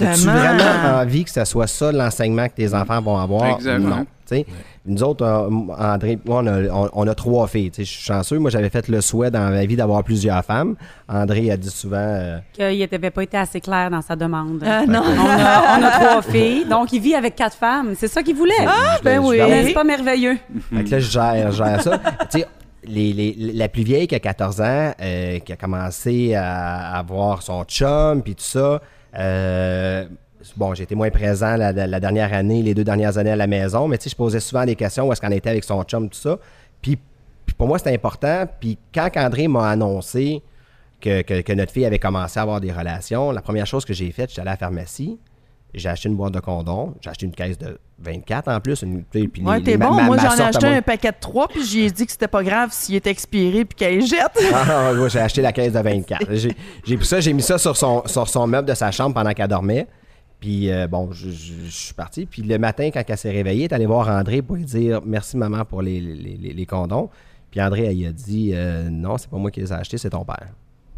Exactement. 0.00 0.10
As-tu 0.10 0.24
vraiment 0.26 0.98
envie 1.00 1.24
que 1.24 1.30
ce 1.30 1.44
soit 1.44 1.66
ça 1.66 1.92
l'enseignement 1.92 2.48
que 2.48 2.54
tes 2.54 2.74
enfants 2.74 3.00
vont 3.00 3.16
avoir? 3.18 3.56
Exact, 3.56 3.78
Non. 3.78 3.96
ouais. 3.98 4.04
Tu 4.28 4.34
sais, 4.38 4.46
Nous 4.84 5.04
autres, 5.04 5.24
euh, 5.24 5.48
André, 5.78 6.18
moi, 6.24 6.40
on, 6.42 6.46
a, 6.48 6.60
on- 6.72 6.90
on 6.94 7.06
a 7.06 7.14
trois 7.14 7.46
filles. 7.46 7.70
Je 7.78 7.84
suis 7.84 8.02
chanceux. 8.02 8.40
Moi, 8.40 8.50
j'avais 8.50 8.70
fait 8.70 8.88
le 8.88 9.00
souhait 9.00 9.30
dans 9.30 9.50
ma 9.50 9.64
vie 9.66 9.76
d'avoir 9.76 10.02
plusieurs 10.02 10.44
femmes. 10.44 10.74
André 11.08 11.48
a 11.52 11.56
dit 11.56 11.70
souvent. 11.70 11.96
euh, 11.98 12.38
Qu'il 12.52 12.88
n'avait 12.90 13.10
pas 13.12 13.22
été 13.22 13.36
assez 13.36 13.60
clair 13.60 13.88
dans 13.88 14.02
sa 14.02 14.16
demande. 14.16 14.64
Ah, 14.66 14.84
non. 14.84 15.02
On 15.06 15.28
a, 15.28 15.78
on 15.78 15.82
a 15.84 15.90
trois 15.90 16.22
filles, 16.22 16.64
donc 16.64 16.92
il 16.92 17.00
vit 17.00 17.14
avec 17.14 17.36
quatre 17.36 17.56
femmes. 17.56 17.92
C'est 17.96 18.08
ça 18.08 18.24
qu'il 18.24 18.34
voulait. 18.34 18.52
Ah, 18.66 18.98
ben 19.04 19.22
je 19.22 19.28
oui. 19.28 19.38
c'est 19.66 19.72
pas 19.74 19.84
merveilleux. 19.84 20.38
Fait 20.74 20.82
que 20.82 20.90
là, 20.90 20.98
je 20.98 21.08
gère, 21.10 21.52
je 21.52 21.56
gère 21.56 21.82
ça. 21.82 22.00
La 22.88 23.68
plus 23.68 23.82
vieille 23.82 24.06
qui 24.06 24.14
a 24.14 24.20
14 24.20 24.60
ans, 24.60 24.92
euh, 25.00 25.38
qui 25.40 25.52
a 25.52 25.56
commencé 25.56 26.34
à, 26.34 26.96
avoir 26.96 27.42
son 27.42 27.64
chum, 27.64 28.22
puis 28.22 28.34
tout 28.34 28.44
ça. 28.44 28.80
euh, 29.18 30.06
bon, 30.56 30.72
été 30.74 30.94
moins 30.94 31.10
présent 31.10 31.56
la, 31.56 31.72
dernière 32.00 32.32
année, 32.32 32.62
les 32.62 32.74
deux 32.74 32.84
dernières 32.84 33.18
années 33.18 33.30
à 33.30 33.36
la 33.36 33.46
maison, 33.46 33.88
mais 33.88 33.98
tu 33.98 34.04
sais, 34.04 34.10
je 34.10 34.16
posais 34.16 34.40
souvent 34.40 34.64
des 34.64 34.76
questions 34.76 35.08
où 35.08 35.12
est-ce 35.12 35.20
qu'on 35.20 35.30
était 35.32 35.50
avec 35.50 35.64
son 35.64 35.82
chum, 35.84 36.08
tout 36.08 36.18
ça. 36.18 36.38
Puis, 36.82 36.96
puis 37.44 37.54
pour 37.54 37.66
moi, 37.66 37.78
c'était 37.78 37.94
important. 37.94 38.46
Puis 38.60 38.78
quand 38.94 39.08
André 39.16 39.48
m'a 39.48 39.70
annoncé 39.70 40.42
que, 41.00 41.22
que- 41.22 41.40
que 41.42 41.52
notre 41.52 41.72
fille 41.72 41.84
avait 41.86 41.98
commencé 41.98 42.38
à 42.38 42.42
avoir 42.42 42.60
des 42.60 42.72
relations, 42.72 43.30
la 43.32 43.42
première 43.42 43.66
chose 43.66 43.84
que 43.84 43.92
j'ai 43.92 44.10
faite, 44.12 44.30
j'étais 44.30 44.40
allé 44.42 44.50
à 44.50 44.52
la 44.52 44.56
pharmacie. 44.56 45.18
J'ai 45.74 45.88
acheté 45.90 46.08
une 46.08 46.16
boîte 46.16 46.32
de 46.32 46.40
condoms. 46.40 46.94
J'ai 47.02 47.10
acheté 47.10 47.26
une 47.26 47.32
caisse 47.34 47.58
de 47.58 47.78
24 47.98 48.48
en 48.48 48.60
plus. 48.60 48.80
Une, 48.82 49.04
puis 49.04 49.28
Ouais, 49.42 49.58
les- 49.58 49.64
t'es 49.64 49.76
bon. 49.76 49.92
ma- 49.92 50.04
Moi, 50.04 50.16
ma 50.16 50.22
j'en 50.30 50.36
ai 50.36 50.40
acheté 50.48 50.66
moi- 50.66 50.76
un 50.76 50.82
paquet 50.82 51.10
de 51.10 51.16
trois, 51.20 51.48
puis 51.48 51.64
j'ai 51.64 51.90
dit 51.90 52.06
que 52.06 52.12
c'était 52.12 52.28
pas 52.28 52.42
grave 52.42 52.70
s'il 52.72 52.94
était 52.94 53.10
expiré 53.10 53.64
puis 53.66 53.76
qu'elle 53.76 53.98
les 53.98 54.06
jette. 54.06 54.38
Ah, 54.54 54.92
ouais, 54.94 55.10
j'ai 55.10 55.18
acheté 55.20 55.42
la 55.42 55.52
caisse 55.52 55.72
de 55.74 55.80
24. 55.80 56.34
J'ai 56.34 56.52
j'ai 56.84 56.96
pris 56.96 57.06
ça, 57.06 57.20
j'ai 57.20 57.32
mis 57.34 57.42
ça 57.42 57.58
sur 57.58 57.76
son, 57.76 58.02
sur 58.06 58.26
son 58.28 58.46
meuble 58.46 58.68
de 58.68 58.74
sa 58.74 58.90
chambre 58.90 59.14
pendant 59.14 59.32
qu'elle 59.32 59.48
dormait. 59.48 59.86
Puis 60.40 60.70
euh, 60.70 60.86
bon, 60.86 61.10
je, 61.12 61.30
je- 61.30 61.64
je 61.66 61.70
suis 61.70 61.94
parti. 61.94 62.24
Puis 62.26 62.42
le 62.42 62.58
matin, 62.58 62.90
quand 62.92 63.02
elle 63.06 63.18
s'est 63.18 63.30
réveillée, 63.30 63.64
elle 63.64 63.70
est 63.72 63.74
allée 63.74 63.86
voir 63.86 64.08
André 64.08 64.40
pour 64.42 64.56
lui 64.56 64.64
dire 64.64 65.00
merci 65.04 65.36
maman 65.36 65.64
pour 65.64 65.82
les, 65.82 66.00
les, 66.00 66.36
les- 66.36 66.52
les 66.54 66.66
condoms. 66.66 67.10
Puis 67.50 67.60
André, 67.60 67.84
elle 67.86 67.96
lui 67.96 68.06
a 68.06 68.12
dit 68.12 68.52
euh, 68.54 68.88
non, 68.90 69.18
c'est 69.18 69.28
pas 69.30 69.36
moi 69.38 69.50
qui 69.50 69.60
les 69.60 69.70
ai 69.72 69.76
achetés, 69.76 69.98
c'est 69.98 70.10
ton 70.10 70.24
père. 70.24 70.48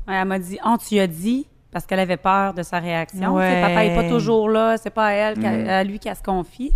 Ouais, 0.07 0.15
elle 0.15 0.27
m'a 0.28 0.39
dit, 0.39 0.59
on 0.65 0.77
tu 0.77 0.99
as 0.99 1.07
dit, 1.07 1.47
parce 1.78 1.86
qu'elle 1.86 2.00
avait 2.00 2.16
peur 2.16 2.55
de 2.55 2.64
sa 2.64 2.80
réaction. 2.80 3.36
Ouais. 3.36 3.60
Papa 3.62 3.84
n'est 3.84 3.94
pas 3.94 4.09
toujours 4.09 4.48
là, 4.48 4.76
c'est 4.78 4.90
pas 4.90 5.06
à 5.06 5.12
elle, 5.12 5.38
Mm. 5.38 5.68
à 5.68 5.84
lui 5.84 6.00
qu'elle 6.00 6.16
se 6.16 6.22
confie. 6.24 6.72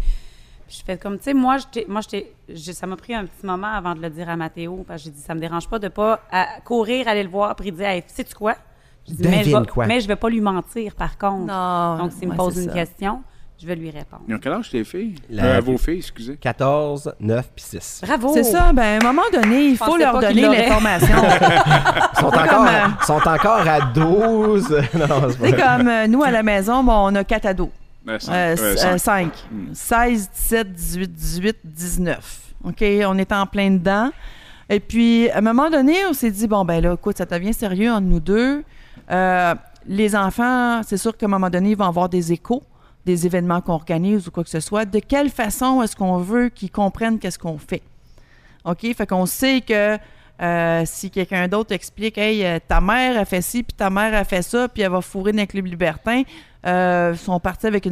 Puis 0.68 0.76
je 0.78 0.84
fais 0.84 0.96
comme, 0.96 1.18
tu 1.18 1.24
sais, 1.24 1.34
moi, 1.34 1.56
moi 1.88 2.02
ça 2.02 2.86
m'a 2.86 2.94
pris 2.96 3.12
un 3.12 3.24
petit 3.24 3.44
moment 3.44 3.66
avant 3.66 3.96
de 3.96 4.00
le 4.00 4.08
dire 4.10 4.28
à 4.28 4.36
Mathéo, 4.36 4.84
parce 4.86 5.02
que 5.02 5.06
j'ai 5.06 5.10
dit, 5.10 5.20
ça 5.20 5.34
me 5.34 5.40
dérange 5.40 5.68
pas 5.68 5.80
de 5.80 5.88
pas 5.88 6.20
à- 6.30 6.60
courir, 6.64 7.08
aller 7.08 7.24
le 7.24 7.28
voir, 7.28 7.56
puis 7.56 7.72
dire, 7.72 7.84
hey, 7.88 8.04
sais-tu 8.06 8.32
quoi? 8.32 8.54
J'ai 9.08 9.14
dit, 9.14 9.26
mais 9.28 9.42
je, 9.42 9.56
vais, 9.58 9.66
quoi? 9.66 9.86
mais 9.86 9.98
je 10.00 10.06
vais 10.06 10.14
pas 10.14 10.28
lui 10.30 10.40
mentir, 10.40 10.94
par 10.94 11.18
contre. 11.18 11.52
Non. 11.52 11.98
Donc, 11.98 12.12
s'il 12.12 12.28
me 12.28 12.36
pose 12.36 12.56
une 12.56 12.68
ça. 12.68 12.72
question, 12.72 13.24
je 13.62 13.66
vais 13.68 13.76
lui 13.76 13.90
répondre. 13.90 14.22
Ils 14.26 14.34
ont 14.34 14.39
quel 14.39 14.52
âge 14.55 14.70
tes 14.70 14.82
filles? 14.82 15.14
La- 15.30 15.44
Euh, 15.44 15.60
vos 15.60 15.78
filles, 15.78 15.98
excusez. 15.98 16.36
14, 16.36 17.14
9 17.20 17.48
puis 17.55 17.64
6. 17.64 18.01
Bravo! 18.05 18.32
C'est 18.34 18.43
ça. 18.43 18.72
Ben, 18.72 19.01
à 19.01 19.05
un 19.05 19.12
moment 19.12 19.22
donné, 19.32 19.66
il 19.68 19.76
faut 19.76 19.97
leur 19.97 20.18
donner 20.18 20.43
l'information. 20.43 21.06
Ils 21.16 22.18
sont, 22.20 22.30
pas 22.30 22.43
encore, 22.44 22.56
comme, 22.59 22.66
à- 22.66 23.05
sont 23.05 23.12
encore 23.28 23.68
à 23.68 23.80
12. 23.94 24.68
non, 24.94 25.28
c'est 25.40 25.52
comme 25.56 25.89
euh, 25.89 26.06
nous, 26.09 26.22
à 26.22 26.30
la 26.30 26.43
maison, 26.43 26.82
bon, 26.82 26.93
on 27.10 27.14
a 27.14 27.24
quatre 27.24 27.47
ados. 27.47 27.68
Ben, 28.05 28.18
cinq. 28.18 28.32
Euh, 28.32 28.56
Euh, 28.59 28.74
euh, 28.74 28.98
cinq. 28.98 28.98
5. 28.98 29.32
Hmm. 29.51 29.74
16, 29.74 30.30
17, 30.34 30.72
18, 30.72 31.12
18, 31.12 31.56
19. 31.64 32.40
OK? 32.64 32.84
On 33.06 33.16
est 33.18 33.30
en 33.32 33.47
plein 33.47 33.70
dedans. 33.70 34.10
Et 34.68 34.80
puis, 34.80 35.30
à 35.30 35.39
un 35.39 35.40
moment 35.43 35.70
donné, 35.70 35.97
on 36.09 36.12
s'est 36.12 36.30
dit, 36.30 36.47
bon, 36.48 36.64
ben 36.64 36.82
là, 36.82 36.94
écoute, 36.94 37.18
ça 37.18 37.26
devient 37.26 37.52
sérieux 37.55 37.90
entre 37.93 38.06
nous 38.06 38.20
deux. 38.20 38.64
Euh, 39.10 39.55
les 39.86 40.14
enfants, 40.16 40.80
c'est 40.86 40.97
sûr 40.97 41.16
qu'à 41.16 41.26
un 41.26 41.28
moment 41.28 41.51
donné, 41.51 41.70
ils 41.70 41.76
vont 41.76 41.86
avoir 41.86 42.09
des 42.09 42.32
échos, 42.32 42.62
des 43.04 43.26
événements 43.26 43.60
qu'on 43.60 43.74
organise 43.74 44.28
ou 44.28 44.30
quoi 44.30 44.44
que 44.44 44.50
ce 44.50 44.60
soit. 44.60 44.84
De 44.84 44.98
quelle 44.98 45.30
façon 45.30 45.82
est-ce 45.82 45.96
qu'on 45.96 46.18
veut 46.18 46.48
qu'ils 46.48 46.70
comprennent 46.70 47.18
qu'est-ce 47.18 47.38
qu'on 47.38 47.58
fait? 47.58 47.82
OK? 48.64 48.80
Fait 48.94 49.06
qu'on 49.06 49.26
sait 49.26 49.60
que 49.60 49.98
euh, 50.40 50.82
si 50.86 51.10
quelqu'un 51.10 51.48
d'autre 51.48 51.72
explique, 51.72 52.18
hey, 52.18 52.44
euh, 52.44 52.58
ta 52.66 52.80
mère 52.80 53.18
a 53.18 53.24
fait 53.24 53.42
ci, 53.42 53.62
puis 53.62 53.74
ta 53.74 53.90
mère 53.90 54.14
a 54.14 54.24
fait 54.24 54.42
ça, 54.42 54.68
puis 54.68 54.82
elle 54.82 54.90
va 54.90 55.00
fourrer 55.00 55.32
dans 55.32 55.42
le 55.42 55.46
club 55.46 55.66
libertin, 55.66 56.22
euh, 56.66 57.14
sont 57.14 57.38
partis 57.40 57.66
avec 57.66 57.88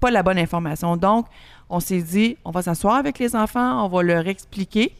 pas 0.00 0.10
la 0.10 0.22
bonne 0.22 0.38
information. 0.38 0.96
Donc, 0.96 1.26
on 1.68 1.80
s'est 1.80 2.02
dit, 2.02 2.36
on 2.44 2.50
va 2.50 2.62
s'asseoir 2.62 2.96
avec 2.96 3.18
les 3.18 3.34
enfants, 3.34 3.84
on 3.84 3.88
va 3.88 4.02
leur 4.02 4.26
expliquer 4.26 4.92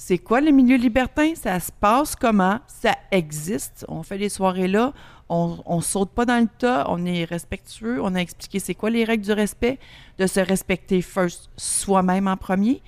c'est 0.00 0.18
quoi 0.18 0.40
le 0.40 0.52
milieu 0.52 0.76
libertin, 0.76 1.32
ça 1.34 1.58
se 1.58 1.72
passe 1.72 2.14
comment, 2.14 2.60
ça 2.68 2.94
existe. 3.10 3.84
On 3.88 4.04
fait 4.04 4.16
des 4.16 4.28
soirées 4.28 4.68
là, 4.68 4.92
on, 5.28 5.58
on 5.66 5.80
saute 5.80 6.10
pas 6.10 6.24
dans 6.24 6.40
le 6.40 6.48
tas, 6.58 6.86
on 6.88 7.04
est 7.04 7.24
respectueux, 7.24 8.00
on 8.02 8.14
a 8.14 8.18
expliqué 8.20 8.58
c'est 8.58 8.74
quoi 8.74 8.90
les 8.90 9.04
règles 9.04 9.24
du 9.24 9.32
respect, 9.32 9.78
de 10.18 10.26
se 10.26 10.40
respecter 10.40 11.02
first 11.02 11.50
soi-même 11.56 12.28
en 12.28 12.36
premier, 12.36 12.82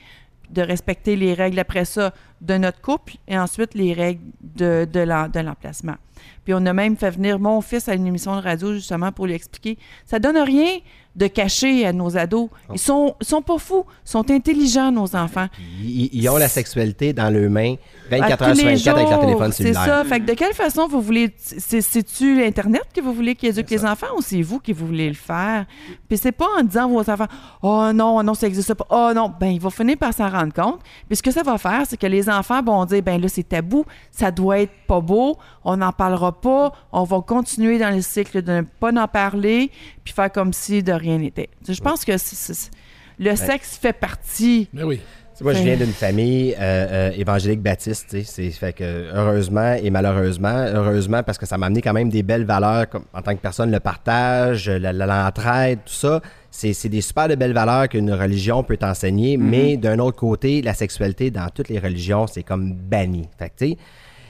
de 0.51 0.62
respecter 0.62 1.17
les 1.17 1.35
règles 1.35 1.59
après 1.59 1.85
ça 1.85 2.12
de 2.41 2.57
notre 2.57 2.81
couple 2.81 3.15
et 3.29 3.39
ensuite 3.39 3.75
les 3.75 3.93
règles 3.93 4.23
de, 4.57 4.87
de 4.93 5.41
l'emplacement. 5.41 5.97
Puis 6.45 6.55
on 6.55 6.65
a 6.67 6.73
même 6.73 6.97
fait 6.97 7.11
venir 7.11 7.39
mon 7.39 7.61
fils 7.61 7.89
à 7.89 7.95
une 7.95 8.07
émission 8.07 8.37
de 8.37 8.43
radio 8.43 8.73
justement 8.75 9.12
pour 9.12 9.27
lui 9.27 9.35
expliquer. 9.35 9.79
Ça 10.07 10.19
donne 10.19 10.37
rien 10.39 10.79
de 11.17 11.27
cacher 11.27 11.85
à 11.87 11.93
nos 11.93 12.17
ados. 12.17 12.49
Ils 12.73 12.79
sont, 12.79 13.17
ils 13.21 13.27
sont 13.27 13.43
pas 13.43 13.59
fous, 13.59 13.85
ils 14.07 14.11
sont 14.11 14.31
intelligents, 14.31 14.93
nos 14.93 15.17
enfants. 15.17 15.49
Ils, 15.83 16.09
ils 16.12 16.29
ont 16.29 16.37
la 16.37 16.47
sexualité 16.49 17.12
dans 17.12 17.31
leurs 17.31 17.51
mains 17.51 17.75
24 18.11 18.43
À 18.43 18.49
heures 18.51 18.57
sur 18.57 18.67
les 18.67 18.75
24 18.77 18.97
avec 18.97 19.11
leur 19.11 19.21
téléphone 19.21 19.53
C'est 19.53 19.62
cellulaire. 19.65 19.85
ça. 19.85 20.05
Fait 20.05 20.21
que 20.21 20.27
de 20.27 20.35
quelle 20.35 20.55
façon 20.55 20.87
vous 20.87 21.01
voulez. 21.01 21.33
c'est- 21.37 21.81
C'est-tu 21.81 22.41
l'Internet 22.41 22.85
que 22.95 23.01
vous 23.01 23.12
voulez 23.12 23.35
qu'ils 23.35 23.49
éduquent 23.51 23.71
les 23.71 23.85
enfants 23.85 24.07
ou 24.17 24.23
c'est 24.23 24.41
vous 24.43 24.61
qui 24.61 24.73
voulez 24.73 25.09
le 25.09 25.15
faire? 25.15 25.67
Puis 26.09 26.17
c'est 26.19 26.33
pas 26.33 26.47
en 26.59 26.62
disant 26.62 26.85
à 26.85 26.87
vos 26.87 27.11
enfants 27.11 27.27
Oh 27.62 27.91
non, 27.93 28.23
non, 28.23 28.35
ça 28.35 28.47
existe 28.47 28.75
pas. 28.75 28.87
Oh 28.91 29.11
non. 29.15 29.33
Ben, 29.41 29.49
il 29.49 29.61
va 29.61 29.71
finir 29.71 29.97
par 29.97 30.12
s'en 30.15 30.29
rendre 30.31 30.53
compte. 30.53 30.81
Puis 31.09 31.17
ce 31.17 31.23
que 31.25 31.33
ça 31.33 31.43
va 31.43 31.59
faire, 31.59 31.83
c'est 31.89 31.97
que 31.97 32.07
les 32.07 32.30
enfants 32.31 32.62
vont 32.62 32.85
dire 32.85 33.02
Ben 33.02 33.20
là, 33.20 33.28
c'est 33.28 33.43
tabou, 33.48 33.85
ça 34.11 34.31
doit 34.31 34.61
être 34.61 34.73
pas 34.86 35.01
beau, 35.01 35.36
on 35.65 35.77
n'en 35.78 35.93
parlera 35.93 36.32
pas, 36.40 36.73
on 36.93 37.05
va 37.05 37.20
continuer 37.20 37.78
dans 37.78 37.94
le 37.94 38.02
cycle 38.02 38.43
de 38.43 38.52
ne 38.52 38.62
pas 38.62 38.93
en 38.93 39.09
parler, 39.09 39.70
puis 40.05 40.12
faire 40.15 40.31
comme 40.32 40.52
si 40.52 40.82
de 40.82 40.93
rien 40.93 41.19
n'était. 41.19 41.51
Je 41.69 41.81
pense 41.81 42.05
que 42.05 42.16
c'est- 42.19 42.36
c'est- 42.55 42.70
le 43.19 43.36
sexe 43.36 43.77
fait 43.77 43.93
partie. 43.93 44.69
Mais 44.73 44.82
oui. 44.82 45.01
Moi, 45.43 45.55
je 45.55 45.62
viens 45.62 45.77
d'une 45.77 45.93
famille 45.93 46.55
euh, 46.55 46.59
euh, 46.61 47.11
évangélique 47.17 47.61
baptiste. 47.62 48.09
tu 48.11 48.25
sais, 48.25 48.25
C'est 48.25 48.51
fait 48.51 48.73
que 48.73 49.09
heureusement 49.15 49.75
et 49.83 49.89
malheureusement, 49.91 50.67
heureusement 50.75 51.23
parce 51.23 51.39
que 51.39 51.47
ça 51.47 51.57
m'a 51.57 51.67
amené 51.67 51.81
quand 51.81 51.93
même 51.95 52.11
des 52.11 52.23
belles 52.23 52.45
valeurs 52.45 52.89
comme, 52.89 53.05
en 53.15 53.23
tant 53.23 53.35
que 53.35 53.41
personne, 53.41 53.71
le 53.71 53.81
partage, 53.81 54.69
l'entraide, 54.69 55.79
tout 55.85 55.93
ça. 55.93 56.21
C'est 56.51 56.73
c'est 56.73 56.89
des 56.89 57.01
super 57.01 57.29
de 57.29 57.37
belles 57.37 57.53
valeurs 57.53 57.89
qu'une 57.89 58.12
religion 58.12 58.62
peut 58.65 58.77
t'enseigner, 58.77 59.37
mais 59.37 59.77
d'un 59.77 59.99
autre 60.01 60.19
côté, 60.19 60.62
la 60.62 60.75
sexualité 60.75 61.31
dans 61.31 61.49
toutes 61.49 61.69
les 61.69 61.79
religions, 61.79 62.27
c'est 62.27 62.43
comme 62.43 62.73
banni. 62.73 63.29
Fait 63.39 63.51
que, 63.51 63.65
tu 63.65 63.71
sais, 63.73 63.77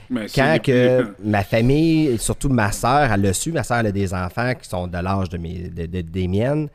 Mais 0.09 0.25
quand 0.33 0.57
que 0.63 1.01
plus- 1.01 1.13
ma 1.25 1.43
famille, 1.43 2.07
et 2.07 2.17
surtout 2.17 2.49
ma 2.49 2.71
sœur, 2.71 3.11
elle 3.11 3.21
l'a 3.21 3.33
su, 3.33 3.51
ma 3.51 3.63
sœur 3.63 3.79
elle 3.79 3.87
a 3.87 3.91
des 3.91 4.13
enfants 4.13 4.53
qui 4.61 4.69
sont 4.69 4.85
de 4.87 4.97
l'âge 4.97 5.29
de 5.29 5.37
mes, 5.37 5.69
de- 5.69 5.85
de- 5.87 6.01
des 6.01 6.27
miennes. 6.27 6.67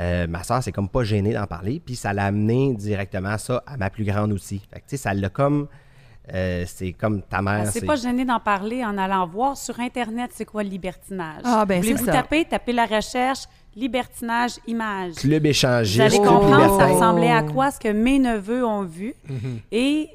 Euh, 0.00 0.26
ma 0.26 0.42
sœur, 0.42 0.62
c'est 0.62 0.72
comme 0.72 0.88
pas 0.88 1.04
gênée 1.04 1.34
d'en 1.34 1.46
parler, 1.46 1.80
puis 1.84 1.94
ça 1.94 2.12
l'a 2.14 2.24
amené 2.26 2.74
directement 2.74 3.36
ça 3.36 3.62
à 3.66 3.76
ma 3.76 3.90
plus 3.90 4.04
grande 4.04 4.32
aussi. 4.32 4.60
Fait 4.72 4.80
que, 4.80 4.86
tu 4.88 4.96
sais, 4.96 4.96
ça 4.96 5.12
l'a 5.12 5.28
comme. 5.28 5.68
euh, 6.32 6.64
c'est 6.66 6.92
comme 6.92 7.22
ta 7.22 7.42
mère. 7.42 7.66
C'est 7.66 7.84
pas 7.84 7.96
gêné 7.96 8.24
d'en 8.24 8.40
parler 8.40 8.84
en 8.84 8.96
allant 8.96 9.26
voir 9.26 9.56
sur 9.56 9.78
Internet 9.80 10.30
c'est 10.32 10.44
quoi 10.46 10.62
le 10.62 10.70
libertinage? 10.70 11.42
Ah, 11.44 11.66
ben, 11.66 11.82
Voulez-vous 11.82 11.98
c'est 12.04 12.12
ça. 12.12 12.22
taper, 12.22 12.44
tapez 12.44 12.72
la 12.72 12.86
recherche 12.86 13.44
libertinage 13.76 14.52
image. 14.66 15.14
Club 15.16 15.42
Vous 15.42 15.48
échangiste, 15.48 16.00
allez 16.00 16.16
Oh. 16.18 16.22
couple 16.22 16.28
comprendre 16.34 16.78
ça 16.78 16.86
ressemblait 16.86 17.30
à 17.32 17.42
quoi 17.42 17.70
ce 17.70 17.78
que 17.78 17.88
mes 17.88 18.18
neveux 18.18 18.64
ont 18.64 18.82
vu. 18.84 19.14
Mm-hmm. 19.28 19.60
Et 19.72 20.10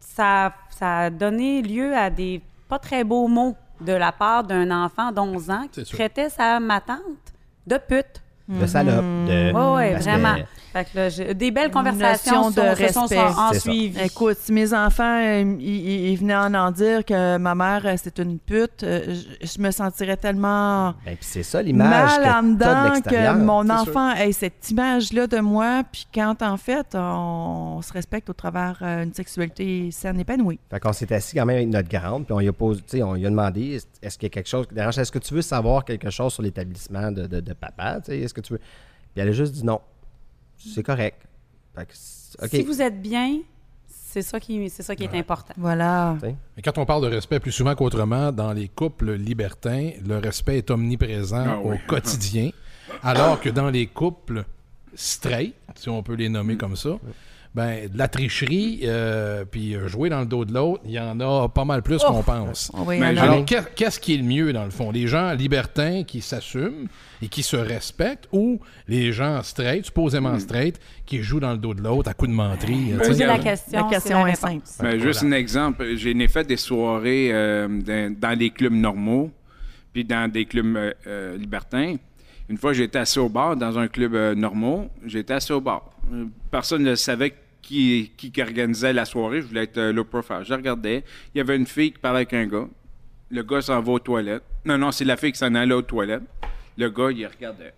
ça, 0.00 0.52
ça 0.70 0.98
a 0.98 1.10
donné 1.10 1.62
lieu 1.62 1.94
à 1.96 2.10
des 2.10 2.40
pas 2.68 2.78
très 2.78 3.04
beaux 3.04 3.28
mots 3.28 3.56
de 3.80 3.92
la 3.92 4.12
part 4.12 4.44
d'un 4.44 4.70
enfant 4.70 5.12
d'11 5.12 5.50
ans 5.52 5.66
qui 5.70 5.84
traitait 5.84 6.30
sa 6.30 6.58
ma 6.60 6.80
tante 6.80 6.98
de 7.66 7.76
pute. 7.78 8.22
De 8.48 8.66
salope. 8.66 9.04
De, 9.26 9.52
Oui, 9.54 9.60
oui, 9.86 9.92
parce 9.92 10.04
que- 10.04 10.10
vraiment. 10.10 10.34
Fait 10.74 10.84
que 10.84 10.96
là, 10.98 11.08
j'ai- 11.08 11.34
des 11.34 11.50
belles 11.52 11.70
conversations 11.70 12.50
de 12.50 12.54
sont- 12.56 12.74
se 12.76 12.92
sont 12.92 13.00
respect. 13.02 13.18
en 13.20 13.52
suivies. 13.52 14.00
Écoute, 14.04 14.36
si 14.40 14.52
mes 14.52 14.74
enfants, 14.74 15.20
euh, 15.22 15.56
ils, 15.60 15.64
ils- 15.64 16.10
ils 16.10 16.16
venaient 16.18 16.34
en 16.34 16.52
en 16.52 16.70
dire 16.72 17.04
que 17.04 17.38
ma 17.38 17.54
mère, 17.54 17.86
euh, 17.86 17.94
c'est 17.96 18.18
une 18.18 18.40
pute, 18.40 18.82
euh, 18.82 19.14
je, 19.40 19.46
je 19.46 19.60
me 19.62 19.70
sentirais 19.70 20.16
tellement 20.16 20.94
Ben, 21.06 21.16
c'est 21.20 21.44
ça 21.44 21.62
l'image 21.62 22.18
mal 22.18 22.22
que 22.22 22.28
en 22.38 22.42
de 22.42 22.54
dedans 22.54 23.00
que 23.08 23.32
mon 23.38 23.70
enfant 23.70 24.14
ait 24.16 24.32
cette 24.32 24.68
image-là 24.70 25.28
de 25.28 25.38
moi, 25.38 25.82
puis 25.92 26.06
quand 26.12 26.42
en 26.42 26.56
fait, 26.56 26.88
on, 26.94 27.80
se 27.80 27.92
respecte 27.92 28.28
au 28.28 28.32
travers 28.32 28.78
euh, 28.82 29.04
une 29.04 29.14
sexualité 29.14 29.90
saine 29.92 30.18
épanouie. 30.18 30.58
Fait 30.70 30.80
qu'on 30.80 30.92
s'est 30.92 31.12
assis 31.14 31.36
quand 31.36 31.46
même 31.46 31.56
avec 31.56 31.68
notre 31.68 31.88
grande, 31.88 32.24
puis 32.24 32.32
on 32.34 32.40
lui 32.40 32.48
a 32.48 32.52
posé, 32.52 32.80
tu 32.80 32.96
sais, 32.98 33.02
on 33.04 33.14
lui 33.14 33.24
a 33.26 33.30
demandé 33.30 33.74
est- 33.76 33.88
est-ce 34.02 34.18
qu'il 34.18 34.26
y 34.26 34.30
a 34.30 34.34
quelque 34.34 34.48
chose 34.48 34.66
qui 34.66 34.74
dérange 34.74 34.98
Est-ce 34.98 35.12
que 35.12 35.20
tu 35.20 35.34
veux 35.34 35.42
savoir 35.42 35.84
quelque 35.84 36.10
chose 36.10 36.32
sur 36.32 36.42
l'établissement 36.42 37.12
de, 37.12 37.26
de- 37.28 37.38
de 37.40 37.52
papa 37.52 38.00
tu 38.04 38.10
sais, 38.10 38.18
Est-ce 38.18 38.34
que 38.34 38.40
tu 38.40 38.54
veux? 38.54 38.58
Puis 38.58 39.22
elle 39.22 39.28
a 39.28 39.32
juste 39.32 39.52
dit 39.52 39.64
non. 39.64 39.80
C'est 40.72 40.82
correct. 40.82 41.20
Fait 41.74 41.86
que. 41.86 42.48
Si 42.48 42.62
vous 42.62 42.80
êtes 42.82 43.00
bien, 43.00 43.40
c'est 43.86 44.22
ça 44.22 44.38
qui, 44.40 44.68
c'est 44.70 44.82
ça 44.82 44.94
qui 44.96 45.04
est 45.04 45.14
important. 45.14 45.54
Voilà. 45.56 46.16
Mais 46.22 46.62
quand 46.62 46.78
on 46.78 46.86
parle 46.86 47.02
de 47.02 47.14
respect 47.14 47.40
plus 47.40 47.52
souvent 47.52 47.74
qu'autrement, 47.74 48.30
dans 48.32 48.52
les 48.52 48.68
couples 48.68 49.12
libertins, 49.14 49.90
le 50.06 50.18
respect 50.18 50.58
est 50.58 50.70
omniprésent 50.70 51.44
Ah 51.46 51.58
oui. 51.62 51.76
au 51.76 51.88
quotidien, 51.88 52.50
alors 53.02 53.40
que 53.40 53.48
dans 53.48 53.70
les 53.70 53.86
couples 53.86 54.44
straight, 54.94 55.54
si 55.74 55.88
on 55.88 56.02
peut 56.02 56.14
les 56.14 56.28
nommer 56.28 56.56
comme 56.56 56.76
ça, 56.76 56.90
ben 57.54 57.88
de 57.88 57.96
la 57.96 58.08
tricherie, 58.08 58.80
euh, 58.82 59.44
puis 59.44 59.76
euh, 59.76 59.86
jouer 59.86 60.08
dans 60.08 60.18
le 60.20 60.26
dos 60.26 60.44
de 60.44 60.52
l'autre, 60.52 60.82
il 60.86 60.90
y 60.90 60.98
en 60.98 61.20
a 61.20 61.48
pas 61.48 61.64
mal 61.64 61.82
plus 61.82 62.02
qu'on 62.02 62.22
pense. 62.24 62.70
On 62.74 62.82
va 62.82 62.96
y 62.96 62.98
Mais 62.98 63.06
aller. 63.06 63.18
Alors, 63.20 63.44
qu'est- 63.44 63.74
qu'est-ce 63.76 64.00
qui 64.00 64.14
est 64.14 64.16
le 64.16 64.24
mieux, 64.24 64.52
dans 64.52 64.64
le 64.64 64.70
fond? 64.70 64.90
Les 64.90 65.06
gens 65.06 65.32
libertins 65.34 66.02
qui 66.02 66.20
s'assument 66.20 66.88
et 67.22 67.28
qui 67.28 67.44
se 67.44 67.56
respectent 67.56 68.26
ou 68.32 68.58
les 68.88 69.12
gens 69.12 69.40
straight, 69.44 69.84
supposément 69.84 70.36
straight, 70.40 70.80
qui 71.06 71.22
jouent 71.22 71.38
dans 71.38 71.52
le 71.52 71.58
dos 71.58 71.74
de 71.74 71.80
l'autre 71.80 72.10
à 72.10 72.14
coups 72.14 72.30
de 72.30 72.34
menterie? 72.34 72.88
tu 72.90 72.98
sais? 72.98 73.06
Posez 73.08 73.26
la 73.26 73.38
question. 73.38 73.84
La 73.84 73.88
question 73.88 74.26
est 74.26 74.34
simple. 74.34 74.64
Ben, 74.80 75.00
juste 75.00 75.22
un 75.22 75.30
exemple. 75.32 75.86
J'ai 75.94 76.12
né 76.12 76.26
fait 76.26 76.44
des 76.44 76.56
soirées 76.56 77.30
euh, 77.32 77.68
dans, 77.68 78.16
dans 78.18 78.36
des 78.36 78.50
clubs 78.50 78.72
normaux, 78.74 79.30
puis 79.92 80.04
dans 80.04 80.28
des 80.28 80.44
clubs 80.44 80.76
euh, 80.76 80.92
euh, 81.06 81.36
libertins. 81.36 81.94
Une 82.48 82.58
fois, 82.58 82.72
j'étais 82.72 82.98
assis 82.98 83.20
au 83.20 83.28
bar 83.28 83.56
dans 83.56 83.78
un 83.78 83.86
club 83.86 84.14
euh, 84.16 84.34
normaux. 84.34 84.90
J'étais 85.06 85.34
assis 85.34 85.52
au 85.52 85.60
bar. 85.60 85.88
Personne 86.50 86.82
ne 86.82 86.94
savait 86.96 87.32
qui, 87.64 88.32
organisait 88.38 88.92
la 88.92 89.04
soirée. 89.04 89.42
Je 89.42 89.46
voulais 89.46 89.64
être 89.64 89.78
euh, 89.78 89.92
low 89.92 90.04
profile. 90.04 90.42
Je 90.42 90.54
regardais. 90.54 91.04
Il 91.34 91.38
y 91.38 91.40
avait 91.40 91.56
une 91.56 91.66
fille 91.66 91.92
qui 91.92 91.98
parlait 91.98 92.18
avec 92.18 92.32
un 92.32 92.46
gars. 92.46 92.68
Le 93.30 93.42
gars 93.42 93.62
s'en 93.62 93.80
va 93.80 93.92
aux 93.92 93.98
toilettes. 93.98 94.44
Non, 94.64 94.78
non, 94.78 94.92
c'est 94.92 95.04
la 95.04 95.16
fille 95.16 95.32
qui 95.32 95.38
s'en 95.38 95.54
allait 95.54 95.74
aux 95.74 95.82
toilettes. 95.82 96.22
Le 96.76 96.90
gars, 96.90 97.10
il 97.10 97.26
regardait. 97.26 97.74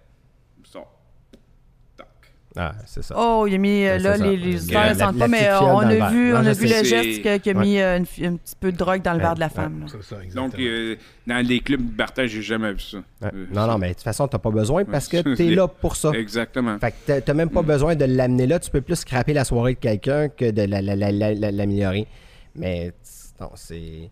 Ah, 2.59 2.75
c'est 2.87 3.03
ça. 3.03 3.15
Oh, 3.19 3.45
il 3.47 3.55
a 3.55 3.59
mis 3.59 3.85
euh, 3.85 3.97
Ouais, 3.97 3.99
là 3.99 4.17
ça. 4.17 4.25
les, 4.27 4.37
les 4.39 4.55
histoires 4.65 4.85
ne 4.85 4.89
la- 4.89 4.95
sentent 4.95 5.17
la 5.17 5.25
pas, 5.27 5.29
mais 5.29 5.47
euh, 5.47 5.61
on 5.61 5.79
a 5.81 6.11
vu, 6.11 6.31
Non, 6.33 6.37
on 6.39 6.47
a 6.47 6.53
vu 6.55 6.67
le 6.67 6.85
geste 6.85 7.43
qui 7.43 7.51
a 7.51 7.55
mis 7.55 7.79
euh, 7.79 7.97
un 7.99 8.03
petit 8.03 8.55
peu 8.59 8.73
de 8.73 8.77
drogue 8.79 9.03
dans 9.03 9.13
le 9.13 9.19
Ouais, 9.19 9.23
verre 9.25 9.35
de 9.35 9.41
la 9.41 9.47
ouais. 9.47 9.53
femme. 9.53 9.85
ça, 9.87 10.17
Donc, 10.17 10.25
exactement. 10.25 10.51
euh, 10.61 10.97
dans 11.27 11.47
les 11.47 11.61
clubs 11.61 11.81
libertins, 11.81 12.27
j'ai 12.27 12.41
jamais 12.41 12.73
vu 12.73 12.81
ça. 12.81 12.97
Ouais. 12.97 13.31
Euh, 13.35 13.47
Non, 13.53 13.67
non, 13.67 13.77
mais 13.77 13.89
de 13.91 13.95
toute 13.95 14.03
façon, 14.05 14.27
t'as 14.27 14.39
pas 14.39 14.51
besoin 14.51 14.85
parce 14.87 15.07
que 15.07 15.19
Ouais. 15.29 15.37
t'es 15.37 15.51
là 15.55 15.69
pour 15.69 15.97
ça. 15.97 16.13
Exactement. 16.13 16.79
Fait 16.79 16.93
que 17.07 17.21
t'as- 17.21 17.35
même 17.35 17.51
pas 17.51 17.63
besoin 17.63 17.95
de 17.95 18.07
l'amener 18.07 18.47
là. 18.47 18.59
Tu 18.59 18.71
peux 18.71 18.81
plus 18.81 18.97
scraper 18.97 19.35
la 19.35 19.45
soirée 19.45 19.75
de 19.75 19.79
quelqu'un 19.81 20.29
que 20.31 20.51
de 20.51 20.63
la- 20.63 20.81
la- 20.81 20.97
la- 20.97 21.13
la- 21.13 21.35
la- 21.35 21.51
l'améliorer. 21.53 22.07
Mais 22.55 22.93
non, 23.39 23.51
c'est. 23.55 24.09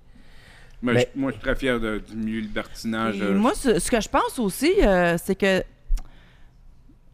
Mais 0.82 0.92
Mais- 0.92 1.08
je- 1.14 1.18
moi, 1.18 1.30
je 1.30 1.36
suis 1.36 1.42
très 1.42 1.56
fier 1.56 1.80
de- 1.80 2.02
du 2.06 2.14
milieu 2.14 2.40
libertinage. 2.40 3.16
Euh, 3.22 3.32
moi, 3.34 3.52
ce, 3.54 3.78
ce 3.78 3.90
que 3.90 3.98
je 4.02 4.08
pense 4.10 4.38
aussi, 4.38 4.70
euh, 4.82 5.16
c'est 5.16 5.34
que, 5.34 5.62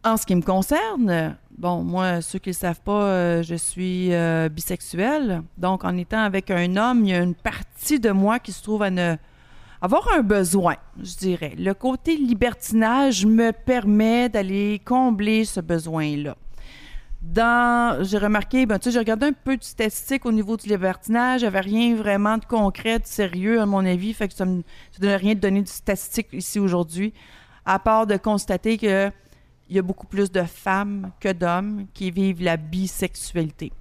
en 0.03 0.17
ce 0.17 0.25
qui 0.25 0.35
me 0.35 0.41
concerne, 0.41 1.37
bon, 1.57 1.83
moi, 1.83 2.21
ceux 2.21 2.39
qui 2.39 2.49
ne 2.49 2.53
le 2.53 2.57
savent 2.57 2.81
pas, 2.81 3.03
euh, 3.03 3.43
je 3.43 3.55
suis 3.55 4.13
euh, 4.13 4.49
bisexuelle. 4.49 5.43
Donc, 5.57 5.83
en 5.83 5.95
étant 5.97 6.21
avec 6.21 6.49
un 6.49 6.75
homme, 6.75 7.05
il 7.05 7.11
y 7.11 7.13
a 7.13 7.19
une 7.21 7.35
partie 7.35 7.99
de 7.99 8.11
moi 8.11 8.39
qui 8.39 8.51
se 8.51 8.63
trouve 8.63 8.83
à 8.83 8.89
ne 8.89 9.15
avoir 9.81 10.07
un 10.13 10.21
besoin, 10.21 10.75
je 11.01 11.15
dirais. 11.15 11.53
Le 11.57 11.73
côté 11.73 12.15
libertinage 12.15 13.25
me 13.25 13.51
permet 13.51 14.29
d'aller 14.29 14.79
combler 14.85 15.43
ce 15.43 15.59
besoin-là. 15.59 16.35
Dans, 17.21 18.03
j'ai 18.03 18.17
remarqué, 18.17 18.65
ben, 18.65 18.79
tu 18.79 18.85
sais, 18.85 18.91
j'ai 18.91 18.99
regardé 18.99 19.27
un 19.27 19.33
peu 19.33 19.57
de 19.57 19.63
statistiques 19.63 20.25
au 20.25 20.31
niveau 20.31 20.57
du 20.57 20.67
libertinage. 20.67 21.41
J'avais 21.41 21.59
rien 21.59 21.95
vraiment 21.95 22.37
de 22.37 22.45
concret, 22.45 22.99
de 22.99 23.05
sérieux, 23.05 23.59
à 23.59 23.65
mon 23.65 23.85
avis. 23.85 24.13
Fait 24.13 24.27
que 24.27 24.33
ça 24.33 24.45
me, 24.45 24.63
ça 24.91 24.99
donne 24.99 25.15
rien 25.15 25.33
de 25.35 25.39
donner 25.39 25.61
de 25.61 25.67
statistiques 25.67 26.29
ici 26.31 26.59
aujourd'hui, 26.59 27.13
à 27.65 27.77
part 27.79 28.07
de 28.07 28.17
constater 28.17 28.77
que 28.77 29.11
il 29.71 29.75
y 29.77 29.79
a 29.79 29.81
beaucoup 29.81 30.05
plus 30.05 30.29
de 30.31 30.43
femmes 30.43 31.09
que 31.19 31.31
d'hommes 31.31 31.85
qui 31.93 32.11
vivent 32.11 32.43
la 32.43 32.57
bisexualité. 32.57 33.71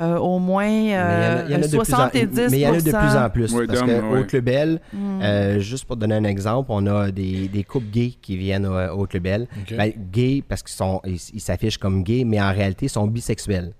Euh, 0.00 0.16
au 0.18 0.40
moins 0.40 0.64
Mais 0.66 0.86
il 0.86 0.90
y 0.90 0.94
en 0.94 0.96
a- 0.98 1.00
euh, 1.02 1.44
il 1.46 1.52
y 1.52 1.54
en 1.54 1.58
a 1.58 1.62
de 1.62 1.68
plus 1.68 1.78
en- 1.78 1.82
70% 1.84 2.50
Mais 2.50 2.58
il 2.58 2.60
y 2.62 2.66
en 2.66 2.74
a 2.74 2.80
de 2.80 2.82
plus 2.82 2.92
en 3.16 3.30
plus. 3.30 3.52
Ouais, 3.54 3.66
parce 3.68 3.78
d'hommes, 3.78 3.88
que 3.88 4.12
ouais. 4.12 4.20
au 4.20 4.24
Club 4.24 4.44
Bell, 4.44 4.80
Mm. 4.92 5.22
euh, 5.22 5.58
juste 5.60 5.84
pour 5.84 5.96
donner 5.96 6.16
un 6.16 6.24
exemple, 6.24 6.66
on 6.72 6.84
a 6.88 7.12
des, 7.12 7.46
des 7.46 7.62
couples 7.62 7.86
gays 7.92 8.12
qui 8.20 8.36
viennent 8.36 8.66
au, 8.66 8.76
au 9.02 9.06
Club. 9.06 9.24
Ok. 9.62 9.76
Ben, 9.76 9.92
gays 10.12 10.42
parce 10.48 10.64
qu'ils 10.64 10.74
sont 10.74 11.00
ils 11.06 11.20
ils 11.34 11.40
s'affichent 11.40 11.78
comme 11.78 12.02
gays, 12.02 12.24
mais 12.24 12.40
en 12.42 12.50
réalité, 12.52 12.86
ils 12.86 12.90
sont 12.90 13.06
bisexuels. 13.06 13.72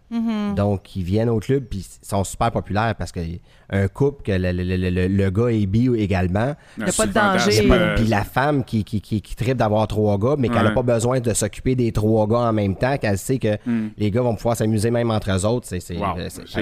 Donc, 0.55 0.95
ils 0.97 1.03
viennent 1.03 1.29
au 1.29 1.41
club, 1.41 1.65
puis 1.65 1.81
ils 2.03 2.07
sont 2.07 2.23
super 2.25 2.51
populaires 2.51 2.95
parce 2.97 3.11
qu'un 3.13 3.89
couple, 3.93 4.23
que 4.23 4.33
le, 4.33 4.53
le- 4.53 4.77
le- 4.77 4.91
le- 4.91 5.09
le 5.09 5.31
gars 5.31 5.49
est 5.49 5.67
bi 5.67 5.89
également, 5.97 6.55
y 6.79 6.83
a 6.83 6.93
pas 6.93 7.07
de 7.07 7.13
danger. 7.13 7.71
Euh, 7.71 7.95
puis 7.97 8.05
la 8.07 8.23
femme 8.25 8.65
qui, 8.65 8.85
qui, 8.85 9.01
qui, 9.01 9.21
qui 9.21 9.35
tripe 9.35 9.57
d'avoir 9.57 9.87
trois 9.87 10.17
gars, 10.19 10.35
mais 10.39 10.49
qu'elle 10.49 10.65
n'a 10.65 10.71
pas 10.71 10.83
besoin 10.83 11.21
de 11.21 11.33
s'occuper 11.35 11.75
des 11.75 11.91
trois 11.93 12.27
gars 12.27 12.39
en 12.49 12.53
même 12.53 12.77
temps, 12.77 12.97
qu'elle 12.99 13.19
sait 13.19 13.39
que 13.39 13.57
les 13.99 14.11
gars 14.11 14.21
vont 14.23 14.37
pouvoir 14.37 14.57
s'amuser 14.57 14.91
même 14.91 15.11
entre 15.11 15.31
eux 15.33 15.45
autres. 15.47 15.67
C'est 15.69 15.81
c'est- 15.81 15.97
Wow, 15.97 16.17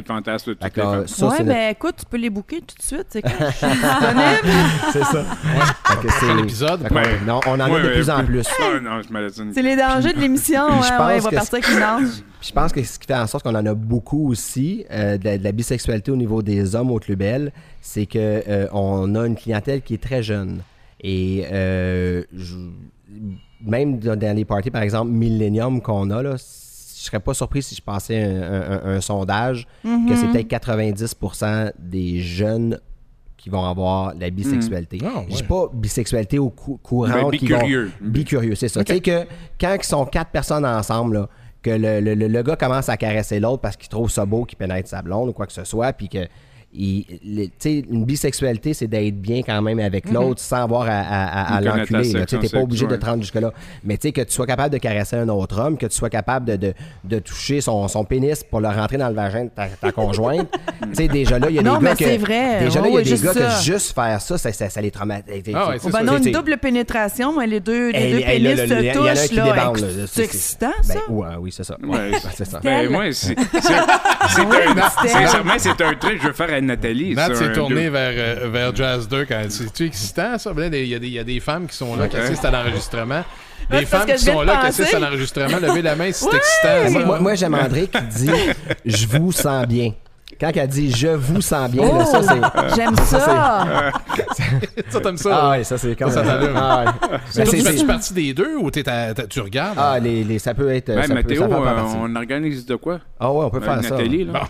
fantastique. 0.07 0.59
fait 0.63 0.71
que, 0.71 0.81
ça, 0.81 0.99
ouais, 1.01 1.05
c'est 1.07 1.23
notre- 1.25 1.45
mais 1.45 1.73
écoute, 1.73 1.95
tu 1.99 2.05
peux 2.07 2.17
les 2.17 2.31
booker 2.31 2.61
tout 2.61 2.77
de 2.77 2.83
suite. 2.83 3.07
C'est 3.11 3.23
ça. 5.05 5.25
C'est- 6.11 6.19
Prochain 6.19 6.39
épisode? 6.39 6.83
fait 6.83 6.89
qu'on- 6.89 6.95
Ouais. 6.95 7.19
non, 7.27 7.41
on 7.47 7.61
en 7.61 7.71
Ouais, 7.71 7.81
a 7.81 7.83
de 7.83 7.89
ouais, 7.89 7.95
plus 7.95 8.11
en 8.11 8.25
plus. 8.25 8.47
Ah. 8.61 9.01
C'est 9.53 9.63
les 9.63 9.77
dangers 9.77 10.13
de 10.13 10.19
l'émission. 10.21 10.67
Il 10.71 10.83
je 12.45 12.53
pense 12.53 12.73
que 12.73 12.83
ce 12.83 12.99
qui 12.99 13.07
fait 13.07 13.15
en 13.15 13.27
sorte 13.27 13.42
qu'on 13.43 13.55
en 13.55 13.67
a 13.67 13.75
beaucoup 13.75 14.29
aussi 14.31 14.85
euh, 14.91 15.19
de, 15.19 15.25
la, 15.25 15.39
de 15.39 15.45
la 15.45 15.53
bisexualité 15.53 16.11
au 16.11 16.17
niveau 16.17 16.43
des 16.43 16.75
hommes 16.75 16.91
au 16.91 16.99
Club 16.99 17.19
Bell, 17.19 17.53
c'est 17.81 18.07
que 18.07 18.19
euh, 18.49 18.67
on 18.73 19.15
a 19.15 19.27
une 19.27 19.35
clientèle 19.37 19.83
qui 19.83 19.95
est 19.95 20.03
très 20.03 20.23
jeune. 20.23 20.63
Et 21.01 21.45
euh, 21.53 22.23
je- 22.35 22.57
même 23.65 23.99
dans, 23.99 24.17
dans 24.19 24.37
les 24.37 24.45
parties, 24.45 24.71
par 24.71 24.83
exemple, 24.83 25.11
Millennium 25.11 25.81
qu'on 25.81 26.11
a, 26.11 26.23
là, 26.23 26.33
je 26.37 27.07
serais 27.09 27.21
pas 27.21 27.35
surpris 27.35 27.63
si 27.63 27.75
je 27.75 27.83
passais 27.83 28.23
un, 28.23 28.43
un- 28.43 28.71
un- 28.85 28.97
un 28.97 29.01
sondage 29.01 29.67
que 29.83 30.15
c'est 30.17 30.27
peut-être 30.29 30.49
90% 30.49 31.73
des 31.79 32.21
jeunes 32.21 32.79
qui 33.37 33.51
vont 33.51 33.65
avoir 33.65 34.15
la 34.19 34.31
bisexualité. 34.31 34.99
Ah, 35.05 35.19
ouais. 35.19 35.27
Je 35.31 35.37
dis 35.37 35.43
pas 35.43 35.69
bisexualité 35.75 36.39
au 36.39 36.51
cou- 36.51 36.79
courant. 36.81 37.07
Qui 37.13 37.21
vont- 37.21 37.31
bicurieux. 37.31 37.91
Bicurieux, 38.01 38.55
c'est 38.55 38.69
ça. 38.69 38.85
Tu 38.85 38.93
sais 38.95 39.01
que 39.01 39.25
quand 39.61 39.75
ils 39.81 39.85
sont 39.85 40.05
quatre 40.07 40.31
personnes 40.31 40.65
ensemble, 40.65 41.15
là, 41.17 41.29
que 41.63 41.71
le, 41.71 42.01
le- 42.01 42.15
le- 42.29 42.43
gars 42.43 42.57
commence 42.57 42.89
à 42.89 42.97
caresser 42.97 43.41
l'autre 43.41 43.61
parce 43.63 43.77
qu'il 43.77 43.89
trouve 43.89 44.11
ça 44.11 44.27
beau 44.27 44.45
qu'il 44.45 44.59
pénètre 44.59 44.89
sa 44.89 45.03
blonde 45.03 45.29
ou 45.29 45.33
quoi 45.33 45.47
que 45.47 45.53
ce 45.53 45.65
soit, 45.65 45.93
puis 45.93 46.09
que 46.09 46.27
il- 46.75 47.51
une 47.91 48.05
bisexualité, 48.05 48.73
c'est 48.75 48.87
d'être 48.87 49.21
bien 49.21 49.43
quand 49.43 49.61
même 49.63 49.79
avec 49.79 50.11
l'autre 50.11 50.41
sans 50.41 50.63
avoir 50.65 50.83
à, 50.83 50.93
à- 50.93 51.25
à- 51.25 51.57
à 51.57 51.61
Une 51.61 51.67
l'enculer. 51.67 52.25
Tu 52.27 52.39
T'es 52.39 52.49
pas 52.49 52.61
obligé 52.61 52.87
de 52.87 52.97
te 52.97 53.05
rendre 53.05 53.23
jusque-là. 53.23 53.53
Mais 53.85 53.97
tu 53.97 54.09
sais, 54.09 54.13
que 54.13 54.23
tu 54.23 54.33
sois 54.33 54.47
capable 54.47 54.73
de 54.73 54.79
caresser 54.79 55.17
un 55.17 55.29
autre 55.29 55.61
homme, 55.61 55.77
que 55.77 55.87
tu 55.87 55.97
sois 55.97 56.09
capable 56.11 56.47
de, 56.47 56.57
de, 56.57 56.75
de 57.05 57.19
toucher 57.19 57.61
son, 57.61 57.87
son 57.89 58.05
pénis 58.05 58.43
pour 58.45 58.61
le 58.61 58.69
rentrer 58.69 58.97
dans 58.97 59.09
le 59.09 59.15
vagin 59.15 59.45
de 59.45 59.51
ta, 59.51 59.67
ta 59.69 59.93
conjointe. 59.93 60.49
tu 60.83 60.95
sais, 60.95 61.09
déjà 61.09 61.39
là, 61.39 61.49
il 61.51 61.57
y 61.57 61.59
a 61.59 61.63
Non, 61.63 61.79
des 61.79 61.85
gars 61.87 61.95
que... 61.95 62.19
vrai. 62.19 62.61
Déjà 62.65 62.81
là, 62.81 62.89
il 62.89 62.93
y 62.93 62.95
Ouais, 62.95 63.01
a 63.01 63.05
des 63.05 63.11
juste 63.11 63.25
gars 63.25 63.33
ça. 63.35 63.41
que 63.59 63.63
juste 63.65 63.95
faire 63.95 64.21
ça, 64.21 64.39
ça, 64.39 64.53
ça, 64.53 64.69
ça 64.71 64.81
les 64.81 64.91
traumatise. 64.91 65.43
Ah 65.55 65.69
ouais, 65.71 65.77
Oh, 65.85 65.89
ben 65.91 66.03
non, 66.05 66.19
une 66.19 66.33
double 66.33 66.57
pénétration, 66.59 67.39
mais 67.39 67.47
les 67.47 67.61
deux, 67.61 67.91
les 67.91 68.13
deux 68.13 68.21
pénis 68.25 68.57
se 68.59 68.65
qui 68.65 68.93
touchent. 68.93 69.37
là. 69.37 69.73
C'est 70.07 70.25
excitant, 70.25 70.73
Ben, 70.89 70.95
ça? 70.95 71.01
oui, 71.39 71.53
c'est 71.53 71.65
ça. 71.65 71.77
C'est 72.35 72.45
ça. 72.47 72.61
Ben, 72.63 72.91
moi, 72.91 73.13
c'est. 73.13 73.37
un- 73.39 75.09
Sincèrement, 75.09 75.55
c'est 75.59 75.81
un 75.81 75.95
truc 75.95 76.17
que 76.17 76.23
je 76.23 76.27
veux 76.29 76.33
faire 76.33 76.53
à 76.63 76.67
Nathalie. 76.67 77.15
Nat 77.15 77.35
s'est 77.35 77.53
tourné 77.53 77.89
vers, 77.91 78.13
euh, 78.17 78.49
vers 78.49 78.75
Jazz 78.75 79.09
2 79.09 79.25
quand 79.25 79.43
c'est 79.49 79.81
excitant 79.85 80.39
ça. 80.39 80.53
Il 80.57 80.63
y, 80.63 80.95
a 80.95 80.99
des- 80.99 81.07
il 81.09 81.13
y 81.15 81.19
a 81.19 81.25
des 81.25 81.41
femmes 81.41 81.67
qui 81.67 81.77
sont 81.77 81.95
là, 81.97 82.09
qui 82.09 82.17
assistent 82.17 82.45
à 82.45 82.51
l'enregistrement. 82.51 83.25
Des 83.71 83.87
femmes 83.87 84.07
qui 84.07 84.19
sont 84.19 84.41
de 84.41 84.47
là, 84.47 84.57
qui 84.61 84.67
assistent 84.67 84.95
à 84.95 84.99
l'enregistrement. 84.99 85.59
Levez 85.61 85.83
la 85.83 85.95
main 85.97 86.11
si 86.13 86.25
c'est 86.25 86.31
Ouais. 86.31 86.37
excitant. 86.87 87.07
moi, 87.07 87.21
moi, 87.21 87.35
j'aime 87.35 87.55
André 87.55 87.89
qui 87.89 88.03
dit 88.25 88.31
Je 88.85 89.07
vous 89.07 89.33
sens 89.33 89.67
bien. 89.67 89.93
Quand 90.41 90.51
elle 90.55 90.69
dit 90.69 90.91
Je 90.91 91.09
vous 91.09 91.41
sens 91.41 91.71
bien, 91.71 91.87
là, 91.99 92.05
ça, 92.05 92.23
c'est. 92.23 92.41
Oh, 92.43 92.61
J'aime 92.77 92.97
ça. 92.97 93.65
Ça, 94.91 95.01
t'aimes 95.01 95.17
ça? 95.17 95.31
Ah, 95.43 95.51
ouais, 95.51 95.65
ça, 95.65 95.79
c'est 95.79 95.97
comme. 95.97 96.11
Ça, 96.11 96.23
ça 96.23 96.33
t'allume. 96.33 96.55
Ah, 96.57 96.85
ouais. 96.85 97.19
Mais 97.37 97.45
Ben, 97.45 97.51
tu 97.51 97.63
fais 97.63 97.87
partie 97.87 98.13
des 98.13 98.35
deux 98.35 98.57
ou 98.59 98.71
t'es 98.71 98.87
à- 98.89 99.15
tu 99.15 99.41
regardes? 99.41 99.79
Ah, 99.79 99.99
les, 99.99 100.23
les- 100.25 100.39
ça 100.39 100.53
peut 100.53 100.71
être. 100.75 100.89
Ben, 100.89 101.07
ça 101.07 101.15
Mathéo, 101.15 101.43
ça 101.43 101.49
peut 101.49 101.55
euh, 101.55 101.83
on 102.03 102.15
organise 102.17 102.67
de 102.67 102.77
quoi? 102.77 102.99
Ah, 103.19 103.33
ouais, 103.33 103.45
on 103.47 103.51
peut 103.51 103.59
Euh, 103.59 103.61
faire 103.63 103.83
ça. 103.83 103.91
Nathalie, 103.91 104.25
là. 104.25 104.33
Bon, 104.35 104.41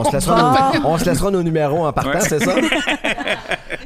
On 0.00 0.04
se, 0.04 0.12
laissera 0.12 0.70
nos, 0.82 0.86
on 0.88 0.98
se 0.98 1.04
laissera 1.06 1.30
nos 1.32 1.42
numéros 1.42 1.86
en 1.86 1.92
partant, 1.92 2.10
Ouais. 2.10 2.20
c'est 2.20 2.38
ça? 2.44 2.52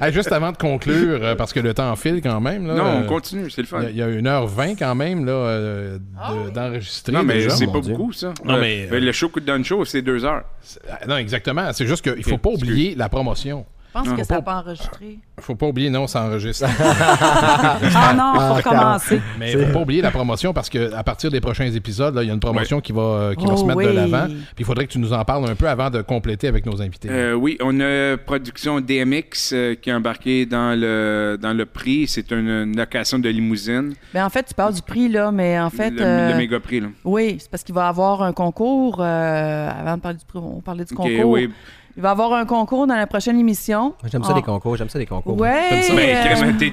Hey, 0.03 0.13
juste 0.13 0.33
avant 0.33 0.51
de 0.53 0.57
conclure, 0.57 1.21
euh, 1.23 1.35
parce 1.37 1.53
que 1.53 1.61
le 1.61 1.75
temps 1.75 1.95
file 1.97 2.21
quand 2.23 2.41
même. 2.41 2.67
Là, 2.67 2.75
Non, 2.75 2.83
on 2.85 3.03
euh, 3.03 3.07
continue, 3.07 3.49
c'est 3.51 3.61
le 3.63 3.67
fun. 3.69 3.79
Il 3.83 3.85
y 3.85 3.87
a- 3.87 3.91
il 3.91 3.97
y 3.97 4.03
a 4.03 4.09
1h20 4.09 4.75
quand 4.79 4.95
même 4.95 5.25
là, 5.25 5.33
euh, 5.33 5.99
de- 5.99 6.51
d'enregistrer. 6.51 7.13
Non, 7.13 7.23
mais 7.23 7.49
c'est 7.51 7.67
pas 7.71 7.81
Dieu. 7.81 7.93
beaucoup, 7.95 8.13
ça. 8.13 8.35
Non, 8.45 8.59
mais, 8.59 8.89
euh, 8.91 8.95
euh, 8.97 9.01
Le 9.01 9.13
show 9.13 9.29
coup 9.29 9.41
de 9.41 9.47
down 9.47 9.65
show, 9.65 9.85
c'est 9.85 10.03
deux 10.03 10.25
heures. 10.25 10.43
Ah, 10.91 11.07
Non, 11.07 11.17
exactement. 11.19 11.73
C'est 11.73 11.87
juste 11.87 12.03
qu'il 12.03 12.25
faut 12.25 12.35
Ok, 12.35 12.41
pas 12.43 12.51
oublier 12.51 12.95
la 12.97 13.09
promotion. 13.09 13.65
Je 13.95 13.99
pense 13.99 14.09
Non, 14.09 14.15
que 14.17 14.23
faut 14.23 14.29
ça 14.29 14.35
n'a 14.37 14.43
pas- 14.43 14.57
enregistré. 14.57 15.19
faut 15.39 15.55
pas 15.55 15.67
oublier, 15.67 15.91
non, 15.91 16.07
ça 16.07 16.25
enregistre. 16.25 16.67
Ah 17.95 18.15
non, 18.15 18.33
Ah, 18.37 18.49
faut 18.49 18.55
recommencer. 18.55 19.21
Mais 19.39 19.53
faut 19.53 19.73
pas 19.73 19.81
oublier 19.81 20.01
la 20.03 20.11
promotion 20.11 20.53
parce 20.53 20.69
que 20.71 20.95
à 20.95 21.03
partir 21.05 21.31
des 21.31 21.41
prochains 21.41 21.71
épisodes, 21.71 22.19
il 22.23 22.27
y 22.27 22.31
a 22.31 22.35
une 22.35 22.41
promotion 22.41 22.81
qui 22.81 22.93
va, 22.93 23.03
euh, 23.03 23.35
qui 23.35 23.45
va 23.47 23.53
Oh 23.55 23.57
se 23.59 23.65
mettre 23.65 23.83
de 23.83 23.89
l'avant. 23.89 24.27
Puis 24.29 24.37
il 24.61 24.65
faudrait 24.65 24.87
que 24.87 24.93
tu 24.93 24.99
nous 24.99 25.13
en 25.13 25.25
parles 25.25 25.49
un 25.49 25.55
peu 25.55 25.69
avant 25.69 25.91
de 25.91 26.01
compléter 26.03 26.49
avec 26.49 26.65
nos 26.67 26.81
invités. 26.81 27.09
Euh, 27.11 27.35
oui, 27.35 27.59
on 27.61 27.79
a 27.81 28.17
production 28.17 28.81
DMX 28.81 29.53
euh, 29.53 29.75
qui 29.75 29.91
est 29.91 29.93
embarqué 29.93 30.47
dans 30.47 30.79
le, 30.79 31.39
dans 31.41 31.53
le 31.53 31.67
prix. 31.67 32.07
C'est 32.09 32.31
une, 32.33 32.49
une 32.49 32.77
location 32.77 33.19
de 33.19 33.29
limousine. 33.29 33.93
Ben, 34.15 34.25
en 34.25 34.31
fait, 34.31 34.45
tu 34.45 34.55
parles 34.55 34.75
du 34.75 34.83
prix, 34.83 35.09
là, 35.09 35.31
mais 35.33 35.59
en 35.61 35.71
fait. 35.71 35.91
le, 35.91 36.01
euh, 36.03 36.33
le 36.33 36.39
méga 36.39 36.61
prix, 36.61 36.81
là. 36.81 36.89
Oui, 37.05 37.37
c'est 37.39 37.51
parce 37.51 37.63
qu'il 37.63 37.75
va 37.75 37.85
y 37.87 37.89
avoir 37.89 38.23
un 38.23 38.33
concours. 38.33 38.99
euh, 39.01 39.71
avant 39.71 39.97
de 39.97 40.01
parler 40.03 40.19
du 40.19 40.25
prix, 40.25 40.39
on 40.39 40.61
parlait 40.61 40.85
du 40.85 40.95
concours. 40.95 41.27
oui. 41.31 41.51
Il 41.97 42.03
va 42.03 42.09
y 42.09 42.13
avoir 42.13 42.33
un 42.33 42.47
concours 42.47 42.87
dans 42.87 42.95
la 42.95 43.07
prochaine 43.07 43.39
émission. 43.39 43.95
J'aime 44.11 44.25
ça, 44.25 44.31
Ah. 44.33 44.37
les 44.37 44.43
concours, 44.43 44.77
j'aime 44.77 44.89
ça, 44.89 44.99
les 44.99 45.07
concours. 45.07 45.39
Ouais. 45.39 45.83
Ça. 45.83 45.95
Ben, 45.95 46.17
euh, 46.17 46.35
Clément, 46.35 46.59
tu 46.59 46.71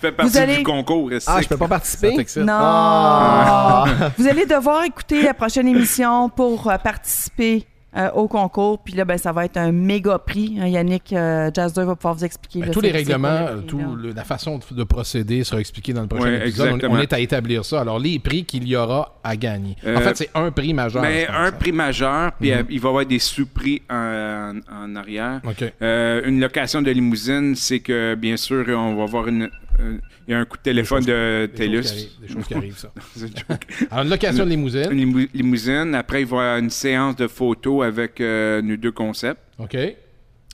fais 0.00 0.12
partie 0.12 0.38
allez- 0.38 0.56
du 0.58 0.62
concours. 0.64 1.08
Ah, 1.26 1.40
je 1.40 1.48
peux 1.48 1.56
pas 1.56 1.68
participer? 1.68 2.16
Non. 2.38 2.52
Ah. 2.52 3.84
Vous 4.18 4.26
allez 4.26 4.44
devoir 4.46 4.82
écouter 4.84 5.22
la 5.22 5.34
prochaine 5.34 5.68
émission 5.68 6.28
pour 6.28 6.68
euh, 6.68 6.78
participer 6.78 7.64
euh, 7.96 8.10
au 8.12 8.28
concours. 8.28 8.78
Puis 8.80 8.94
là, 8.94 9.04
ben, 9.04 9.18
ça 9.18 9.32
va 9.32 9.44
être 9.44 9.56
un 9.56 9.72
méga 9.72 10.18
prix. 10.18 10.56
hein, 10.60 10.66
Yannick 10.66 11.12
euh, 11.12 11.50
Jazz 11.54 11.72
2 11.72 11.82
va 11.84 11.96
pouvoir 11.96 12.14
vous 12.14 12.24
expliquer. 12.24 12.60
Ben, 12.60 12.66
là, 12.66 12.72
tous 12.72 12.80
les 12.80 12.90
règlements, 12.90 13.40
le 13.50 13.56
prix, 13.62 13.66
tout 13.66 13.96
le- 13.96 14.12
la 14.12 14.24
façon 14.24 14.58
de, 14.58 14.74
de 14.74 14.84
procéder 14.84 15.44
sera 15.44 15.60
expliquée 15.60 15.92
dans 15.92 16.02
le 16.02 16.08
prochain 16.08 16.24
Ouais, 16.26 16.48
épisode. 16.48 16.84
On- 16.88 16.98
est 16.98 17.12
à 17.12 17.20
établir 17.20 17.64
ça. 17.64 17.80
Alors, 17.80 17.98
les 17.98 18.18
prix 18.18 18.44
qu'il 18.44 18.66
y 18.68 18.76
aura 18.76 19.18
à 19.24 19.36
gagner. 19.36 19.76
en 19.84 19.88
Euh, 19.88 20.00
fait, 20.00 20.16
c'est 20.16 20.30
un 20.34 20.50
prix 20.50 20.72
majeur. 20.74 21.02
Mais 21.02 21.26
un 21.28 21.52
prix 21.52 21.72
majeur, 21.72 22.32
puis 22.38 22.50
Mhm. 22.50 22.58
euh, 22.58 22.62
il 22.70 22.80
va 22.80 22.88
y 22.88 22.90
avoir 22.90 23.06
des 23.06 23.18
sous-prix 23.18 23.82
en, 23.90 24.54
en 24.70 24.96
arrière. 24.96 25.40
OK. 25.44 25.72
Euh, 25.82 26.22
une 26.24 26.40
location 26.40 26.82
de 26.82 26.90
limousine, 26.90 27.54
c'est 27.54 27.80
que, 27.80 28.14
bien 28.14 28.36
sûr, 28.36 28.64
on 28.68 28.94
va 28.96 29.02
avoir 29.04 29.26
une. 29.28 29.48
Euh, 29.80 29.98
Il 30.26 30.32
y 30.32 30.34
a 30.34 30.38
un 30.40 30.44
coup 30.44 30.56
de 30.56 30.62
téléphone 30.62 30.98
choses- 30.98 31.06
de 31.06 31.50
TELUS. 31.54 31.82
Des 32.20 32.28
choses 32.28 32.46
qui 32.46 32.54
arrivent, 32.54 32.78
ça. 32.78 32.92
Une. 33.20 33.28
Alors, 33.90 34.04
une 34.04 34.10
location 34.10 34.38
de 34.44 34.50
Une 34.50 34.56
limousine. 34.56 34.90
limou- 34.90 35.28
limousine. 35.34 35.94
Après, 35.94 36.22
il 36.22 36.26
va 36.26 36.36
y 36.36 36.40
avoir 36.40 36.58
une 36.58 36.70
séance 36.70 37.16
de 37.16 37.26
photos 37.26 37.84
avec 37.84 38.20
euh, 38.20 38.60
nos 38.62 38.76
deux 38.76 38.92
concepts. 38.92 39.40
OK. 39.58 39.76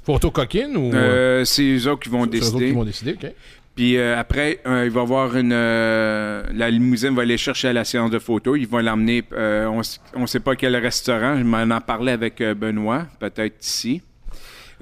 Photo 0.05 0.31
coquine 0.31 0.77
ou. 0.77 0.93
Euh, 0.95 1.45
c'est 1.45 1.63
eux 1.77 1.89
autres 1.89 2.01
qui 2.03 2.09
vont 2.09 2.25
c'est 2.31 2.37
eux 2.39 2.41
autres 2.41 2.53
décider. 2.59 2.67
qui 2.69 2.73
vont 2.73 2.85
décider, 2.85 3.13
OK. 3.13 3.33
Puis 3.75 3.97
euh, 3.97 4.19
après, 4.19 4.61
il 4.67 4.91
va 4.91 5.01
y 5.01 5.03
avoir 5.03 5.35
une. 5.37 5.51
la 5.51 6.71
limousine 6.71 7.15
va 7.15 7.23
aller 7.23 7.39
chercher 7.39 7.69
à 7.69 7.73
la 7.73 7.85
séance 7.85 8.11
de 8.11 8.19
photos. 8.19 8.59
Ils 8.61 8.67
vont 8.67 8.79
l'emmener. 8.81 9.23
on 9.33 9.81
ne 10.21 10.27
sait 10.27 10.41
pas 10.41 10.57
quel 10.57 10.77
restaurant. 10.77 11.39
Je 11.39 11.45
m'en 11.45 11.63
en 11.75 11.81
parlais 11.81 12.13
avec 12.13 12.43
Benoît, 12.43 13.07
peut-être 13.19 13.65
ici. 13.65 14.03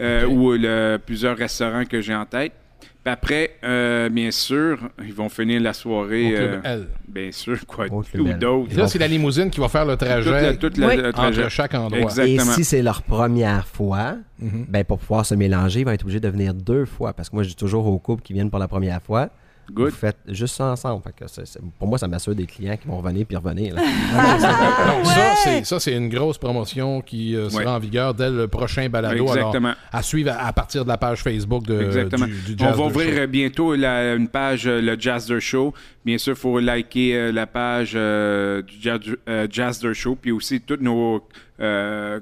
Ou 0.00 0.52
le- 0.52 0.96
plusieurs 1.04 1.36
restaurants 1.36 1.84
que 1.84 2.00
j'ai 2.00 2.14
en 2.14 2.24
tête. 2.24 2.52
Puis 3.02 3.10
après, 3.12 3.56
euh, 3.64 4.10
bien 4.10 4.30
sûr, 4.30 4.78
ils 5.02 5.14
vont 5.14 5.30
finir 5.30 5.60
la 5.62 5.72
soirée. 5.72 6.26
Au 6.34 6.36
club 6.36 6.60
euh, 6.66 6.74
L. 6.74 6.86
bien 7.08 7.32
sûr, 7.32 7.58
quoi. 7.66 7.86
Ou 7.90 8.02
d'autres. 8.34 8.72
Et 8.72 8.76
là, 8.76 8.86
c'est 8.88 8.98
la 8.98 9.08
limousine 9.08 9.48
qui 9.50 9.58
va 9.58 9.68
faire 9.68 9.86
le 9.86 9.96
Toute 9.96 10.06
trajet 10.06 10.30
la- 10.30 10.54
toute 10.56 10.76
la- 10.76 10.86
Oui. 10.88 10.96
le 10.98 11.12
trajet. 11.12 11.40
entre 11.44 11.50
chaque 11.50 11.72
endroit. 11.74 11.98
Exact. 11.98 12.26
Et 12.26 12.32
Exactement. 12.34 12.54
si 12.56 12.64
c'est 12.64 12.82
leur 12.82 13.02
première 13.02 13.66
fois, 13.66 14.16
Mhm. 14.38 14.66
ben 14.68 14.84
pour 14.84 14.98
pouvoir 14.98 15.24
se 15.24 15.34
mélanger, 15.34 15.80
ils 15.80 15.84
vont 15.86 15.92
être 15.92 16.02
obligés 16.02 16.20
de 16.20 16.28
venir 16.28 16.52
deux 16.52 16.84
fois. 16.84 17.14
Parce 17.14 17.30
que 17.30 17.36
moi, 17.36 17.42
je 17.42 17.48
dis 17.48 17.56
toujours 17.56 17.86
aux 17.86 17.98
couples 17.98 18.22
qui 18.22 18.34
viennent 18.34 18.50
pour 18.50 18.58
la 18.58 18.68
première 18.68 19.00
fois, 19.00 19.30
Good. 19.72 19.90
vous 19.90 19.96
faites 19.96 20.18
juste 20.28 20.56
ça 20.56 20.64
ensemble. 20.66 21.02
Fait 21.02 21.12
que 21.12 21.24
pour 21.78 21.88
moi, 21.88 21.98
ça 21.98 22.08
m'assure 22.08 22.34
des 22.34 22.46
clients 22.46 22.76
qui 22.76 22.86
vont 22.88 22.98
revenir 22.98 23.26
puis 23.26 23.36
revenir. 23.36 23.74
là. 23.74 23.82
Donc, 24.96 25.06
ça, 25.06 25.34
c'est, 25.44 25.64
ça, 25.64 25.80
c'est 25.80 25.94
une 25.96 26.08
grosse 26.08 26.38
promotion 26.38 27.00
qui 27.00 27.34
euh, 27.36 27.48
sera 27.48 27.60
Ouais. 27.62 27.66
en 27.68 27.78
vigueur 27.78 28.14
dès 28.14 28.30
le 28.30 28.48
prochain 28.48 28.88
balado. 28.88 29.22
Exactement. 29.26 29.68
Alors, 29.68 29.76
à 29.92 30.02
suivre 30.02 30.30
à, 30.32 30.46
à 30.46 30.52
partir 30.52 30.84
de 30.84 30.88
la 30.88 30.96
page 30.98 31.22
Facebook 31.22 31.64
de, 31.66 31.80
Exactement. 31.82 32.26
du, 32.26 32.54
du 32.54 32.62
On 32.62 32.66
Jazz 32.68 32.76
va 32.76 32.82
de 32.84 32.88
ouvrir 32.90 33.14
Show. 33.14 33.18
euh, 33.20 33.26
bientôt 33.26 33.74
la- 33.74 34.14
une 34.14 34.28
page, 34.28 34.66
euh, 34.66 34.80
le 34.80 34.98
Jazzer 34.98 35.40
Show. 35.40 35.74
Bien 36.04 36.16
sûr, 36.18 36.32
il 36.32 36.38
faut 36.38 36.58
liker 36.58 37.14
euh, 37.14 37.32
la 37.32 37.46
page 37.46 37.92
euh, 37.94 38.62
du 38.62 38.74
Jazz, 38.80 39.00
euh, 39.28 39.46
Jazzer 39.50 39.92
Show, 39.94 40.16
puis 40.20 40.32
aussi 40.32 40.60
tous 40.60 40.78
nos 40.80 41.22
euh, 41.60 42.20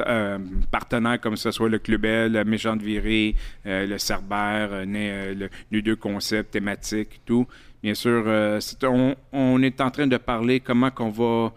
euh, 0.00 0.38
partenaires, 0.70 1.20
comme 1.20 1.36
ce 1.36 1.50
soit 1.50 1.68
le 1.68 1.78
Club 1.78 2.04
L, 2.04 2.32
la 2.32 2.44
Méchante 2.44 2.82
Virée, 2.82 3.36
euh, 3.66 3.86
le 3.86 3.98
Cerbère, 3.98 4.84
le, 4.84 5.48
les 5.70 5.82
deux 5.82 5.96
concepts 5.96 6.52
thématiques, 6.52 7.20
tout. 7.24 7.46
Bien 7.82 7.94
sûr, 7.94 8.24
on, 8.84 9.16
on 9.32 9.62
est 9.62 9.80
en 9.80 9.90
train 9.90 10.06
de 10.06 10.16
parler 10.16 10.60
comment 10.60 10.90
qu'on 10.90 11.10
va 11.10 11.52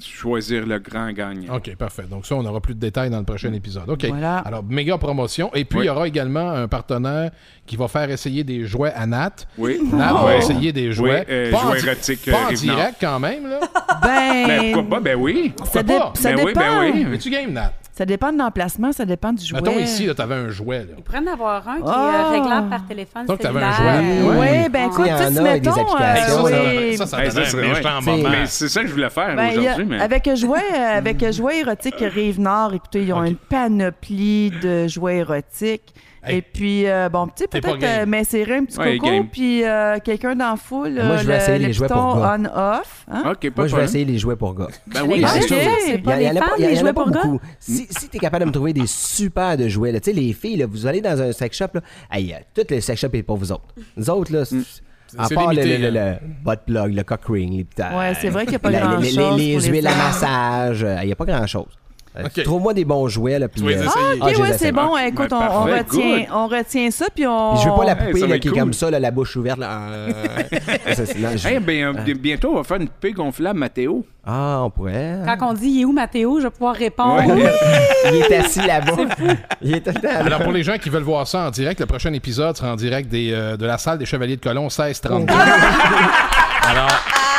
choisir 0.00 0.66
le 0.66 0.78
grand 0.78 1.12
gagnant. 1.12 1.56
OK, 1.56 1.74
parfait. 1.76 2.04
Donc 2.10 2.26
ça, 2.26 2.34
on 2.34 2.44
aura 2.44 2.60
plus 2.60 2.74
de 2.74 2.80
détails 2.80 3.10
dans 3.10 3.18
le 3.18 3.24
prochain 3.24 3.52
épisode. 3.52 3.88
OK. 3.88 4.04
Voilà. 4.06 4.38
Alors, 4.38 4.62
méga 4.64 4.98
promotion. 4.98 5.50
Et 5.54 5.64
puis, 5.64 5.78
Oui. 5.78 5.84
il 5.84 5.88
y 5.88 5.90
aura 5.90 6.08
également 6.08 6.50
un 6.50 6.66
partenaire 6.68 7.30
qui 7.66 7.76
va 7.76 7.86
faire 7.88 8.10
essayer 8.10 8.42
des 8.44 8.64
jouets 8.66 8.92
à 8.94 9.06
Nat. 9.06 9.30
Oui. 9.56 9.78
Nat 9.92 10.12
va 10.12 10.24
Ouais. 10.26 10.38
essayer 10.38 10.72
des 10.72 10.92
jouets. 10.92 11.24
euh, 11.28 11.50
pas 11.52 11.58
jouets 11.58 11.78
érotiques, 11.86 12.24
Pas 12.30 12.32
euh, 12.32 12.50
en 12.50 12.52
direct 12.52 12.96
quand 13.00 13.20
même, 13.20 13.46
là. 13.48 13.60
Ben, 14.02 14.46
Ben, 14.48 14.72
pourquoi 14.72 14.98
pas? 14.98 15.00
Ben 15.00 15.16
oui. 15.18 15.52
ça, 15.58 15.64
Pourquoi 15.64 15.82
dé- 15.84 15.98
pas? 15.98 16.12
ça 16.14 16.32
Ben 16.34 16.44
oui, 16.44 16.52
ben 16.54 16.80
oui. 16.92 17.06
Mais 17.08 17.18
tu 17.18 17.30
game, 17.30 17.52
Nat. 17.52 17.72
Ça 17.96 18.04
dépend 18.04 18.32
de 18.32 18.38
l'emplacement, 18.38 18.90
ça 18.90 19.04
dépend 19.04 19.32
du 19.32 19.44
jouet. 19.46 19.60
Mettons 19.60 19.78
ici, 19.78 20.08
tu 20.14 20.20
avais 20.20 20.34
un 20.34 20.50
jouet. 20.50 20.78
Là. 20.80 20.94
Il 20.98 21.04
pourrait 21.04 21.18
en 21.18 21.32
avoir 21.32 21.68
un 21.68 21.76
qui 21.76 21.82
Ah. 21.86 22.10
est 22.34 22.40
réglable 22.40 22.68
par 22.68 22.86
téléphone 22.88 23.26
Donc, 23.26 23.38
t'avais 23.38 23.62
un 23.62 23.72
cellulaire. 23.72 24.02
jouet. 24.02 24.30
Oui, 24.30 24.36
Ouais. 24.38 24.68
ben 24.68 24.86
écoute, 24.86 25.06
y 25.06 25.12
en 25.12 25.16
tu 25.16 25.22
sais, 25.22 25.24
a 25.24 25.30
si 25.30 25.42
mettons, 25.42 25.70
euh, 25.70 26.14
ça, 26.16 26.42
oui. 26.42 26.96
ça, 26.96 27.06
ça, 27.06 27.16
ça 27.30 27.30
ça 27.30 27.40
un 27.40 28.46
c'est 28.46 28.68
ça 28.68 28.80
que 28.82 28.88
je 28.88 28.92
voulais 28.92 29.10
faire 29.10 29.36
Ben, 29.36 29.56
aujourd'hui. 29.56 29.84
Mais... 29.84 30.00
Avec 30.00 30.28
jouets, 30.36 30.58
euh, 30.74 30.98
avec 30.98 31.32
jouets 31.32 31.60
érotiques 31.60 31.94
Rive-Nord, 32.00 32.74
écoutez, 32.74 33.02
ils 33.04 33.12
ont 33.12 33.22
une 33.22 33.36
panoplie 33.36 34.50
de 34.60 34.88
jouets 34.88 35.18
érotiques. 35.18 35.94
Hey. 36.26 36.38
Et 36.38 36.42
puis, 36.42 36.86
euh, 36.86 37.08
bon, 37.08 37.26
tu 37.26 37.32
sais, 37.36 37.48
peut-être 37.48 37.82
euh, 37.82 38.06
m'insérer 38.06 38.56
un 38.56 38.64
petit 38.64 38.78
Ouais, 38.78 38.96
coco, 38.98 39.10
game. 39.12 39.28
puis 39.28 39.62
euh, 39.64 39.98
quelqu'un 40.02 40.34
dans 40.34 40.50
la 40.52 40.56
foule, 40.56 40.92
Moi, 40.94 41.02
euh, 41.02 41.18
je 41.18 41.26
vais 41.26 41.32
le, 41.34 41.38
essayer 41.42 41.58
le 41.58 41.66
les 41.66 41.72
jouets 41.72 41.88
pour 41.88 42.16
gars. 42.16 42.36
on-off. 42.38 43.06
Hein? 43.10 43.22
Moi, 43.56 43.66
je 43.66 43.76
vais 43.76 43.84
essayer 43.84 44.04
les 44.04 44.18
jouets 44.18 44.36
pour 44.36 44.54
gars. 44.54 44.68
Ben 44.86 45.02
oui, 45.06 45.22
Ah, 45.24 45.28
c'est 45.28 45.40
ok. 45.42 45.46
sûr. 45.48 45.56
C'est 45.84 45.88
Il 45.90 45.94
y, 45.94 45.98
pas 46.02 46.16
les 46.16 46.26
femmes, 46.32 46.48
les 46.58 46.76
jouets 46.76 46.92
pour 46.92 47.10
gars? 47.10 47.20
beaucoup. 47.24 47.40
Si, 47.58 47.86
si 47.90 48.08
tu 48.08 48.16
es 48.16 48.20
capable 48.20 48.44
de 48.44 48.48
me 48.48 48.52
trouver 48.54 48.72
des 48.72 48.86
super 48.86 49.56
de 49.56 49.68
jouets, 49.68 49.92
là, 49.92 50.00
tu 50.00 50.10
sais, 50.10 50.16
les 50.16 50.32
filles, 50.32 50.56
là, 50.56 50.66
vous 50.66 50.86
allez 50.86 51.00
dans 51.00 51.20
un 51.20 51.32
sex 51.32 51.56
shop, 51.56 51.66
là, 51.74 51.80
hey, 52.10 52.34
tout 52.54 52.62
le 52.70 52.80
sex 52.80 53.00
shop 53.00 53.08
est 53.12 53.22
pour 53.22 53.36
vous 53.36 53.52
autres. 53.52 53.74
Nous 53.96 54.08
autres, 54.10 54.32
là, 54.32 54.44
c'est- 54.44 54.56
à 55.18 55.28
part 55.28 55.52
le, 55.52 55.60
limité, 55.62 55.78
le, 55.78 55.90
le, 55.90 56.00
hein. 56.00 56.18
le 56.22 56.28
butt 56.44 56.60
plug, 56.66 56.94
le 56.94 57.02
cock 57.04 57.20
ring, 57.28 57.52
les 57.52 57.84
Ouais, 57.84 58.14
c'est 58.20 58.30
vrai 58.30 58.44
qu'il 58.44 58.50
n'y 58.52 58.56
a 58.56 58.58
pas 58.58 58.70
la- 58.70 58.80
grand-chose. 58.80 59.04
les, 59.04 59.10
les, 59.10 59.16
pour 59.28 59.36
les 59.36 59.56
les 59.58 59.66
huiles 59.68 59.86
à 59.86 59.94
massage, 59.94 60.86
il 61.02 61.06
n'y 61.06 61.12
a 61.12 61.16
pas 61.16 61.24
grand-chose. 61.26 61.78
Euh. 62.16 62.28
Trouve-moi 62.44 62.74
des 62.74 62.84
bons 62.84 63.08
jouets, 63.08 63.38
là, 63.38 63.48
puis... 63.48 63.60
Tu 63.60 63.68
euh, 63.68 63.82
ah, 63.86 64.14
Ok, 64.20 64.38
ouais, 64.38 64.52
c'est 64.56 64.70
bon. 64.70 64.94
Ah, 64.96 65.08
Écoute, 65.08 65.30
ben, 65.30 65.48
on, 65.50 65.64
retient, 65.64 66.26
on 66.32 66.46
retient 66.46 66.90
ça, 66.90 67.06
puis 67.12 67.26
on... 67.26 67.56
Je 67.56 67.68
veux 67.68 67.74
pas 67.74 67.84
la 67.84 67.96
poupée 67.96 68.26
là, 68.26 68.38
qui 68.38 68.48
est 68.48 68.52
comme 68.52 68.72
ça, 68.72 68.90
là, 68.90 69.00
la 69.00 69.10
bouche 69.10 69.36
ouverte. 69.36 69.58
Là. 69.58 69.80
Euh, 69.88 70.12
Eh 71.50 71.60
bien, 71.60 71.92
bientôt, 71.92 72.52
on 72.52 72.56
va 72.56 72.64
faire 72.64 72.76
une 72.80 72.88
paix 72.88 73.12
gonflable, 73.12 73.58
Mathéo. 73.58 74.04
Ah, 74.26 74.62
on 74.62 74.70
pourrait. 74.70 75.18
Quand 75.26 75.50
on 75.50 75.52
dit 75.52 75.68
il 75.68 75.80
est 75.82 75.84
où 75.84 75.92
Mathéo, 75.92 76.38
je 76.38 76.44
vais 76.44 76.50
pouvoir 76.50 76.74
répondre. 76.74 77.34
Ouais. 77.34 77.52
Il 78.10 78.16
est 78.16 78.36
assis 78.36 78.66
là-bas. 78.66 78.96
Il 79.60 79.74
est 79.74 80.02
là. 80.02 80.20
Alors, 80.20 80.40
pour 80.40 80.52
les 80.52 80.62
gens 80.62 80.78
qui 80.78 80.88
veulent 80.88 81.02
voir 81.02 81.26
ça 81.28 81.46
en 81.46 81.50
direct, 81.50 81.78
le 81.80 81.86
prochain 81.86 82.12
épisode 82.12 82.56
sera 82.56 82.72
en 82.72 82.76
direct 82.76 83.10
des, 83.10 83.32
euh, 83.32 83.58
de 83.58 83.66
la 83.66 83.76
salle 83.76 83.98
des 83.98 84.06
Chevaliers 84.06 84.36
de 84.36 84.40
Colomb 84.40 84.62
1632. 84.62 85.34
Alors, 86.66 86.88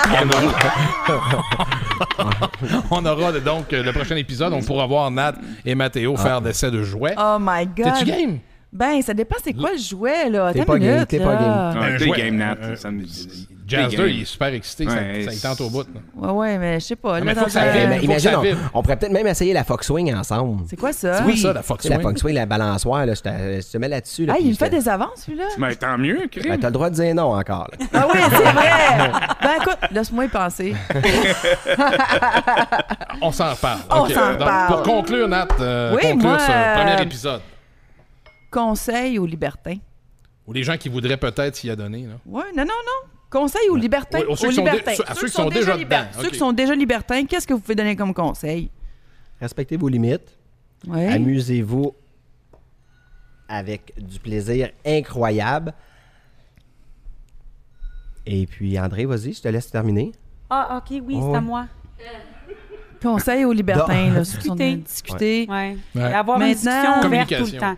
on 0.09 0.29
aura, 0.29 1.67
on 2.91 3.05
aura 3.05 3.31
donc 3.39 3.71
le 3.71 3.91
prochain 3.91 4.15
épisode, 4.15 4.53
on 4.53 4.61
pourra 4.61 4.85
voir 4.85 5.11
Nat 5.11 5.35
et 5.65 5.75
Mathéo 5.75 6.15
faire 6.17 6.41
d'essais 6.41 6.71
de 6.71 6.83
jouets. 6.83 7.15
Oh 7.17 7.37
my 7.39 7.65
God. 7.65 7.93
T'es-tu 7.93 8.05
game? 8.05 8.39
Ben, 8.71 9.01
ça 9.01 9.13
dépend 9.13 9.37
c'est 9.41 9.53
quoi 9.53 9.71
le 9.71 9.77
jouet, 9.77 10.29
là? 10.29 10.51
T'es 10.51 10.65
pas 10.65 10.77
game, 10.77 11.05
t'es 11.05 11.19
pas. 11.19 11.37
Ah, 11.39 11.73
Un 11.81 11.97
t'es 11.97 12.09
game, 12.09 12.35
Nat. 12.35 12.57
Jazz 13.67 13.89
t'es 13.89 13.97
2, 13.97 14.03
game. 14.03 14.11
il 14.15 14.21
est 14.21 14.25
super 14.25 14.47
excité, 14.53 14.85
ça- 14.85 14.93
Ouais, 14.95 15.23
ça, 15.25 15.33
il 15.33 15.41
tente 15.41 15.61
au 15.61 15.69
bout. 15.69 15.87
là. 15.93 15.99
Ouais, 16.15 16.31
ouais, 16.31 16.57
mais 16.59 16.79
je 16.79 16.85
sais 16.85 16.95
pas. 16.95 17.19
Là, 17.19 17.25
mais 17.25 17.33
faut 17.33 17.45
que 17.45 17.51
ça 17.51 17.65
imagine, 17.97 18.19
ça 18.19 18.39
on, 18.73 18.81
pourrait 18.83 18.95
peut-être 18.97 19.11
même 19.11 19.25
essayer 19.27 19.53
la 19.53 19.63
Foxwing 19.63 20.13
ensemble. 20.13 20.63
C'est 20.69 20.75
quoi 20.77 20.93
ça? 20.93 21.23
Oui, 21.25 21.35
ça, 21.37 21.51
la 21.53 21.63
Fox 21.63 21.81
sais, 21.83 21.89
la 21.89 21.95
Swing. 21.95 22.07
Foxwing, 22.09 22.35
la 22.35 22.45
balançoire, 22.45 23.05
là, 23.05 23.13
je 23.15 23.21
te, 23.21 23.29
je 23.29 23.71
te 23.71 23.77
mets 23.77 23.87
là-dessus. 23.87 24.25
Là, 24.27 24.33
Ah, 24.35 24.39
il 24.39 24.49
me 24.49 24.53
fait 24.55 24.69
des 24.69 24.87
avances, 24.87 25.23
celui-là? 25.25 25.45
Mais 25.57 25.75
tant 25.75 25.97
mieux, 25.97 26.27
crime. 26.31 26.49
Ben, 26.51 26.59
t'as 26.59 26.67
le 26.67 26.73
droit 26.73 26.89
de 26.89 26.95
dire 26.95 27.15
non 27.15 27.33
encore. 27.35 27.67
là. 27.79 27.87
Ah 27.93 28.07
oui, 28.13 28.19
c'est 28.29 28.51
vrai! 28.51 29.11
Ben 29.41 29.51
écoute, 29.61 29.77
laisse-moi 29.91 30.25
y 30.25 30.27
penser. 30.27 30.75
On 33.21 33.31
s'en 33.31 33.51
reparle. 33.51 33.79
On 33.89 34.07
s'en 34.09 34.31
reparle. 34.33 34.67
Pour 34.73 34.83
conclure, 34.83 35.27
Nat, 35.27 35.47
euh, 35.59 35.95
Oui, 35.95 36.01
conclure 36.01 36.29
moi, 36.29 36.39
ce 36.39 36.51
euh, 36.51 36.75
premier 36.75 37.01
épisode. 37.03 37.41
Conseil 38.51 39.19
aux 39.19 39.25
libertins. 39.25 39.77
Ou 40.47 40.53
les 40.53 40.63
gens 40.63 40.77
qui 40.77 40.89
voudraient 40.89 41.17
peut-être 41.17 41.55
s'y 41.55 41.69
adonner. 41.69 42.07
Oui, 42.25 42.43
non, 42.55 42.63
non, 42.63 42.73
non. 42.85 43.09
Conseil 43.29 43.69
aux 43.69 43.75
libertins? 43.75 44.19
Oui, 44.19 44.25
aux 44.29 44.35
ceux 44.35 44.47
aux 44.47 44.49
qui 44.51 44.55
sont 44.55 44.63
dé- 44.63 44.69
libertins. 44.71 44.95
ceux- 44.95 45.09
à 45.11 45.15
ceux 45.15 45.25
qui 45.27 45.33
sont 45.33 45.49
déjà 45.49 45.75
liber- 45.75 45.95
dedans, 45.97 46.07
Ceux 46.13 46.25
ok. 46.27 46.31
qui 46.31 46.37
sont 46.37 46.53
déjà 46.53 46.75
libertins, 46.75 47.25
qu'est-ce 47.25 47.45
que 47.47 47.53
vous 47.53 47.59
pouvez 47.59 47.75
donner 47.75 47.95
comme 47.95 48.13
conseil? 48.13 48.69
Respectez 49.41 49.75
vos 49.77 49.89
limites. 49.89 50.37
Oui. 50.87 51.05
Amusez-vous 51.05 51.93
avec 53.49 53.93
du 53.97 54.19
plaisir 54.19 54.69
incroyable. 54.85 55.73
Et 58.25 58.45
puis, 58.47 58.79
André, 58.79 59.05
vas-y, 59.05 59.33
je 59.33 59.41
te 59.41 59.47
laisse 59.47 59.69
terminer. 59.69 60.11
Ah, 60.49 60.77
OK, 60.77 60.99
oui, 61.05 61.15
Oh, 61.17 61.21
c'est 61.21 61.27
ouais. 61.29 61.37
à 61.37 61.41
moi. 61.41 61.67
Conseil 63.05 63.45
aux 63.45 63.53
libertins, 63.53 64.13
là, 64.13 64.19
Discuter. 64.19 64.75
discuter. 64.75 65.47
Ouais. 65.49 65.77
Ouais. 65.95 66.01
Avoir 66.03 66.41
une 66.41 66.47
Maintenant- 66.47 66.71
discussion 66.71 67.07
ouverte 67.07 67.29
tout 67.29 67.33
le 67.35 67.39
Communication. 67.39 67.59
temps. 67.59 67.75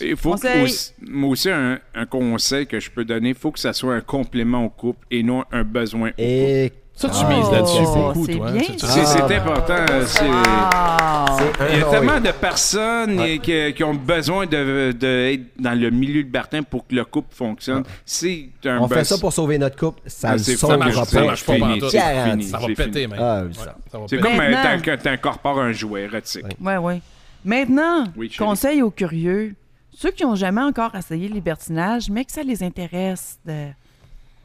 Il 0.00 0.16
faut 0.16 0.30
Conseil. 0.32 0.52
que 0.54 0.64
aussi, 0.64 0.92
moi 1.02 1.30
aussi, 1.30 1.50
un, 1.50 1.78
un 1.94 2.06
conseil 2.06 2.66
que 2.66 2.80
je 2.80 2.90
peux 2.90 3.04
donner, 3.04 3.30
il 3.30 3.34
faut 3.34 3.50
que 3.50 3.58
ça 3.58 3.72
soit 3.72 3.94
un 3.94 4.00
complément 4.00 4.64
au 4.64 4.68
couple 4.70 5.06
et 5.10 5.22
non 5.22 5.44
un 5.52 5.64
besoin. 5.64 6.08
au 6.08 6.10
couple. 6.12 6.22
Et 6.22 6.72
Ça, 7.00 7.08
tu 7.08 7.14
Oh, 7.24 7.28
mises 7.28 7.50
là-dessus 7.52 7.82
beaucoup, 7.84 8.26
toi. 8.26 8.48
hein. 8.48 8.58
C'est 8.76 8.86
Ah. 9.20 9.36
important. 9.36 9.74
c'est- 10.04 10.24
Ah! 10.28 11.26
c'est 11.38 11.72
Il 11.74 11.78
y 11.78 11.82
a 11.82 11.84
tellement 11.84 12.20
de 12.20 12.32
personnes 12.32 13.38
qui, 13.40 13.72
qui 13.72 13.84
ont 13.84 13.94
besoin 13.94 14.46
de, 14.46 14.90
de 14.90 15.06
être 15.32 15.42
dans 15.60 15.78
le 15.80 15.90
milieu 15.90 16.24
de 16.24 16.28
Bertin 16.28 16.64
pour 16.64 16.88
que 16.88 16.96
le 16.96 17.04
couple 17.04 17.32
fonctionne. 17.36 17.84
C'est 18.04 18.48
un 18.64 18.78
On 18.80 18.88
fait 18.88 19.04
ça 19.04 19.16
pour 19.18 19.32
sauver 19.32 19.58
notre 19.58 19.76
couple. 19.76 20.00
Ça 20.06 20.30
Ah, 20.30 20.32
ne 20.32 20.38
c'est- 20.38 20.52
ça 20.56 20.58
sauvera 20.66 20.76
marche- 20.78 20.94
pas. 20.96 21.04
ça 21.04 21.24
marche 21.24 21.44
pas 21.44 21.52
Ça 21.52 22.58
va 22.58 22.66
péter, 22.66 23.06
même. 23.06 23.18
Ah, 23.22 23.42
Ouais, 23.44 24.00
C'est 24.08 24.18
comme 24.18 24.32
euh, 24.40 24.96
t'incorpores 24.96 25.60
un 25.60 25.70
jouet 25.72 26.02
érotique. 26.02 26.44
Oui, 26.60 26.72
oui. 26.80 27.00
Maintenant, 27.44 28.04
Oui, 28.16 28.28
conseil 28.36 28.82
aux 28.82 28.90
curieux. 28.90 29.54
Ceux 29.96 30.10
qui 30.10 30.24
n'ont 30.24 30.34
jamais 30.34 30.62
encore 30.62 30.94
essayé 30.96 31.28
le 31.28 31.34
libertinage, 31.34 32.10
mais 32.10 32.24
que 32.24 32.32
ça 32.32 32.42
les 32.42 32.62
intéresse 32.64 33.38
de. 33.46 33.68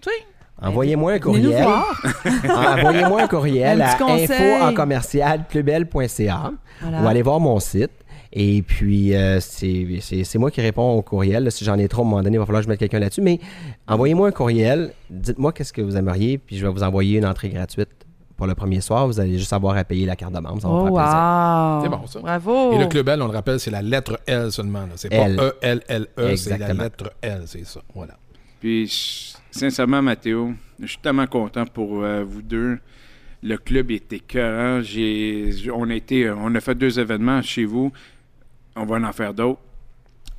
Tu 0.02 0.10
sais, 0.10 0.26
Envoyez-moi 0.62 1.14
un 1.14 1.20
courriel. 1.20 1.66
Envoyez-moi 2.50 3.22
un 3.24 3.28
courriel 3.28 3.82
Un 3.82 3.86
à 3.86 3.94
info 4.14 4.34
en 4.64 4.74
commercial 4.74 5.46
Voilà. 6.82 7.02
ou 7.04 7.08
allez 7.08 7.22
voir 7.22 7.40
mon 7.40 7.60
site. 7.60 7.92
Et 8.36 8.64
puis, 8.64 9.14
euh, 9.16 9.40
c'est 9.40 9.86
c'est- 10.02 10.24
c'est 10.24 10.40
moi 10.40 10.50
qui 10.50 10.60
réponds 10.62 10.94
au 10.94 11.02
courriel. 11.04 11.44
là. 11.44 11.52
Si 11.52 11.64
j'en 11.64 11.78
ai 11.78 11.88
trop, 11.88 12.02
à 12.02 12.06
un 12.06 12.10
moment 12.10 12.24
donné, 12.24 12.36
il 12.38 12.40
va 12.40 12.46
falloir 12.48 12.62
que 12.62 12.66
je 12.66 12.70
mette 12.70 12.80
quelqu'un 12.80 13.00
là-dessus. 13.00 13.22
Mais 13.22 13.40
envoyez-moi 13.88 14.30
un 14.30 14.32
courriel. 14.32 14.92
Dites-moi 15.10 15.52
qu'est-ce 15.54 15.72
que 15.74 15.82
vous 15.82 15.98
aimeriez. 15.98 16.38
Puis 16.40 16.58
je 16.58 16.66
vais 16.66 16.72
vous 16.72 16.82
envoyer 16.82 17.20
une 17.20 17.26
entrée 17.28 17.50
gratuite 17.50 17.90
pour 18.36 18.48
le 18.48 18.56
premier 18.56 18.82
soir. 18.82 19.06
Vous 19.06 19.20
allez 19.20 19.38
juste 19.38 19.54
avoir 19.54 19.78
à 19.78 19.84
payer 19.84 20.08
la 20.08 20.16
carte 20.16 20.34
de 20.34 20.40
membre. 20.40 20.60
Ça 20.62 20.68
va 20.68 20.74
Oh, 20.74 20.86
faire 20.86 20.94
plaisir. 20.94 21.14
wow! 21.14 21.84
C'est 21.84 21.90
bon, 21.90 22.08
ça. 22.08 22.20
Bravo! 22.22 22.74
Et 22.74 22.80
le 22.80 22.88
Club 22.88 23.10
L, 23.10 23.22
on 23.22 23.28
le 23.28 23.34
rappelle, 23.34 23.60
c'est 23.60 23.70
la 23.72 23.84
lettre 23.84 24.20
L 24.26 24.52
seulement. 24.52 24.86
C'est 24.96 25.10
pas 25.10 25.16
L. 25.16 25.40
E-L-L-E, 25.40 26.36
c'est 26.36 26.58
la 26.58 26.74
lettre 26.74 27.12
L, 27.22 27.44
c'est 27.46 27.66
ça. 27.68 27.82
Voilà. 27.94 28.16
Puis, 28.64 28.88
je- 28.88 29.38
sincèrement, 29.60 30.02
Mathéo, 30.02 30.54
je 30.80 30.88
suis 30.88 30.98
tellement 31.00 31.28
content 31.28 31.66
pour 31.66 32.02
euh, 32.02 32.24
vous 32.24 32.42
deux. 32.42 32.80
Le 33.44 33.58
club 33.58 33.92
est 33.92 34.14
écœurant. 34.14 34.82
J'ai, 34.82 35.52
on, 35.70 35.84
a 36.56 36.62
fait 36.62 36.74
deux 36.74 36.98
événements 36.98 37.42
chez 37.42 37.66
vous. 37.66 37.92
On 38.78 38.86
va 38.86 39.06
en 39.06 39.12
faire 39.12 39.34
d'autres. 39.34 39.60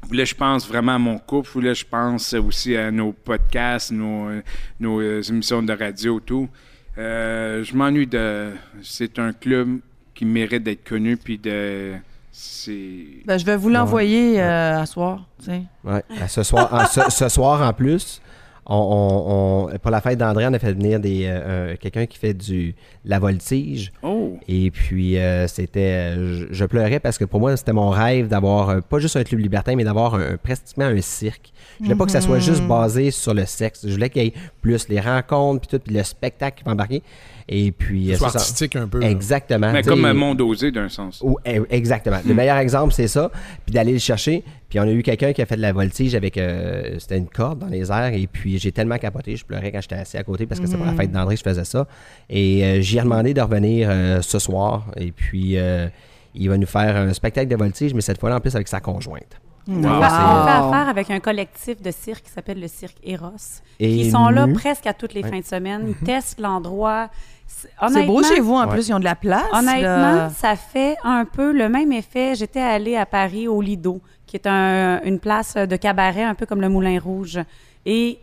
Vous 0.01 0.09
voulez, 0.09 0.25
je 0.25 0.35
pense 0.35 0.67
vraiment 0.67 0.95
à 0.95 0.99
mon 0.99 1.19
couple? 1.19 1.49
Vous 1.49 1.61
voulez, 1.61 1.75
je 1.75 1.85
pense 1.85 2.33
aussi 2.33 2.75
à 2.75 2.91
nos 2.91 3.13
podcasts, 3.13 3.93
nos, 3.93 4.31
euh, 4.31 4.43
euh, 4.83 5.23
émissions 5.23 5.63
de 5.63 5.75
radio, 5.75 6.19
tout? 6.19 6.49
Euh, 6.97 7.63
je 7.63 7.77
m'ennuie 7.77 8.07
de. 8.07 8.53
C'est 8.81 9.19
un 9.19 9.35
club 9.35 9.81
qui 10.15 10.25
mérite 10.25 10.63
d'être 10.63 10.89
connu, 10.89 11.19
puis 11.19 11.37
de. 11.37 11.93
C'est. 12.37 13.23
Ben, 13.27 13.39
je 13.39 13.45
vais 13.45 13.57
vous 13.57 13.69
l'envoyer 13.69 14.41
euh, 14.41 14.81
à 14.81 14.87
soir. 14.87 15.25
tu 15.39 15.45
sais. 15.47 15.63
Ouais. 15.85 16.03
À 16.21 16.27
Ce, 16.27 16.43
soir, 16.43 16.69
en- 16.73 16.85
ce, 16.87 17.09
ce 17.09 17.29
soir, 17.29 17.63
en 17.63 17.73
plus, 17.73 18.21
on, 18.67 18.75
on- 18.77 19.73
on- 19.73 19.79
pour 19.79 19.93
la 19.93 20.01
fête 20.01 20.19
d'André, 20.19 20.45
on 20.49 20.53
a 20.53 20.59
fait 20.59 20.73
venir 20.73 20.99
des, 20.99 21.27
euh, 21.27 21.75
un- 21.75 21.77
quelqu'un 21.77 22.07
qui 22.07 22.19
fait 22.19 22.35
du 22.35 22.75
la 23.05 23.21
voltige. 23.21 23.93
Oh! 24.03 24.37
Et 24.49 24.73
puis, 24.73 25.17
euh, 25.17 25.47
c'était. 25.47 26.17
Je, 26.17 26.47
je 26.51 26.65
pleurais 26.65 26.99
parce 26.99 27.19
que 27.19 27.25
pour 27.25 27.39
moi, 27.39 27.57
c'était 27.57 27.73
mon 27.73 27.91
rêve 27.91 28.27
d'avoir 28.27 28.71
euh, 28.71 28.81
pas 28.81 28.99
juste 28.99 29.15
un 29.15 29.23
club 29.23 29.41
libertin, 29.41 29.77
mais 29.77 29.85
d'avoir 29.85 30.17
un, 30.17 30.37
pratiquement 30.37 30.87
un 30.87 31.01
cirque. 31.03 31.53
Je 31.79 31.85
voulais 31.85 31.97
pas 31.97 32.05
que 32.05 32.11
ça 32.13 32.21
soit 32.21 32.41
juste 32.41 32.65
basé 32.67 33.13
sur 33.13 33.33
le 33.33 33.47
sexe. 33.47 33.87
Je 33.87 33.93
voulais 33.93 34.11
qu'il 34.11 34.25
y 34.25 34.27
ait 34.27 34.35
plus 34.61 34.89
les 34.89 34.99
rencontres, 34.99 35.61
puis 35.69 35.79
tout, 35.79 35.85
puis 35.85 35.95
le 35.95 36.03
spectacle 36.03 36.59
qui 36.59 36.65
va 36.65 36.73
embarquer. 36.73 37.01
Et 37.49 37.73
puis. 37.73 38.13
euh, 38.13 38.17
Soit 38.17 38.29
c'est 38.29 38.39
ça. 38.39 38.45
artistique 38.45 38.77
un 38.77 38.89
peu. 38.89 39.03
Exactement. 39.03 39.71
Mais 39.73 39.83
comme 39.83 40.05
un 40.05 40.15
monde 40.15 40.41
osé, 40.41 40.71
d'un 40.73 40.89
sens. 40.89 41.21
ou- 41.23 41.37
eh, 41.45 41.61
exactement. 41.71 42.19
Le 42.27 42.33
meilleur 42.35 42.57
exemple, 42.57 42.93
c'est 42.95 43.09
ça. 43.09 43.31
Puis 43.67 43.75
d'aller 43.75 43.93
le 43.93 43.99
chercher. 43.99 44.43
Puis 44.71 44.81
on 44.81 44.85
a 44.85 44.91
eu 44.91 45.03
quelqu'un 45.03 45.33
qui 45.33 45.43
a 45.43 45.47
fait 45.47 45.57
de 45.57 45.61
la 45.63 45.73
voltige 45.73 46.15
avec. 46.15 46.39
euh, 46.39 46.97
c'était 46.99 47.19
une 47.19 47.29
corde 47.29 47.59
dans 47.59 47.67
les 47.67 47.91
airs. 47.91 48.15
Et 48.15 48.27
puis 48.27 48.59
j'ai 48.59 48.73
tellement 48.73 48.97
capoté. 48.99 49.37
Je 49.37 49.45
pleurais 49.45 49.71
quand 49.73 49.81
j'étais 49.83 49.97
assis 49.97 50.17
à 50.17 50.23
côté 50.25 50.47
parce 50.47 50.61
que 50.61 50.67
c'est 50.67 50.77
pour 50.77 50.87
la 50.87 50.95
fête 50.95 51.13
d'André 51.13 51.35
que 51.35 51.41
je 51.41 51.45
faisais 51.49 51.65
ça. 51.65 51.87
Et 52.31 52.65
euh, 52.65 52.81
j'y 52.81 52.99
ai 52.99 53.03
demandé 53.03 53.35
de 53.35 53.41
revenir 53.41 53.89
euh, 53.91 54.23
ce 54.23 54.39
soir. 54.39 54.87
Et 54.97 55.13
puis 55.13 55.59
euh, 55.59 55.89
il 56.35 56.49
va 56.49 56.57
nous 56.57 56.67
faire 56.67 56.97
un 56.97 57.13
spectacle 57.13 57.49
de 57.49 57.57
voltige, 57.57 57.93
mais 57.95 58.01
cette 58.01 58.19
fois-là 58.19 58.37
en 58.37 58.41
plus 58.41 58.55
avec 58.57 58.69
sa 58.69 58.81
conjointe. 58.81 59.39
On, 59.67 59.77
Wow. 59.77 59.83
fait, 59.83 59.89
on 59.89 60.01
fait 60.01 60.03
Wow. 60.03 60.69
affaire 60.73 60.89
avec 60.91 61.11
un 61.11 61.21
collectif 61.21 61.81
de 61.81 61.91
cirque 61.91 62.25
qui 62.25 62.31
s'appelle 62.31 62.61
le 62.61 62.69
Cirque 62.69 62.97
Eros. 63.03 63.31
Et 63.81 63.95
Ils 63.97 64.11
sont 64.11 64.29
là 64.29 64.47
presque 64.53 64.87
à 64.87 64.93
toutes 64.93 65.15
les 65.15 65.23
Ouais. 65.23 65.31
fins 65.31 65.39
de 65.41 65.45
semaine. 65.45 65.83
Ils 65.89 66.05
testent 66.05 66.39
l'endroit. 66.39 67.09
C'est 67.47 68.07
beau 68.07 68.23
chez 68.23 68.41
vous, 68.41 68.55
en 68.55 68.67
Ouais. 68.67 68.73
plus, 68.75 68.89
ils 68.89 68.95
ont 68.95 68.99
de 68.99 69.05
la 69.05 69.15
place. 69.15 69.45
Honnêtement, 69.53 69.83
là. 70.15 70.31
ça 70.31 70.57
fait 70.57 70.97
un 71.05 71.25
peu 71.25 71.53
le 71.53 71.69
même 71.69 71.93
effet. 71.93 72.35
J'étais 72.35 72.61
allée 72.61 72.97
à 72.97 73.07
Paris 73.07 73.49
au 73.49 73.61
Lido, 73.61 74.01
qui 74.27 74.37
est 74.37 74.47
un- 74.47 75.01
une 75.03 75.19
place 75.19 75.55
de 75.55 75.77
cabaret, 75.77 76.23
un 76.23 76.35
peu 76.35 76.47
comme 76.47 76.61
le 76.61 76.69
Moulin 76.69 76.99
Rouge. 77.01 77.39
Et 77.87 78.19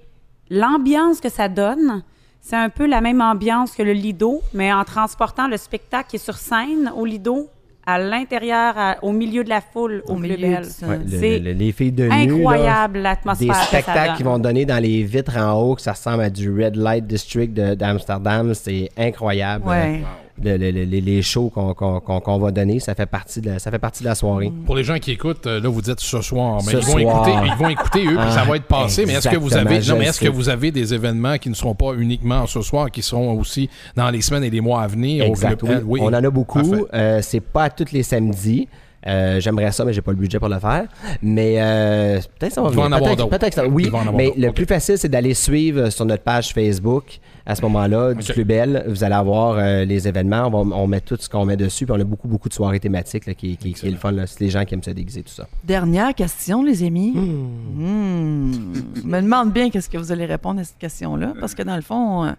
l'ambiance 0.50 1.20
que 1.22 1.30
ça 1.30 1.48
donne, 1.48 2.04
c'est 2.42 2.56
un 2.56 2.70
peu 2.70 2.86
la 2.88 3.02
même 3.02 3.22
ambiance 3.22 3.74
que 3.76 3.84
le 3.84 3.94
Lido, 3.94 4.42
mais 4.54 4.74
en 4.74 4.84
transportant 4.84 5.48
le 5.48 5.58
spectacle 5.58 6.10
qui 6.10 6.16
est 6.16 6.20
sur 6.20 6.36
scène 6.38 6.92
au 6.96 7.06
Lido 7.06 7.48
à 7.86 7.98
l'intérieur, 8.00 8.76
au 9.02 9.12
milieu 9.12 9.44
de 9.44 9.50
la 9.50 9.62
foule, 9.62 10.04
au, 10.08 10.14
au 10.14 10.16
Club 10.18 10.32
milieu 10.32 10.38
Bell. 10.56 10.62
du- 10.80 10.86
Ouais, 10.86 10.98
le- 11.04 11.18
C'est 11.20 11.40
le- 11.40 11.52
les 11.54 11.72
filles 11.72 11.92
de 11.92 12.10
Incroyable 12.10 12.94
des 12.94 13.00
l'atmosphère 13.02 13.56
ça 13.56 13.64
spectacles 13.64 14.08
donne. 14.10 14.18
qui 14.18 14.24
vont 14.24 14.40
donner 14.40 14.66
dans 14.66 14.78
les 14.82 15.04
vitres 15.04 15.38
en 15.38 15.54
haut, 15.60 15.76
que 15.76 15.82
ça 15.82 15.92
ressemble 15.94 16.24
à 16.24 16.30
du 16.30 16.50
Red 16.52 16.76
Light 16.76 17.06
District 17.08 17.54
de- 17.54 17.74
d'Amsterdam. 17.76 18.54
C'est 18.54 18.90
incroyable. 18.98 19.68
Ouais. 19.68 20.00
Le- 20.00 20.06
le- 20.44 20.58
le- 20.58 20.70
les, 20.72 21.02
les 21.02 21.22
shows 21.22 21.50
qu'on 21.50 21.74
qu'on- 21.74 22.00
qu'on 22.00 22.38
va 22.40 22.52
donner, 22.52 22.80
ça 22.80 22.96
fait 22.96 23.06
partie 23.06 23.42
de 23.42 23.50
la, 23.52 23.60
ça 23.60 23.72
fait 23.72 23.80
partie 23.80 24.04
de 24.04 24.08
la 24.10 24.16
soirée. 24.16 24.52
Pour 24.66 24.76
les 24.76 24.84
gens 24.84 24.98
qui 25.00 25.12
écoutent, 25.12 25.48
euh, 25.48 25.60
là, 25.60 25.70
vous 25.70 25.82
dites 25.82 26.00
ce 26.00 26.22
soir, 26.22 26.60
mais 26.66 26.72
Ce 26.72 26.78
ils 26.78 26.84
vont, 26.84 27.00
soir. 27.00 27.28
Écouter, 27.28 27.48
ils 27.48 27.58
vont 27.64 27.70
écouter 27.70 28.06
eux, 28.08 28.18
puis 28.18 28.32
ça 28.32 28.44
va 28.44 28.56
être 28.56 28.66
passé. 28.66 29.06
Mais 29.06 29.14
est-ce 29.14 29.30
que 29.30 29.38
vous 29.38 29.54
avez, 29.56 29.80
non, 29.80 29.98
mais 29.98 30.06
est-ce 30.06 30.20
que 30.20 30.30
vous 30.30 30.50
avez 30.50 30.72
des 30.72 30.94
événements 30.94 31.38
qui 31.38 31.50
ne 31.50 31.56
seront 31.56 31.76
pas 31.76 31.94
uniquement 31.94 32.46
ce 32.48 32.62
soir, 32.62 32.90
qui 32.92 33.02
seront 33.02 33.34
aussi 33.40 33.70
dans 33.96 34.10
les 34.10 34.22
semaines 34.22 34.44
et 34.44 34.50
les 34.50 34.62
mois 34.62 34.84
à 34.84 34.88
venir? 34.88 35.24
Exact, 35.26 35.64
au 35.64 35.68
oui. 35.68 35.72
Club 35.72 35.80
L? 35.82 35.84
Oui. 35.88 36.00
On 36.04 36.08
en 36.08 36.14
a 36.14 36.30
beaucoup. 36.30 36.62
Euh, 36.94 37.20
c'est 37.22 37.40
pas 37.42 37.70
tous 37.70 37.92
les 37.92 38.04
samedis. 38.04 38.68
Euh, 39.08 39.40
J'aimerais 39.40 39.72
ça, 39.72 39.84
mais 39.84 39.94
j'ai 39.94 40.02
pas 40.02 40.12
le 40.12 40.18
budget 40.18 40.38
pour 40.40 40.50
le 40.50 40.60
faire. 40.60 40.86
Mais 41.22 41.56
euh, 41.60 42.20
peut-être 42.40 42.54
ça 42.54 42.62
va 42.62 42.70
venir. 42.70 43.28
Peut-être 43.30 43.50
que 43.50 43.56
ça- 43.56 43.68
oui. 43.68 43.90
Va 43.90 44.04
Mais 44.16 44.32
le 44.38 44.52
plus 44.52 44.66
facile, 44.66 44.98
c'est 44.98 45.10
d'aller 45.10 45.34
suivre 45.34 45.90
sur 45.90 46.06
notre 46.06 46.24
page 46.24 46.54
Facebook. 46.54 47.20
À 47.44 47.56
ce 47.56 47.64
moment-là, 47.64 48.14
du. 48.14 48.32
Club 48.32 48.52
L, 48.52 48.86
vous 48.88 49.04
allez 49.04 49.16
avoir 49.16 49.56
euh, 49.58 49.84
les 49.84 50.08
événements. 50.08 50.46
On, 50.46 50.64
va, 50.64 50.76
on 50.76 50.86
met 50.86 51.02
tout 51.02 51.18
ce 51.20 51.28
qu'on 51.28 51.44
met 51.46 51.58
dessus. 51.58 51.86
Puis 51.88 51.96
on 51.98 52.00
a 52.00 52.04
beaucoup, 52.04 52.28
beaucoup 52.28 52.48
de 52.48 52.54
soirées 52.54 52.80
thématiques 52.80 53.26
là, 53.26 53.34
qui, 53.34 53.58
qui, 53.58 53.74
qui 53.74 53.88
est 53.88 53.92
le 53.92 53.98
fun. 53.98 54.12
là. 54.12 54.28
C'est 54.28 54.42
les 54.42 54.52
gens 54.52 54.64
qui 54.64 54.76
aiment 54.76 54.84
se 54.84 54.92
déguiser, 54.92 55.24
tout 55.24 55.34
ça. 55.34 55.48
Dernière 55.64 56.14
question, 56.14 56.62
les 56.64 56.84
amis. 56.84 57.14
Hmm. 57.16 58.74
Je 58.96 59.02
me 59.08 59.22
demande 59.22 59.52
bien 59.52 59.70
qu'est-ce 59.72 59.90
que 59.90 59.98
vous 59.98 60.12
allez 60.12 60.26
répondre 60.26 60.60
à 60.60 60.64
cette 60.64 60.78
question-là, 60.78 61.34
parce 61.40 61.56
que 61.56 61.64
dans 61.64 61.76
le 61.76 61.82
fond, 61.82 62.26
euh, 62.26 62.32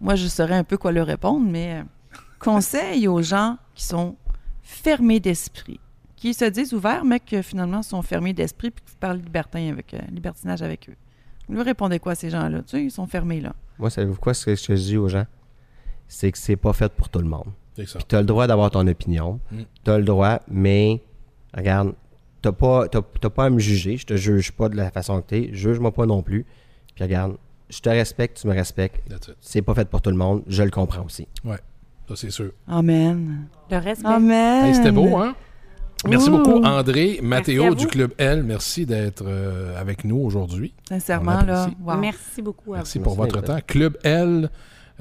moi, 0.00 0.14
je 0.14 0.26
saurais 0.26 0.54
un 0.54 0.64
peu 0.64 0.78
quoi 0.78 0.92
leur 0.92 1.06
répondre, 1.06 1.44
mais 1.46 1.74
euh, 1.74 1.82
conseil 2.38 3.06
aux 3.08 3.20
gens 3.22 3.56
qui 3.74 3.84
sont 3.84 4.16
fermés 4.62 5.20
d'esprit, 5.20 5.78
qui 6.18 6.34
se 6.34 6.44
disent 6.46 6.74
ouverts, 6.74 7.04
mais 7.04 7.20
qui 7.20 7.40
finalement 7.42 7.82
sont 7.82 8.02
fermés 8.02 8.32
d'esprit, 8.32 8.70
puis 8.70 8.84
qui 8.84 8.94
parlent 8.96 9.18
libertin 9.18 9.70
avec, 9.70 9.94
euh, 9.94 9.98
libertinage 10.12 10.62
avec 10.62 10.88
eux. 10.88 10.96
Vous 11.48 11.54
leur 11.54 11.64
répondez 11.64 11.98
quoi 11.98 12.12
à 12.12 12.14
ces 12.14 12.28
gens-là? 12.30 12.58
Tu 12.62 12.70
sais, 12.70 12.84
ils 12.84 12.90
sont 12.90 13.06
fermés, 13.06 13.40
là. 13.40 13.54
Moi, 13.78 13.88
savez-vous 13.88 14.18
quoi, 14.18 14.34
ce 14.34 14.44
que 14.46 14.54
je 14.56 14.72
dis 14.82 14.96
aux 14.96 15.08
gens? 15.08 15.26
C'est 16.08 16.32
que 16.32 16.38
c'est 16.38 16.56
pas 16.56 16.72
fait 16.72 16.92
pour 16.92 17.08
tout 17.08 17.20
le 17.20 17.28
monde. 17.28 17.52
Tu 17.76 18.16
as 18.16 18.20
le 18.20 18.26
droit 18.26 18.46
d'avoir 18.48 18.70
ton 18.70 18.86
opinion. 18.88 19.38
Mm. 19.52 19.58
Tu 19.84 19.90
as 19.90 19.98
le 19.98 20.04
droit, 20.04 20.40
mais 20.48 21.00
regarde, 21.56 21.94
tu 22.42 22.50
pas, 22.52 22.88
t'as- 22.88 23.02
t'as 23.20 23.30
pas 23.30 23.44
à 23.44 23.50
me 23.50 23.58
juger. 23.60 23.96
Je 23.96 24.04
te 24.06 24.16
juge 24.16 24.50
pas 24.52 24.68
de 24.68 24.76
la 24.76 24.90
façon 24.90 25.22
que 25.22 25.28
tu 25.28 25.34
es. 25.36 25.54
Juge-moi 25.54 25.92
pas 25.92 26.04
non 26.06 26.22
plus. 26.22 26.44
Puis 26.96 27.04
regarde, 27.04 27.36
je 27.70 27.80
te 27.80 27.88
respecte, 27.88 28.40
tu 28.40 28.48
me 28.48 28.52
respectes. 28.54 29.00
C'est 29.40 29.62
pas 29.62 29.74
fait 29.74 29.88
pour 29.88 30.02
tout 30.02 30.10
le 30.10 30.16
monde. 30.16 30.42
Je 30.48 30.62
le 30.64 30.70
comprends 30.70 31.04
aussi. 31.04 31.28
Ouais, 31.44 31.58
ça 32.08 32.16
c'est 32.16 32.30
sûr. 32.30 32.50
Amen. 32.66 33.46
Le 33.70 33.76
respect. 33.78 34.08
Amen. 34.08 34.64
Hey, 34.66 34.74
C'était 34.74 34.90
beau, 34.92 35.16
hein? 35.16 35.36
Merci 36.06 36.28
Ouh. 36.30 36.38
beaucoup, 36.38 36.62
André, 36.64 37.18
Mathéo 37.22 37.74
du. 37.74 37.86
Club 37.88 38.12
L. 38.18 38.42
Merci 38.44 38.86
d'être 38.86 39.24
euh, 39.26 39.78
avec 39.80 40.04
nous 40.04 40.18
aujourd'hui. 40.18 40.72
Sincèrement, 40.88 41.42
là. 41.42 41.68
wow. 41.84 41.96
Merci 41.96 42.40
beaucoup 42.42 42.74
à 42.74 42.76
vous. 42.78 42.82
Merci 42.82 42.98
pour 43.00 43.16
Merci 43.18 43.32
votre 43.34 43.44
temps. 43.46 43.58
Club 43.66 43.96
L, 44.04 44.48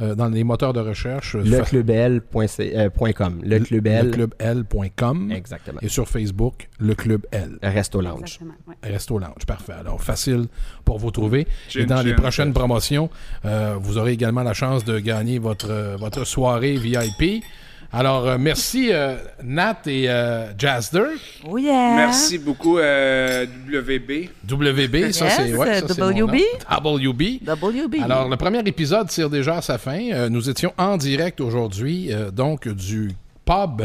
euh, 0.02 0.16
dans 0.16 0.28
les 0.28 0.44
moteurs 0.44 0.74
de 0.74 0.80
recherche. 0.80 1.36
euh, 1.36 1.44
fa- 1.44 1.58
Leclubl.com. 1.60 3.42
Leclubl. 3.44 3.90
leclubl.com. 3.90 5.32
Exactement. 5.32 5.80
Et 5.82 5.88
sur 5.90 6.08
Facebook, 6.08 6.68
le 6.80 6.96
Club 6.96 7.26
L. 7.32 7.58
Resto 7.62 8.02
Lounge. 8.02 8.20
Exactement, 8.22 8.54
ouais. 8.68 8.76
Resto 8.92 9.20
Lounge, 9.20 9.46
parfait. 9.46 9.74
Alors, 9.80 10.02
facile 10.02 10.46
pour 10.86 10.98
vous 11.00 11.12
trouver. 11.12 11.48
Et 11.76 11.86
dans 11.86 12.02
les 12.02 12.14
prochaines 12.16 12.54
promotions, 12.54 13.10
euh, 13.46 13.76
vous 13.80 13.98
aurez 13.98 14.14
également 14.14 14.44
la 14.44 14.54
chance 14.54 14.84
de 14.84 14.98
gagner 15.00 15.38
votre, 15.40 15.96
votre 16.00 16.26
soirée 16.26 16.76
VIP. 16.78 17.44
Alors, 17.92 18.28
euh, 18.28 18.38
merci 18.38 18.90
euh, 18.92 19.16
Nat 19.44 19.78
et 19.86 20.10
euh, 20.10 20.52
Jazder. 20.58 21.06
Oh 21.50 21.58
yeah. 21.58 21.96
Merci 21.96 22.38
beaucoup, 22.38 22.78
euh, 22.80 23.46
WB. 23.68 24.30
WB, 24.50 25.12
ça 25.12 25.26
Yes, 25.26 25.34
c'est 25.38 25.56
ouais, 25.56 25.80
ça, 25.82 25.88
c'est 25.88 25.98
mon 26.00 26.10
WB. 26.10 26.42
WB. 26.70 27.22
WB. 27.48 27.96
Alors, 28.04 28.28
le 28.28 28.36
premier 28.36 28.60
épisode 28.60 29.08
tire 29.08 29.30
déjà 29.30 29.58
à 29.58 29.62
sa 29.62 29.78
fin. 29.78 30.00
Euh, 30.12 30.30
nous 30.30 30.50
étions 30.50 30.74
en 30.78 30.98
direct 30.98 31.40
aujourd'hui, 31.40 32.12
euh, 32.12 32.30
donc 32.30 32.68
du 32.68 33.12
pub. 33.46 33.84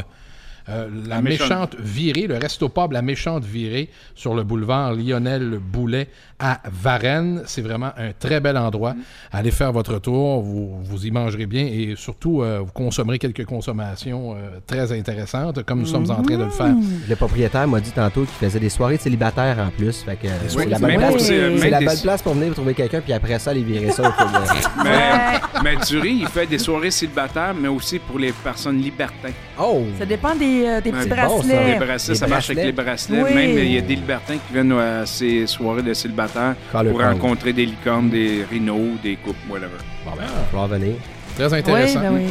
Euh, 0.68 0.88
la 1.08 1.16
La 1.16 1.22
méchante. 1.22 1.48
méchante 1.50 1.76
virée, 1.80 2.26
le 2.26 2.36
resto 2.38 2.68
pub 2.68 2.92
La 2.92 3.02
méchante 3.02 3.44
virée 3.44 3.88
sur 4.14 4.34
le 4.34 4.42
boulevard 4.44 4.94
Lionel 4.94 5.58
Boulet 5.58 6.08
à 6.38 6.60
Varennes. 6.70 7.42
C'est 7.46 7.62
vraiment 7.62 7.90
un 7.96 8.12
très 8.18 8.40
bel 8.40 8.56
endroit. 8.56 8.94
Allez 9.32 9.50
faire 9.50 9.72
votre 9.72 9.98
tour, 9.98 10.40
vous, 10.42 10.82
vous 10.82 11.06
y 11.06 11.10
mangerez 11.10 11.46
bien 11.46 11.64
et 11.64 11.94
surtout 11.96 12.42
euh, 12.42 12.60
vous 12.60 12.72
consommerez 12.72 13.18
quelques 13.18 13.44
consommations 13.44 14.34
euh, 14.34 14.58
très 14.66 14.92
intéressantes 14.98 15.62
comme 15.64 15.80
nous 15.80 15.86
sommes 15.86 16.10
en 16.10 16.22
train 16.22 16.36
de 16.38 16.44
le 16.44 16.50
faire. 16.50 16.74
Le 17.08 17.14
propriétaire 17.16 17.66
m'a 17.68 17.80
dit 17.80 17.92
tantôt 17.92 18.22
qu'il 18.22 18.34
faisait 18.48 18.60
des 18.60 18.68
soirées 18.70 18.96
célibataires 18.98 19.58
en 19.58 19.70
plus. 19.70 20.02
Fait 20.02 20.16
que 20.16 20.26
euh, 20.26 20.30
c'est 20.48 20.66
la 20.66 20.78
bonne 20.78 20.96
place, 20.96 21.14
c'est 21.18 21.34
pour- 21.50 21.70
la 21.70 21.70
même 21.80 21.84
bonne 21.86 21.94
des- 21.96 22.02
place 22.02 22.22
pour 22.22 22.34
venir 22.34 22.52
trouver 22.54 22.74
quelqu'un 22.74 23.00
puis 23.00 23.12
après 23.12 23.38
ça 23.38 23.50
aller 23.50 23.62
virer 23.62 23.90
ça 23.90 24.08
au. 24.08 24.12
Mais, 24.84 25.40
mais 25.62 25.76
Dury, 25.86 26.18
il 26.22 26.26
fait 26.28 26.46
des 26.46 26.58
soirées 26.58 26.90
célibataires, 26.90 27.54
mais 27.54 27.68
aussi 27.68 27.98
pour 27.98 28.18
les 28.18 28.32
personnes 28.32 28.78
libertins. 28.80 29.30
Oh! 29.60 29.82
Ça 29.98 30.04
dépend 30.06 30.34
des, 30.34 30.51
euh, 30.66 30.80
des 30.80 30.90
petits 30.92 31.02
c'est 31.02 31.08
bon, 31.08 31.16
ça. 31.16 31.26
bracelets. 31.48 31.78
Bracelets, 31.78 32.14
ça 32.14 32.26
marche 32.26 32.50
avec 32.50 32.56
bracelets. 32.56 32.64
les 32.66 32.72
bracelets. 32.72 33.22
Oui. 33.22 33.34
Même, 33.34 33.58
il 33.58 33.72
y 33.72 33.78
a 33.78 33.80
des 33.80 33.94
libertins 33.96 34.34
qui 34.34 34.52
viennent 34.52 34.72
à 34.72 35.06
ces 35.06 35.46
soirées 35.46 35.82
de 35.82 35.94
célibataires 35.94 36.54
le 36.82 36.90
pour 36.90 37.00
rencontrer 37.00 37.52
des 37.52 37.66
licornes, 37.66 38.10
des 38.10 38.44
rhinos, 38.50 39.00
des 39.02 39.16
coupes, 39.16 39.36
whatever. 39.48 39.68
Bon, 40.04 40.12
ben, 40.16 40.24
Il 40.52 40.58
va 40.58 40.66
venir. 40.78 40.94
très 41.36 41.46
Oui, 41.52 41.58
intéressant. 41.58 42.00
ben 42.00 42.12
oui. 42.14 42.22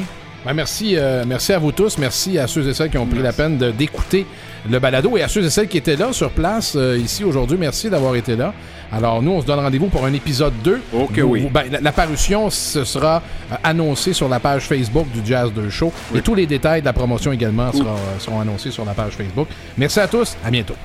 Ben, 0.43 0.53
merci, 0.55 0.95
euh, 0.97 1.23
merci 1.27 1.53
à 1.53 1.59
vous 1.59 1.71
tous. 1.71 1.97
Merci 1.99 2.39
à 2.39 2.47
ceux 2.47 2.67
et 2.67 2.73
celles 2.73 2.89
qui 2.89 2.97
ont 2.97 3.05
pris 3.05 3.21
la 3.21 3.31
peine 3.31 3.57
de- 3.59 3.69
d'écouter 3.71 4.25
le 4.69 4.79
balado 4.79 5.15
et 5.15 5.21
à 5.21 5.27
ceux 5.27 5.43
et 5.43 5.49
celles 5.51 5.67
qui 5.67 5.77
étaient 5.77 5.95
là 5.95 6.13
sur 6.13 6.31
place 6.31 6.73
euh, 6.75 6.97
ici 6.97 7.23
aujourd'hui. 7.23 7.57
Merci 7.59 7.89
d'avoir 7.91 8.15
été 8.15 8.35
là. 8.35 8.51
Alors, 8.91 9.21
nous, 9.21 9.31
on 9.31 9.41
se 9.41 9.45
donne 9.45 9.59
rendez-vous 9.59 9.87
pour 9.87 10.05
un 10.05 10.13
épisode 10.13 10.53
2. 10.63 10.81
Oh 10.93 11.07
que 11.13 11.21
Vous- 11.21 11.29
oui. 11.29 11.47
ben, 11.51 11.63
la, 11.71 11.79
la 11.79 11.91
parution, 11.91 12.49
ce 12.49 12.83
sera 12.83 13.21
euh, 13.51 13.55
annoncé 13.63 14.11
sur 14.13 14.27
la 14.27 14.39
page 14.39 14.63
Facebook 14.63 15.07
du 15.11 15.21
Jazz 15.25 15.51
2 15.53 15.69
Show. 15.69 15.93
Et 16.13 16.21
tous 16.21 16.35
les 16.35 16.45
détails 16.45 16.81
de 16.81 16.85
la 16.85 16.93
promotion 16.93 17.31
également 17.31 17.71
sera- 17.71 17.95
seront 18.19 18.39
annoncés 18.41 18.71
sur 18.71 18.83
la 18.85 18.93
page 18.93 19.13
Facebook. 19.13 19.47
Merci 19.77 19.99
à 19.99 20.07
tous. 20.07 20.35
À 20.45 20.51
bientôt. 20.51 20.75